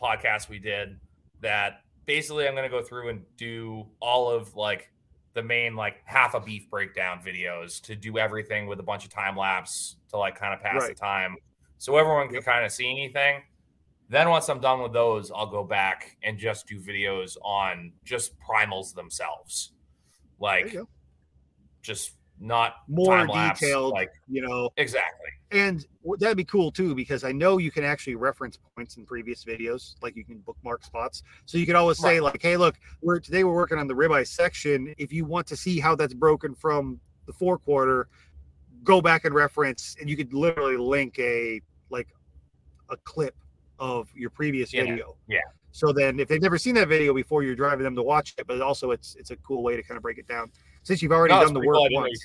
podcast 0.00 0.48
we 0.48 0.58
did 0.58 0.98
that 1.40 1.80
basically 2.06 2.46
I'm 2.46 2.54
going 2.54 2.64
to 2.64 2.76
go 2.76 2.82
through 2.82 3.08
and 3.08 3.22
do 3.36 3.86
all 4.00 4.30
of 4.30 4.54
like 4.54 4.90
the 5.32 5.42
main 5.42 5.74
like 5.74 5.96
half 6.04 6.34
a 6.34 6.40
beef 6.40 6.68
breakdown 6.70 7.20
videos 7.24 7.80
to 7.82 7.96
do 7.96 8.18
everything 8.18 8.66
with 8.66 8.78
a 8.78 8.82
bunch 8.82 9.04
of 9.04 9.10
time 9.10 9.36
lapse 9.36 9.96
to 10.10 10.16
like 10.18 10.38
kind 10.38 10.52
of 10.54 10.60
pass 10.60 10.86
the 10.86 10.94
time, 10.94 11.36
so 11.78 11.96
everyone 11.96 12.26
can 12.26 12.36
Yep. 12.36 12.44
kind 12.44 12.64
of 12.64 12.70
see 12.70 12.88
anything. 12.90 13.42
Then 14.08 14.28
once 14.28 14.48
I'm 14.48 14.60
done 14.60 14.82
with 14.82 14.92
those, 14.92 15.30
I'll 15.30 15.46
go 15.46 15.64
back 15.64 16.16
and 16.22 16.38
just 16.38 16.66
do 16.66 16.80
videos 16.80 17.36
on 17.42 17.92
just 18.04 18.32
primals 18.38 18.94
themselves, 18.94 19.72
like 20.38 20.76
just 21.82 22.12
not 22.40 22.76
More 22.88 23.26
detailed, 23.26 23.92
like 23.92 24.10
you 24.28 24.42
know, 24.42 24.70
exactly. 24.76 25.28
and 25.52 25.86
that'd 26.18 26.36
be 26.36 26.44
cool 26.44 26.70
too 26.72 26.94
because 26.94 27.22
I 27.24 27.32
know 27.32 27.58
you 27.58 27.70
can 27.70 27.84
actually 27.84 28.16
reference 28.16 28.58
points 28.76 28.96
in 28.96 29.06
previous 29.06 29.44
videos, 29.44 29.94
like 30.02 30.16
you 30.16 30.24
can 30.24 30.38
bookmark 30.40 30.84
spots. 30.84 31.22
So 31.46 31.58
you 31.58 31.64
could 31.64 31.76
always 31.76 31.98
say 31.98 32.14
Right. 32.20 32.32
like, 32.32 32.42
"Hey, 32.42 32.56
look, 32.56 32.76
we're 33.02 33.20
today 33.20 33.44
we're 33.44 33.54
working 33.54 33.78
on 33.78 33.86
the 33.86 33.94
ribeye 33.94 34.26
section. 34.26 34.94
If 34.98 35.12
you 35.12 35.24
want 35.24 35.46
to 35.48 35.56
see 35.56 35.78
how 35.78 35.94
that's 35.94 36.14
broken 36.14 36.54
from 36.54 37.00
the 37.26 37.32
forequarter, 37.32 38.08
go 38.82 39.00
back 39.00 39.24
and 39.24 39.34
reference, 39.34 39.96
and 40.00 40.10
you 40.10 40.16
could 40.16 40.34
literally 40.34 40.76
link 40.76 41.18
a 41.18 41.60
like 41.90 42.08
a 42.90 42.96
clip 42.98 43.34
of 43.78 44.08
your 44.14 44.30
previous 44.30 44.72
Yeah, 44.72 44.84
video. 44.84 45.16
yeah. 45.28 45.40
So 45.72 45.92
then, 45.92 46.20
if 46.20 46.28
they've 46.28 46.40
never 46.40 46.56
seen 46.58 46.74
that 46.76 46.86
video 46.88 47.12
before, 47.12 47.42
you're 47.42 47.56
driving 47.56 47.82
them 47.84 47.96
to 47.96 48.02
watch 48.02 48.34
it. 48.38 48.46
But 48.46 48.60
also, 48.60 48.92
it's 48.92 49.16
it's 49.16 49.30
a 49.30 49.36
cool 49.36 49.62
way 49.62 49.76
to 49.76 49.82
kind 49.82 49.96
of 49.96 50.02
break 50.02 50.18
it 50.18 50.28
down 50.28 50.52
since 50.84 51.02
you've 51.02 51.10
already 51.12 51.34
No, 51.34 51.42
done 51.44 51.52
the 51.54 51.60
work 51.60 51.74
cool. 51.74 51.84
I 51.84 51.88
didn't 51.88 52.00
know 52.00 52.06
you 52.06 52.12
once. 52.12 52.24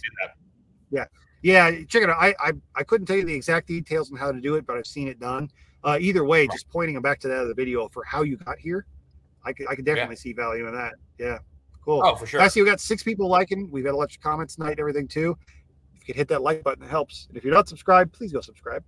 that. 0.92 1.10
Yeah, 1.42 1.72
check 1.88 2.04
it 2.04 2.10
out. 2.10 2.18
I, 2.20 2.36
I 2.40 2.52
I 2.76 2.84
couldn't 2.84 3.08
tell 3.08 3.16
you 3.16 3.24
the 3.26 3.34
exact 3.34 3.68
details 3.68 4.12
on 4.12 4.18
how 4.18 4.32
to 4.32 4.42
do 4.42 4.56
it, 4.56 4.66
but 4.68 4.78
I've 4.78 4.86
seen 4.86 5.08
it 5.08 5.20
done. 5.20 5.50
Uh, 5.86 5.98
either 6.02 6.26
way, 6.26 6.42
Right. 6.42 6.52
just 6.52 6.70
pointing 6.70 6.94
them 6.96 7.02
back 7.02 7.20
to 7.22 7.30
that 7.30 7.38
other 7.40 7.54
video 7.54 7.88
for 7.88 8.04
how 8.04 8.24
you 8.24 8.36
got 8.36 8.60
here, 8.60 8.86
I 9.46 9.54
could 9.54 9.68
I 9.70 9.76
could 9.76 9.86
definitely 9.86 10.18
see 10.18 10.34
value 10.34 10.68
in 10.68 10.74
that. 10.76 10.96
Yeah, 11.18 11.38
cool. 11.86 12.02
Oh, 12.04 12.16
for 12.16 12.26
sure. 12.28 12.42
I 12.42 12.50
see 12.50 12.62
we 12.62 12.68
got 12.68 12.82
six 12.82 13.04
people 13.04 13.30
liking. 13.30 13.72
We've 13.72 13.86
got 13.86 13.94
a 13.94 13.98
lot 13.98 14.14
of 14.14 14.20
comments 14.22 14.56
tonight 14.56 14.72
and 14.72 14.80
everything 14.82 15.08
too. 15.08 15.38
If 15.96 16.02
you 16.02 16.06
could 16.08 16.16
hit 16.18 16.28
that 16.28 16.42
like 16.42 16.62
button, 16.62 16.84
it 16.84 16.90
helps. 16.90 17.26
And 17.30 17.38
if 17.38 17.46
you're 17.46 17.54
not 17.54 17.70
subscribed, 17.70 18.12
please 18.12 18.34
go 18.34 18.42
subscribe. 18.42 18.84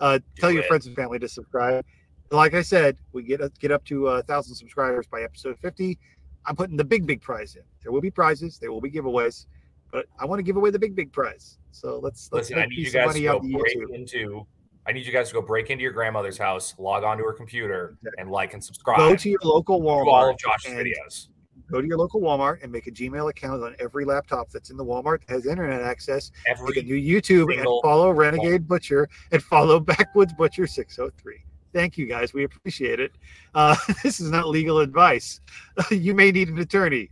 Uh, 0.00 0.18
tell 0.36 0.50
your 0.50 0.62
friends 0.64 0.86
and 0.86 0.94
family 0.96 1.18
to 1.18 1.28
subscribe. 1.28 1.84
Like 2.30 2.54
I 2.54 2.62
said, 2.62 2.98
we 3.12 3.22
get 3.22 3.40
get 3.58 3.70
up 3.72 3.84
to 3.86 4.08
a 4.08 4.22
thousand 4.22 4.54
subscribers 4.54 5.06
by 5.06 5.22
episode 5.22 5.58
50. 5.60 5.98
I'm 6.46 6.56
putting 6.56 6.76
the 6.76 6.84
big 6.84 7.06
big 7.06 7.20
prize 7.20 7.56
in. 7.56 7.62
There 7.82 7.90
will 7.92 8.00
be 8.00 8.10
prizes. 8.10 8.58
There 8.58 8.70
will 8.70 8.80
be 8.80 8.90
giveaways, 8.90 9.46
but 9.92 10.06
I 10.18 10.24
want 10.26 10.38
to 10.38 10.42
give 10.42 10.56
away 10.56 10.70
the 10.70 10.78
big 10.78 10.94
big 10.94 11.12
prize. 11.12 11.58
So 11.72 11.98
let's 12.02 12.28
let's 12.32 12.50
Listen, 12.50 12.62
I 12.62 12.66
need 12.66 12.78
you 12.78 12.90
guys 12.90 13.14
to 13.14 13.20
go 13.22 13.40
break 13.40 13.76
YouTube. 13.78 13.94
into. 13.94 14.46
I 14.86 14.92
need 14.92 15.04
you 15.04 15.12
guys 15.12 15.28
to 15.28 15.34
go 15.34 15.42
break 15.42 15.68
into 15.68 15.82
your 15.82 15.92
grandmother's 15.92 16.38
house, 16.38 16.74
log 16.78 17.04
onto 17.04 17.22
her 17.24 17.34
computer, 17.34 17.96
Exactly. 18.00 18.22
and 18.22 18.30
like 18.30 18.54
and 18.54 18.64
subscribe 18.64 18.96
Go 18.98 19.14
to 19.16 19.28
your 19.28 19.38
local 19.44 19.78
to 19.80 19.86
all 19.88 20.06
Walmart. 20.06 20.32
of 20.32 20.38
Josh's 20.38 20.72
videos. 20.72 21.28
Go 21.70 21.80
to 21.82 21.86
your 21.86 21.98
local 21.98 22.20
Walmart 22.20 22.62
and 22.62 22.72
make 22.72 22.86
a 22.86 22.90
Gmail 22.90 23.28
account 23.28 23.62
on 23.62 23.76
every 23.78 24.04
laptop 24.04 24.50
that's 24.50 24.70
in 24.70 24.76
the 24.76 24.84
Walmart 24.84 25.20
that 25.26 25.34
has 25.34 25.46
internet 25.46 25.82
access. 25.82 26.30
Every 26.46 26.82
new 26.82 26.94
YouTube 26.94 27.54
and 27.54 27.64
follow 27.82 28.10
Renegade 28.10 28.66
Butcher 28.66 29.08
and 29.32 29.42
follow 29.42 29.78
Backwoods 29.80 30.32
Butcher 30.32 30.66
603. 30.66 31.44
Thank 31.74 31.98
you 31.98 32.06
guys. 32.06 32.32
We 32.32 32.44
appreciate 32.44 33.00
it. 33.00 33.12
Uh, 33.54 33.76
this 34.02 34.20
is 34.20 34.30
not 34.30 34.48
legal 34.48 34.78
advice. 34.78 35.40
you 35.90 36.14
may 36.14 36.30
need 36.30 36.48
an 36.48 36.58
attorney. 36.58 37.10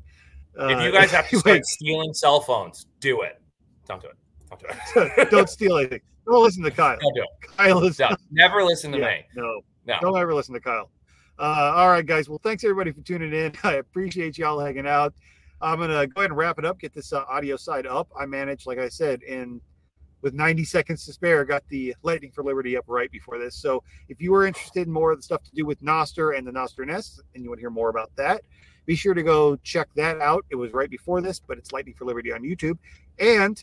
Uh, 0.59 0.68
if 0.68 0.82
you 0.82 0.90
guys 0.90 1.11
have 1.11 1.28
to 1.28 1.38
start 1.38 1.66
stealing 1.66 2.14
cell 2.14 2.40
phones, 2.40 2.86
do 3.00 3.20
it. 3.22 3.40
Don't 3.86 4.00
do 4.00 4.09
it. 4.09 4.16
Don't 4.48 4.61
do 4.61 5.11
it. 5.20 5.30
don't 5.30 5.50
steal 5.50 5.76
anything. 5.76 6.00
Don't 6.26 6.42
listen 6.42 6.62
to 6.62 6.70
Kyle. 6.70 6.96
Don't 6.98 7.14
do 7.14 7.22
it. 7.22 7.57
Kyle 7.57 7.84
is 7.84 7.98
No, 7.98 8.16
never 8.30 8.64
listen 8.64 8.90
to 8.92 8.98
yeah, 8.98 9.04
me. 9.04 9.26
no. 9.34 9.61
No. 9.86 9.98
Don't 10.00 10.16
ever 10.16 10.34
listen 10.34 10.54
to 10.54 10.61
Kyle. 10.61 10.90
Uh, 11.39 11.72
all 11.76 11.89
right, 11.89 12.07
guys. 12.07 12.28
Well, 12.28 12.41
thanks 12.43 12.64
everybody 12.64 12.93
for 12.93 13.03
tuning 13.03 13.32
in. 13.32 13.53
I 13.62 13.74
appreciate 13.74 14.39
y'all 14.39 14.59
hanging 14.59 14.87
out. 14.87 15.14
I'm 15.61 15.78
gonna 15.78 16.07
go 16.07 16.20
ahead 16.20 16.30
and 16.30 16.37
wrap 16.37 16.59
it 16.59 16.64
up. 16.64 16.78
Get 16.78 16.95
this 16.95 17.12
uh, 17.12 17.24
audio 17.28 17.57
side 17.57 17.87
up. 17.87 18.09
I 18.18 18.26
managed, 18.26 18.66
like 18.66 18.78
I 18.78 18.89
said, 18.89 19.22
in 19.22 19.61
with 20.22 20.34
90 20.34 20.64
seconds 20.64 21.05
to 21.07 21.12
spare, 21.12 21.45
got 21.45 21.62
the 21.68 21.95
Lightning 22.03 22.32
for 22.32 22.43
Liberty 22.43 22.76
up 22.76 22.84
right 22.89 23.11
before 23.11 23.39
this. 23.39 23.55
So 23.55 23.82
if 24.09 24.20
you 24.20 24.34
are 24.34 24.47
interested 24.47 24.87
in 24.87 24.93
more 24.93 25.12
of 25.12 25.18
the 25.18 25.22
stuff 25.22 25.43
to 25.45 25.51
do 25.55 25.64
with 25.64 25.80
Nostr 25.82 26.37
and 26.37 26.47
the 26.47 26.51
Nostr 26.51 26.87
Nest, 26.87 27.20
and 27.34 27.45
you 27.45 27.51
want 27.51 27.59
to 27.59 27.62
hear 27.62 27.70
more 27.70 27.91
about 27.91 28.11
that, 28.16 28.43
be 28.87 28.97
sure 28.97 29.14
to 29.14 29.22
go 29.22 29.57
check 29.57 29.89
that 29.95 30.20
out. 30.20 30.45
It 30.51 30.57
was 30.57 30.72
right 30.72 30.91
before 30.91 31.20
this, 31.20 31.39
but 31.39 31.59
it's 31.59 31.72
Lightning 31.72 31.95
for 31.95 32.07
Liberty 32.07 32.32
on 32.32 32.43
YouTube. 32.43 32.78
And 33.18 33.62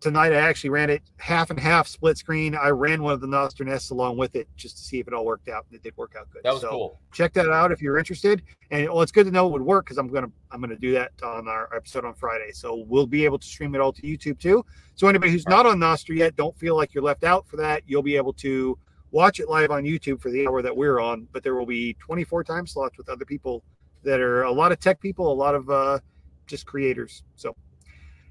tonight 0.00 0.32
I 0.32 0.36
actually 0.36 0.70
ran 0.70 0.90
it 0.90 1.02
half 1.18 1.50
and 1.50 1.58
half 1.58 1.86
split 1.88 2.18
screen. 2.18 2.54
I 2.54 2.68
ran 2.68 3.02
one 3.02 3.12
of 3.12 3.20
the 3.20 3.26
Nostr 3.26 3.64
Nests 3.64 3.90
along 3.90 4.16
with 4.16 4.36
it 4.36 4.48
just 4.56 4.76
to 4.78 4.82
see 4.84 5.00
if 5.00 5.06
it 5.08 5.14
all 5.14 5.24
worked 5.24 5.48
out. 5.48 5.64
And 5.68 5.76
it 5.78 5.82
did 5.82 5.96
work 5.96 6.14
out 6.18 6.28
good. 6.30 6.42
That 6.44 6.52
was 6.52 6.62
So 6.62 6.68
cool. 6.70 7.00
check 7.12 7.32
that 7.34 7.48
out 7.50 7.72
if 7.72 7.80
you're 7.80 7.98
interested. 7.98 8.42
And 8.70 8.88
well, 8.88 9.02
it's 9.02 9.12
good 9.12 9.26
to 9.26 9.32
know 9.32 9.46
it 9.46 9.52
would 9.52 9.62
work 9.62 9.84
because 9.86 9.98
I'm 9.98 10.08
gonna 10.08 10.30
I'm 10.50 10.60
gonna 10.60 10.76
do 10.76 10.92
that 10.92 11.12
on 11.22 11.48
our 11.48 11.74
episode 11.74 12.04
on 12.04 12.14
Friday. 12.14 12.52
So 12.52 12.84
we'll 12.88 13.06
be 13.06 13.24
able 13.24 13.38
to 13.38 13.46
stream 13.46 13.74
it 13.74 13.80
all 13.80 13.92
to 13.92 14.02
YouTube 14.02 14.38
too. 14.38 14.64
So 14.94 15.08
anybody 15.08 15.32
who's 15.32 15.46
not 15.48 15.66
on 15.66 15.78
Nostr 15.78 16.14
yet, 16.16 16.36
don't 16.36 16.56
feel 16.58 16.76
like 16.76 16.94
you're 16.94 17.04
left 17.04 17.24
out 17.24 17.46
for 17.48 17.56
that. 17.56 17.82
You'll 17.86 18.02
be 18.02 18.16
able 18.16 18.32
to 18.34 18.78
watch 19.12 19.40
it 19.40 19.48
live 19.48 19.70
on 19.70 19.84
YouTube 19.84 20.20
for 20.20 20.30
the 20.30 20.46
hour 20.46 20.60
that 20.62 20.76
we're 20.76 21.00
on, 21.00 21.26
but 21.32 21.42
there 21.42 21.54
will 21.54 21.64
be 21.66 21.94
24 22.00 22.44
time 22.44 22.66
slots 22.66 22.98
with 22.98 23.08
other 23.08 23.24
people 23.24 23.62
that 24.02 24.20
are 24.20 24.42
a 24.42 24.52
lot 24.52 24.72
of 24.72 24.78
tech 24.80 25.00
people, 25.00 25.32
a 25.32 25.34
lot 25.34 25.54
of 25.54 25.68
uh, 25.70 25.98
just 26.46 26.66
creators. 26.66 27.22
So 27.34 27.56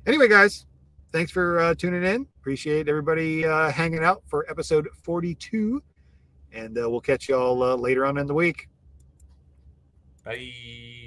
anyway, 0.05 0.27
guys, 0.27 0.65
thanks 1.11 1.31
for 1.31 1.59
uh, 1.59 1.75
tuning 1.75 2.03
in. 2.03 2.27
Appreciate 2.39 2.87
everybody 2.87 3.45
uh, 3.45 3.71
hanging 3.71 4.03
out 4.03 4.23
for 4.27 4.49
episode 4.49 4.87
42. 5.03 5.81
And 6.53 6.77
uh, 6.77 6.89
we'll 6.89 7.01
catch 7.01 7.29
y'all 7.29 7.61
uh, 7.61 7.75
later 7.75 8.05
on 8.05 8.17
in 8.17 8.27
the 8.27 8.33
week. 8.33 8.69
Bye. 10.23 11.04